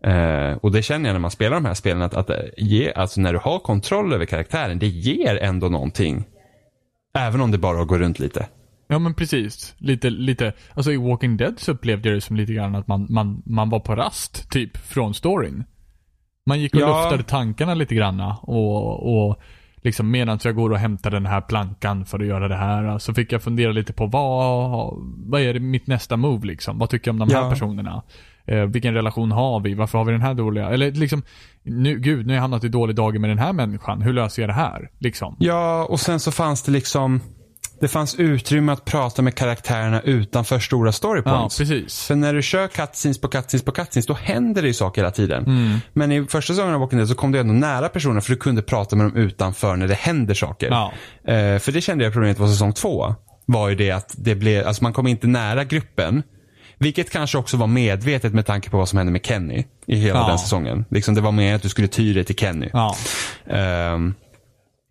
grejer. 0.00 0.50
Eh, 0.50 0.56
och 0.56 0.72
det 0.72 0.82
känner 0.82 1.08
jag 1.08 1.14
när 1.14 1.20
man 1.20 1.30
spelar 1.30 1.54
de 1.56 1.64
här 1.64 1.74
spelen 1.74 2.02
att, 2.02 2.14
att 2.14 2.30
eh, 2.30 2.36
ge, 2.56 2.92
alltså 2.92 3.20
när 3.20 3.32
du 3.32 3.38
har 3.38 3.58
kontroll 3.58 4.12
över 4.12 4.24
karaktären, 4.26 4.78
det 4.78 4.86
ger 4.86 5.36
ändå 5.42 5.68
någonting. 5.68 6.24
Även 7.18 7.40
om 7.40 7.50
det 7.50 7.58
bara 7.58 7.78
är 7.78 7.82
att 7.82 7.88
gå 7.88 7.98
runt 7.98 8.18
lite. 8.18 8.48
Ja 8.88 8.98
men 8.98 9.14
precis. 9.14 9.74
Lite, 9.78 10.10
lite, 10.10 10.52
alltså 10.74 10.92
i 10.92 10.96
Walking 10.96 11.36
Dead 11.36 11.54
så 11.58 11.72
upplevde 11.72 12.08
jag 12.08 12.16
det 12.16 12.20
som 12.20 12.36
lite 12.36 12.52
grann 12.52 12.74
att 12.74 12.86
man, 12.88 13.06
man, 13.10 13.42
man 13.46 13.70
var 13.70 13.80
på 13.80 13.94
rast, 13.96 14.50
typ, 14.50 14.76
från 14.76 15.14
storyn. 15.14 15.64
Man 16.46 16.60
gick 16.60 16.74
och 16.74 16.80
Ja. 16.80 16.86
luftade 17.02 17.22
tankarna 17.22 17.74
lite 17.74 17.94
granna 17.94 18.36
och, 18.42 19.28
och 19.28 19.40
liksom 19.84 20.10
medan 20.10 20.38
jag 20.44 20.54
går 20.54 20.70
och 20.70 20.78
hämtar 20.78 21.10
den 21.10 21.26
här 21.26 21.40
plankan 21.40 22.04
för 22.04 22.20
att 22.20 22.26
göra 22.26 22.48
det 22.48 22.56
här 22.56 22.98
så 22.98 23.14
fick 23.14 23.32
jag 23.32 23.42
fundera 23.42 23.72
lite 23.72 23.92
på 23.92 24.06
vad, 24.06 24.94
vad 25.26 25.40
är 25.40 25.58
mitt 25.60 25.86
nästa 25.86 26.16
move 26.16 26.46
liksom? 26.46 26.78
Vad 26.78 26.90
tycker 26.90 27.08
jag 27.08 27.20
om 27.20 27.28
de 27.28 27.34
här 27.34 27.42
Ja. 27.42 27.50
personerna? 27.50 28.02
Eh, 28.46 28.60
vilken 28.62 28.94
relation 28.94 29.32
har 29.32 29.60
vi? 29.60 29.74
Varför 29.74 29.98
har 29.98 30.04
vi 30.04 30.12
den 30.12 30.20
här 30.22 30.34
dåliga? 30.34 30.68
Eller 30.68 30.90
liksom, 30.92 31.22
nu, 31.62 31.98
gud, 31.98 32.26
nu 32.26 32.32
har 32.32 32.34
jag 32.34 32.42
hamnat 32.42 32.64
i 32.64 32.68
dålig 32.68 32.96
dager 32.96 33.18
med 33.18 33.30
den 33.30 33.38
här 33.38 33.52
människan. 33.52 34.02
Hur 34.02 34.12
löser 34.12 34.42
jag 34.42 34.48
det 34.48 34.52
här? 34.54 34.90
Liksom. 34.98 35.36
Ja, 35.38 35.84
och 35.90 36.00
sen 36.00 36.20
så 36.20 36.32
fanns 36.32 36.62
det 36.62 36.72
liksom 36.72 37.20
det 37.80 37.88
fanns 37.88 38.14
utrymme 38.14 38.72
att 38.72 38.84
prata 38.84 39.22
med 39.22 39.34
karaktärerna 39.34 40.00
utanför 40.00 40.58
stora 40.58 40.88
Ja, 40.88 40.92
storypoints. 40.92 41.58
precis. 41.58 42.04
För 42.06 42.14
när 42.14 42.34
du 42.34 42.42
kör 42.42 42.68
cutscenes 42.68 43.20
på 43.20 43.28
cutscenes 43.28 43.64
på 43.64 43.72
cutscenes, 43.72 44.06
då 44.06 44.14
händer 44.14 44.62
det 44.62 44.68
ju 44.68 44.74
saker 44.74 45.00
hela 45.02 45.10
tiden. 45.10 45.44
Mm. 45.46 45.78
Men 45.92 46.12
i 46.12 46.24
första 46.26 46.52
säsongen 46.52 46.74
av 46.74 46.80
Walking 46.80 46.98
Dead 46.98 47.08
så 47.08 47.14
kom 47.14 47.32
du 47.32 47.38
ändå 47.38 47.54
nära 47.54 47.88
personerna 47.88 48.20
för 48.20 48.30
du 48.30 48.36
kunde 48.36 48.62
prata 48.62 48.96
med 48.96 49.06
dem 49.06 49.16
utanför 49.16 49.76
när 49.76 49.88
det 49.88 49.94
händer 49.94 50.34
saker. 50.34 50.66
Ja. 50.70 50.92
Eh, 51.32 51.58
för 51.58 51.72
det 51.72 51.80
kände 51.80 52.04
jag 52.04 52.12
problemet 52.12 52.38
var 52.38 52.48
säsong 52.48 52.72
två. 52.72 53.14
Var 53.46 53.68
ju 53.68 53.74
det 53.74 53.90
att 53.90 54.14
det 54.18 54.34
blev, 54.34 54.66
alltså 54.66 54.82
man 54.82 54.92
kom 54.92 55.06
inte 55.06 55.26
nära 55.26 55.64
gruppen. 55.64 56.22
Vilket 56.78 57.10
kanske 57.10 57.38
också 57.38 57.56
var 57.56 57.66
medvetet 57.66 58.34
med 58.34 58.46
tanke 58.46 58.70
på 58.70 58.76
vad 58.78 58.88
som 58.88 58.96
hände 58.96 59.12
med 59.12 59.26
Kenny 59.26 59.64
i 59.86 59.96
hela 59.96 60.18
Ja. 60.18 60.28
den 60.28 60.38
säsongen. 60.38 60.84
Liksom 60.90 61.14
det 61.14 61.20
var 61.20 61.32
mer 61.32 61.54
att 61.54 61.62
du 61.62 61.68
skulle 61.68 61.88
ty 61.88 62.12
dig 62.14 62.24
till 62.24 62.36
Kenny. 62.36 62.70
Ja. 62.72 62.96
Ehm, 63.50 64.14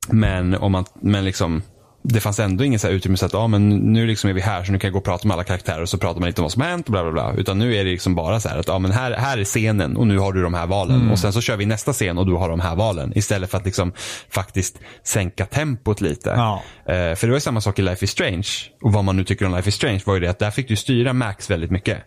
men 0.09 0.55
om 0.55 0.71
man, 0.71 0.85
men 1.01 1.25
liksom 1.25 1.61
det 2.03 2.19
fanns 2.19 2.39
ändå 2.39 2.63
ingen 2.63 2.79
så 2.79 2.87
utrymme 2.87 3.17
så 3.17 3.25
att, 3.25 3.33
ja 3.33 3.47
men 3.47 3.69
nu 3.69 4.07
liksom 4.07 4.29
är 4.29 4.33
vi 4.33 4.41
här 4.41 4.63
så 4.63 4.71
nu 4.71 4.79
kan 4.79 4.87
jag 4.87 4.93
gå 4.93 4.99
och 4.99 5.05
prata 5.05 5.27
med 5.27 5.35
alla 5.35 5.43
karaktärer 5.43 5.81
och 5.81 5.89
så 5.89 5.97
pratar 5.97 6.19
man 6.19 6.27
lite 6.27 6.41
om 6.41 6.43
vad 6.43 6.51
som 6.51 6.61
har 6.61 6.69
hänt 6.69 6.85
och 6.85 6.91
bla 6.91 7.03
bla 7.03 7.11
bla. 7.11 7.33
Utan 7.37 7.59
nu 7.59 7.75
är 7.75 7.83
det 7.83 7.91
liksom 7.91 8.15
bara 8.15 8.39
så 8.39 8.49
här 8.49 8.57
att, 8.57 8.67
ja 8.67 8.79
men 8.79 8.91
här, 8.91 9.11
här 9.11 9.37
är 9.37 9.43
scenen 9.43 9.97
och 9.97 10.07
nu 10.07 10.17
har 10.17 10.33
du 10.33 10.41
de 10.41 10.53
här 10.53 10.67
valen. 10.67 11.11
Och 11.11 11.19
sen 11.19 11.33
så 11.33 11.41
kör 11.41 11.57
vi 11.57 11.65
nästa 11.65 11.93
scen 11.93 12.17
och 12.17 12.25
du 12.25 12.33
har 12.33 12.49
de 12.49 12.59
här 12.59 12.75
valen. 12.75 13.17
Istället 13.17 13.51
för 13.51 13.57
att 13.57 13.65
liksom 13.65 13.93
faktiskt 14.29 14.79
sänka 15.03 15.45
tempot 15.45 16.01
lite. 16.01 16.29
Ja. 16.29 16.63
Eh, 16.85 17.15
för 17.15 17.21
det 17.21 17.27
var 17.27 17.37
ju 17.37 17.39
samma 17.39 17.61
sak 17.61 17.79
i 17.79 17.81
Life 17.81 18.05
is 18.05 18.11
Strange. 18.11 18.47
Och 18.81 18.93
vad 18.93 19.03
man 19.03 19.17
nu 19.17 19.23
tycker 19.23 19.45
om 19.45 19.55
Life 19.55 19.69
is 19.69 19.75
Strange 19.75 20.01
var 20.05 20.13
ju 20.13 20.19
det 20.19 20.29
att 20.29 20.39
där 20.39 20.51
fick 20.51 20.67
du 20.67 20.75
styra 20.75 21.13
Max 21.13 21.49
väldigt 21.49 21.71
mycket. 21.71 21.97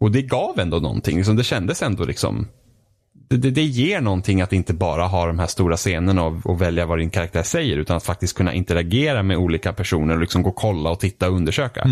Och 0.00 0.10
det 0.10 0.22
gav 0.22 0.60
ändå 0.60 0.78
någonting. 0.78 1.16
Liksom, 1.16 1.36
det 1.36 1.44
kändes 1.44 1.82
ändå 1.82 2.04
liksom 2.04 2.48
det, 3.36 3.50
det, 3.50 3.62
ger 3.62 4.00
någonting 4.00 4.40
att 4.40 4.52
inte 4.52 4.74
bara 4.74 5.06
ha 5.06 5.26
de 5.26 5.38
här 5.38 5.46
stora 5.46 5.76
scenerna 5.76 6.22
och, 6.22 6.46
och 6.46 6.62
välja 6.62 6.86
vad 6.86 6.98
din 6.98 7.10
karaktär 7.10 7.42
säger 7.42 7.76
utan 7.76 7.96
att 7.96 8.04
faktiskt 8.04 8.36
kunna 8.36 8.54
interagera 8.54 9.22
med 9.22 9.36
olika 9.36 9.72
personer 9.72 10.14
och 10.14 10.20
liksom 10.20 10.42
gå 10.42 10.50
och 10.50 10.56
kolla 10.56 10.90
och 10.90 11.00
titta 11.00 11.28
och 11.28 11.36
undersöka. 11.36 11.86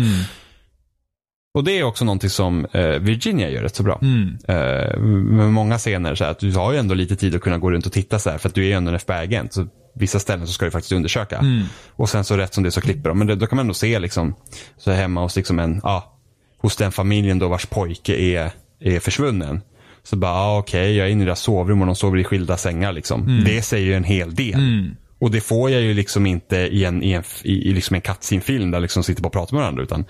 Och 1.53 1.63
det 1.63 1.79
är 1.79 1.83
också 1.83 2.05
någonting 2.05 2.29
som 2.29 2.65
eh, 2.65 2.87
Virginia 2.87 3.49
gör 3.49 3.61
rätt 3.61 3.75
så 3.75 3.83
bra. 3.83 3.99
Mm. 4.01 4.37
Eh, 4.47 4.99
med 4.99 5.53
många 5.53 5.77
scener 5.77 6.15
så 6.15 6.23
här, 6.23 6.31
att 6.31 6.39
du 6.39 6.51
har 6.51 6.71
ju 6.71 6.77
ändå 6.77 6.93
lite 6.93 7.15
tid 7.15 7.35
att 7.35 7.41
kunna 7.41 7.57
gå 7.57 7.71
runt 7.71 7.85
och 7.85 7.91
titta 7.91 8.19
så 8.19 8.29
här 8.29 8.37
för 8.37 8.49
att 8.49 8.55
du 8.55 8.61
är 8.61 8.67
ju 8.67 8.73
ändå 8.73 8.89
en 8.89 8.95
FBI-agent. 8.95 9.53
Så 9.53 9.67
vissa 9.95 10.19
ställen 10.19 10.47
så 10.47 10.53
ska 10.53 10.65
du 10.65 10.71
faktiskt 10.71 10.91
undersöka. 10.91 11.37
Mm. 11.37 11.63
Och 11.89 12.09
sen 12.09 12.23
så 12.23 12.37
rätt 12.37 12.53
som 12.53 12.63
det 12.63 12.71
så 12.71 12.81
klipper 12.81 13.09
de. 13.09 13.17
Men 13.17 13.27
det, 13.27 13.35
då 13.35 13.47
kan 13.47 13.55
man 13.55 13.63
ändå 13.63 13.73
se 13.73 13.99
liksom, 13.99 14.35
så 14.77 14.91
hemma 14.91 15.21
hos 15.21 15.35
liksom 15.35 15.59
en, 15.59 15.79
ja, 15.83 16.17
hos 16.57 16.75
den 16.75 16.91
familjen 16.91 17.39
då 17.39 17.47
vars 17.47 17.65
pojke 17.65 18.15
är, 18.15 18.51
är 18.79 18.99
försvunnen. 18.99 19.61
Så 20.03 20.15
bara, 20.15 20.31
ah, 20.31 20.57
okej, 20.57 20.95
jag 20.95 21.07
är 21.07 21.11
inne 21.11 21.23
i 21.23 21.25
deras 21.25 21.39
sovrum 21.39 21.81
och 21.81 21.85
de 21.85 21.95
sover 21.95 22.17
i 22.17 22.23
skilda 22.23 22.57
sängar 22.57 22.93
liksom. 22.93 23.43
Det 23.45 23.61
säger 23.61 23.85
ju 23.85 23.93
en 23.93 24.03
hel 24.03 24.35
del. 24.35 24.53
Mm. 24.53 24.95
Och 25.19 25.31
det 25.31 25.41
får 25.41 25.69
jag 25.71 25.81
ju 25.81 25.93
liksom 25.93 26.25
inte 26.25 26.57
i 26.57 26.85
en, 26.85 27.03
i 27.03 27.11
en, 27.11 27.23
i, 27.43 27.69
i 27.69 27.73
liksom 27.73 27.95
en 27.95 28.01
cutscene-film 28.01 28.71
där 28.71 28.79
liksom 28.79 29.03
sitter 29.03 29.21
bara 29.21 29.27
och 29.27 29.33
pratar 29.33 29.53
med 29.53 29.61
varandra. 29.61 29.83
Utan 29.83 30.05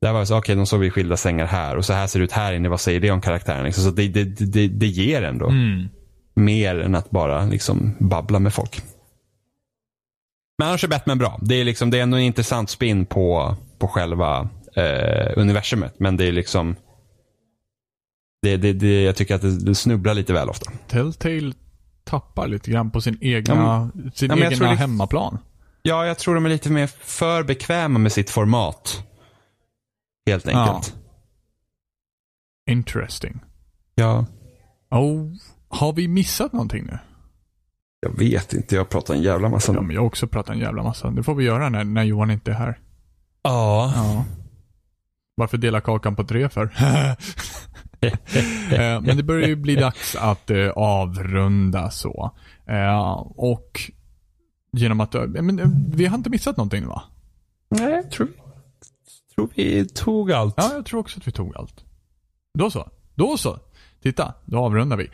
Där 0.00 0.12
var 0.12 0.20
det 0.20 0.26
så, 0.26 0.34
okej 0.34 0.38
okay, 0.38 0.54
de 0.54 0.66
sover 0.66 0.86
i 0.86 0.90
skilda 0.90 1.16
sängar 1.16 1.46
här 1.46 1.76
och 1.76 1.84
så 1.84 1.92
här 1.92 2.06
ser 2.06 2.18
det 2.18 2.24
ut 2.24 2.32
här 2.32 2.52
inne. 2.52 2.68
Vad 2.68 2.80
säger 2.80 3.00
det 3.00 3.10
om 3.10 3.20
karaktären? 3.20 3.64
Liksom, 3.64 3.84
så 3.84 3.90
det, 3.90 4.08
det, 4.08 4.24
det, 4.24 4.68
det 4.68 4.86
ger 4.86 5.22
ändå 5.22 5.48
Mm. 5.48 5.88
mer 6.34 6.80
än 6.80 6.94
att 6.94 7.10
bara 7.10 7.44
liksom 7.44 7.94
babbla 7.98 8.38
med 8.38 8.54
folk. 8.54 8.82
Men 10.58 10.68
annars 10.68 10.84
är 10.84 10.88
Batman 10.88 11.18
bra. 11.18 11.38
Det 11.42 11.54
är, 11.54 11.64
liksom, 11.64 11.90
det 11.90 11.98
är 11.98 12.02
ändå 12.02 12.16
en 12.16 12.22
intressant 12.22 12.70
spin 12.70 13.06
på, 13.06 13.56
på 13.78 13.88
själva 13.88 14.48
eh, 14.76 15.32
universumet. 15.36 15.94
Men 15.98 16.16
det 16.16 16.24
är 16.24 16.32
liksom 16.32 16.76
det, 18.44 18.56
det, 18.56 18.72
det, 18.72 19.02
jag 19.02 19.16
tycker 19.16 19.34
att 19.34 19.42
det, 19.42 19.58
det 19.64 19.74
snubblar 19.74 20.14
lite 20.14 20.32
väl 20.32 20.48
ofta. 20.48 20.70
Telltale 20.88 21.52
tappar 22.04 22.48
lite 22.48 22.70
grann 22.70 22.90
på 22.90 23.00
sin 23.00 23.18
egna, 23.20 23.54
Ja, 23.54 23.90
sin 24.14 24.30
ja, 24.30 24.36
men 24.36 24.52
egna 24.52 24.68
det- 24.70 24.74
hemmaplan. 24.76 25.38
Ja, 25.82 26.06
jag 26.06 26.18
tror 26.18 26.34
de 26.34 26.44
är 26.46 26.50
lite 26.50 26.70
mer 26.72 26.86
för 26.86 27.42
bekväma 27.42 27.98
med 27.98 28.12
sitt 28.12 28.30
format. 28.30 29.04
Helt 30.26 30.46
enkelt. 30.48 30.94
Interesting. 32.70 33.40
Ja. 33.94 34.26
Oh, 34.90 35.32
har 35.68 35.92
vi 35.92 36.08
missat 36.08 36.52
någonting 36.52 36.84
nu? 36.84 36.98
Jag 38.00 38.18
vet 38.18 38.52
inte, 38.52 38.74
jag 38.74 38.88
pratar 38.88 39.14
en 39.14 39.22
jävla 39.22 39.48
massa. 39.48 39.72
Ja, 39.74 39.80
men 39.80 39.94
jag 39.94 40.00
har 40.02 40.06
också 40.06 40.26
pratat 40.26 40.54
en 40.54 40.60
jävla 40.60 40.82
massa. 40.82 41.10
Det 41.10 41.22
får 41.22 41.34
vi 41.34 41.44
göra 41.44 41.68
när, 41.68 41.84
när 41.84 42.02
Johan 42.04 42.30
inte 42.30 42.50
är 42.50 42.54
här. 42.54 42.78
ja. 43.42 43.92
Ja. 43.96 44.24
Varför 45.36 45.58
dela 45.58 45.80
kakan 45.80 46.16
på 46.16 46.24
tre 46.24 46.48
för? 46.48 46.66
Eh, 48.72 49.00
Men 49.00 49.16
det 49.16 49.22
börjar 49.22 49.48
ju 49.48 49.56
bli 49.56 49.74
dags 49.76 50.16
att 50.16 50.50
eh, 50.50 50.68
avrunda 50.70 51.90
så. 51.90 52.30
Eh, 52.66 53.10
Och 53.36 53.80
genom 54.72 55.00
att, 55.00 55.14
men 55.28 55.90
vi 55.90 56.06
har 56.06 56.16
inte 56.16 56.30
missat 56.30 56.56
någonting 56.56 56.86
va? 56.86 57.02
Nej, 57.70 57.90
jag 57.92 58.10
tror, 58.10 58.28
tror 59.34 59.48
vi 59.54 59.88
tog 59.88 60.32
allt. 60.32 60.54
Ja, 60.56 60.70
jag 60.74 60.86
tror 60.86 61.00
också 61.00 61.18
att 61.20 61.26
vi 61.28 61.32
tog 61.32 61.56
allt. 61.56 61.84
Då 62.58 62.70
så. 62.70 62.88
Då 63.14 63.36
så. 63.36 63.58
Titta, 64.02 64.34
då 64.44 64.58
avrundar 64.58 64.96
vi. 64.96 65.10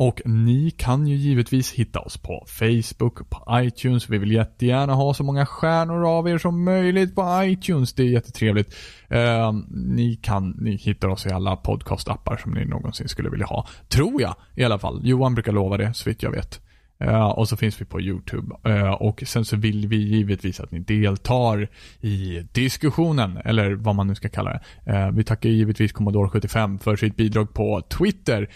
Och 0.00 0.22
ni 0.24 0.70
kan 0.70 1.06
ju 1.06 1.16
givetvis 1.16 1.72
hitta 1.72 2.00
oss 2.00 2.16
på 2.16 2.44
Facebook, 2.46 3.30
på 3.30 3.60
iTunes. 3.60 4.08
Vi 4.08 4.18
vill 4.18 4.32
jättegärna 4.32 4.94
ha 4.94 5.14
så 5.14 5.24
många 5.24 5.46
stjärnor 5.46 6.06
av 6.08 6.28
er 6.28 6.38
som 6.38 6.64
möjligt 6.64 7.14
på 7.14 7.42
iTunes. 7.44 7.92
Det 7.92 8.02
är 8.02 8.06
jättetrevligt. 8.06 8.74
Eh, 9.08 9.52
ni 9.70 10.16
kan, 10.22 10.50
ni 10.50 10.76
hittar 10.76 11.08
oss 11.08 11.26
i 11.26 11.30
alla 11.30 11.56
podcastappar 11.56 12.36
som 12.36 12.52
ni 12.52 12.64
någonsin 12.64 13.08
skulle 13.08 13.30
vilja 13.30 13.46
ha. 13.46 13.66
Tror 13.88 14.22
jag 14.22 14.34
i 14.54 14.64
alla 14.64 14.78
fall. 14.78 15.00
Johan 15.04 15.34
brukar 15.34 15.52
lova 15.52 15.76
det, 15.76 15.94
så 15.94 16.10
vitt 16.10 16.22
jag 16.22 16.30
vet. 16.30 16.60
Eh, 17.00 17.28
och 17.28 17.48
så 17.48 17.56
finns 17.56 17.80
vi 17.80 17.84
på 17.84 18.00
YouTube. 18.00 18.56
Eh, 18.64 18.92
och 18.92 19.22
sen 19.26 19.44
så 19.44 19.56
vill 19.56 19.88
vi 19.88 19.96
givetvis 19.96 20.60
att 20.60 20.70
ni 20.70 20.78
deltar 20.78 21.68
i 22.00 22.42
diskussionen, 22.52 23.38
eller 23.44 23.72
vad 23.72 23.94
man 23.94 24.06
nu 24.06 24.14
ska 24.14 24.28
kalla 24.28 24.50
det. 24.50 24.92
Eh, 24.92 25.10
vi 25.10 25.24
tackar 25.24 25.48
givetvis 25.48 25.94
Commodore75 25.94 26.78
för 26.78 26.96
sitt 26.96 27.16
bidrag 27.16 27.54
på 27.54 27.80
Twitter, 27.80 28.50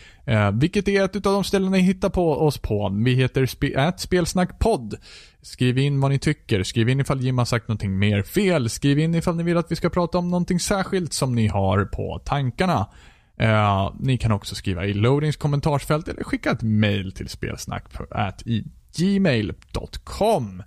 vilket 0.53 0.89
är 0.89 1.05
ett 1.05 1.17
av 1.27 1.33
de 1.33 1.45
ställen 1.45 1.73
ni 1.73 1.81
hittar 1.81 2.09
på 2.09 2.31
oss 2.33 2.59
på. 2.59 3.01
Vi 3.05 3.15
heter 3.15 3.47
spe- 3.47 3.93
@spelsnackpodd. 3.97 4.95
Skriv 5.43 5.79
in 5.79 6.01
vad 6.01 6.11
ni 6.11 6.19
tycker, 6.19 6.63
skriv 6.63 6.89
in 6.89 7.01
ifall 7.01 7.21
Jim 7.21 7.39
har 7.39 7.45
sagt 7.45 7.69
någonting 7.69 7.99
mer 7.99 8.23
fel, 8.23 8.71
skriv 8.71 8.99
in 8.99 9.15
ifall 9.15 9.37
ni 9.37 9.43
vill 9.43 9.57
att 9.57 9.71
vi 9.71 9.77
ska 9.77 9.91
prata 9.91 10.19
om 10.19 10.31
någonting 10.31 10.61
särskilt 10.61 11.13
som 11.13 11.35
ni 11.35 11.47
har 11.47 11.85
på 11.85 12.21
tankarna. 12.25 12.87
Eh, 13.39 13.93
ni 14.01 14.19
kan 14.19 14.33
också 14.33 14.55
skriva 14.55 14.85
i 14.87 14.93
loadings 14.93 15.37
kommentarsfält 15.37 16.09
eller 16.09 16.25
skicka 16.25 16.51
ett 16.51 16.63
mail 16.63 17.13
till 17.13 17.29
spelsnack 17.29 17.85
i 18.45 18.65
gmail.com. 18.97 20.63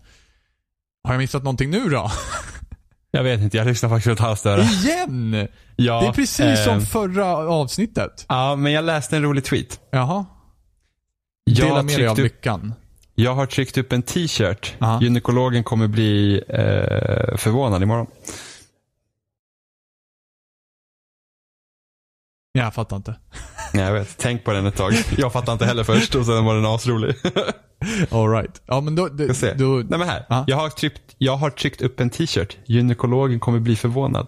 Har 1.04 1.14
jag 1.14 1.20
missat 1.20 1.44
någonting 1.44 1.70
nu 1.70 1.90
då? 1.90 2.12
Jag 3.12 3.24
vet 3.24 3.42
inte, 3.42 3.58
jag 3.58 3.68
lyssnar 3.68 3.90
faktiskt 3.90 4.14
ett 4.14 4.20
halvt 4.20 4.46
Igen! 4.46 5.48
Ja, 5.76 6.02
det 6.02 6.08
är 6.08 6.14
precis 6.14 6.64
som 6.64 6.78
eh, 6.78 6.80
förra 6.80 7.26
avsnittet. 7.36 8.26
Ja, 8.30 8.56
men 8.56 8.72
jag 8.72 8.86
läste 8.86 9.16
en 9.18 9.24
rolig 9.24 9.44
tweet. 9.44 9.80
Jaha. 9.92 10.26
Jag 11.44 11.68
Dela 11.68 11.84
med 11.84 11.98
dig 11.98 12.08
av 12.08 12.20
lyckan. 12.20 12.74
Jag 13.16 13.36
har 13.36 13.46
tryckt 13.46 13.78
upp 13.78 13.94
en 13.94 14.02
t-shirt. 14.02 14.76
Gynekologen 15.02 15.64
kommer 15.64 15.88
bli 15.88 16.44
eh, 16.50 17.38
förvånad 17.38 17.84
imorgon. 17.84 18.08
Jag 22.64 22.74
fattar 22.74 22.96
inte. 22.98 23.16
Nej, 23.74 23.84
jag 23.84 23.94
vet. 23.94 24.18
Tänk 24.18 24.44
på 24.44 24.52
den 24.52 24.66
ett 24.66 24.76
tag. 24.76 24.94
Jag 25.18 25.34
fattar 25.34 25.54
inte 25.54 25.66
heller 25.66 25.84
först 25.84 26.16
och 26.16 26.26
sen 26.26 26.46
var 26.46 26.56
den 26.56 26.66
asrolig. 26.66 27.16
Alright. 28.12 28.62
Ja 28.66 28.82
men 28.82 28.96
då... 28.96 29.10
Se. 29.34 29.54
då 29.54 29.66
Nej 29.66 30.00
men 30.00 30.08
här. 30.08 30.26
Ja. 30.30 30.44
Jag, 30.48 30.58
har 30.58 30.70
tryckt, 30.70 31.02
jag 31.18 31.36
har 31.36 31.50
tryckt 31.50 31.82
upp 31.82 32.00
en 32.00 32.10
t-shirt. 32.10 32.58
Gynekologen 32.66 33.40
kommer 33.40 33.60
bli 33.60 33.76
förvånad. 33.76 34.28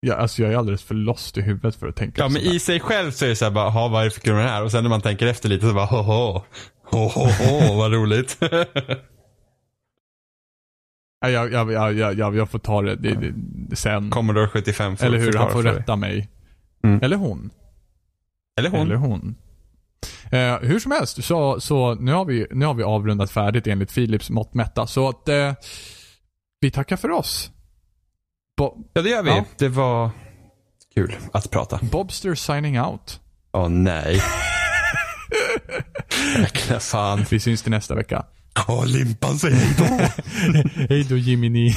ja, 0.00 0.14
alltså 0.14 0.42
jag 0.42 0.52
är 0.52 0.56
alldeles 0.56 0.82
för 0.82 0.94
lost 0.94 1.36
i 1.36 1.40
huvudet 1.42 1.76
för 1.76 1.88
att 1.88 1.96
tänka 1.96 2.22
Ja 2.22 2.28
men 2.28 2.42
i 2.42 2.58
sig 2.58 2.80
själv 2.80 3.10
så 3.10 3.24
är 3.24 3.28
det 3.28 3.36
så 3.36 3.44
här 3.44 3.52
bara, 3.52 3.68
"Ha, 3.70 3.88
vad 3.88 4.00
är 4.00 4.04
det 4.04 4.10
för 4.10 4.20
kul 4.20 4.34
med 4.34 4.44
det 4.44 4.50
här? 4.50 4.64
Och 4.64 4.70
sen 4.70 4.82
när 4.84 4.90
man 4.90 5.00
tänker 5.00 5.26
efter 5.26 5.48
lite 5.48 5.68
så 5.68 5.74
bara, 5.74 5.86
ho 5.86 6.02
ho. 6.02 6.42
Ho 6.90 6.98
ho 7.08 7.24
ho, 7.30 7.76
vad 7.76 7.92
roligt. 7.92 8.38
Ja, 11.28 11.48
jag, 11.48 11.52
jag, 11.52 11.72
jag, 11.72 11.94
jag, 11.94 12.18
jag, 12.18 12.36
jag 12.36 12.50
får 12.50 12.58
ta 12.58 12.82
det, 12.82 12.96
det, 12.96 13.32
det 13.68 13.76
sen. 13.76 14.10
Commodore 14.10 14.48
75 14.48 14.96
får 14.96 15.06
Eller 15.06 15.18
hur? 15.18 15.32
Han 15.32 15.50
får 15.52 15.62
rätta 15.62 15.96
mig. 15.96 16.28
Mm. 16.84 17.02
Eller 17.02 17.16
hon. 17.16 17.50
Eller 18.58 18.70
hon. 18.70 18.80
Eller 18.80 18.96
hon. 18.96 19.36
Eh, 20.32 20.58
hur 20.60 20.78
som 20.78 20.92
helst, 20.92 21.24
så, 21.24 21.60
så 21.60 21.94
nu, 21.94 22.12
har 22.12 22.24
vi, 22.24 22.46
nu 22.50 22.66
har 22.66 22.74
vi 22.74 22.82
avrundat 22.82 23.30
färdigt 23.30 23.66
enligt 23.66 23.94
Philips 23.94 24.30
mått 24.30 24.54
mätta. 24.54 24.86
Så 24.86 25.08
att 25.08 25.28
eh, 25.28 25.52
vi 26.60 26.70
tackar 26.70 26.96
för 26.96 27.10
oss. 27.10 27.50
Bo- 28.56 28.84
Ja 28.92 29.02
det 29.02 29.10
gör 29.10 29.22
vi. 29.22 29.30
Ja. 29.30 29.44
Det 29.58 29.68
var 29.68 30.10
kul 30.94 31.16
att 31.32 31.50
prata. 31.50 31.80
Bobster 31.82 32.34
signing 32.34 32.80
out. 32.80 33.20
Åh 33.52 33.68
nej. 33.68 34.22
Jäkla 36.38 36.80
fan. 36.80 37.24
Vi 37.30 37.40
syns 37.40 37.62
till 37.62 37.70
nästa 37.70 37.94
vecka. 37.94 38.24
Ja, 38.56 38.84
limpan 38.84 39.38
säger 39.38 39.56
hej 39.56 39.74
då. 39.78 39.84
Hej 40.88 41.06
då 41.08 41.16
Jiminy. 41.16 41.74